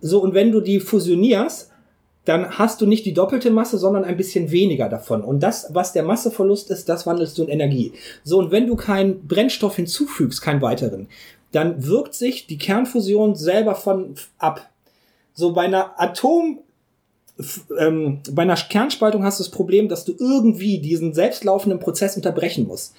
So, 0.00 0.20
und 0.22 0.34
wenn 0.34 0.50
du 0.50 0.60
die 0.60 0.80
fusionierst, 0.80 1.70
dann 2.24 2.58
hast 2.58 2.80
du 2.80 2.86
nicht 2.86 3.04
die 3.04 3.12
doppelte 3.12 3.50
Masse, 3.50 3.76
sondern 3.78 4.04
ein 4.04 4.16
bisschen 4.16 4.50
weniger 4.50 4.88
davon. 4.88 5.22
Und 5.22 5.42
das, 5.42 5.68
was 5.72 5.92
der 5.92 6.04
Masseverlust 6.04 6.70
ist, 6.70 6.88
das 6.88 7.06
wandelst 7.06 7.36
du 7.36 7.42
in 7.42 7.50
Energie. 7.50 7.92
So, 8.22 8.38
und 8.38 8.50
wenn 8.50 8.66
du 8.66 8.76
keinen 8.76 9.26
Brennstoff 9.26 9.76
hinzufügst, 9.76 10.40
keinen 10.40 10.62
weiteren, 10.62 11.08
dann 11.52 11.86
wirkt 11.86 12.14
sich 12.14 12.46
die 12.46 12.58
Kernfusion 12.58 13.34
selber 13.34 13.74
von 13.74 14.14
ab. 14.38 14.70
So, 15.34 15.52
bei 15.52 15.62
einer 15.64 16.00
Atom, 16.00 16.60
ähm, 17.78 18.20
bei 18.30 18.42
einer 18.42 18.54
Kernspaltung 18.54 19.24
hast 19.24 19.40
du 19.40 19.44
das 19.44 19.50
Problem, 19.50 19.88
dass 19.88 20.04
du 20.04 20.12
irgendwie 20.18 20.78
diesen 20.78 21.12
selbstlaufenden 21.12 21.80
Prozess 21.80 22.16
unterbrechen 22.16 22.66
musst. 22.66 22.94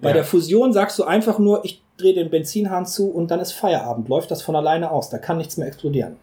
Bei 0.00 0.08
Ja. 0.08 0.14
der 0.14 0.24
Fusion 0.24 0.72
sagst 0.72 0.98
du 0.98 1.04
einfach 1.04 1.38
nur, 1.38 1.64
ich 1.64 1.82
drehe 1.96 2.14
den 2.14 2.30
Benzinhahn 2.30 2.86
zu 2.86 3.10
und 3.10 3.30
dann 3.30 3.40
ist 3.40 3.52
Feierabend. 3.52 4.08
Läuft 4.08 4.30
das 4.30 4.42
von 4.42 4.54
alleine 4.54 4.90
aus. 4.90 5.10
Da 5.10 5.18
kann 5.18 5.38
nichts 5.38 5.56
mehr 5.56 5.66
explodieren. 5.66 6.16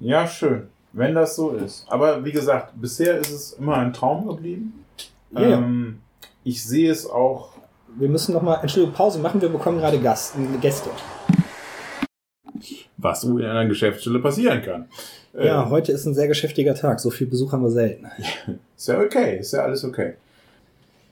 Ja, 0.00 0.26
schön. 0.26 0.68
Wenn 0.92 1.14
das 1.14 1.36
so 1.36 1.50
ist. 1.50 1.86
Aber 1.88 2.24
wie 2.24 2.32
gesagt, 2.32 2.72
bisher 2.80 3.16
ist 3.18 3.30
es 3.30 3.52
immer 3.52 3.76
ein 3.76 3.92
Traum 3.92 4.26
geblieben. 4.26 4.84
Ja. 5.30 5.40
Ähm, 5.42 6.00
ich 6.44 6.62
sehe 6.64 6.90
es 6.90 7.08
auch. 7.08 7.50
Wir 7.98 8.08
müssen 8.08 8.34
noch 8.34 8.42
mal, 8.42 8.56
Entschuldigung, 8.56 8.94
Pause 8.94 9.18
machen. 9.20 9.40
Wir 9.40 9.48
bekommen 9.48 9.78
gerade 9.78 9.98
Gast, 10.00 10.34
Gäste. 10.60 10.90
Was 12.98 13.20
so 13.22 13.38
in 13.38 13.44
einer 13.44 13.66
Geschäftsstelle 13.66 14.18
passieren 14.20 14.62
kann. 14.62 14.86
Ja, 15.38 15.62
Ähm, 15.64 15.70
heute 15.70 15.92
ist 15.92 16.06
ein 16.06 16.14
sehr 16.14 16.28
geschäftiger 16.28 16.74
Tag. 16.74 16.98
So 17.00 17.10
viel 17.10 17.26
Besuch 17.26 17.52
haben 17.52 17.62
wir 17.62 17.70
selten. 17.70 18.06
Ist 18.76 18.88
ja 18.88 18.98
okay, 19.00 19.38
ist 19.40 19.52
ja 19.52 19.60
alles 19.60 19.84
okay. 19.84 20.14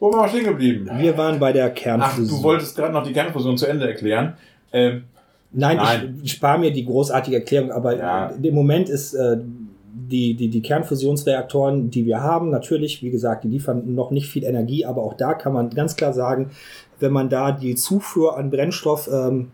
Wo 0.01 0.12
waren 0.12 0.24
wir 0.24 0.28
stehen 0.28 0.45
geblieben? 0.45 0.91
Wir 0.99 1.16
waren 1.16 1.39
bei 1.39 1.53
der 1.53 1.66
Ach, 1.70 1.74
Kernfusion. 1.74 2.28
du 2.39 2.43
wolltest 2.43 2.76
gerade 2.76 2.93
noch 2.93 3.05
die 3.07 3.12
Kernfusion 3.12 3.57
zu 3.57 3.66
Ende 3.66 3.87
erklären. 3.89 4.35
Ähm, 4.72 5.05
Nein, 5.53 5.76
Nein. 5.78 6.20
ich 6.22 6.32
spare 6.32 6.59
mir 6.59 6.72
die 6.72 6.85
großartige 6.85 7.37
Erklärung, 7.37 7.70
aber 7.70 7.97
Ja. 7.97 8.26
im 8.43 8.55
Moment 8.55 8.89
ist 8.89 9.14
äh, 9.14 9.39
die, 9.95 10.35
die, 10.35 10.49
die 10.49 10.61
Kernfusionsreaktoren, 10.62 11.91
die 11.91 12.05
wir 12.07 12.20
haben, 12.20 12.51
natürlich, 12.51 13.03
wie 13.03 13.11
gesagt, 13.11 13.45
die 13.45 13.49
liefern 13.49 13.95
noch 13.95 14.11
nicht 14.11 14.28
viel 14.28 14.45
Energie, 14.45 14.85
aber 14.85 15.03
auch 15.03 15.14
da 15.14 15.32
kann 15.35 15.53
man 15.53 15.70
ganz 15.70 15.97
klar 15.97 16.12
sagen, 16.12 16.51
wenn 17.01 17.12
man 17.12 17.28
da 17.28 17.53
die 17.53 17.74
Zufuhr 17.76 18.37
an 18.37 18.51
Brennstoff 18.51 19.09
ähm, 19.12 19.53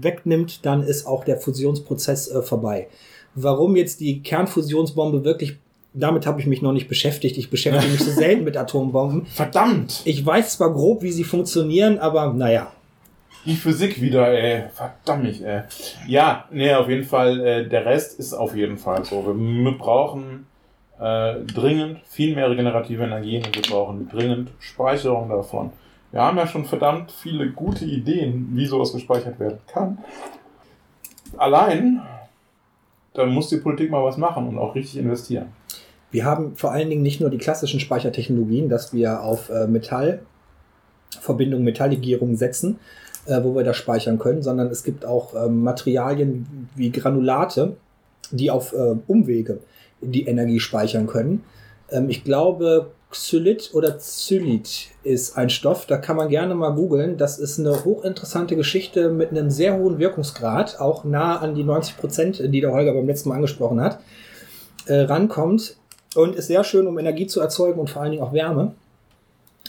wegnimmt, 0.00 0.64
dann 0.64 0.82
ist 0.82 1.06
auch 1.06 1.24
der 1.24 1.38
Fusionsprozess 1.38 2.30
äh, 2.30 2.42
vorbei. 2.42 2.88
Warum 3.34 3.76
jetzt 3.76 4.00
die 4.00 4.22
Kernfusionsbombe 4.22 5.24
wirklich, 5.24 5.56
damit 5.94 6.26
habe 6.26 6.40
ich 6.40 6.46
mich 6.46 6.62
noch 6.62 6.72
nicht 6.72 6.88
beschäftigt. 6.88 7.38
Ich 7.38 7.50
beschäftige 7.50 7.92
mich 7.92 8.02
so 8.02 8.10
selten 8.18 8.44
mit 8.44 8.56
Atombomben. 8.56 9.26
verdammt! 9.26 10.02
Ich 10.04 10.24
weiß 10.24 10.54
zwar 10.54 10.72
grob, 10.72 11.02
wie 11.02 11.12
sie 11.12 11.24
funktionieren, 11.24 11.98
aber 11.98 12.32
naja. 12.32 12.72
Die 13.46 13.56
Physik 13.56 14.00
wieder, 14.00 14.28
ey. 14.28 14.64
Verdammt 14.74 15.24
mich, 15.24 15.42
ey. 15.42 15.62
Ja, 16.06 16.44
nee, 16.50 16.72
auf 16.74 16.88
jeden 16.88 17.04
Fall, 17.04 17.40
äh, 17.40 17.68
der 17.68 17.86
Rest 17.86 18.18
ist 18.18 18.34
auf 18.34 18.54
jeden 18.54 18.76
Fall 18.76 19.04
so. 19.04 19.24
Wir, 19.26 19.78
brauchen 19.78 20.46
äh, 21.00 21.36
dringend 21.46 22.00
viel 22.06 22.34
mehr 22.34 22.50
regenerative 22.50 23.04
Energien 23.04 23.44
und 23.44 23.54
wir 23.54 23.62
brauchen 23.62 24.08
dringend 24.10 24.50
Speicherung 24.58 25.30
davon. 25.30 25.72
Wir 26.12 26.22
haben 26.22 26.36
ja 26.38 26.46
schon 26.46 26.64
verdammt 26.64 27.12
viele 27.12 27.50
gute 27.50 27.84
Ideen, 27.84 28.48
wie 28.52 28.66
sowas 28.66 28.92
gespeichert 28.92 29.38
werden 29.38 29.58
kann. 29.72 29.98
Allein, 31.36 32.02
da 33.14 33.26
muss 33.26 33.48
die 33.48 33.58
Politik 33.58 33.90
mal 33.90 34.02
was 34.02 34.16
machen 34.16 34.48
und 34.48 34.58
auch 34.58 34.74
richtig 34.74 34.96
investieren. 34.98 35.46
Wir 36.10 36.24
haben 36.24 36.56
vor 36.56 36.72
allen 36.72 36.90
Dingen 36.90 37.02
nicht 37.02 37.20
nur 37.20 37.30
die 37.30 37.38
klassischen 37.38 37.78
Speichertechnologien, 37.78 38.68
dass 38.68 38.92
wir 38.92 39.22
auf 39.22 39.48
äh, 39.48 39.68
Metallverbindungen, 39.68 41.64
Metalllegierungen 41.64 42.36
setzen, 42.36 42.80
äh, 43.26 43.44
wo 43.44 43.54
wir 43.54 43.62
das 43.62 43.76
speichern 43.76 44.18
können, 44.18 44.42
sondern 44.42 44.66
es 44.68 44.82
gibt 44.82 45.06
auch 45.06 45.34
ähm, 45.34 45.62
Materialien 45.62 46.68
wie 46.74 46.90
Granulate, 46.90 47.76
die 48.32 48.50
auf 48.50 48.72
äh, 48.72 48.96
Umwege 49.06 49.60
die 50.00 50.26
Energie 50.26 50.58
speichern 50.58 51.06
können. 51.06 51.44
Ähm, 51.90 52.10
ich 52.10 52.24
glaube, 52.24 52.90
Xylit 53.10 53.70
oder 53.72 53.98
Zylit 53.98 54.88
ist 55.02 55.36
ein 55.36 55.50
Stoff, 55.50 55.86
da 55.86 55.96
kann 55.96 56.16
man 56.16 56.28
gerne 56.28 56.54
mal 56.54 56.70
googeln. 56.70 57.16
Das 57.16 57.38
ist 57.38 57.58
eine 57.58 57.84
hochinteressante 57.84 58.54
Geschichte 58.54 59.08
mit 59.10 59.30
einem 59.30 59.50
sehr 59.50 59.76
hohen 59.76 59.98
Wirkungsgrad, 59.98 60.78
auch 60.80 61.04
nah 61.04 61.38
an 61.38 61.54
die 61.54 61.64
90 61.64 61.96
Prozent, 61.96 62.42
die 62.42 62.60
der 62.60 62.72
Holger 62.72 62.94
beim 62.94 63.06
letzten 63.06 63.30
Mal 63.30 63.36
angesprochen 63.36 63.80
hat, 63.80 64.00
äh, 64.86 65.00
rankommt 65.00 65.76
und 66.14 66.36
ist 66.36 66.46
sehr 66.46 66.62
schön, 66.62 66.86
um 66.86 66.98
Energie 66.98 67.26
zu 67.26 67.40
erzeugen 67.40 67.80
und 67.80 67.90
vor 67.90 68.02
allen 68.02 68.12
Dingen 68.12 68.22
auch 68.22 68.32
Wärme. 68.32 68.74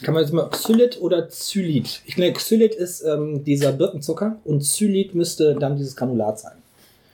Kann 0.02 0.14
man 0.14 0.22
jetzt 0.22 0.32
mal 0.32 0.48
Xylit 0.48 1.00
oder 1.00 1.28
Zylit? 1.28 2.02
Ich 2.06 2.14
glaube, 2.14 2.32
Xylit 2.32 2.74
ist 2.74 3.02
ähm, 3.02 3.44
dieser 3.44 3.72
Birkenzucker 3.72 4.36
und 4.44 4.62
Zylit 4.62 5.14
müsste 5.14 5.54
dann 5.54 5.76
dieses 5.76 5.96
Granulat 5.96 6.40
sein. 6.40 6.54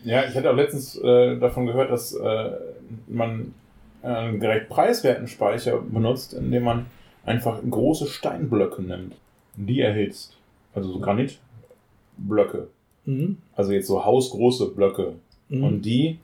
Ja, 0.05 0.25
ich 0.25 0.35
hatte 0.35 0.51
auch 0.51 0.57
letztens 0.57 0.97
äh, 0.97 1.39
davon 1.39 1.67
gehört, 1.67 1.91
dass 1.91 2.15
äh, 2.15 2.51
man 3.09 3.53
einen 4.09 4.41
gerecht 4.41 4.69
preiswerten 4.69 5.29
Speicher 5.29 5.79
benutzt, 5.79 6.35
indem 6.35 6.65
man 6.65 6.87
einfach 7.25 7.61
große 7.69 8.07
Steinblöcke 8.07 8.83
nimmt, 8.83 9.17
die 9.57 9.81
erhitzt. 9.81 10.37
Also 10.75 10.93
so 10.93 11.01
Granitblöcke. 11.01 12.69
Mhm. 13.05 13.39
Also 13.55 13.73
jetzt 13.73 13.87
so 13.87 14.05
hausgroße 14.05 14.71
Blöcke. 14.71 15.15
Mhm. 15.49 15.65
Und 15.65 15.83
die 15.83 16.19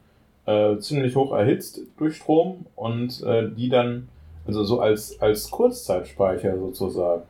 äh, 0.47 0.79
ziemlich 0.79 1.17
hoch 1.17 1.33
erhitzt 1.33 1.81
durch 1.97 2.17
Strom 2.17 2.67
und 2.77 3.23
äh, 3.23 3.51
die 3.51 3.69
dann, 3.69 4.09
also 4.47 4.65
so 4.65 4.81
als, 4.81 5.21
als 5.21 5.51
Kurzzeitspeicher 5.51 6.59
sozusagen, 6.59 7.23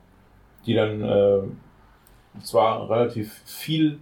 die 0.65 0.73
dann 0.73 1.01
äh, 1.01 1.41
zwar 2.43 2.89
relativ 2.89 3.41
viel 3.45 3.99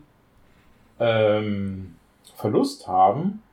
ähm, 0.99 1.95
Verlust 2.35 2.87
haben, 2.87 3.43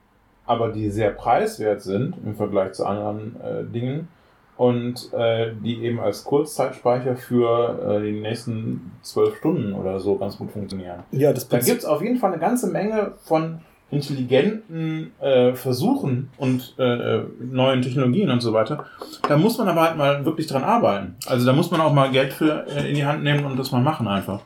aber 0.50 0.68
die 0.72 0.90
sehr 0.90 1.10
preiswert 1.10 1.80
sind 1.82 2.14
im 2.24 2.34
Vergleich 2.34 2.72
zu 2.72 2.84
anderen 2.84 3.36
äh, 3.40 3.64
Dingen 3.64 4.08
und 4.56 5.12
äh, 5.14 5.52
die 5.64 5.84
eben 5.84 6.00
als 6.00 6.24
Kurzzeitspeicher 6.24 7.16
für 7.16 8.00
äh, 8.00 8.02
die 8.04 8.20
nächsten 8.20 8.90
zwölf 9.02 9.36
Stunden 9.38 9.72
oder 9.74 10.00
so 10.00 10.16
ganz 10.16 10.36
gut 10.36 10.50
funktionieren. 10.50 11.00
ja, 11.12 11.32
das 11.32 11.48
Da 11.48 11.56
Prinzip- 11.56 11.72
gibt 11.74 11.82
es 11.84 11.88
auf 11.88 12.02
jeden 12.02 12.18
Fall 12.18 12.32
eine 12.32 12.40
ganze 12.40 12.66
Menge 12.70 13.12
von 13.24 13.60
intelligenten 13.92 15.12
äh, 15.20 15.52
Versuchen 15.54 16.30
und 16.36 16.74
äh, 16.78 17.22
neuen 17.40 17.82
Technologien 17.82 18.30
und 18.30 18.40
so 18.40 18.52
weiter. 18.52 18.84
Da 19.28 19.36
muss 19.36 19.58
man 19.58 19.68
aber 19.68 19.82
halt 19.82 19.96
mal 19.96 20.24
wirklich 20.24 20.46
dran 20.46 20.62
arbeiten. 20.62 21.16
Also 21.26 21.46
da 21.46 21.52
muss 21.52 21.70
man 21.70 21.80
auch 21.80 21.92
mal 21.92 22.10
Geld 22.10 22.32
für 22.32 22.66
äh, 22.68 22.88
in 22.88 22.94
die 22.94 23.04
Hand 23.06 23.22
nehmen 23.24 23.44
und 23.44 23.58
das 23.58 23.72
mal 23.72 23.80
machen 23.82 24.06
einfach. 24.08 24.40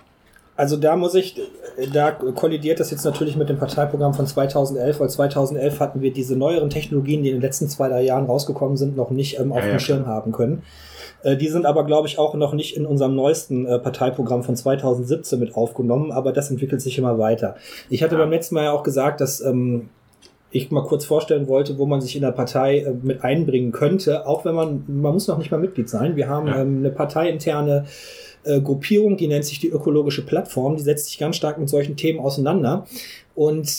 Also 0.56 0.76
da 0.76 0.94
muss 0.94 1.14
ich, 1.16 1.34
da 1.92 2.12
kollidiert 2.12 2.78
das 2.78 2.90
jetzt 2.92 3.04
natürlich 3.04 3.36
mit 3.36 3.48
dem 3.48 3.58
Parteiprogramm 3.58 4.14
von 4.14 4.26
2011, 4.26 5.00
weil 5.00 5.10
2011 5.10 5.80
hatten 5.80 6.00
wir 6.00 6.12
diese 6.12 6.36
neueren 6.36 6.70
Technologien, 6.70 7.22
die 7.24 7.30
in 7.30 7.36
den 7.36 7.42
letzten 7.42 7.68
zwei, 7.68 7.88
drei 7.88 8.02
Jahren 8.02 8.26
rausgekommen 8.26 8.76
sind, 8.76 8.96
noch 8.96 9.10
nicht 9.10 9.38
ähm, 9.40 9.50
auf 9.52 9.58
Ja, 9.58 9.64
dem 9.66 9.72
ja, 9.72 9.78
Schirm 9.80 10.06
haben 10.06 10.30
können. 10.30 10.62
Äh, 11.24 11.36
die 11.36 11.48
sind 11.48 11.66
aber, 11.66 11.84
glaube 11.84 12.06
ich, 12.06 12.18
auch 12.20 12.34
noch 12.34 12.54
nicht 12.54 12.76
in 12.76 12.86
unserem 12.86 13.16
neuesten 13.16 13.66
äh, 13.66 13.80
Parteiprogramm 13.80 14.44
von 14.44 14.54
2017 14.54 15.40
mit 15.40 15.56
aufgenommen, 15.56 16.12
aber 16.12 16.32
das 16.32 16.50
entwickelt 16.52 16.80
sich 16.80 16.98
immer 16.98 17.18
weiter. 17.18 17.56
Ich 17.90 18.04
hatte 18.04 18.14
Ja. 18.14 18.20
beim 18.20 18.30
letzten 18.30 18.54
Mal 18.54 18.64
ja 18.64 18.72
auch 18.72 18.84
gesagt, 18.84 19.20
dass 19.20 19.40
ähm, 19.40 19.88
ich 20.52 20.70
mal 20.70 20.84
kurz 20.84 21.04
vorstellen 21.04 21.48
wollte, 21.48 21.78
wo 21.78 21.86
man 21.86 22.00
sich 22.00 22.14
in 22.14 22.22
der 22.22 22.30
Partei 22.30 22.78
äh, 22.78 22.92
mit 23.02 23.24
einbringen 23.24 23.72
könnte, 23.72 24.24
auch 24.28 24.44
wenn 24.44 24.54
man, 24.54 24.84
man 24.86 25.14
muss 25.14 25.26
noch 25.26 25.38
nicht 25.38 25.50
mal 25.50 25.58
Mitglied 25.58 25.88
sein. 25.88 26.14
Wir 26.14 26.28
haben 26.28 26.46
ähm, 26.46 26.78
eine 26.78 26.90
parteiinterne 26.90 27.86
äh, 28.44 28.60
Gruppierung, 28.60 29.16
die 29.16 29.26
nennt 29.26 29.44
sich 29.44 29.58
die 29.58 29.68
ökologische 29.68 30.24
Plattform, 30.24 30.76
die 30.76 30.82
setzt 30.82 31.06
sich 31.06 31.18
ganz 31.18 31.36
stark 31.36 31.58
mit 31.58 31.68
solchen 31.68 31.96
Themen 31.96 32.20
auseinander. 32.20 32.86
Und 33.34 33.70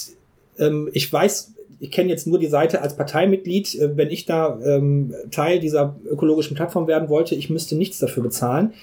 ähm, 0.59 0.89
ich 0.93 1.11
weiß, 1.11 1.53
ich 1.79 1.91
kenne 1.91 2.09
jetzt 2.09 2.27
nur 2.27 2.39
die 2.39 2.47
Seite 2.47 2.81
als 2.81 2.95
Parteimitglied. 2.95 3.75
Äh, 3.75 3.97
wenn 3.97 4.09
ich 4.09 4.25
da 4.25 4.59
ähm, 4.63 5.13
Teil 5.31 5.59
dieser 5.59 5.95
ökologischen 6.09 6.55
Plattform 6.55 6.87
werden 6.87 7.09
wollte, 7.09 7.35
ich 7.35 7.49
müsste 7.49 7.75
nichts 7.75 7.99
dafür 7.99 8.23
bezahlen. 8.23 8.73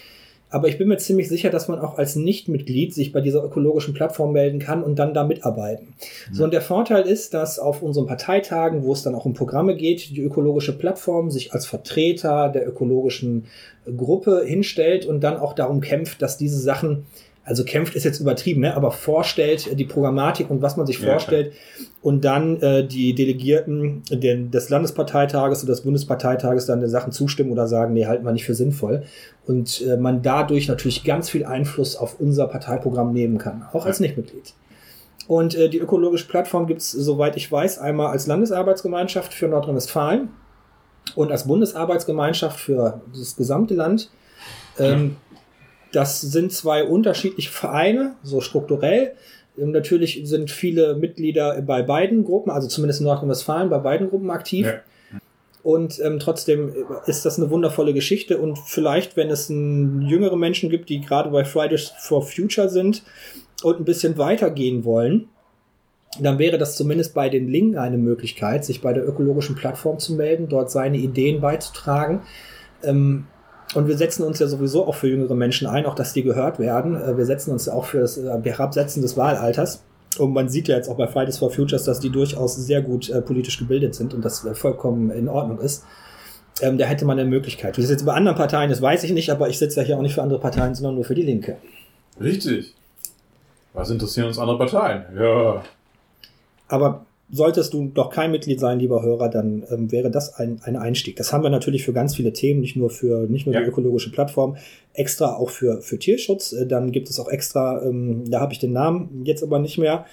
Aber 0.53 0.68
ich 0.68 0.76
bin 0.76 0.88
mir 0.88 0.98
ziemlich 0.98 1.30
sicher, 1.30 1.48
dass 1.48 1.66
man 1.66 1.80
auch 1.80 1.96
als 1.96 2.14
Nichtmitglied 2.14 2.92
sich 2.92 3.11
bei 3.11 3.22
dieser 3.22 3.42
ökologischen 3.42 3.94
Plattform 3.94 4.32
melden 4.32 4.59
kann 4.59 4.84
und 4.84 4.98
dann 4.98 5.14
da 5.14 5.24
mitarbeiten. 5.24 5.94
So, 6.30 6.44
und 6.44 6.53
der 6.53 6.61
Vorteil 6.61 7.05
ist, 7.05 7.32
dass 7.32 7.59
auf 7.59 7.82
unseren 7.82 8.07
Parteitagen, 8.07 8.84
wo 8.84 8.92
es 8.92 9.03
dann 9.03 9.14
auch 9.14 9.24
um 9.24 9.32
Programme 9.32 9.74
geht, 9.74 10.11
die 10.11 10.20
ökologische 10.20 10.76
Plattform 10.76 11.30
sich 11.30 11.55
als 11.55 11.64
Vertreter 11.64 12.50
der 12.50 12.68
ökologischen 12.68 13.46
Gruppe 13.96 14.44
hinstellt 14.44 15.07
und 15.07 15.24
dann 15.24 15.38
auch 15.38 15.55
darum 15.55 15.80
kämpft, 15.80 16.20
dass 16.20 16.36
diese 16.36 16.61
Sachen, 16.61 17.07
also 17.45 17.64
kämpft 17.64 17.95
ist 17.97 18.05
jetzt 18.05 18.20
übertrieben, 18.20 18.61
ne, 18.61 18.76
aber 18.76 18.93
vorstellt 18.93 19.78
die 19.78 19.84
Programmatik 19.84 20.49
und 20.49 20.62
was 20.62 20.76
man 20.76 20.86
sich 20.86 21.01
Ja, 21.01 21.11
vorstellt 21.11 21.53
und 22.01 22.24
dann 22.24 22.61
äh, 22.61 22.86
die 22.86 23.14
Delegierten 23.14 24.03
den, 24.11 24.51
des 24.51 24.68
Landesparteitages 24.68 25.64
oder 25.64 25.72
des 25.72 25.82
Bundesparteitages 25.82 26.66
dann 26.66 26.80
den 26.80 26.88
Sachen 26.88 27.12
zustimmen 27.12 27.51
oder 27.51 27.66
sagen, 27.66 27.95
nee, 27.95 28.07
halten 28.07 28.24
wir 28.24 28.32
nicht 28.32 28.45
für 28.45 28.55
sinnvoll. 28.55 29.03
Und 29.47 29.82
äh, 29.82 29.97
man 29.97 30.22
dadurch 30.22 30.68
natürlich 30.68 31.03
ganz 31.03 31.30
viel 31.30 31.45
Einfluss 31.45 31.97
auf 31.97 32.20
unser 32.20 32.47
Parteiprogramm 32.47 33.12
nehmen 33.12 33.38
kann, 33.38 33.64
auch 33.72 33.86
als 33.86 33.99
Nichtmitglied. 33.99 34.54
Und 35.26 35.54
äh, 35.54 35.68
die 35.68 35.79
ökologische 35.79 36.29
Plattform 36.29 36.67
gibt 36.67 36.80
es, 36.80 36.92
soweit 36.92 37.37
ich 37.37 37.50
weiß, 37.50 37.79
einmal 37.79 38.08
als 38.08 38.26
Landesarbeitsgemeinschaft 38.26 39.34
für 39.34 39.49
Nordrhein-Westfalen 39.49 40.29
und 41.17 41.33
als 41.33 41.46
Bundesarbeitsgemeinschaft 41.46 42.58
für 42.58 43.00
das 43.17 43.37
gesamte 43.37 43.75
Land. 43.75 44.11
Ähm, 44.79 45.17
Das 45.93 46.21
sind 46.21 46.53
zwei 46.53 46.85
unterschiedliche 46.85 47.51
Vereine, 47.51 48.17
so 48.23 48.41
strukturell. 48.41 49.13
Ähm, 49.59 49.71
Natürlich 49.71 50.21
sind 50.25 50.51
viele 50.51 50.95
Mitglieder 50.95 51.61
bei 51.63 51.83
beiden 51.83 52.25
Gruppen, 52.25 52.51
also 52.51 52.69
zumindest 52.69 53.01
in 53.01 53.07
Nordrhein-Westfalen, 53.07 53.71
bei 53.71 53.79
beiden 53.79 54.09
Gruppen 54.09 54.31
aktiv. 54.31 54.67
Ja. 54.67 54.81
Und 55.63 56.01
ähm, 56.01 56.19
trotzdem 56.19 56.73
ist 57.07 57.25
das 57.25 57.39
eine 57.39 57.51
wundervolle 57.51 57.95
Geschichte. 57.95 58.39
Und 58.39 58.59
vielleicht, 58.59 59.17
wenn 59.17 59.31
es 59.31 59.49
ein, 59.49 60.03
jüngere 60.03 60.37
Menschen 60.37 60.71
gibt, 60.71 60.89
die 60.89 61.01
gerade 61.01 61.31
bei 61.31 61.45
Fridays 61.45 61.93
for 62.01 62.23
Future 62.23 62.69
sind 62.69 63.05
und 63.63 63.79
ein 63.79 63.85
bisschen 63.85 64.19
weitergehen 64.19 64.85
wollen, 64.85 65.29
dann 66.21 66.39
wäre 66.39 66.59
das 66.59 66.77
zumindest 66.77 67.14
bei 67.14 67.29
den 67.29 67.49
Linken 67.49 67.79
eine 67.79 67.97
Möglichkeit, 67.97 68.64
sich 68.64 68.81
bei 68.83 68.93
der 68.93 69.07
ökologischen 69.07 69.55
Plattform 69.55 69.99
zu 69.99 70.14
melden, 70.14 70.49
dort 70.49 70.71
seine 70.71 70.99
Ideen 70.99 71.41
beizutragen. 71.41 72.23
Ähm, 72.83 73.27
und 73.74 73.88
wir 73.88 73.96
setzen 73.96 74.24
uns 74.24 74.38
ja 74.38 74.46
sowieso 74.46 74.86
auch 74.86 74.94
für 74.94 75.08
jüngere 75.08 75.34
Menschen 75.34 75.66
ein, 75.66 75.86
auch 75.86 75.94
dass 75.94 76.12
die 76.12 76.22
gehört 76.22 76.58
werden. 76.58 76.94
Äh, 76.94 77.16
Wir 77.16 77.26
setzen 77.26 77.53
uns 77.53 77.66
ja 77.66 77.72
auch 77.72 77.86
für 77.86 78.00
das 78.00 78.18
äh, 78.18 78.40
Herabsetzen 78.44 79.03
des 79.03 79.16
Wahlalters. 79.16 79.82
Und 80.18 80.32
man 80.34 80.49
sieht 80.49 80.68
ja 80.68 80.76
jetzt 80.76 80.88
auch 80.88 80.96
bei 80.96 81.07
Fridays 81.07 81.38
for 81.38 81.50
Futures, 81.50 81.84
dass 81.84 81.99
die 82.00 82.11
durchaus 82.11 82.57
sehr 82.57 82.82
gut 82.82 83.08
äh, 83.08 83.22
politisch 83.22 83.58
gebildet 83.58 83.94
sind 83.94 84.12
und 84.12 84.24
das 84.24 84.44
äh, 84.44 84.54
vollkommen 84.54 85.11
in 85.11 85.28
Ordnung 85.28 85.58
ist. 85.58 85.84
Ähm, 86.61 86.76
da 86.76 86.84
hätte 86.84 87.07
man 87.07 87.18
eine 87.18 87.28
Möglichkeit. 87.28 87.78
Das 87.78 87.88
jetzt 87.88 88.04
bei 88.04 88.12
anderen 88.12 88.36
Parteien 88.36 88.70
ist, 88.70 88.82
weiß 88.82 89.04
ich 89.04 89.12
nicht, 89.12 89.30
aber 89.30 89.49
ich 89.49 89.58
sitze 89.58 89.80
ja 89.80 89.86
hier 89.86 89.96
auch 89.96 90.03
nicht 90.03 90.14
für 90.14 90.22
andere 90.22 90.38
Parteien, 90.38 90.74
sondern 90.74 90.96
nur 90.96 91.04
für 91.04 91.14
die 91.14 91.22
Linke. 91.22 91.57
Richtig. 92.20 92.74
Was 93.72 93.88
interessieren 93.88 94.26
uns 94.26 94.38
andere 94.38 94.58
Parteien? 94.58 95.04
Ja. 95.18 95.62
Aber 96.68 97.07
solltest 97.34 97.72
du 97.72 97.91
doch 97.92 98.11
kein 98.11 98.30
Mitglied 98.30 98.61
sein, 98.61 98.79
lieber 98.79 99.03
Hörer, 99.03 99.30
dann 99.30 99.64
ähm, 99.71 99.91
wäre 99.91 100.11
das 100.11 100.34
ein, 100.34 100.61
ein 100.64 100.76
Einstieg. 100.76 101.17
Das 101.17 101.33
haben 101.33 101.42
wir 101.42 101.49
natürlich 101.50 101.83
für 101.83 101.95
ganz 101.95 102.14
viele 102.14 102.33
Themen, 102.34 102.61
nicht 102.61 102.76
nur 102.76 102.91
für 102.91 103.26
nicht 103.26 103.46
nur 103.46 103.54
Ja. 103.54 103.63
die 103.63 103.68
ökologische 103.68 104.13
Plattform, 104.13 104.57
extra 104.92 105.34
auch 105.37 105.49
für, 105.49 105.80
für 105.80 105.99
Tierschutz. 105.99 106.53
Äh, 106.53 106.67
Dann 106.67 106.92
gibt 106.92 107.09
es 107.09 107.18
auch 107.18 107.29
extra, 107.29 107.83
ähm, 107.83 108.30
da 108.30 108.41
habe 108.41 108.53
ich 108.53 108.59
den 108.59 108.72
Namen 108.72 109.22
jetzt 109.25 109.42
aber 109.42 109.59
nicht 109.59 109.79
mehr, 109.79 110.04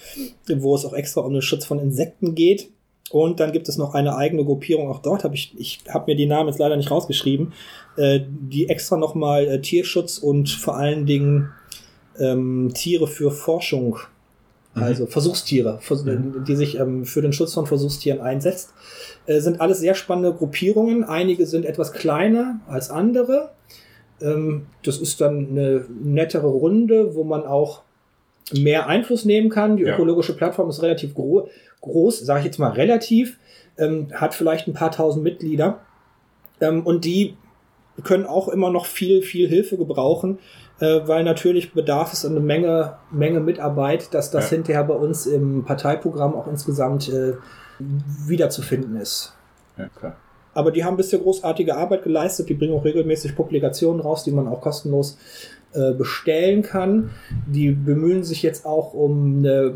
wo 0.47 0.73
es 0.73 0.85
auch 0.85 0.93
extra 0.93 1.21
um 1.21 1.33
den 1.33 1.41
Schutz 1.41 1.65
von 1.65 1.77
Insekten 1.79 2.35
geht. 2.35 2.69
Und 3.11 3.39
dann 3.39 3.51
gibt 3.51 3.67
es 3.67 3.77
noch 3.77 3.95
eine 3.95 4.15
eigene 4.15 4.45
Gruppierung, 4.45 4.87
auch 4.87 4.99
dort 4.99 5.23
habe 5.23 5.33
ich, 5.33 5.53
ich 5.57 5.79
habe 5.89 6.11
mir 6.11 6.15
die 6.15 6.27
Namen 6.27 6.47
jetzt 6.47 6.59
leider 6.59 6.77
nicht 6.77 6.91
rausgeschrieben, 6.91 7.53
äh, 7.97 8.19
die 8.29 8.69
extra 8.69 8.97
nochmal 8.97 9.47
äh, 9.47 9.59
Tierschutz 9.61 10.19
und 10.19 10.47
vor 10.49 10.77
allen 10.77 11.05
Dingen 11.07 11.49
ähm, 12.19 12.71
Tiere 12.75 13.07
für 13.07 13.31
Forschung. 13.31 13.97
Also 14.81 15.05
Versuchstiere, 15.05 15.79
vers 15.81 16.03
die 16.05 16.55
sich 16.55 16.79
ähm, 16.79 17.05
für 17.05 17.21
den 17.21 17.33
Schutz 17.33 17.53
von 17.53 17.65
Versuchstieren 17.65 18.21
einsetzt, 18.21 18.73
äh, 19.25 19.39
sind 19.39 19.61
alles 19.61 19.79
sehr 19.79 19.95
spannende 19.95 20.33
Gruppierungen. 20.33 21.03
Einige 21.03 21.45
sind 21.45 21.65
etwas 21.65 21.93
kleiner 21.93 22.59
als 22.67 22.89
andere. 22.89 23.51
Ähm, 24.21 24.65
das 24.83 24.97
ist 24.97 25.21
dann 25.21 25.49
eine 25.51 25.85
nettere 26.01 26.47
Runde, 26.47 27.15
wo 27.15 27.23
man 27.23 27.43
auch 27.45 27.83
mehr 28.53 28.87
Einfluss 28.87 29.25
nehmen 29.25 29.49
kann. 29.49 29.77
Die 29.77 29.83
Ja. 29.83 29.93
ökologische 29.93 30.35
Plattform 30.35 30.69
ist 30.69 30.81
relativ 30.81 31.13
gro 31.13 31.47
groß, 31.81 32.19
sage 32.19 32.39
ich 32.39 32.45
jetzt 32.45 32.59
mal 32.59 32.71
relativ, 32.71 33.37
ähm, 33.77 34.07
hat 34.13 34.33
vielleicht 34.33 34.67
ein 34.67 34.73
paar 34.73 34.91
tausend 34.91 35.23
Mitglieder 35.23 35.79
ähm, 36.59 36.85
und 36.85 37.05
die 37.05 37.35
können 38.03 38.25
auch 38.25 38.47
immer 38.47 38.69
noch 38.71 38.85
viel, 38.85 39.21
viel 39.21 39.47
Hilfe 39.47 39.77
gebrauchen, 39.77 40.39
äh, 40.79 41.01
weil 41.05 41.23
natürlich 41.23 41.73
bedarf 41.73 42.13
es 42.13 42.25
eine 42.25 42.39
Menge, 42.39 42.95
Menge 43.11 43.39
Mitarbeit, 43.39 44.13
dass 44.13 44.31
das 44.31 44.49
Ja. 44.49 44.57
hinterher 44.57 44.83
bei 44.83 44.95
uns 44.95 45.25
im 45.25 45.63
Parteiprogramm 45.65 46.35
auch 46.35 46.47
insgesamt 46.47 47.09
äh, 47.09 47.33
wiederzufinden 48.27 48.95
ist. 48.97 49.33
Ja, 49.77 49.87
klar. 49.97 50.15
Aber 50.53 50.71
die 50.71 50.83
haben 50.83 50.97
bisher 50.97 51.19
großartige 51.19 51.77
Arbeit 51.77 52.03
geleistet. 52.03 52.49
Die 52.49 52.53
bringen 52.53 52.73
auch 52.73 52.83
regelmäßig 52.83 53.35
Publikationen 53.35 54.01
raus, 54.01 54.23
die 54.23 54.31
man 54.31 54.47
auch 54.47 54.61
kostenlos 54.61 55.17
äh, 55.73 55.93
bestellen 55.93 56.63
kann. 56.63 57.11
Die 57.45 57.71
bemühen 57.71 58.23
sich 58.23 58.41
jetzt 58.41 58.65
auch 58.65 58.93
um 58.93 59.37
eine 59.37 59.73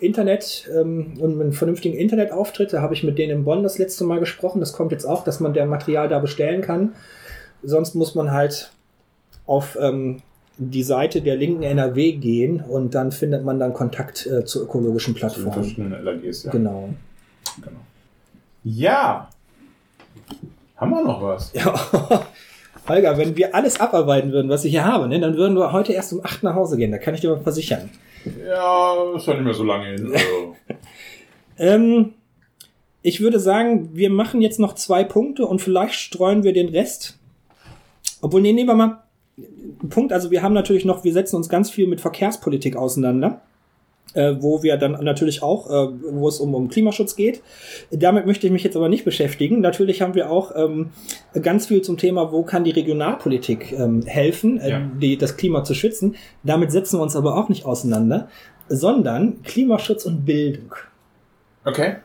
Internet, 0.00 0.68
ähm, 0.76 1.14
um 1.20 1.40
einen 1.40 1.52
vernünftigen 1.52 1.96
Internetauftritt. 1.96 2.72
Da 2.72 2.82
habe 2.82 2.94
ich 2.94 3.04
mit 3.04 3.16
denen 3.18 3.30
in 3.38 3.44
Bonn 3.44 3.62
das 3.62 3.78
letzte 3.78 4.04
Mal 4.04 4.18
gesprochen. 4.18 4.60
Das 4.60 4.72
kommt 4.72 4.90
jetzt 4.92 5.04
auch, 5.06 5.22
dass 5.24 5.38
man 5.40 5.54
der 5.54 5.66
Material 5.66 6.08
da 6.08 6.18
bestellen 6.18 6.60
kann. 6.60 6.94
Sonst 7.62 7.94
muss 7.94 8.14
man 8.14 8.30
halt 8.32 8.72
auf 9.46 9.76
ähm, 9.80 10.22
die 10.56 10.82
Seite 10.82 11.22
der 11.22 11.36
linken 11.36 11.62
NRW 11.62 12.12
gehen 12.12 12.60
und 12.60 12.94
dann 12.94 13.12
findet 13.12 13.44
man 13.44 13.58
dann 13.58 13.72
Kontakt 13.72 14.26
äh, 14.26 14.44
zur 14.44 14.62
ökologischen 14.64 15.14
Zu 15.14 15.20
den 15.20 15.20
Plattform. 15.20 15.52
verschiedenen 15.52 16.04
LAGs, 16.04 16.44
ja. 16.44 16.50
Genau. 16.50 16.90
Genau. 17.56 17.80
Ja. 18.64 19.30
Haben 20.76 20.90
wir 20.90 21.04
noch 21.04 21.22
was? 21.22 21.52
Ja, 21.54 21.74
Holger, 22.88 23.16
wenn 23.18 23.36
wir 23.36 23.54
alles 23.54 23.78
abarbeiten 23.80 24.32
würden, 24.32 24.50
was 24.50 24.64
ich 24.64 24.72
hier 24.72 24.84
habe, 24.84 25.08
ne, 25.08 25.20
dann 25.20 25.36
würden 25.36 25.56
wir 25.56 25.72
heute 25.72 25.92
erst 25.92 26.12
um 26.12 26.24
8 26.24 26.42
nach 26.42 26.54
Hause 26.54 26.76
gehen. 26.76 26.90
Da 26.90 26.98
kann 26.98 27.14
ich 27.14 27.20
dir 27.20 27.30
mal 27.30 27.40
versichern. 27.40 27.90
Ja, 28.46 28.94
ist 29.16 29.26
ja 29.26 29.34
nicht 29.34 29.44
mehr 29.44 29.54
so 29.54 29.64
lange 29.64 29.86
hin. 29.86 30.12
Also. 30.14 30.56
Ähm, 31.58 32.14
ich 33.02 33.20
würde 33.20 33.38
sagen, 33.38 33.90
wir 33.92 34.10
machen 34.10 34.40
jetzt 34.40 34.58
noch 34.58 34.74
zwei 34.74 35.04
Punkte 35.04 35.46
und 35.46 35.60
vielleicht 35.60 35.94
streuen 35.94 36.42
wir 36.42 36.52
den 36.54 36.70
Rest. 36.70 37.18
Obwohl, 38.20 38.40
nee, 38.40 38.52
nehmen 38.52 38.68
wir 38.68 38.74
mal 38.74 39.02
einen 39.36 39.88
Punkt. 39.88 40.12
Also 40.12 40.30
wir 40.30 40.42
haben 40.42 40.54
natürlich 40.54 40.84
noch, 40.84 41.04
wir 41.04 41.12
setzen 41.12 41.36
uns 41.36 41.48
ganz 41.48 41.70
viel 41.70 41.86
mit 41.86 42.00
Verkehrspolitik 42.00 42.76
auseinander. 42.76 43.40
Äh, 44.12 44.42
wo 44.42 44.64
wir 44.64 44.76
dann 44.76 45.04
natürlich 45.04 45.40
auch, 45.40 45.70
äh, 45.70 45.92
wo 46.10 46.26
es 46.26 46.40
um, 46.40 46.52
um 46.56 46.68
Klimaschutz 46.68 47.14
geht. 47.14 47.42
Damit 47.92 48.26
möchte 48.26 48.44
ich 48.44 48.52
mich 48.52 48.64
jetzt 48.64 48.74
aber 48.74 48.88
nicht 48.88 49.04
beschäftigen. 49.04 49.60
Natürlich 49.60 50.02
haben 50.02 50.16
wir 50.16 50.32
auch 50.32 50.50
ähm, 50.56 50.90
ganz 51.40 51.66
viel 51.66 51.82
zum 51.82 51.96
Thema, 51.96 52.32
wo 52.32 52.42
kann 52.42 52.64
die 52.64 52.72
Regionalpolitik 52.72 53.70
ähm, 53.70 54.02
helfen, 54.04 54.58
äh, 54.58 54.70
Ja. 54.70 54.80
die, 55.00 55.16
das 55.16 55.36
Klima 55.36 55.62
zu 55.62 55.74
schützen. 55.74 56.16
Damit 56.42 56.72
setzen 56.72 56.98
wir 56.98 57.04
uns 57.04 57.14
aber 57.14 57.36
auch 57.36 57.48
nicht 57.48 57.64
auseinander, 57.66 58.28
sondern 58.68 59.42
Klimaschutz 59.42 60.04
und 60.04 60.24
Bildung. 60.24 60.74
Okay. 61.64 61.98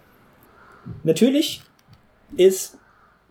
Natürlich 1.03 1.63
ist 2.37 2.77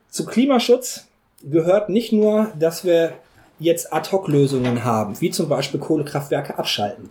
zu 0.08 0.26
Klimaschutz 0.26 1.06
gehört 1.48 1.88
nicht 1.88 2.12
nur, 2.12 2.52
dass 2.58 2.84
wir 2.84 3.12
jetzt 3.58 3.92
Ad-Hoc-Lösungen 3.92 4.84
haben, 4.84 5.20
wie 5.20 5.30
zum 5.30 5.48
Beispiel 5.48 5.80
Kohlekraftwerke 5.80 6.58
abschalten, 6.58 7.10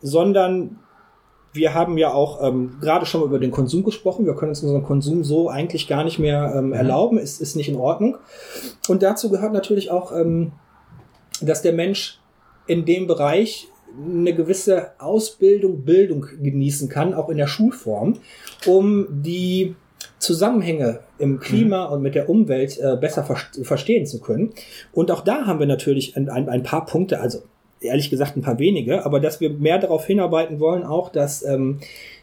sondern 0.00 0.78
wir 1.52 1.72
haben 1.72 1.96
ja 1.98 2.12
auch 2.12 2.42
ähm, 2.42 2.78
gerade 2.80 3.06
schon 3.06 3.20
mal 3.20 3.28
über 3.28 3.38
den 3.38 3.52
Konsum 3.52 3.84
gesprochen. 3.84 4.26
Wir 4.26 4.34
können 4.34 4.50
uns 4.50 4.62
unseren 4.62 4.82
Konsum 4.82 5.22
so 5.22 5.48
eigentlich 5.48 5.86
gar 5.86 6.02
nicht 6.02 6.18
mehr 6.18 6.52
ähm, 6.56 6.72
erlauben. 6.72 7.16
Es 7.16 7.40
ist 7.40 7.54
nicht 7.54 7.68
in 7.68 7.76
Ordnung. 7.76 8.18
Und 8.88 9.04
dazu 9.04 9.30
gehört 9.30 9.52
natürlich 9.52 9.90
auch, 9.90 10.10
ähm, 10.10 10.50
dass 11.40 11.62
der 11.62 11.72
Mensch 11.72 12.18
in 12.66 12.84
dem 12.84 13.06
Bereich 13.06 13.68
eine 13.96 14.34
gewisse 14.34 14.92
Ausbildung, 14.98 15.84
Bildung 15.84 16.26
genießen 16.42 16.88
kann, 16.88 17.14
auch 17.14 17.28
in 17.28 17.36
der 17.36 17.46
Schulform, 17.46 18.14
um 18.66 19.06
die 19.22 19.76
Zusammenhänge 20.24 21.00
im 21.18 21.38
Klima 21.38 21.84
und 21.84 22.02
mit 22.02 22.14
der 22.14 22.28
Umwelt 22.28 22.78
äh, 22.78 22.96
besser 22.96 23.24
ver 23.24 23.36
verstehen 23.62 24.06
zu 24.06 24.20
können. 24.20 24.52
Und 24.92 25.10
auch 25.10 25.20
da 25.20 25.46
haben 25.46 25.60
wir 25.60 25.66
natürlich 25.66 26.16
ein, 26.16 26.28
ein, 26.28 26.48
ein 26.48 26.62
paar 26.62 26.86
Punkte, 26.86 27.20
also 27.20 27.42
ehrlich 27.80 28.10
gesagt 28.10 28.36
ein 28.36 28.42
paar 28.42 28.58
wenige, 28.58 29.04
aber 29.04 29.20
dass 29.20 29.40
wir 29.40 29.50
mehr 29.50 29.78
darauf 29.78 30.06
hinarbeiten 30.06 30.58
wollen, 30.58 30.84
auch 30.84 31.10
dass 31.10 31.44
ähm, 31.44 31.80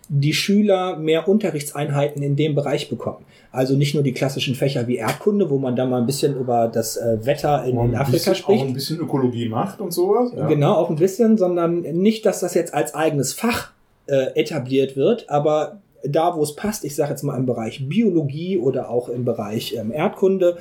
die 0.10 0.34
Schüler 0.34 0.98
mehr 0.98 1.28
Unterrichtseinheiten 1.28 2.22
in 2.22 2.36
dem 2.36 2.56
Bereich 2.56 2.90
bekommen. 2.90 3.26
Also 3.52 3.78
nicht 3.78 3.94
nur 3.94 4.04
die 4.04 4.14
klassischen 4.14 4.56
Fächer 4.56 4.88
wie 4.88 4.98
Erdkunde, 4.98 5.50
wo 5.50 5.58
man 5.58 5.76
da 5.76 5.86
mal 5.86 6.02
ein 6.02 6.06
bisschen 6.06 6.36
über 6.36 6.68
das 6.68 6.98
äh, 6.98 7.26
Wetter 7.26 7.64
in, 7.64 7.78
in 7.78 7.96
Afrika 7.96 8.12
bisschen, 8.12 8.36
spricht. 8.36 8.64
Auch 8.64 8.68
ein 8.68 8.74
bisschen 8.74 9.00
Ökologie 9.00 9.48
macht 9.48 9.80
und 9.80 9.92
sowas. 9.92 10.34
Ja. 10.36 10.48
Genau, 10.48 10.74
auch 10.74 10.90
ein 10.90 10.96
bisschen, 10.96 11.38
sondern 11.38 11.82
nicht, 11.82 12.26
dass 12.26 12.40
das 12.40 12.54
jetzt 12.56 12.74
als 12.74 12.94
eigenes 12.94 13.34
Fach 13.34 13.72
äh, 14.08 14.40
etabliert 14.40 14.96
wird, 14.96 15.30
aber 15.30 15.81
da, 16.04 16.36
wo 16.36 16.44
es 16.44 16.56
passt, 16.56 16.84
ich 16.86 16.96
sage 16.96 17.12
jetzt 17.12 17.24
mal 17.24 17.38
im 17.38 17.46
Bereich 17.46 17.88
Biologie 17.88 18.58
oder 18.58 18.90
auch 18.90 19.10
im 19.10 19.26
Bereich 19.26 19.76
ähm, 19.76 19.92
Erdkunde, 19.92 20.58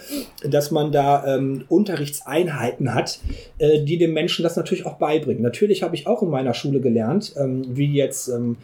dass 0.49 0.71
man 0.71 0.93
da 0.93 1.37
ähm, 1.37 1.65
Unterrichtseinheiten 1.69 2.95
hat, 2.95 3.21
äh, 3.59 3.83
die 3.83 3.99
dem 3.99 4.13
Menschen 4.13 4.43
das 4.43 4.57
natürlich 4.57 4.87
auch 4.87 4.99
beibringen. 4.99 5.43
Natürlich 5.43 5.83
habe 5.83 5.95
ich 5.95 6.07
auch 6.07 6.23
in 6.23 6.31
meiner 6.31 6.55
Schule 6.55 6.81
gelernt, 6.81 7.35
ähm, 7.37 7.65
wie 7.69 7.93
jetzt 7.93 8.29
ähm, 8.29 8.57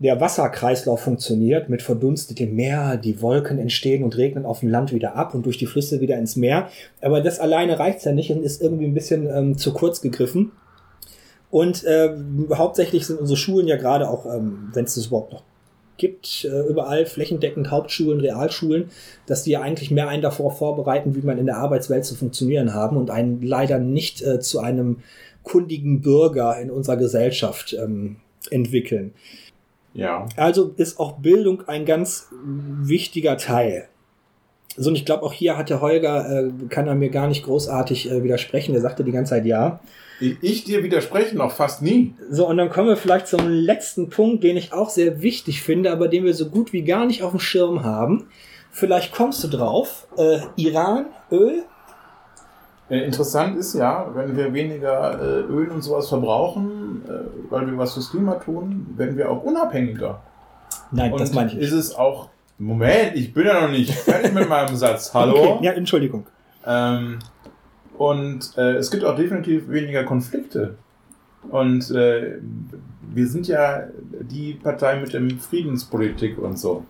der 0.00 0.20
Wasserkreislauf 0.20 1.00
funktioniert 1.00 1.68
mit 1.68 1.82
verdunstetem 1.82 2.54
Meer, 2.54 2.96
die 2.96 3.20
Wolken 3.20 3.58
entstehen 3.58 4.04
und 4.04 4.16
regnen 4.16 4.46
auf 4.46 4.60
dem 4.60 4.68
Land 4.68 4.92
wieder 4.92 5.16
ab 5.16 5.34
und 5.34 5.44
durch 5.44 5.58
die 5.58 5.66
Flüsse 5.66 6.00
wieder 6.00 6.16
ins 6.16 6.36
Meer. 6.36 6.68
Aber 7.00 7.20
das 7.20 7.40
alleine 7.40 7.78
reicht 7.78 8.04
ja 8.04 8.12
nicht 8.12 8.30
und 8.30 8.44
ist 8.44 8.62
irgendwie 8.62 8.84
ein 8.84 8.94
bisschen 8.94 9.28
ähm, 9.28 9.58
zu 9.58 9.72
kurz 9.72 10.00
gegriffen. 10.00 10.52
Und 11.50 11.82
äh, 11.84 12.10
hauptsächlich 12.54 13.06
sind 13.06 13.20
unsere 13.20 13.36
Schulen 13.36 13.66
ja 13.66 13.76
gerade 13.76 14.08
auch, 14.08 14.26
ähm, 14.26 14.68
wenn 14.72 14.84
es 14.84 14.94
das 14.94 15.06
überhaupt 15.06 15.32
noch 15.32 15.42
gibt, 15.98 16.44
äh, 16.44 16.68
überall 16.68 17.04
flächendeckend 17.06 17.70
Hauptschulen, 17.70 18.20
Realschulen, 18.20 18.90
dass 19.26 19.42
die 19.42 19.50
ja 19.50 19.60
eigentlich 19.60 19.90
mehr 19.90 20.08
einen 20.08 20.22
davor 20.22 20.52
vorbereiten, 20.52 21.14
wie 21.14 21.26
man 21.26 21.38
in 21.38 21.46
der 21.46 21.58
Arbeitswelt 21.58 22.04
zu 22.04 22.14
funktionieren 22.14 22.72
haben 22.72 22.96
und 22.96 23.10
einen 23.10 23.42
leider 23.42 23.78
nicht 23.78 24.22
äh, 24.22 24.40
zu 24.40 24.60
einem 24.60 24.98
kundigen 25.42 26.00
Bürger 26.00 26.58
in 26.60 26.70
unserer 26.70 26.96
Gesellschaft 26.96 27.76
ähm, 27.78 28.16
entwickeln. 28.50 29.12
Ja. 29.94 30.26
Also 30.36 30.72
ist 30.76 31.00
auch 31.00 31.18
Bildung 31.18 31.66
ein 31.66 31.84
ganz 31.84 32.28
wichtiger 32.82 33.36
Teil. 33.36 33.88
So, 34.76 34.90
und 34.90 34.96
ich 34.96 35.04
glaube, 35.04 35.24
auch 35.24 35.32
hier 35.32 35.56
hat 35.56 35.70
der 35.70 35.80
Holger, 35.80 36.44
äh, 36.44 36.50
kann 36.68 36.86
er 36.86 36.94
mir 36.94 37.08
gar 37.08 37.26
nicht 37.26 37.44
großartig 37.44 38.10
äh, 38.10 38.22
widersprechen. 38.22 38.72
Der 38.72 38.80
sagte 38.80 39.02
die 39.02 39.12
ganze 39.12 39.30
Zeit 39.30 39.44
ja. 39.44 39.80
Ich, 40.20 40.64
dir 40.64 40.82
widerspreche 40.82 41.36
noch 41.36 41.52
fast 41.52 41.80
nie. 41.82 42.14
So, 42.30 42.48
und 42.48 42.56
dann 42.56 42.70
kommen 42.70 42.88
wir 42.88 42.96
vielleicht 42.96 43.28
zum 43.28 43.48
letzten 43.48 44.10
Punkt, 44.10 44.42
den 44.42 44.56
ich 44.56 44.72
auch 44.72 44.90
sehr 44.90 45.22
wichtig 45.22 45.62
finde, 45.62 45.92
aber 45.92 46.08
den 46.08 46.24
wir 46.24 46.34
so 46.34 46.48
gut 46.48 46.72
wie 46.72 46.82
gar 46.82 47.06
nicht 47.06 47.22
auf 47.22 47.30
dem 47.30 47.40
Schirm 47.40 47.84
haben. 47.84 48.26
Vielleicht 48.70 49.14
kommst 49.14 49.42
du 49.44 49.48
drauf. 49.48 50.08
Äh, 50.16 50.40
Iran, 50.56 51.06
Öl. 51.30 51.64
Äh, 52.90 53.04
interessant 53.04 53.56
ist 53.58 53.74
ja, 53.74 54.10
wenn 54.14 54.36
wir 54.36 54.52
weniger 54.52 55.20
äh, 55.20 55.40
Öl 55.42 55.68
und 55.68 55.82
sowas 55.82 56.08
verbrauchen, 56.08 57.02
äh, 57.06 57.50
weil 57.50 57.66
wir 57.66 57.78
was 57.78 57.94
fürs 57.94 58.10
Klima 58.10 58.34
tun, 58.36 58.86
werden 58.96 59.16
wir 59.16 59.30
auch 59.30 59.42
unabhängiger. 59.42 60.20
Nein, 60.90 61.12
Und 61.12 61.20
das 61.20 61.32
meine 61.32 61.50
ich 61.50 61.56
nicht. 61.56 61.64
ist 61.66 61.72
es 61.72 61.94
auch. 61.94 62.28
Moment, 62.58 63.14
ich 63.14 63.32
bin 63.32 63.46
ja 63.46 63.60
noch 63.60 63.70
nicht 63.70 63.92
fertig 63.92 64.32
mit 64.32 64.48
meinem 64.48 64.74
Satz. 64.74 65.10
Hallo? 65.14 65.54
Okay, 65.54 65.66
ja, 65.66 65.72
Entschuldigung. 65.72 66.26
Ähm, 66.66 67.18
und 67.98 68.56
äh, 68.56 68.76
es 68.76 68.90
gibt 68.90 69.04
auch 69.04 69.16
definitiv 69.16 69.68
weniger 69.68 70.04
Konflikte. 70.04 70.76
Und 71.50 71.90
äh, 71.90 72.38
wir 73.14 73.26
sind 73.26 73.46
ja 73.48 73.84
die 74.20 74.54
Partei 74.54 75.00
mit 75.00 75.12
dem 75.12 75.38
Friedenspolitik 75.38 76.38
und 76.38 76.58
so. 76.58 76.84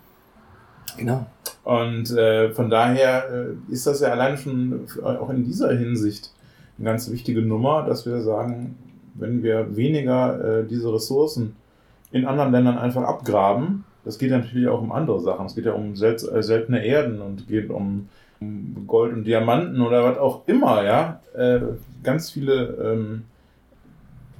Genau. 0.96 1.26
Und 1.64 2.10
äh, 2.10 2.50
von 2.50 2.70
daher 2.70 3.28
äh, 3.30 3.72
ist 3.72 3.86
das 3.86 4.00
ja 4.00 4.08
allein 4.08 4.36
schon 4.36 4.86
auch 5.02 5.30
in 5.30 5.44
dieser 5.44 5.76
Hinsicht 5.76 6.32
eine 6.78 6.86
ganz 6.86 7.10
wichtige 7.10 7.42
Nummer, 7.42 7.82
dass 7.82 8.06
wir 8.06 8.20
sagen, 8.20 8.76
wenn 9.14 9.42
wir 9.42 9.76
weniger 9.76 10.60
äh, 10.60 10.66
diese 10.66 10.92
Ressourcen 10.92 11.56
in 12.10 12.24
anderen 12.24 12.52
Ländern 12.52 12.78
einfach 12.78 13.02
abgraben, 13.02 13.84
es 14.04 14.18
geht 14.18 14.30
natürlich 14.30 14.68
auch 14.68 14.80
um 14.80 14.92
andere 14.92 15.20
Sachen. 15.20 15.46
Es 15.46 15.54
geht 15.54 15.66
ja 15.66 15.72
um 15.72 15.92
äh, 15.92 16.42
seltene 16.42 16.84
Erden 16.84 17.20
und 17.20 17.46
geht 17.48 17.70
um, 17.70 18.08
Gold 18.86 19.12
und 19.12 19.24
Diamanten 19.24 19.80
oder 19.80 20.04
was 20.04 20.18
auch 20.18 20.46
immer, 20.46 20.84
ja. 20.84 21.20
Äh, 21.34 21.60
ganz 22.02 22.30
viele 22.30 22.66
ähm, 22.92 23.24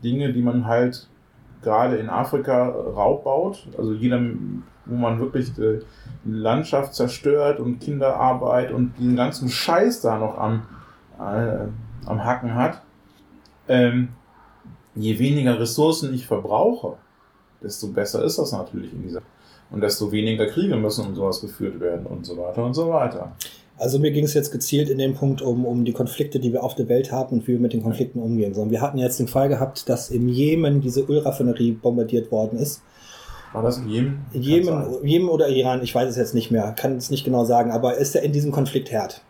Dinge, 0.03 0.33
die 0.33 0.43
man 0.43 0.67
halt 0.67 1.09
gerade 1.63 1.97
in 1.97 2.09
Afrika 2.09 2.69
Raub 2.69 3.25
baut. 3.25 3.67
Also 3.77 3.93
jeder, 3.93 4.21
wo 4.87 4.95
man 4.95 5.19
wirklich 5.19 5.53
die 5.55 5.81
Landschaft 6.25 6.95
zerstört 6.95 7.59
und 7.59 7.81
Kinderarbeit 7.81 8.73
und 8.73 8.99
den 8.99 9.17
ganzen 9.17 9.49
Scheiß 9.49 10.01
da 10.01 10.19
noch 10.19 10.39
am, 10.39 10.63
äh, 11.19 11.67
am 12.07 12.25
Hacken 12.25 12.55
hat. 12.55 12.83
Ähm, 13.67 14.11
je 14.95 15.19
weniger 15.19 15.59
Ressourcen 15.59 16.15
ich 16.15 16.27
verbrauche, 16.27 16.97
desto 17.63 17.89
besser 17.89 18.25
ist 18.25 18.39
das 18.39 18.53
natürlich 18.53 18.93
in 18.93 19.03
dieser. 19.03 19.23
Und 19.71 19.83
desto 19.83 20.11
weniger 20.11 20.47
Kriege 20.47 20.77
müssen 20.77 21.07
um 21.07 21.15
sowas 21.15 21.41
geführt 21.41 21.79
werden 21.81 22.07
und 22.07 22.25
so 22.25 22.39
weiter 22.39 22.65
und 22.65 22.73
so 22.73 22.89
weiter. 22.89 23.33
Also 23.79 23.99
mir 23.99 24.11
ging 24.11 24.25
es 24.25 24.35
jetzt 24.35 24.51
gezielt 24.51 24.91
in 24.91 24.99
dem 24.99 25.15
Punkt 25.15 25.41
um, 25.41 25.65
um 25.65 25.85
die 25.85 25.93
Konflikte, 25.93 26.41
die 26.41 26.53
wir 26.53 26.65
auf 26.65 26.75
der 26.75 26.89
Welt 26.89 27.13
haben 27.13 27.39
und 27.39 27.47
wie 27.47 27.53
wir 27.53 27.61
mit 27.61 27.73
den 27.73 27.83
Konflikten 27.83 28.21
umgehen 28.21 28.55
sollen. 28.55 28.71
Wir 28.71 28.81
hatten 28.81 28.99
jetzt 28.99 29.21
den 29.21 29.29
Fall 29.29 29.49
gehabt, 29.49 29.89
dass 29.89 30.11
im 30.11 30.29
Jemen 30.29 30.81
diese 30.81 31.01
Ölraffinerie 31.01 31.73
bombardiert 31.73 32.33
worden 32.33 32.59
ist. 32.59 32.83
War 33.53 33.63
das 33.63 33.79
in 33.79 33.89
Jemen? 33.89 34.27
Jemen, 34.33 35.05
Jemen 35.05 35.29
oder 35.29 35.49
Iran, 35.49 35.83
ich 35.83 35.95
weiß 35.95 36.09
es 36.11 36.17
jetzt 36.17 36.35
nicht 36.35 36.51
mehr, 36.51 36.73
kann 36.73 36.97
es 36.97 37.11
nicht 37.11 37.25
genau 37.25 37.45
sagen, 37.45 37.71
aber 37.71 37.97
ist 37.97 38.15
ja 38.15 38.21
in 38.21 38.33
diesem 38.33 38.53
Konflikt 38.53 38.91
herd. 38.91 39.23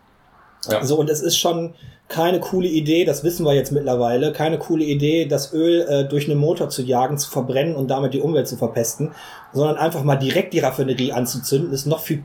Ja. 0.69 0.83
So, 0.83 0.99
und 0.99 1.09
es 1.09 1.21
ist 1.21 1.37
schon 1.37 1.73
keine 2.09 2.39
coole 2.39 2.67
Idee, 2.67 3.05
das 3.05 3.23
wissen 3.23 3.45
wir 3.45 3.53
jetzt 3.53 3.71
mittlerweile, 3.71 4.33
keine 4.33 4.57
coole 4.57 4.83
Idee, 4.83 5.25
das 5.25 5.53
Öl 5.53 5.85
äh, 5.87 6.07
durch 6.07 6.29
einen 6.29 6.39
Motor 6.39 6.69
zu 6.69 6.81
jagen, 6.81 7.17
zu 7.17 7.29
verbrennen 7.29 7.75
und 7.75 7.87
damit 7.87 8.13
die 8.13 8.19
Umwelt 8.19 8.47
zu 8.47 8.57
verpesten, 8.57 9.11
sondern 9.53 9.77
einfach 9.77 10.03
mal 10.03 10.15
direkt 10.15 10.53
die 10.53 10.59
Raffinerie 10.59 11.13
anzuzünden, 11.13 11.71
ist 11.71 11.85
noch 11.85 11.99
viel 11.99 12.23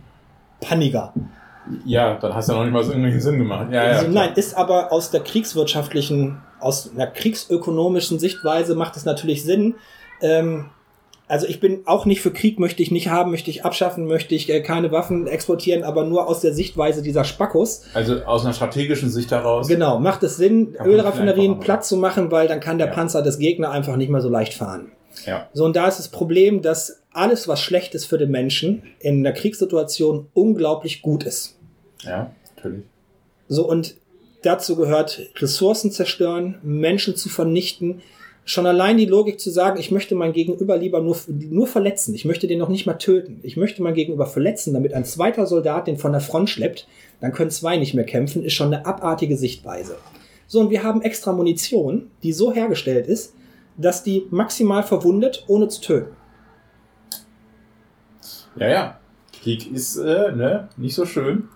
panniger. 0.61 1.13
Ja, 1.85 2.15
dann 2.15 2.35
hast 2.35 2.49
du 2.49 2.53
ja 2.53 2.59
noch 2.59 2.65
nicht 2.65 2.75
mal 2.75 2.83
so 2.83 2.91
irgendwelchen 2.91 3.21
Sinn 3.21 3.39
gemacht. 3.39 3.69
Ja, 3.73 3.83
also, 3.83 4.07
ja, 4.07 4.11
nein, 4.11 4.33
ist 4.37 4.57
aber 4.57 4.93
aus 4.93 5.11
der 5.11 5.21
kriegswirtschaftlichen, 5.21 6.43
aus 6.61 6.91
einer 6.95 7.07
kriegsökonomischen 7.07 8.19
Sichtweise 8.19 8.75
macht 8.75 8.97
es 8.97 9.05
natürlich 9.05 9.45
Sinn. 9.45 9.75
Ähm, 10.21 10.67
also 11.27 11.47
ich 11.47 11.59
bin 11.59 11.83
auch 11.87 12.05
nicht 12.05 12.21
für 12.21 12.33
Krieg, 12.33 12.59
möchte 12.59 12.83
ich 12.83 12.91
nicht 12.91 13.09
haben, 13.09 13.31
möchte 13.31 13.51
ich 13.51 13.65
abschaffen, 13.65 14.07
möchte 14.07 14.35
ich 14.35 14.51
äh, 14.51 14.61
keine 14.61 14.93
Waffen 14.93 15.27
exportieren, 15.27 15.83
aber 15.83 16.05
nur 16.05 16.29
aus 16.29 16.41
der 16.41 16.53
Sichtweise 16.53 17.03
dieser 17.03 17.25
Spackos. 17.25 17.85
Also 17.95 18.23
aus 18.25 18.45
einer 18.45 18.53
strategischen 18.53 19.09
Sicht 19.09 19.31
heraus. 19.31 19.67
Genau, 19.67 19.99
macht 19.99 20.23
es 20.23 20.37
Sinn, 20.37 20.77
Ölraffinerien 20.85 21.61
platt 21.61 21.85
zu 21.85 21.97
machen, 21.97 22.31
weil 22.31 22.47
dann 22.47 22.61
kann 22.61 22.77
der 22.77 22.89
ja. 22.89 22.93
Panzer 22.93 23.23
des 23.23 23.39
Gegner 23.39 23.71
einfach 23.71 23.97
nicht 23.97 24.11
mehr 24.11 24.21
so 24.21 24.29
leicht 24.29 24.53
fahren. 24.53 24.93
Ja. 25.27 25.49
So, 25.53 25.65
und 25.65 25.77
da 25.77 25.89
ist 25.89 25.99
das 25.99 26.09
Problem, 26.09 26.61
dass 26.61 27.03
alles, 27.13 27.49
was 27.49 27.61
schlecht 27.61 27.95
ist 27.95 28.05
für 28.05 28.19
den 28.19 28.31
Menschen, 28.31 28.83
in 28.99 29.23
der 29.23 29.33
Kriegssituation 29.33 30.27
unglaublich 30.35 31.01
gut 31.01 31.25
ist. 31.25 31.54
Ja, 32.05 32.31
natürlich. 32.57 32.85
So, 33.49 33.69
und 33.69 33.97
dazu 34.43 34.77
gehört 34.77 35.21
Ressourcen 35.37 35.91
zerstören, 35.91 36.59
Menschen 36.63 37.17
zu 37.17 37.29
vernichten. 37.29 38.03
Schon 38.47 38.67
allein 38.67 38.99
die 38.99 39.07
Logik 39.07 39.41
zu 39.41 39.51
sagen, 39.51 39.81
ich 39.81 39.91
möchte 39.91 40.15
mein 40.15 40.35
Gegenüber 40.35 40.77
lieber 40.77 41.01
nur, 41.01 41.17
nur 41.29 41.67
verletzen. 41.67 42.15
Ich 42.15 42.27
möchte 42.27 42.47
den 42.47 42.59
noch 42.59 42.69
nicht 42.69 42.85
mal 42.85 42.95
töten. 42.95 43.41
Ich 43.43 43.57
möchte 43.57 43.83
mein 43.83 43.95
Gegenüber 43.95 44.27
verletzen, 44.27 44.75
damit 44.75 44.93
ein 44.93 45.07
zweiter 45.07 45.47
Soldat 45.47 45.87
den 45.87 45.97
von 45.97 46.13
der 46.13 46.21
Front 46.21 46.51
schleppt. 46.51 46.87
Dann 47.21 47.33
können 47.33 47.51
zwei 47.51 47.79
nicht 47.79 47.95
mehr 47.95 48.05
kämpfen, 48.05 48.45
ist 48.45 48.53
schon 48.53 48.73
eine 48.73 48.85
abartige 48.85 49.39
Sichtweise. 49.39 49.97
So, 50.47 50.61
und 50.61 50.71
wir 50.71 50.83
haben 50.83 51.01
extra 51.01 51.33
Munition, 51.33 52.11
die 52.23 52.33
so 52.33 52.53
hergestellt 52.53 53.07
ist, 53.07 53.35
dass 53.79 54.03
die 54.03 54.27
maximal 54.31 54.83
verwundet, 54.83 55.45
ohne 55.49 55.69
zu 55.69 55.81
töten. 55.81 56.17
Ja, 58.57 58.69
ja. 58.69 59.01
Krieg 59.43 59.71
ist 59.73 59.97
äh, 59.97 60.33
ne, 60.33 60.69
nicht 60.77 60.95
so 60.95 61.05
schön. 61.07 61.49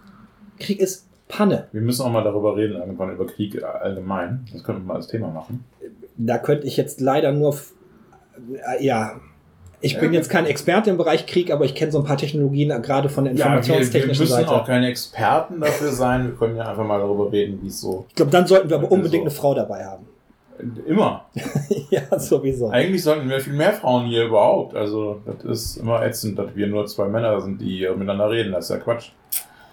Krieg 0.58 0.80
ist 0.80 1.08
Panne. 1.28 1.68
Wir 1.72 1.82
müssen 1.82 2.02
auch 2.02 2.10
mal 2.10 2.24
darüber 2.24 2.56
reden, 2.56 2.76
irgendwann 2.76 3.12
über 3.12 3.26
Krieg 3.26 3.62
allgemein. 3.62 4.46
Das 4.52 4.64
können 4.64 4.78
wir 4.78 4.86
mal 4.86 4.96
als 4.96 5.08
Thema 5.08 5.28
machen. 5.28 5.64
Da 6.16 6.38
könnte 6.38 6.66
ich 6.66 6.76
jetzt 6.76 7.00
leider 7.00 7.32
nur, 7.32 7.56
äh, 8.76 8.84
ja, 8.84 9.20
ich 9.80 10.00
bin 10.00 10.12
jetzt 10.12 10.28
kein 10.28 10.46
Experte 10.46 10.90
im 10.90 10.96
Bereich 10.96 11.26
Krieg, 11.26 11.52
aber 11.52 11.64
ich 11.64 11.74
kenne 11.74 11.92
so 11.92 11.98
ein 11.98 12.04
paar 12.04 12.16
Technologien, 12.16 12.70
gerade 12.82 13.08
von 13.08 13.24
der 13.24 13.34
informationstechnischen 13.34 14.26
Seite. 14.26 14.42
Ja, 14.42 14.46
wir, 14.46 14.46
wir 14.46 14.56
müssen 14.56 14.62
auch 14.62 14.66
keine 14.66 14.88
Experten 14.88 15.60
dafür 15.60 15.92
sein. 15.92 16.24
Wir 16.26 16.34
können 16.34 16.56
ja 16.56 16.68
einfach 16.68 16.84
mal 16.84 16.98
darüber 16.98 17.30
reden, 17.30 17.60
wie 17.62 17.68
es 17.68 17.80
so. 17.80 18.06
Ich 18.08 18.16
glaube, 18.16 18.32
dann 18.32 18.46
sollten 18.46 18.68
wir 18.70 18.76
aber 18.76 18.90
unbedingt 18.90 19.22
so. 19.22 19.28
eine 19.28 19.30
Frau 19.30 19.54
dabei 19.54 19.84
haben. 19.84 20.06
Immer. 20.86 21.26
ja, 21.90 22.18
sowieso. 22.18 22.70
Eigentlich 22.70 23.04
sollten 23.04 23.28
wir 23.28 23.38
viel 23.38 23.52
mehr 23.52 23.72
Frauen 23.72 24.06
hier 24.06 24.24
überhaupt. 24.24 24.74
Also, 24.74 25.20
das 25.24 25.44
ist 25.44 25.76
immer 25.76 26.04
ätzend, 26.04 26.36
dass 26.36 26.56
wir 26.56 26.66
nur 26.66 26.86
zwei 26.86 27.06
Männer 27.06 27.40
sind, 27.40 27.60
die 27.60 27.88
miteinander 27.90 28.30
reden. 28.30 28.50
Das 28.50 28.64
ist 28.64 28.70
ja 28.70 28.78
Quatsch. 28.78 29.10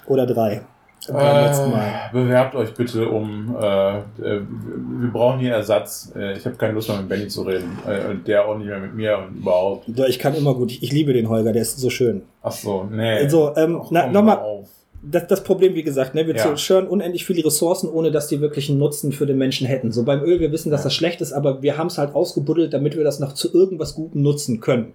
Oder 0.05 0.27
drei. 0.27 0.61
Äh, 1.09 2.11
bewerbt 2.11 2.55
euch 2.55 2.73
bitte 2.73 3.07
um. 3.07 3.55
Äh, 3.59 3.97
äh, 3.97 4.01
wir 4.19 5.11
brauchen 5.11 5.39
hier 5.39 5.53
Ersatz. 5.53 6.11
Äh, 6.15 6.37
ich 6.37 6.45
habe 6.45 6.55
keine 6.55 6.73
Lust 6.73 6.89
mehr 6.89 6.97
mit 6.97 7.09
Benny 7.09 7.27
zu 7.27 7.43
reden. 7.43 7.77
Äh, 7.87 8.11
und 8.11 8.27
der 8.27 8.47
auch 8.47 8.57
nicht 8.57 8.67
mehr 8.67 8.79
mit 8.79 8.95
mir 8.95 9.17
und 9.17 9.37
überhaupt. 9.37 9.87
Ja, 9.87 10.05
ich 10.05 10.19
kann 10.19 10.35
immer 10.35 10.53
gut. 10.53 10.71
Ich, 10.71 10.83
ich 10.83 10.91
liebe 10.91 11.13
den 11.13 11.29
Holger, 11.29 11.53
der 11.53 11.61
ist 11.61 11.77
so 11.77 11.89
schön. 11.89 12.23
Ach 12.41 12.51
so, 12.51 12.87
nee. 12.91 13.17
Also, 13.17 13.55
ähm, 13.55 13.81
nochmal. 13.89 14.65
Das, 15.07 15.27
das 15.27 15.43
Problem, 15.43 15.75
wie 15.75 15.83
gesagt, 15.83 16.15
ne, 16.15 16.25
wir 16.25 16.35
ja. 16.35 16.41
zerstören 16.41 16.87
unendlich 16.87 17.25
viele 17.25 17.45
Ressourcen, 17.45 17.87
ohne 17.89 18.09
dass 18.09 18.27
die 18.27 18.41
wirklich 18.41 18.71
einen 18.71 18.79
Nutzen 18.79 19.11
für 19.11 19.27
den 19.27 19.37
Menschen 19.37 19.67
hätten. 19.67 19.91
So 19.91 20.03
beim 20.03 20.23
Öl, 20.23 20.39
wir 20.39 20.51
wissen, 20.51 20.71
dass 20.71 20.81
das 20.81 20.95
schlecht 20.95 21.21
ist, 21.21 21.31
aber 21.31 21.61
wir 21.61 21.77
haben 21.77 21.87
es 21.87 21.99
halt 21.99 22.15
ausgebuddelt, 22.15 22.73
damit 22.73 22.97
wir 22.97 23.03
das 23.03 23.19
noch 23.19 23.33
zu 23.33 23.53
irgendwas 23.53 23.93
Gutem 23.93 24.23
nutzen 24.23 24.61
können. 24.61 24.93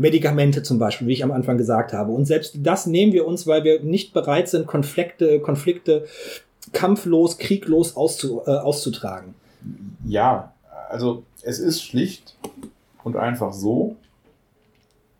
Medikamente 0.00 0.62
zum 0.62 0.78
Beispiel, 0.78 1.06
wie 1.06 1.12
ich 1.12 1.24
am 1.24 1.30
Anfang 1.30 1.58
gesagt 1.58 1.92
habe. 1.92 2.10
Und 2.12 2.24
selbst 2.24 2.56
das 2.62 2.86
nehmen 2.86 3.12
wir 3.12 3.26
uns, 3.26 3.46
weil 3.46 3.64
wir 3.64 3.82
nicht 3.82 4.14
bereit 4.14 4.48
sind, 4.48 4.66
Konflikte, 4.66 5.40
Konflikte 5.40 6.06
kampflos, 6.72 7.36
krieglos 7.36 7.96
auszu, 7.96 8.42
äh, 8.46 8.50
auszutragen. 8.50 9.34
Ja, 10.04 10.54
also 10.88 11.24
es 11.42 11.58
ist 11.58 11.82
schlicht 11.82 12.34
und 13.04 13.16
einfach 13.16 13.52
so. 13.52 13.96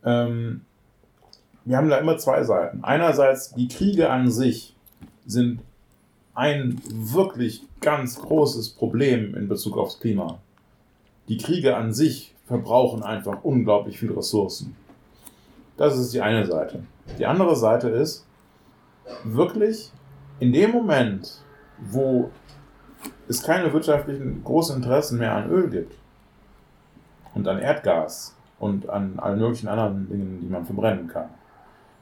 Ähm, 0.03 0.63
wir 1.67 1.77
haben 1.77 1.91
da 1.91 1.99
immer 1.99 2.17
zwei 2.17 2.43
Seiten. 2.43 2.83
Einerseits 2.83 3.53
die 3.53 3.69
Kriege 3.69 4.09
an 4.09 4.31
sich 4.31 4.75
sind 5.27 5.61
ein 6.35 6.81
wirklich 6.89 7.63
ganz 7.81 8.19
großes 8.19 8.71
Problem 8.71 9.35
in 9.35 9.47
Bezug 9.47 9.77
aufs 9.77 10.01
Klima. 10.01 10.39
Die 11.29 11.37
Kriege 11.37 11.77
an 11.77 11.93
sich 11.93 12.30
verbrauchen 12.51 13.05
einfach 13.05 13.45
unglaublich 13.45 13.97
viele 13.97 14.17
Ressourcen. 14.17 14.75
Das 15.77 15.97
ist 15.97 16.13
die 16.13 16.21
eine 16.21 16.45
Seite. 16.45 16.83
Die 17.17 17.25
andere 17.25 17.55
Seite 17.55 17.89
ist, 17.91 18.27
wirklich 19.23 19.93
in 20.41 20.53
dem 20.53 20.73
Moment, 20.73 21.43
wo 21.79 22.29
es 23.29 23.41
keine 23.45 23.73
wirtschaftlichen 23.73 24.43
großen 24.43 24.75
Interessen 24.75 25.19
mehr 25.19 25.37
an 25.37 25.49
Öl 25.49 25.71
gibt 25.71 25.95
und 27.37 27.47
an 27.47 27.61
Erdgas 27.61 28.35
und 28.59 28.89
an 28.91 29.21
allen 29.21 29.39
möglichen 29.39 29.69
anderen 29.69 30.09
Dingen, 30.09 30.41
die 30.43 30.49
man 30.49 30.67
verbrennen 30.67 31.07
kann, 31.07 31.29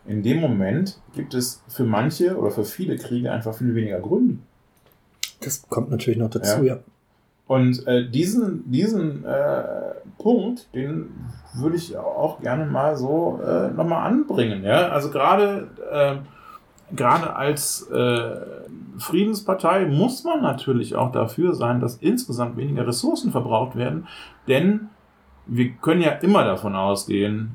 in 0.06 0.22
dem 0.22 0.40
Moment 0.40 0.98
gibt 1.14 1.34
es 1.34 1.62
für 1.68 1.84
manche 1.84 2.38
oder 2.38 2.50
für 2.50 2.64
viele 2.64 2.96
Kriege 2.96 3.30
einfach 3.30 3.54
viel 3.54 3.74
weniger 3.74 4.00
Gründe. 4.00 4.38
Das 5.40 5.68
kommt 5.68 5.90
natürlich 5.90 6.18
noch 6.18 6.30
dazu, 6.30 6.64
ja. 6.64 6.76
ja. 6.76 6.80
Und 7.48 7.86
äh, 7.86 8.08
diesen, 8.08 8.70
diesen 8.70 9.24
äh, 9.24 9.64
Punkt, 10.18 10.72
den 10.74 11.10
würde 11.54 11.76
ich 11.76 11.96
auch 11.96 12.40
gerne 12.40 12.66
mal 12.66 12.96
so 12.96 13.40
äh, 13.42 13.70
nochmal 13.70 14.06
anbringen. 14.06 14.62
Ja? 14.62 14.90
Also 14.90 15.10
gerade 15.10 15.68
äh, 15.90 16.16
gerade 16.94 17.34
als 17.34 17.88
äh, 17.90 18.36
Friedenspartei 18.98 19.86
muss 19.86 20.24
man 20.24 20.42
natürlich 20.42 20.94
auch 20.94 21.12
dafür 21.12 21.54
sein, 21.54 21.80
dass 21.80 21.96
insgesamt 21.96 22.56
weniger 22.56 22.86
Ressourcen 22.86 23.32
verbraucht 23.32 23.76
werden, 23.76 24.06
denn 24.46 24.88
wir 25.46 25.70
können 25.72 26.02
ja 26.02 26.12
immer 26.12 26.44
davon 26.44 26.76
ausgehen, 26.76 27.54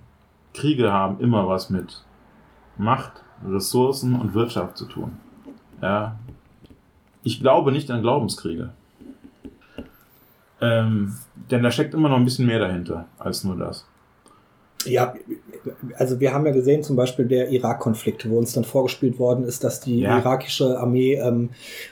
Kriege 0.53 0.91
haben 0.91 1.19
immer 1.19 1.47
was 1.47 1.69
mit 1.69 2.03
Macht, 2.77 3.23
Ressourcen 3.47 4.19
und 4.19 4.33
Wirtschaft 4.33 4.77
zu 4.77 4.85
tun. 4.85 5.17
Ja. 5.81 6.15
Ich 7.23 7.39
glaube 7.39 7.71
nicht 7.71 7.89
an 7.91 8.01
Glaubenskriege. 8.01 8.71
Ähm, 10.63 11.13
denn 11.51 11.61
da 11.61 11.71
steckt 11.71 11.93
immer 11.93 12.07
noch 12.07 12.17
ein 12.17 12.23
bisschen 12.25 12.45
mehr 12.45 12.59
dahinter 12.59 13.07
als 13.19 13.43
nur 13.43 13.57
das. 13.57 13.85
Ja, 14.85 15.13
also 15.97 16.19
wir 16.19 16.33
haben 16.33 16.45
ja 16.45 16.51
gesehen, 16.51 16.83
zum 16.83 16.95
Beispiel 16.95 17.25
der 17.25 17.49
Irak-Konflikt, 17.49 18.29
wo 18.29 18.37
uns 18.37 18.53
dann 18.53 18.63
vorgespielt 18.63 19.17
worden 19.17 19.45
ist, 19.45 19.63
dass 19.63 19.79
die 19.79 19.99
ja. 19.99 20.17
irakische 20.17 20.77
Armee 20.77 21.15
ähm, 21.15 21.51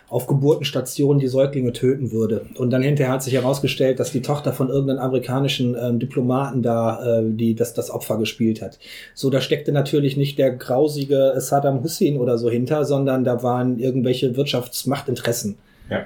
auf 0.10 0.28
Geburtenstationen 0.28 1.20
die 1.20 1.28
Säuglinge 1.28 1.72
töten 1.72 2.12
würde. 2.12 2.48
Und 2.58 2.72
dann 2.72 2.82
hinterher 2.82 3.14
hat 3.14 3.24
sich 3.24 3.34
herausgestellt, 3.34 4.00
dass 4.00 4.12
die 4.12 4.22
Tochter 4.22 4.52
von 4.52 4.70
irgendeinem 4.70 5.00
amerikanischen 5.00 5.76
ähm, 5.80 6.00
Diplomaten 6.00 6.62
da 6.62 7.20
äh, 7.20 7.24
die 7.26 7.56
das, 7.56 7.74
das 7.74 7.90
Opfer 7.90 8.18
gespielt 8.18 8.62
hat. 8.62 8.78
So, 9.14 9.30
da 9.30 9.40
steckte 9.40 9.72
natürlich 9.72 10.18
nicht 10.18 10.38
der 10.38 10.52
grausige 10.52 11.34
Saddam 11.38 11.84
Hussein 11.84 12.18
oder 12.18 12.38
so 12.38 12.50
hinter, 12.50 12.84
sondern 12.84 13.24
da 13.24 13.42
waren 13.42 13.80
irgendwelche 13.80 14.36
Wirtschaftsmachtinteressen. 14.36 15.58
Ja. 15.90 16.06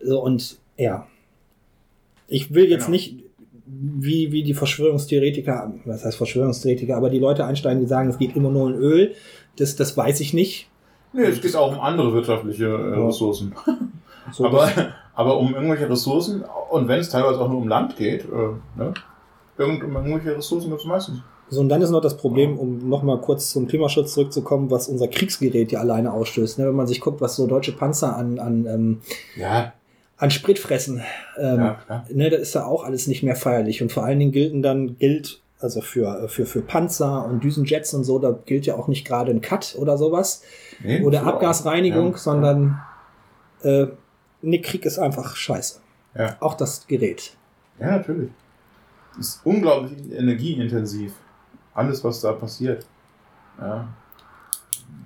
So, 0.00 0.22
und 0.22 0.58
ja. 0.76 1.06
Ich 2.26 2.54
will 2.54 2.70
jetzt 2.70 2.84
ja. 2.84 2.90
nicht 2.90 3.24
wie, 3.66 4.32
wie 4.32 4.42
die 4.42 4.54
Verschwörungstheoretiker, 4.54 5.74
was 5.84 6.04
heißt 6.04 6.16
Verschwörungstheoretiker, 6.16 6.96
aber 6.96 7.10
die 7.10 7.18
Leute 7.18 7.44
einsteigen, 7.44 7.80
die 7.80 7.86
sagen, 7.86 8.08
es 8.08 8.18
geht 8.18 8.36
immer 8.36 8.50
nur 8.50 8.64
um 8.64 8.74
Öl, 8.74 9.14
das, 9.56 9.76
das 9.76 9.96
weiß 9.96 10.20
ich 10.20 10.34
nicht. 10.34 10.68
Nee, 11.12 11.24
es 11.24 11.40
geht 11.40 11.54
auch 11.56 11.72
um 11.72 11.80
andere 11.80 12.12
wirtschaftliche 12.12 12.66
äh, 12.66 12.98
Ressourcen. 12.98 13.54
So 14.32 14.46
aber, 14.46 14.68
aber 15.14 15.38
um 15.38 15.54
irgendwelche 15.54 15.88
Ressourcen, 15.88 16.44
und 16.70 16.88
wenn 16.88 17.00
es 17.00 17.10
teilweise 17.10 17.40
auch 17.40 17.48
nur 17.48 17.58
um 17.58 17.68
Land 17.68 17.96
geht, 17.96 18.24
äh, 18.24 18.78
ne? 18.78 18.94
Irgend, 19.56 19.84
um 19.84 19.94
irgendwelche 19.94 20.36
Ressourcen 20.36 20.70
gibt 20.70 20.80
es 20.80 20.86
meistens. 20.86 21.20
So, 21.48 21.60
und 21.60 21.68
dann 21.68 21.82
ist 21.82 21.90
noch 21.90 22.00
das 22.00 22.16
Problem, 22.16 22.58
um 22.58 22.88
nochmal 22.88 23.20
kurz 23.20 23.50
zum 23.50 23.68
Klimaschutz 23.68 24.14
zurückzukommen, 24.14 24.70
was 24.70 24.88
unser 24.88 25.08
Kriegsgerät 25.08 25.70
ja 25.70 25.80
alleine 25.80 26.12
ausstößt. 26.12 26.58
Ne? 26.58 26.66
Wenn 26.66 26.74
man 26.74 26.86
sich 26.86 27.00
guckt, 27.00 27.20
was 27.20 27.36
so 27.36 27.46
deutsche 27.46 27.72
Panzer 27.72 28.16
an, 28.16 28.38
an, 28.38 28.66
ähm, 28.66 29.00
ja. 29.36 29.72
An 30.16 30.30
Sprit 30.30 30.58
fressen, 30.58 31.02
ähm, 31.38 31.58
Ja, 31.58 32.04
ne, 32.08 32.30
da 32.30 32.36
ist 32.36 32.54
ja 32.54 32.64
auch 32.64 32.84
alles 32.84 33.06
nicht 33.06 33.22
mehr 33.22 33.36
feierlich. 33.36 33.82
Und 33.82 33.92
vor 33.92 34.04
allen 34.04 34.18
Dingen 34.18 34.32
gilt 34.32 34.64
dann, 34.64 34.96
gilt, 34.98 35.40
also 35.60 35.80
für, 35.80 36.28
für, 36.28 36.46
für 36.46 36.60
Panzer 36.60 37.24
und 37.26 37.42
Düsenjets 37.42 37.94
und 37.94 38.04
so, 38.04 38.18
da 38.18 38.38
gilt 38.46 38.66
ja 38.66 38.76
auch 38.76 38.88
nicht 38.88 39.06
gerade 39.06 39.32
ein 39.32 39.40
Cut 39.40 39.74
oder 39.78 39.98
sowas. 39.98 40.42
Nee, 40.82 41.02
oder 41.02 41.20
so. 41.20 41.26
Abgasreinigung, 41.26 42.12
Ja, 42.12 42.18
sondern 42.18 42.80
äh, 43.62 43.86
ne, 44.42 44.60
Krieg 44.60 44.84
ist 44.84 44.98
einfach 44.98 45.36
scheiße. 45.36 45.80
Ja. 46.16 46.36
Auch 46.40 46.54
das 46.54 46.86
Gerät. 46.86 47.36
Ja, 47.80 47.92
natürlich. 47.96 48.30
Ist 49.18 49.40
unglaublich 49.44 50.12
energieintensiv. 50.12 51.12
Alles, 51.74 52.04
was 52.04 52.20
da 52.20 52.32
passiert. 52.32 52.86
Ja. 53.60 53.88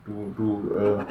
Du, 0.04 0.34
du 0.36 0.74
äh, 0.74 1.04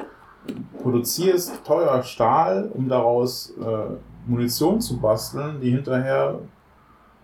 produzierst 0.82 1.64
teuer 1.65 2.03
Stahl, 2.03 2.69
um 2.74 2.88
daraus 2.90 3.53
äh, 3.61 3.95
Munition 4.28 4.82
zu 4.82 4.99
basteln, 4.99 5.60
die 5.61 5.72
hinterher 5.72 6.40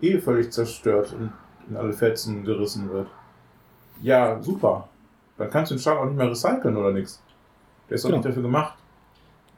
eh 0.00 0.18
völlig 0.18 0.52
zerstört 0.52 1.14
und 1.18 1.32
in 1.68 1.76
alle 1.76 1.92
Fetzen 1.92 2.44
gerissen 2.44 2.90
wird. 2.90 3.08
Ja, 4.02 4.40
super. 4.42 4.88
Dann 5.38 5.50
kannst 5.50 5.70
du 5.70 5.76
den 5.76 5.80
Stahl 5.80 5.98
auch 5.98 6.04
nicht 6.04 6.16
mehr 6.16 6.30
recyceln 6.30 6.76
oder 6.76 6.92
nichts. 6.92 7.22
Der 7.88 7.96
ist 7.96 8.04
doch 8.04 8.08
Genau. 8.10 8.18
nicht 8.18 8.28
dafür 8.28 8.42
gemacht. 8.42 8.74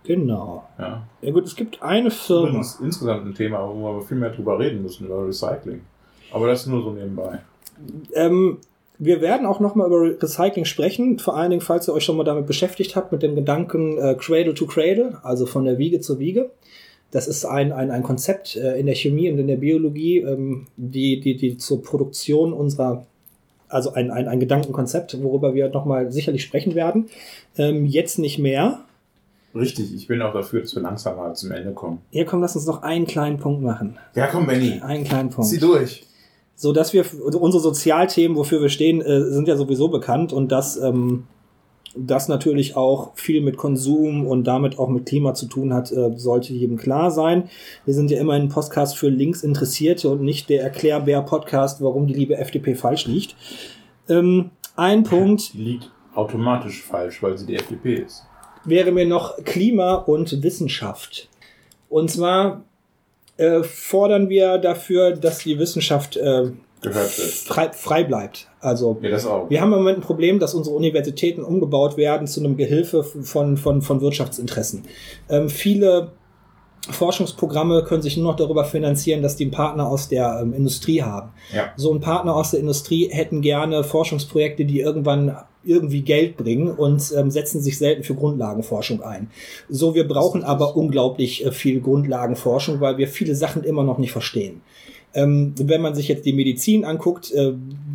Genau. 0.05 0.65
Ja. 0.79 1.03
Ja 1.21 1.33
gut, 1.33 1.45
es 1.45 1.57
gibt 1.57 1.83
eine 1.83 2.11
Firma. 2.11 2.49
Übrigens 2.49 2.79
insgesamt 2.81 3.27
ein 3.27 3.35
Thema, 3.35 3.59
wo 3.69 3.97
wir 3.97 4.03
viel 4.03 4.17
mehr 4.17 4.31
drüber 4.31 4.59
reden 4.59 4.83
müssen, 4.83 5.07
über 5.07 5.27
Recycling. 5.27 5.83
Aber 6.33 6.47
das 6.47 6.67
nur 6.67 6.83
so 6.83 6.93
nebenbei. 6.93 7.41
Ähm, 8.15 8.59
wir 8.99 9.21
werden 9.21 9.47
auch 9.47 9.61
nochmal 9.61 9.89
über 9.89 10.23
Recycling 10.23 10.65
sprechen, 10.65 11.19
vor 11.19 11.37
allen 11.37 11.51
Dingen, 11.51 11.63
falls 11.63 11.89
ihr 11.89 11.95
euch 11.95 12.05
schon 12.05 12.17
mal 12.17 12.25
damit 12.25 12.47
beschäftigt 12.47 12.97
habt, 12.97 13.13
mit 13.13 13.23
dem 13.23 13.35
Gedanken 13.35 13.99
äh, 13.99 14.15
Cradle 14.15 14.55
to 14.55 14.67
Cradle, 14.67 15.19
also 15.23 15.47
von 15.47 15.65
der 15.65 15.79
Wiege 15.79 16.01
zur 16.01 16.19
Wiege. 16.19 16.51
Das 17.11 17.29
ist 17.29 17.45
ein, 17.45 17.73
ein, 17.73 17.91
ein 17.91 18.03
Konzept 18.03 18.57
äh, 18.57 18.79
in 18.79 18.87
der 18.87 18.95
Chemie 18.95 19.31
und 19.31 19.39
in 19.39 19.47
der 19.47 19.57
Biologie, 19.57 20.19
ähm, 20.19 20.67
die, 20.77 21.21
die, 21.21 21.37
die 21.37 21.57
zur 21.57 21.83
Produktion 21.83 22.53
unserer, 22.53 23.07
also 23.69 23.93
ein, 23.93 24.11
ein, 24.11 24.29
ein 24.29 24.41
Gedankenkonzept, 24.41 25.23
worüber 25.23 25.55
wir 25.55 25.69
nochmal 25.69 26.11
sicherlich 26.11 26.43
sprechen 26.43 26.75
werden. 26.75 27.09
Ähm, 27.57 27.87
jetzt 27.87 28.19
nicht 28.19 28.39
mehr. 28.39 28.81
Richtig, 29.55 29.95
ich 29.95 30.07
bin 30.07 30.21
auch 30.21 30.35
dafür, 30.35 30.61
dass 30.61 30.75
wir 30.75 30.83
langsam 30.83 31.17
mal 31.17 31.35
zum 31.35 31.51
Ende 31.53 31.73
kommen. 31.73 32.01
Hier 32.11 32.27
komm, 32.27 32.41
lass 32.43 32.57
uns 32.57 32.67
noch 32.67 32.83
einen 32.83 33.07
kleinen 33.07 33.39
Punkt 33.39 33.63
machen. 33.63 33.97
Ja, 34.15 34.27
komm, 34.27 34.47
Benny. 34.47 34.81
Einen 34.83 35.05
kleinen 35.05 35.31
Punkt. 35.31 35.49
Zieh 35.49 35.59
durch. 35.59 36.05
So 36.57 36.73
dass 36.73 36.93
wir 36.93 37.05
also 37.25 37.39
unsere 37.39 37.63
Sozialthemen, 37.63 38.37
wofür 38.37 38.61
wir 38.63 38.71
stehen, 38.71 39.03
äh, 39.03 39.31
sind 39.31 39.47
ja 39.47 39.57
sowieso 39.57 39.89
bekannt 39.89 40.33
und 40.33 40.51
dass 40.51 40.77
ähm, 40.79 41.25
das 41.95 42.29
natürlich 42.29 42.77
auch 42.77 43.13
viel 43.15 43.41
mit 43.41 43.57
Konsum 43.57 44.27
und 44.27 44.45
damit 44.45 44.79
auch 44.79 44.89
mit 44.89 45.07
Klima 45.07 45.35
zu 45.35 45.47
tun 45.47 45.73
hat, 45.73 45.93
äh, 45.93 46.13
sollte 46.17 46.53
jedem 46.53 46.77
klar 46.77 47.11
sein. 47.11 47.49
Wir 47.85 47.95
sind 47.95 48.11
ja 48.11 48.21
immerhin 48.21 48.45
ein 48.45 48.49
Podcast 48.49 48.97
für 48.99 49.09
Linksinteressierte 49.09 50.09
und 50.09 50.23
nicht 50.23 50.49
der 50.49 50.63
Erklärbär-Podcast, 50.63 51.83
warum 51.83 52.07
die 52.07 52.15
liebe 52.15 52.37
FDP 52.37 52.75
falsch 52.75 53.07
liegt. 53.07 53.37
Ähm, 54.09 54.51
ein 54.77 55.05
Punkt 55.05 55.55
Die 55.55 55.59
liegt 55.63 55.91
automatisch 56.15 56.83
falsch, 56.83 57.23
weil 57.23 57.37
sie 57.37 57.47
die 57.47 57.57
FDP 57.57 57.97
ist. 57.97 58.25
wäre 58.65 58.93
mir 58.93 59.07
noch 59.07 59.37
Klima 59.45 59.95
und 59.95 60.43
Wissenschaft. 60.43 61.29
Und 61.89 62.11
zwar 62.11 62.65
äh, 63.37 63.63
fordern 63.63 64.29
wir 64.29 64.59
dafür, 64.59 65.13
dass 65.13 65.39
die 65.39 65.59
Wissenschaft 65.59 66.17
äh, 66.17 66.51
frei, 66.83 67.71
frei 67.73 68.05
bleibt. 68.05 68.49
Also 68.61 68.99
Ja, 69.01 69.51
wir 69.51 69.61
haben 69.61 69.73
im 69.73 69.79
Moment 69.79 69.99
ein 69.99 70.03
Problem, 70.03 70.39
dass 70.39 70.55
unsere 70.55 70.77
Universitäten 70.77 71.43
umgebaut 71.43 71.97
werden 71.97 72.27
zu 72.27 72.41
einem 72.41 72.57
Gehilfe 72.57 73.05
von, 73.05 73.57
von, 73.57 73.83
von 73.83 74.01
Wirtschaftsinteressen. 74.01 74.85
Ähm, 75.29 75.49
viele 75.49 76.13
Forschungsprogramme 76.91 77.85
können 77.85 78.03
sich 78.03 78.17
nur 78.17 78.31
noch 78.33 78.37
darüber 78.37 78.65
finanzieren, 78.65 79.23
dass 79.23 79.37
die 79.37 79.45
einen 79.45 79.51
Partner 79.51 79.89
aus 79.89 80.09
der 80.09 80.41
ähm, 80.43 80.53
Industrie 80.53 81.03
haben. 81.03 81.31
Ja. 81.55 81.73
So 81.77 81.93
ein 81.93 82.01
Partner 82.01 82.35
aus 82.35 82.53
der 82.53 82.61
Industrie 82.61 83.09
hätten 83.11 83.41
gerne 83.41 83.85
Forschungsprojekte, 83.85 84.65
die 84.65 84.81
irgendwann 84.81 85.37
irgendwie 85.65 86.03
Geld 86.03 86.37
bringen 86.37 86.71
und 86.71 87.13
ähm, 87.17 87.31
setzen 87.31 87.61
sich 87.61 87.79
selten 87.79 88.05
für 88.05 88.15
Grundlagenforschung 88.15 89.03
ein. 89.03 89.31
So, 89.69 89.95
wir 89.95 90.07
brauchen 90.07 90.45
aber 90.45 90.77
unglaublich 90.77 91.45
äh, 91.45 91.51
viel 91.51 91.81
Grundlagenforschung, 91.81 92.81
weil 92.81 92.99
wir 92.99 93.09
viele 93.09 93.35
Sachen 93.35 93.65
immer 93.65 93.83
noch 93.83 93.99
nicht 93.99 94.13
verstehen. 94.13 94.63
Ähm, 95.13 95.55
wenn 95.59 95.81
man 95.81 95.95
sich 95.95 96.09
jetzt 96.09 96.25
die 96.27 96.33
Medizin 96.33 96.85
anguckt, 96.85 97.33
äh, 97.33 97.55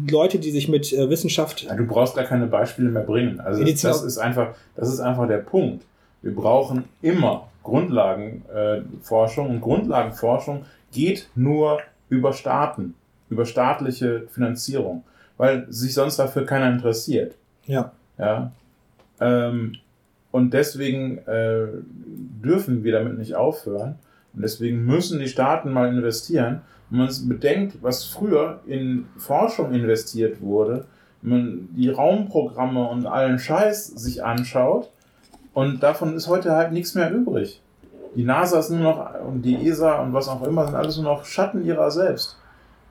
Leute, 0.09 0.39
die 0.39 0.51
sich 0.51 0.67
mit 0.67 0.91
äh, 0.91 1.09
Wissenschaft 1.09 1.63
Ja, 1.63 1.75
du 1.75 1.85
brauchst 1.85 2.15
gar 2.15 2.25
keine 2.25 2.47
Beispiele 2.47 2.89
mehr 2.89 3.03
bringen. 3.03 3.39
Also 3.39 3.63
das, 3.63 3.81
das 3.81 4.03
ist 4.03 4.17
einfach, 4.17 4.55
das 4.75 4.89
ist 4.89 4.99
einfach 4.99 5.27
der 5.27 5.37
Punkt. 5.37 5.85
Wir 6.21 6.35
brauchen 6.35 6.85
immer 7.01 7.50
Grundlagenforschung 7.63 8.55
äh, 8.55 9.03
Forschung. 9.03 9.49
und 9.49 9.61
Grundlagenforschung 9.61 10.65
geht 10.91 11.29
nur 11.35 11.79
über 12.09 12.33
Staaten, 12.33 12.95
über 13.29 13.45
staatliche 13.45 14.27
Finanzierung, 14.29 15.03
weil 15.37 15.65
sich 15.71 15.93
sonst 15.93 16.17
dafür 16.17 16.45
keiner 16.45 16.69
interessiert. 16.71 17.35
Ja. 17.65 17.91
Ja. 18.17 18.51
Ähm, 19.19 19.77
und 20.31 20.53
deswegen 20.53 21.19
äh, 21.19 21.67
dürfen 22.43 22.83
wir 22.83 22.93
damit 22.93 23.17
nicht 23.17 23.35
aufhören. 23.35 23.95
Und 24.33 24.41
deswegen 24.43 24.85
müssen 24.85 25.19
die 25.19 25.27
Staaten 25.27 25.71
mal 25.71 25.89
investieren. 25.89 26.61
Wenn 26.89 26.99
man 26.99 27.09
bedenkt, 27.27 27.81
was 27.81 28.05
früher 28.05 28.61
in 28.65 29.07
Forschung 29.17 29.73
investiert 29.73 30.41
wurde, 30.41 30.85
wenn 31.21 31.29
man 31.29 31.69
die 31.75 31.89
Raumprogramme 31.89 32.87
und 32.87 33.05
allen 33.05 33.39
Scheiß 33.39 33.87
sich 33.87 34.23
anschaut, 34.23 34.89
und 35.53 35.81
davon 35.83 36.15
ist 36.15 36.27
heute 36.27 36.51
halt 36.53 36.71
nichts 36.71 36.95
mehr 36.95 37.11
übrig. 37.11 37.61
Die 38.15 38.23
NASA 38.23 38.59
ist 38.59 38.69
nur 38.69 38.79
noch, 38.79 39.13
und 39.25 39.41
die 39.41 39.67
ESA 39.67 40.01
und 40.01 40.13
was 40.13 40.27
auch 40.27 40.43
immer, 40.43 40.65
sind 40.65 40.75
alles 40.75 40.97
nur 40.97 41.05
noch 41.05 41.25
Schatten 41.25 41.63
ihrer 41.63 41.89
selbst. 41.91 42.37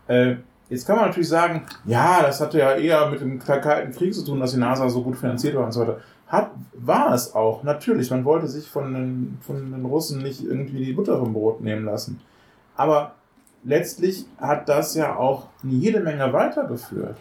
Äh, 0.08 0.36
jetzt 0.68 0.86
kann 0.86 0.96
man 0.96 1.06
natürlich 1.06 1.28
sagen, 1.28 1.66
ja, 1.84 2.22
das 2.22 2.40
hatte 2.40 2.58
ja 2.58 2.72
eher 2.72 3.08
mit 3.10 3.20
dem 3.20 3.38
Kalten 3.38 3.92
Krieg 3.92 4.14
zu 4.14 4.24
tun, 4.24 4.40
dass 4.40 4.52
die 4.52 4.58
NASA 4.58 4.88
so 4.88 5.02
gut 5.02 5.16
finanziert 5.16 5.54
war 5.56 5.64
und 5.64 5.72
so 5.72 5.80
weiter. 5.80 5.98
Hat, 6.26 6.50
war 6.74 7.12
es 7.12 7.34
auch, 7.34 7.64
natürlich. 7.64 8.10
Man 8.10 8.24
wollte 8.24 8.46
sich 8.46 8.68
von 8.68 8.94
den, 8.94 9.38
von 9.40 9.72
den 9.72 9.84
Russen 9.84 10.22
nicht 10.22 10.42
irgendwie 10.42 10.84
die 10.84 10.92
Butter 10.92 11.18
vom 11.18 11.32
Brot 11.32 11.60
nehmen 11.60 11.84
lassen. 11.84 12.20
Aber 12.76 13.12
letztlich 13.64 14.26
hat 14.38 14.68
das 14.68 14.94
ja 14.94 15.16
auch 15.16 15.48
jede 15.62 16.00
Menge 16.00 16.32
weitergeführt. 16.32 17.16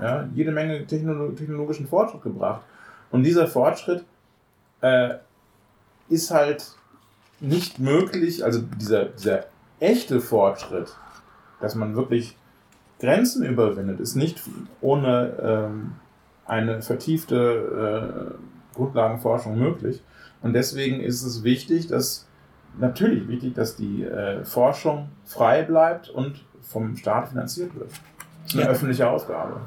Ja, 0.00 0.26
jede 0.34 0.50
Menge 0.50 0.86
technolo 0.86 1.30
technologischen 1.32 1.86
Fortschritt 1.86 2.22
gebracht. 2.22 2.62
Und 3.10 3.22
dieser 3.22 3.46
Fortschritt 3.46 4.04
äh, 4.84 5.14
ist 6.08 6.30
halt 6.30 6.66
nicht 7.40 7.78
möglich, 7.78 8.44
also 8.44 8.60
dieser, 8.80 9.06
dieser 9.06 9.44
echte 9.80 10.20
Fortschritt, 10.20 10.94
dass 11.60 11.74
man 11.74 11.96
wirklich 11.96 12.36
Grenzen 13.00 13.44
überwindet, 13.44 14.00
ist 14.00 14.14
nicht 14.14 14.40
ohne 14.80 15.32
ähm, 15.42 15.92
eine 16.46 16.82
vertiefte 16.82 18.36
äh, 18.36 18.74
Grundlagenforschung 18.76 19.58
möglich. 19.58 20.02
Und 20.42 20.52
deswegen 20.52 21.00
ist 21.00 21.22
es 21.22 21.42
wichtig, 21.42 21.86
dass 21.88 22.26
natürlich 22.78 23.26
wichtig, 23.28 23.54
dass 23.54 23.76
die 23.76 24.04
äh, 24.04 24.44
Forschung 24.44 25.08
frei 25.24 25.62
bleibt 25.62 26.10
und 26.10 26.44
vom 26.60 26.96
Staat 26.96 27.28
finanziert 27.28 27.74
wird. 27.74 27.90
Das 27.90 28.52
ist 28.52 28.54
eine 28.54 28.64
Ja. 28.64 28.68
öffentliche 28.70 29.08
Aufgabe. 29.08 29.60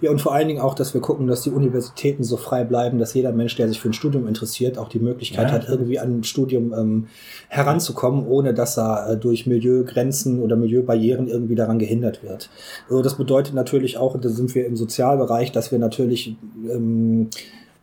Ja, 0.00 0.10
und 0.10 0.20
vor 0.20 0.34
allen 0.34 0.48
Dingen 0.48 0.60
auch, 0.60 0.74
dass 0.74 0.94
wir 0.94 1.00
gucken, 1.00 1.26
dass 1.26 1.42
die 1.42 1.50
Universitäten 1.50 2.24
so 2.24 2.36
frei 2.36 2.64
bleiben, 2.64 2.98
dass 2.98 3.14
jeder 3.14 3.32
Mensch, 3.32 3.56
der 3.56 3.68
sich 3.68 3.80
für 3.80 3.90
ein 3.90 3.92
Studium 3.92 4.26
interessiert, 4.26 4.78
auch 4.78 4.88
die 4.88 4.98
Möglichkeit 4.98 5.48
Ja. 5.48 5.52
hat, 5.52 5.68
irgendwie 5.68 5.98
an 5.98 6.20
ein 6.20 6.24
Studium 6.24 6.72
ähm, 6.72 7.06
heranzukommen, 7.48 8.26
ohne 8.26 8.54
dass 8.54 8.78
er 8.78 9.10
äh, 9.10 9.16
durch 9.16 9.46
Milieugrenzen 9.46 10.40
oder 10.40 10.56
Milieubarrieren 10.56 11.28
irgendwie 11.28 11.54
daran 11.54 11.78
gehindert 11.78 12.22
wird. 12.22 12.50
Also 12.88 13.02
das 13.02 13.16
bedeutet 13.16 13.54
natürlich 13.54 13.98
auch, 13.98 14.18
da 14.18 14.28
sind 14.28 14.54
wir 14.54 14.66
im 14.66 14.76
Sozialbereich, 14.76 15.52
dass 15.52 15.70
wir 15.72 15.78
natürlich 15.78 16.36
ähm, 16.68 17.28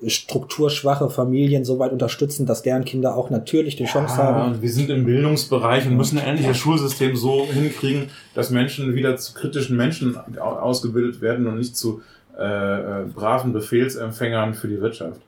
strukturschwache 0.05 1.09
Familien 1.09 1.65
so 1.65 1.79
weit 1.79 1.91
unterstützen, 1.91 2.45
dass 2.45 2.61
deren 2.61 2.85
Kinder 2.85 3.15
auch 3.15 3.29
natürlich 3.31 3.75
die 3.77 3.85
Chance 3.85 4.17
haben. 4.17 4.53
und 4.53 4.61
wir 4.61 4.69
sind 4.71 4.89
im 4.91 5.05
Bildungsbereich 5.05 5.87
und 5.87 5.97
müssen 5.97 6.19
endlich 6.19 6.47
das 6.47 6.57
Schulsystem 6.57 7.15
so 7.15 7.47
hinkriegen, 7.51 8.09
dass 8.35 8.51
Menschen 8.51 8.93
wieder 8.93 9.17
zu 9.17 9.33
kritischen 9.33 9.75
Menschen 9.75 10.15
au- 10.39 10.41
ausgebildet 10.43 11.21
werden 11.21 11.47
und 11.47 11.57
nicht 11.57 11.75
zu 11.75 12.01
äh, 12.37 12.43
äh, 12.43 13.05
braven 13.15 13.53
Befehlsempfängern 13.53 14.53
für 14.53 14.67
die 14.67 14.79
Wirtschaft. 14.79 15.19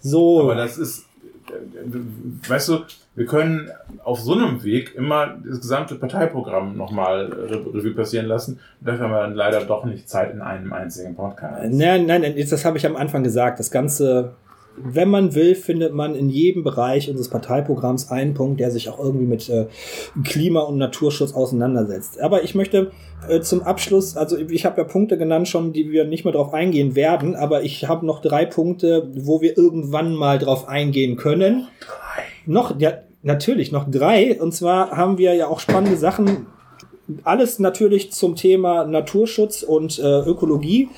So, 0.00 0.40
Aber 0.42 0.56
das 0.56 0.78
ist, 0.78 1.04
äh, 1.48 2.48
weißt 2.48 2.68
du, 2.70 2.78
wir 3.14 3.26
können 3.26 3.70
auf 4.04 4.20
so 4.20 4.32
einem 4.32 4.64
Weg 4.64 4.94
immer 4.94 5.36
das 5.44 5.60
gesamte 5.60 5.96
Parteiprogramm 5.96 6.76
nochmal 6.76 7.26
Revue 7.26 7.94
passieren 7.94 8.26
lassen. 8.26 8.58
Dafür 8.80 9.04
haben 9.04 9.10
wir 9.10 9.20
dann 9.20 9.34
leider 9.34 9.64
doch 9.64 9.84
nicht 9.84 10.08
Zeit 10.08 10.32
in 10.32 10.40
einem 10.40 10.72
einzigen 10.72 11.14
Podcast. 11.14 11.70
Nein, 11.70 12.06
nein, 12.06 12.34
das 12.48 12.64
habe 12.64 12.78
ich 12.78 12.86
am 12.86 12.96
Anfang 12.96 13.22
gesagt. 13.22 13.58
Das 13.58 13.70
Ganze 13.70 14.32
wenn 14.76 15.08
man 15.08 15.34
will, 15.34 15.54
findet 15.54 15.92
man 15.92 16.14
in 16.14 16.30
jedem 16.30 16.64
Bereich 16.64 17.08
unseres 17.08 17.28
Parteiprogramms 17.28 18.10
einen 18.10 18.34
Punkt, 18.34 18.60
der 18.60 18.70
sich 18.70 18.88
auch 18.88 18.98
irgendwie 18.98 19.26
mit 19.26 19.48
äh, 19.48 19.66
Klima- 20.24 20.62
und 20.62 20.78
Naturschutz 20.78 21.34
auseinandersetzt. 21.34 22.20
Aber 22.20 22.42
ich 22.42 22.54
möchte 22.54 22.90
äh, 23.28 23.40
zum 23.40 23.62
Abschluss, 23.62 24.16
also 24.16 24.36
ich 24.36 24.64
habe 24.64 24.80
ja 24.80 24.84
Punkte 24.84 25.18
genannt 25.18 25.48
schon, 25.48 25.72
die 25.72 25.90
wir 25.90 26.04
nicht 26.04 26.24
mehr 26.24 26.32
drauf 26.32 26.54
eingehen 26.54 26.94
werden, 26.94 27.36
aber 27.36 27.62
ich 27.62 27.86
habe 27.88 28.06
noch 28.06 28.20
drei 28.22 28.46
Punkte, 28.46 29.10
wo 29.14 29.40
wir 29.40 29.56
irgendwann 29.56 30.14
mal 30.14 30.38
drauf 30.38 30.68
eingehen 30.68 31.16
können. 31.16 31.68
Noch, 32.46 32.78
ja, 32.78 32.92
natürlich, 33.22 33.72
noch 33.72 33.90
drei. 33.90 34.40
Und 34.40 34.52
zwar 34.52 34.90
haben 34.90 35.18
wir 35.18 35.34
ja 35.34 35.48
auch 35.48 35.60
spannende 35.60 35.96
Sachen. 35.96 36.46
Alles 37.24 37.58
natürlich 37.58 38.12
zum 38.12 38.36
Thema 38.36 38.84
Naturschutz 38.84 39.62
und 39.62 39.98
äh, 39.98 40.20
Ökologie. 40.20 40.88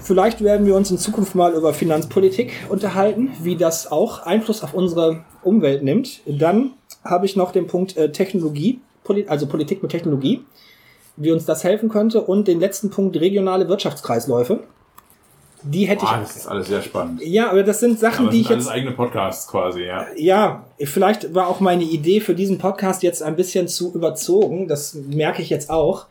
Vielleicht 0.00 0.42
werden 0.42 0.66
wir 0.66 0.74
uns 0.74 0.90
in 0.90 0.98
Zukunft 0.98 1.34
mal 1.34 1.52
über 1.54 1.72
Finanzpolitik 1.72 2.52
unterhalten, 2.68 3.30
wie 3.42 3.56
das 3.56 3.90
auch 3.90 4.20
Einfluss 4.20 4.62
auf 4.62 4.74
unsere 4.74 5.24
Umwelt 5.42 5.82
nimmt. 5.82 6.20
Dann 6.26 6.72
habe 7.04 7.26
ich 7.26 7.36
noch 7.36 7.52
den 7.52 7.66
Punkt 7.66 7.96
äh, 7.96 8.10
Technologie, 8.10 8.80
also 9.26 9.46
Politik 9.46 9.82
mit 9.82 9.90
Technologie, 9.90 10.44
wie 11.16 11.30
uns 11.30 11.44
das 11.44 11.64
helfen 11.64 11.88
könnte. 11.88 12.22
Und 12.22 12.48
den 12.48 12.60
letzten 12.60 12.90
Punkt 12.90 13.16
regionale 13.16 13.68
Wirtschaftskreisläufe. 13.68 14.60
Die 15.62 15.86
hätte 15.86 16.04
Boah, 16.04 16.20
ich. 16.22 16.28
Das 16.28 16.36
ist 16.36 16.46
alles 16.46 16.68
sehr 16.68 16.82
spannend. 16.82 17.20
Ja, 17.22 17.50
aber 17.50 17.62
das 17.62 17.80
sind 17.80 17.98
Sachen, 17.98 18.26
aber 18.26 18.32
die 18.32 18.42
ich 18.42 18.48
jetzt. 18.48 18.68
eigene 18.68 18.92
Podcasts 18.92 19.48
quasi, 19.48 19.84
ja. 19.84 20.06
Ja, 20.16 20.64
vielleicht 20.78 21.34
war 21.34 21.48
auch 21.48 21.60
meine 21.60 21.84
Idee 21.84 22.20
für 22.20 22.34
diesen 22.34 22.58
Podcast 22.58 23.02
jetzt 23.02 23.22
ein 23.22 23.36
bisschen 23.36 23.66
zu 23.68 23.92
überzogen. 23.92 24.68
Das 24.68 24.94
merke 24.94 25.42
ich 25.42 25.50
jetzt 25.50 25.70
auch. 25.70 26.06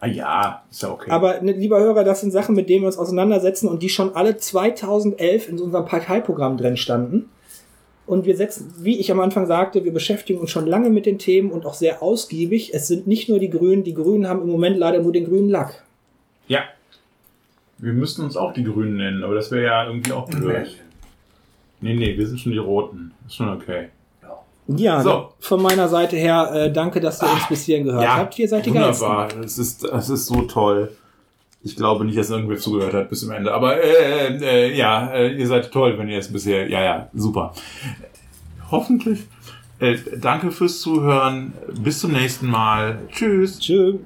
Ah 0.00 0.08
ja, 0.08 0.64
ist 0.68 0.82
ja 0.82 0.90
okay. 0.90 1.10
Aber 1.12 1.40
ne, 1.42 1.52
lieber 1.52 1.78
Hörer, 1.78 2.02
das 2.02 2.22
sind 2.22 2.32
Sachen, 2.32 2.56
mit 2.56 2.68
denen 2.68 2.82
wir 2.82 2.88
uns 2.88 2.98
auseinandersetzen 2.98 3.68
und 3.68 3.84
die 3.84 3.88
schon 3.88 4.16
alle 4.16 4.36
2011 4.36 5.48
in 5.48 5.60
unserem 5.60 5.84
Parteiprogramm 5.84 6.56
drin 6.56 6.76
standen. 6.76 7.28
Und 8.04 8.26
wir 8.26 8.36
setzen, 8.36 8.74
wie 8.78 8.98
ich 8.98 9.12
am 9.12 9.20
Anfang 9.20 9.46
sagte, 9.46 9.84
wir 9.84 9.92
beschäftigen 9.92 10.40
uns 10.40 10.50
schon 10.50 10.66
lange 10.66 10.90
mit 10.90 11.06
den 11.06 11.18
Themen 11.18 11.52
und 11.52 11.64
auch 11.66 11.74
sehr 11.74 12.02
ausgiebig. 12.02 12.74
Es 12.74 12.88
sind 12.88 13.06
nicht 13.06 13.28
nur 13.28 13.38
die 13.38 13.48
Grünen, 13.48 13.84
die 13.84 13.94
Grünen 13.94 14.28
haben 14.28 14.42
im 14.42 14.48
Moment 14.48 14.76
leider 14.76 15.00
nur 15.00 15.12
den 15.12 15.24
grünen 15.24 15.48
Lack. 15.48 15.84
Ja. 16.48 16.62
Wir 17.82 17.92
müssten 17.92 18.22
uns 18.22 18.36
auch 18.36 18.52
die 18.52 18.62
Grünen 18.62 18.96
nennen, 18.96 19.24
aber 19.24 19.34
das 19.34 19.50
wäre 19.50 19.64
ja 19.64 19.86
irgendwie 19.86 20.12
auch 20.12 20.28
blöd. 20.28 20.68
Nee, 21.80 21.94
nee, 21.94 22.16
wir 22.16 22.28
sind 22.28 22.38
schon 22.38 22.52
die 22.52 22.58
Roten. 22.58 23.10
Ist 23.26 23.34
schon 23.34 23.48
okay. 23.48 23.88
Ja, 24.68 25.02
so. 25.02 25.32
von 25.40 25.60
meiner 25.60 25.88
Seite 25.88 26.16
her, 26.16 26.48
äh, 26.54 26.72
danke, 26.72 27.00
dass 27.00 27.20
ihr 27.20 27.28
uns 27.28 27.48
bis 27.48 27.64
hierhin 27.64 27.84
gehört 27.84 28.04
ja, 28.04 28.16
habt. 28.18 28.38
Ihr 28.38 28.48
seid 28.48 28.64
die 28.64 28.70
Wunderbar, 28.70 29.28
es 29.44 29.58
ist, 29.58 29.82
es 29.82 30.08
ist 30.08 30.26
so 30.26 30.42
toll. 30.42 30.92
Ich 31.64 31.74
glaube 31.74 32.04
nicht, 32.04 32.16
dass 32.16 32.30
irgendwer 32.30 32.56
zugehört 32.56 32.94
hat 32.94 33.10
bis 33.10 33.20
zum 33.20 33.32
Ende. 33.32 33.52
Aber 33.52 33.82
äh, 33.82 34.36
äh, 34.36 34.76
ja, 34.76 35.10
äh, 35.12 35.34
ihr 35.34 35.48
seid 35.48 35.72
toll, 35.72 35.98
wenn 35.98 36.08
ihr 36.08 36.18
es 36.18 36.32
bisher. 36.32 36.68
Ja, 36.68 36.82
ja, 36.84 37.08
super. 37.12 37.52
Hoffentlich. 38.70 39.24
Äh, 39.80 39.96
danke 40.20 40.52
fürs 40.52 40.80
Zuhören. 40.80 41.52
Bis 41.82 41.98
zum 41.98 42.12
nächsten 42.12 42.46
Mal. 42.46 43.00
Tschüss. 43.10 43.58
Tschüss. 43.58 43.96